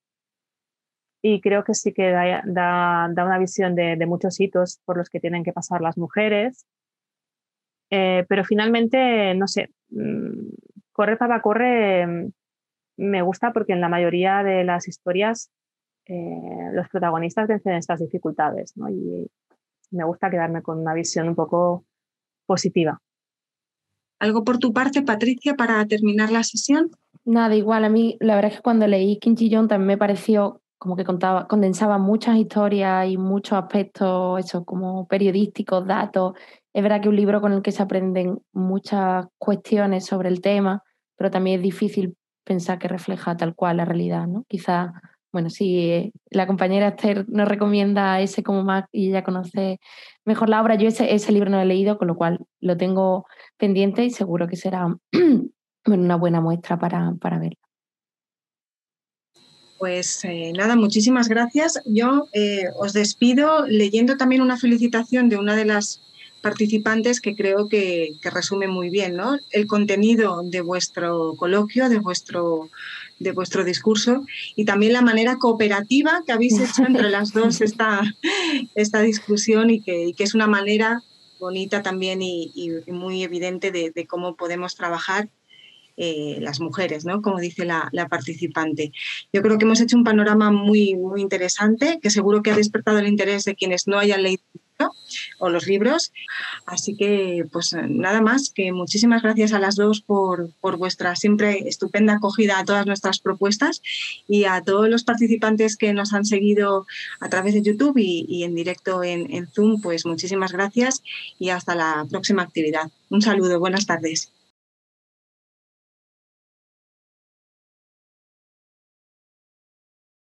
y 1.23 1.41
creo 1.41 1.65
que 1.65 1.75
sí 1.75 1.93
que 1.93 2.11
da, 2.11 3.11
una 3.17 3.39
visión 3.39 3.75
de, 3.75 4.07
muchos 4.07 4.41
hitos 4.41 4.81
por 4.85 4.97
los 4.97 5.11
que 5.11 5.21
tienen 5.21 5.45
que 5.45 5.53
pasar 5.53 5.81
las 5.81 5.99
mujeres. 5.99 6.67
Eh, 7.91 8.25
pero 8.29 8.45
finalmente, 8.45 9.35
no 9.35 9.49
sé, 9.49 9.71
mm, 9.91 10.49
Corre 10.93 11.17
para 11.17 11.43
Corre 11.43 12.07
mm, 12.07 12.33
me 12.99 13.23
gusta 13.23 13.53
porque 13.53 13.73
en 13.73 13.81
la 13.81 13.89
mayoría 13.89 14.43
de 14.43 14.65
las 14.65 14.87
historias 14.87 15.51
eh, 16.07 16.71
los 16.73 16.89
protagonistas 16.89 17.49
vencen 17.49 17.75
estas 17.75 18.01
dificultades 18.01 18.75
y 18.77 19.31
me 19.91 20.05
gusta 20.05 20.31
quedarme 20.31 20.63
con 20.63 20.79
una 20.79 20.95
visión 20.95 21.29
un 21.29 21.35
poco 21.35 21.85
positiva. 22.47 23.01
¿Algo 24.21 24.45
por 24.45 24.59
tu 24.59 24.73
parte, 24.73 25.03
Patricia, 25.03 25.55
para 25.55 25.85
terminar 25.87 26.31
la 26.31 26.45
sesión? 26.45 26.91
Nada, 27.25 27.57
igual. 27.57 27.85
A 27.85 27.89
mí, 27.89 28.17
la 28.21 28.35
verdad 28.35 28.51
es 28.51 28.59
que 28.59 28.63
cuando 28.63 28.87
leí 28.87 29.19
Kim 29.19 29.35
Ji-young 29.35 29.67
también 29.67 29.87
me 29.87 29.97
pareció 29.97 30.61
como 30.79 30.95
que 30.95 31.05
contaba, 31.05 31.49
condensaba 31.49 31.99
muchas 31.99 32.37
historias 32.37 33.09
y 33.09 33.17
muchos 33.17 33.59
aspectos, 33.59 34.39
eso, 34.39 34.65
como 34.65 35.07
periodísticos, 35.07 35.87
datos. 35.87 36.35
Es 36.73 36.83
verdad 36.83 37.01
que 37.01 37.09
es 37.09 37.11
un 37.11 37.17
libro 37.17 37.41
con 37.41 37.53
el 37.53 37.63
que 37.63 37.73
se 37.73 37.83
aprenden 37.83 38.41
muchas 38.53 39.27
cuestiones 39.39 40.05
sobre 40.07 40.29
el 40.29 40.41
tema, 40.41 40.83
pero 41.17 41.31
también 41.31 41.57
es 41.61 41.63
difícil 41.63 42.15
pensar 42.45 42.79
que 42.79 42.89
refleja 42.89 43.37
tal 43.37 43.55
cual 43.55 43.79
la 43.79 43.85
realidad, 43.85 44.27
¿no? 44.27 44.45
Quizás 44.49 44.91
bueno, 45.33 45.49
si 45.49 45.91
eh, 45.91 46.13
la 46.31 46.47
compañera 46.47 46.89
Esther 46.89 47.25
nos 47.29 47.49
recomienda 47.49 48.21
ese 48.21 48.43
como 48.43 48.65
más 48.65 48.85
y 48.91 49.11
ella 49.11 49.23
conoce 49.23 49.79
mejor 50.25 50.49
la 50.49 50.63
obra, 50.63 50.77
yo 50.77 50.89
ese, 50.89 51.15
ese 51.15 51.33
libro 51.33 51.51
no 51.51 51.61
he 51.61 51.65
leído, 51.65 51.99
con 51.99 52.09
lo 52.09 52.17
cual 52.17 52.47
lo 52.61 52.77
tengo 52.77 53.27
pendiente 53.57 54.05
y 54.05 54.11
seguro 54.11 54.49
que 54.49 54.57
será 54.57 54.87
una 55.87 56.17
buena 56.17 56.41
muestra 56.41 56.79
para, 56.79 57.15
para 57.21 57.39
verla. 57.39 57.57
Pues 59.79 60.23
eh, 60.25 60.53
nada, 60.55 60.77
muchísimas 60.77 61.29
gracias. 61.29 61.81
Yo 61.87 62.27
eh, 62.35 62.65
os 62.79 62.93
despido 62.93 63.67
leyendo 63.67 64.19
también 64.19 64.43
una 64.43 64.59
felicitación 64.59 65.31
de 65.31 65.39
una 65.39 65.57
de 65.57 65.65
las 65.65 66.03
participantes 66.41 67.21
que 67.21 67.37
creo 67.37 67.69
que, 67.69 68.13
que 68.23 68.31
resume 68.31 68.69
muy 68.69 68.91
bien 68.91 69.17
¿no? 69.17 69.39
el 69.51 69.67
contenido 69.67 70.43
de 70.43 70.61
vuestro 70.61 71.35
coloquio, 71.37 71.89
de 71.89 71.99
vuestro 71.99 72.71
de 73.21 73.33
vuestro 73.33 73.65
discurso 73.65 74.25
y 74.57 74.65
también 74.65 74.95
la 74.95 75.03
manera 75.03 75.37
cooperativa 75.37 76.23
que 76.27 76.33
habéis 76.33 76.59
hecho 76.59 76.85
entre 76.85 77.09
las 77.11 77.33
dos 77.33 77.61
esta, 77.61 78.03
esta 78.75 79.01
discusión 79.03 79.71
y 79.71 79.81
que, 79.81 80.13
es 80.19 80.35
una 80.35 80.47
manera 80.47 81.03
bonita 81.39 81.83
también 81.83 82.21
y, 82.23 82.51
muy 82.89 83.23
evidente 83.23 83.71
de, 83.71 84.07
cómo 84.09 84.35
podemos 84.35 84.75
trabajar 84.75 85.29
eh, 86.03 86.39
las 86.41 86.61
mujeres, 86.61 87.05
¿no? 87.05 87.21
como 87.21 87.39
dice 87.41 87.67
la, 87.67 87.91
participante. 88.09 88.91
Yo 89.35 89.43
creo 89.43 89.59
que 89.59 89.67
hemos 89.67 89.83
hecho 89.83 89.99
un 89.99 90.05
panorama 90.05 90.51
muy, 90.51 90.95
muy 90.95 91.21
interesante, 91.21 91.99
que 92.01 92.09
seguro 92.09 92.43
que 92.43 92.51
ha 92.51 92.57
despertado 92.57 93.01
el 93.01 93.07
interés 93.07 93.45
de 93.45 93.55
quienes 93.55 93.87
no 93.87 93.99
hayan 93.99 94.23
leído 94.23 94.41
o 95.39 95.51
los 95.51 95.67
libros. 95.67 96.11
Así 96.65 96.97
que, 96.97 97.45
pues 97.53 97.75
nada 97.75 98.23
más, 98.23 98.49
que 98.49 98.73
muchísimas 98.73 99.21
gracias 99.21 99.53
a 99.53 99.59
las 99.59 99.77
dos 99.77 100.01
por, 100.01 100.49
vuestra 100.79 101.17
siempre 101.17 101.69
estupenda 101.69 102.15
acogida 102.15 102.59
a 102.59 102.65
todas 102.65 102.87
nuestras 102.87 103.19
propuestas 103.19 103.83
y 104.27 104.45
a 104.45 104.63
todos 104.63 104.89
los 104.89 105.05
participantes 105.05 105.77
que 105.77 105.93
nos 105.93 106.15
han 106.15 106.25
seguido 106.25 106.87
a 107.21 107.29
través 107.29 107.53
de 107.53 107.61
YouTube 107.61 107.99
y, 107.99 108.43
en 108.43 108.55
directo 108.55 109.05
en 109.05 109.47
Zoom, 109.49 109.83
pues 109.83 110.07
muchísimas 110.07 110.53
gracias 110.53 111.03
y 111.39 111.51
hasta 111.51 111.75
la 111.75 112.07
próxima 112.11 112.41
actividad. 112.41 112.91
Un 113.11 113.21
saludo, 113.21 113.61
buenas 113.61 113.85
tardes. 113.85 114.33